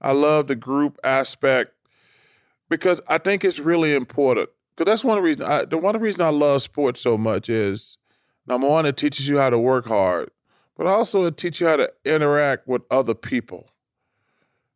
I 0.00 0.12
love 0.12 0.46
the 0.46 0.56
group 0.56 0.98
aspect 1.04 1.74
because 2.70 3.02
I 3.06 3.18
think 3.18 3.44
it's 3.44 3.58
really 3.58 3.94
important. 3.94 4.48
Because 4.74 4.90
that's 4.90 5.04
one 5.04 5.18
of 5.18 5.22
the 5.22 5.26
reasons. 5.26 5.46
I, 5.46 5.64
the 5.66 5.76
one 5.76 5.94
of 5.94 6.00
the 6.00 6.04
reason 6.04 6.22
I 6.22 6.30
love 6.30 6.62
sports 6.62 7.02
so 7.02 7.18
much 7.18 7.50
is 7.50 7.98
number 8.46 8.66
one, 8.66 8.86
it 8.86 8.96
teaches 8.96 9.28
you 9.28 9.36
how 9.36 9.50
to 9.50 9.58
work 9.58 9.86
hard, 9.86 10.30
but 10.74 10.86
also 10.86 11.26
it 11.26 11.36
teaches 11.36 11.60
you 11.60 11.66
how 11.66 11.76
to 11.76 11.92
interact 12.06 12.66
with 12.66 12.80
other 12.90 13.14
people. 13.14 13.68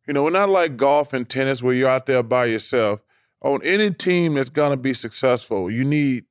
You 0.07 0.13
know, 0.13 0.23
we're 0.23 0.29
not 0.29 0.49
like 0.49 0.77
golf 0.77 1.13
and 1.13 1.27
tennis 1.27 1.63
where 1.63 1.73
you're 1.73 1.89
out 1.89 2.05
there 2.05 2.21
by 2.21 2.45
yourself. 2.45 2.99
On 3.41 3.63
any 3.63 3.89
team 3.89 4.35
that's 4.35 4.51
gonna 4.51 4.77
be 4.77 4.93
successful, 4.93 5.71
you 5.71 5.83
need, 5.83 6.25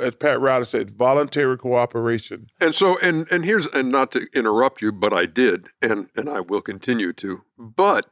as 0.00 0.14
Pat 0.16 0.40
Ryder 0.40 0.64
said, 0.64 0.90
voluntary 0.92 1.56
cooperation. 1.58 2.48
And 2.60 2.74
so, 2.74 2.98
and 3.02 3.26
and 3.30 3.44
here's, 3.44 3.66
and 3.68 3.90
not 3.90 4.12
to 4.12 4.26
interrupt 4.34 4.82
you, 4.82 4.92
but 4.92 5.12
I 5.12 5.26
did, 5.26 5.68
and 5.82 6.08
and 6.16 6.28
I 6.28 6.40
will 6.40 6.60
continue 6.62 7.12
to. 7.14 7.42
But 7.58 8.06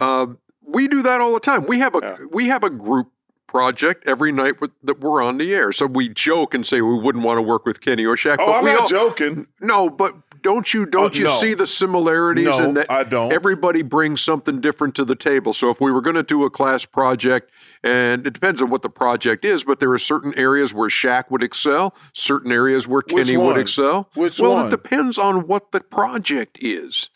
um, 0.00 0.38
we 0.66 0.88
do 0.88 1.02
that 1.02 1.20
all 1.20 1.32
the 1.32 1.40
time. 1.40 1.66
We 1.66 1.78
have 1.78 1.94
a 1.94 2.00
Yeah. 2.02 2.16
we 2.30 2.48
have 2.48 2.62
a 2.62 2.70
group 2.70 3.10
project 3.46 4.06
every 4.06 4.30
night 4.30 4.60
with, 4.60 4.70
that 4.82 5.00
we're 5.00 5.22
on 5.22 5.38
the 5.38 5.54
air. 5.54 5.72
So 5.72 5.86
we 5.86 6.10
joke 6.10 6.52
and 6.52 6.66
say 6.66 6.82
we 6.82 6.98
wouldn't 6.98 7.24
want 7.24 7.38
to 7.38 7.42
work 7.42 7.64
with 7.64 7.80
Kenny 7.80 8.04
or 8.04 8.14
Shaq. 8.14 8.36
Oh, 8.38 8.46
but 8.46 8.52
I'm 8.58 8.64
we 8.64 8.72
not 8.72 8.80
all, 8.82 8.88
joking. 8.88 9.46
No, 9.60 9.88
but 9.88 10.14
don't 10.42 10.72
you 10.74 10.86
don't 10.86 11.14
Uh, 11.14 11.18
you 11.18 11.24
no. 11.24 11.30
see 11.30 11.54
the 11.54 11.66
similarities 11.66 12.58
No, 12.58 12.64
in 12.68 12.74
that 12.74 12.90
I 12.90 13.04
don't. 13.04 13.32
everybody 13.32 13.82
brings 13.82 14.20
something 14.20 14.60
different 14.60 14.94
to 14.96 15.04
the 15.04 15.14
table. 15.14 15.52
So 15.52 15.70
if 15.70 15.80
we 15.80 15.90
were 15.92 16.00
going 16.00 16.16
to 16.16 16.22
do 16.22 16.44
a 16.44 16.50
class 16.50 16.84
project, 16.84 17.50
and 17.82 18.26
it 18.26 18.32
depends 18.32 18.60
on 18.62 18.70
what 18.70 18.82
the 18.82 18.90
project 18.90 19.44
is, 19.44 19.64
but 19.64 19.80
there 19.80 19.92
are 19.92 19.98
certain 19.98 20.32
areas 20.36 20.72
where 20.74 20.88
Shaq 20.88 21.30
would 21.30 21.42
excel, 21.42 21.94
certain 22.12 22.52
areas 22.52 22.86
where 22.88 23.02
Kenny 23.02 23.36
would 23.36 23.58
excel. 23.58 24.08
Which 24.14 24.38
well, 24.40 24.54
one? 24.54 24.66
it 24.66 24.70
depends 24.70 25.18
on 25.18 25.46
what 25.46 25.72
the 25.72 25.80
project 25.80 26.58
is. 26.60 27.10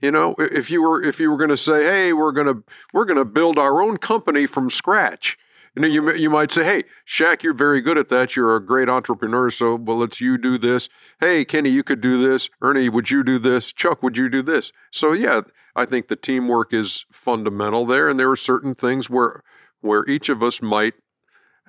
You 0.00 0.10
know, 0.10 0.34
if 0.38 0.70
you 0.70 0.82
were 0.82 1.00
if 1.02 1.20
you 1.20 1.30
were 1.30 1.36
going 1.36 1.50
to 1.50 1.56
say, 1.56 1.84
"Hey, 1.84 2.12
we're 2.12 2.32
going 2.32 2.48
to 2.48 2.62
we're 2.92 3.04
going 3.04 3.18
to 3.18 3.24
build 3.24 3.56
our 3.58 3.80
own 3.80 3.98
company 3.98 4.46
from 4.46 4.68
scratch," 4.68 5.38
you 5.74 5.82
know, 5.82 5.88
you 5.88 6.12
you 6.14 6.30
might 6.30 6.52
say, 6.52 6.64
"Hey, 6.64 6.84
Shaq, 7.06 7.42
you're 7.42 7.54
very 7.54 7.80
good 7.80 7.96
at 7.96 8.08
that. 8.10 8.36
You're 8.36 8.54
a 8.56 8.64
great 8.64 8.88
entrepreneur. 8.88 9.50
So, 9.50 9.76
well, 9.76 9.98
let's 9.98 10.20
you 10.20 10.36
do 10.36 10.58
this. 10.58 10.88
Hey, 11.20 11.44
Kenny, 11.44 11.70
you 11.70 11.82
could 11.82 12.00
do 12.00 12.22
this. 12.22 12.50
Ernie, 12.60 12.88
would 12.88 13.10
you 13.10 13.24
do 13.24 13.38
this? 13.38 13.72
Chuck, 13.72 14.02
would 14.02 14.16
you 14.16 14.28
do 14.28 14.42
this?" 14.42 14.72
So, 14.90 15.12
yeah, 15.12 15.42
I 15.74 15.86
think 15.86 16.08
the 16.08 16.16
teamwork 16.16 16.74
is 16.74 17.06
fundamental 17.10 17.86
there, 17.86 18.08
and 18.08 18.20
there 18.20 18.30
are 18.30 18.36
certain 18.36 18.74
things 18.74 19.08
where 19.08 19.42
where 19.80 20.08
each 20.08 20.28
of 20.28 20.42
us 20.42 20.62
might 20.62 20.94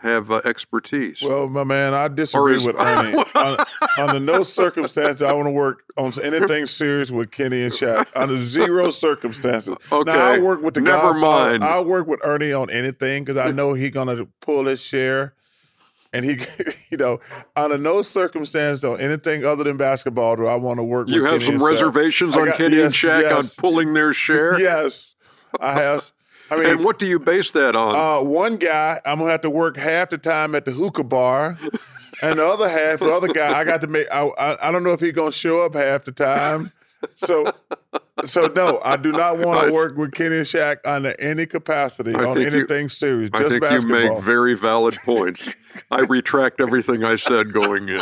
have 0.03 0.29
uh, 0.29 0.41
expertise. 0.45 1.21
Well, 1.21 1.49
my 1.49 1.63
man, 1.63 1.93
I 1.93 2.07
disagree 2.09 2.55
is- 2.55 2.65
with 2.67 2.79
Ernie. 2.79 3.17
Un- 3.35 3.57
under 3.97 4.19
no 4.19 4.43
circumstance 4.43 5.19
do 5.19 5.25
I 5.25 5.33
want 5.33 5.47
to 5.47 5.51
work 5.51 5.83
on 5.97 6.13
anything 6.21 6.67
serious 6.67 7.09
with 7.11 7.31
Kenny 7.31 7.63
and 7.63 7.71
Shaq. 7.73 8.07
Under 8.15 8.37
zero 8.39 8.89
circumstances. 8.91 9.75
Okay. 9.91 10.11
Now 10.11 10.19
I 10.33 10.39
work 10.39 10.61
with 10.61 10.73
the 10.75 10.81
Never 10.81 11.13
Godfather. 11.13 11.19
mind. 11.19 11.63
I 11.63 11.79
work 11.81 12.07
with 12.07 12.19
Ernie 12.23 12.53
on 12.53 12.69
anything 12.69 13.23
because 13.23 13.37
I 13.37 13.51
know 13.51 13.73
he's 13.73 13.91
gonna 13.91 14.25
pull 14.41 14.65
his 14.65 14.81
share. 14.81 15.33
And 16.15 16.23
he, 16.25 16.37
you 16.91 16.97
know, 16.97 17.19
under 17.55 17.77
no 17.77 18.03
circumstance 18.03 18.83
on 18.83 18.99
anything 18.99 19.45
other 19.45 19.63
than 19.63 19.77
basketball 19.77 20.35
do 20.35 20.45
I 20.45 20.55
want 20.55 20.77
to 20.77 20.83
work. 20.83 21.07
With 21.07 21.15
Ernie? 21.15 21.17
You 21.17 21.23
with 21.23 21.31
have 21.31 21.41
Kenny 21.41 21.45
some 21.45 21.53
and 21.55 21.61
Shaq. 21.63 21.69
reservations 21.69 22.35
I 22.35 22.39
on 22.41 22.45
got- 22.47 22.57
Kenny 22.57 22.81
and 22.81 22.93
yes, 22.93 22.95
Shaq 22.95 23.21
yes. 23.21 23.57
on 23.57 23.61
pulling 23.61 23.93
their 23.93 24.13
share. 24.13 24.59
Yes, 24.59 25.15
I 25.59 25.73
have. 25.73 26.11
I 26.51 26.55
mean, 26.57 26.65
and 26.65 26.83
what 26.83 26.99
do 26.99 27.07
you 27.07 27.19
base 27.19 27.51
that 27.51 27.75
on? 27.75 27.95
uh, 27.95 28.23
one 28.23 28.57
guy, 28.57 28.99
I'm 29.05 29.19
gonna 29.19 29.31
have 29.31 29.41
to 29.41 29.49
work 29.49 29.77
half 29.77 30.09
the 30.09 30.17
time 30.17 30.53
at 30.55 30.65
the 30.65 30.71
hookah 30.71 31.03
bar, 31.05 31.57
and 32.21 32.37
the 32.39 32.45
other 32.45 32.69
half, 32.69 32.99
the 32.99 33.13
other 33.13 33.29
guy, 33.33 33.57
I 33.57 33.63
got 33.63 33.81
to 33.81 33.87
make. 33.87 34.07
I, 34.11 34.27
I, 34.27 34.69
I 34.69 34.71
don't 34.71 34.83
know 34.83 34.91
if 34.93 34.99
he's 34.99 35.13
gonna 35.13 35.31
show 35.31 35.65
up 35.65 35.73
half 35.75 36.03
the 36.05 36.11
time. 36.11 36.71
So, 37.15 37.45
so 38.25 38.47
no, 38.55 38.79
I 38.85 38.95
do 38.95 39.11
not 39.11 39.37
want 39.39 39.67
to 39.67 39.73
work 39.73 39.97
with 39.97 40.13
Kenny 40.13 40.37
and 40.37 40.45
Shaq 40.45 40.77
under 40.85 41.13
any 41.19 41.45
capacity 41.45 42.13
I 42.15 42.23
on 42.23 42.33
think 42.35 42.49
you- 42.51 42.57
anything 42.59 42.87
serious. 42.89 43.29
I 43.33 43.39
Just 43.39 43.49
think 43.49 43.61
basketball. 43.61 43.99
you 43.99 44.09
make 44.13 44.19
very 44.23 44.53
valid 44.55 44.95
points. 45.03 45.53
I 45.91 45.99
retract 46.01 46.61
everything 46.61 47.03
I 47.03 47.15
said 47.15 47.51
going 47.51 47.89
in. 47.89 48.01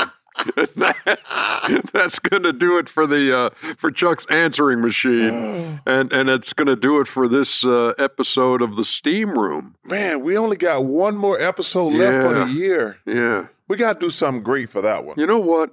that's 0.76 1.92
that's 1.92 2.20
going 2.20 2.44
to 2.44 2.54
do 2.54 2.78
it 2.78 2.90
for 2.90 3.06
the 3.08 3.38
uh, 3.38 3.50
for 3.78 3.92
Chuck's 3.92 4.26
answering 4.28 4.82
machine, 4.82 5.80
and 5.86 6.12
and 6.12 6.30
it's 6.30 6.54
going 6.54 6.68
to 6.68 6.76
do 6.76 7.00
it 7.00 7.08
for 7.08 7.28
this 7.28 7.66
uh, 7.66 7.94
episode 7.98 8.62
of 8.62 8.76
the 8.76 8.86
Steam 8.86 9.38
Room. 9.38 9.76
Man, 9.84 10.22
we 10.24 10.38
only 10.38 10.58
got 10.58 10.86
one 10.86 11.16
more 11.18 11.40
episode 11.40 11.94
left 11.94 12.28
for 12.28 12.34
the 12.46 12.52
year. 12.52 12.98
Yeah, 13.06 13.48
We 13.68 13.78
got 13.78 14.00
to 14.00 14.08
do 14.08 14.10
something 14.10 14.44
great 14.44 14.70
for 14.70 14.82
that 14.82 15.06
one. 15.06 15.20
you 15.20 15.26
know 15.28 15.40
what? 15.40 15.72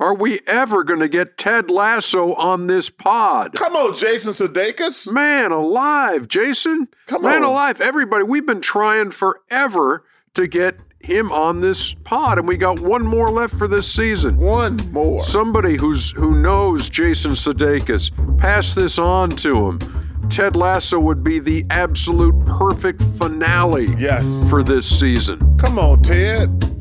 Are 0.00 0.14
we 0.14 0.38
ever 0.46 0.84
going 0.84 1.00
to 1.00 1.08
get 1.08 1.36
Ted 1.36 1.70
Lasso 1.70 2.32
on 2.34 2.68
this 2.68 2.88
pod? 2.88 3.54
Come 3.56 3.74
on, 3.74 3.96
Jason 3.96 4.32
Sudeikis. 4.32 5.10
Man 5.12 5.50
alive, 5.50 6.28
Jason. 6.28 6.86
Come 7.08 7.24
on. 7.24 7.32
Man 7.32 7.42
on. 7.42 7.50
alive, 7.50 7.80
everybody. 7.80 8.22
We've 8.22 8.46
been 8.46 8.60
trying 8.60 9.10
forever 9.10 10.04
to 10.34 10.46
get 10.46 10.78
him 11.00 11.30
on 11.32 11.60
this 11.60 11.94
pod, 12.04 12.38
and 12.38 12.48
we 12.48 12.56
got 12.56 12.80
one 12.80 13.06
more 13.06 13.28
left 13.28 13.54
for 13.54 13.68
this 13.68 13.90
season. 13.92 14.36
One 14.36 14.76
more. 14.90 15.22
Somebody 15.22 15.76
who's 15.80 16.10
who 16.10 16.34
knows 16.40 16.88
Jason 16.90 17.32
Sudeikis, 17.32 18.10
pass 18.38 18.74
this 18.74 18.98
on 18.98 19.30
to 19.30 19.68
him. 19.68 19.78
Ted 20.28 20.56
Lasso 20.56 20.98
would 21.00 21.24
be 21.24 21.38
the 21.38 21.64
absolute 21.70 22.38
perfect 22.44 23.02
finale 23.18 23.94
Yes. 23.98 24.48
for 24.50 24.62
this 24.62 24.86
season. 24.86 25.56
Come 25.58 25.78
on, 25.78 26.02
Ted. 26.02 26.77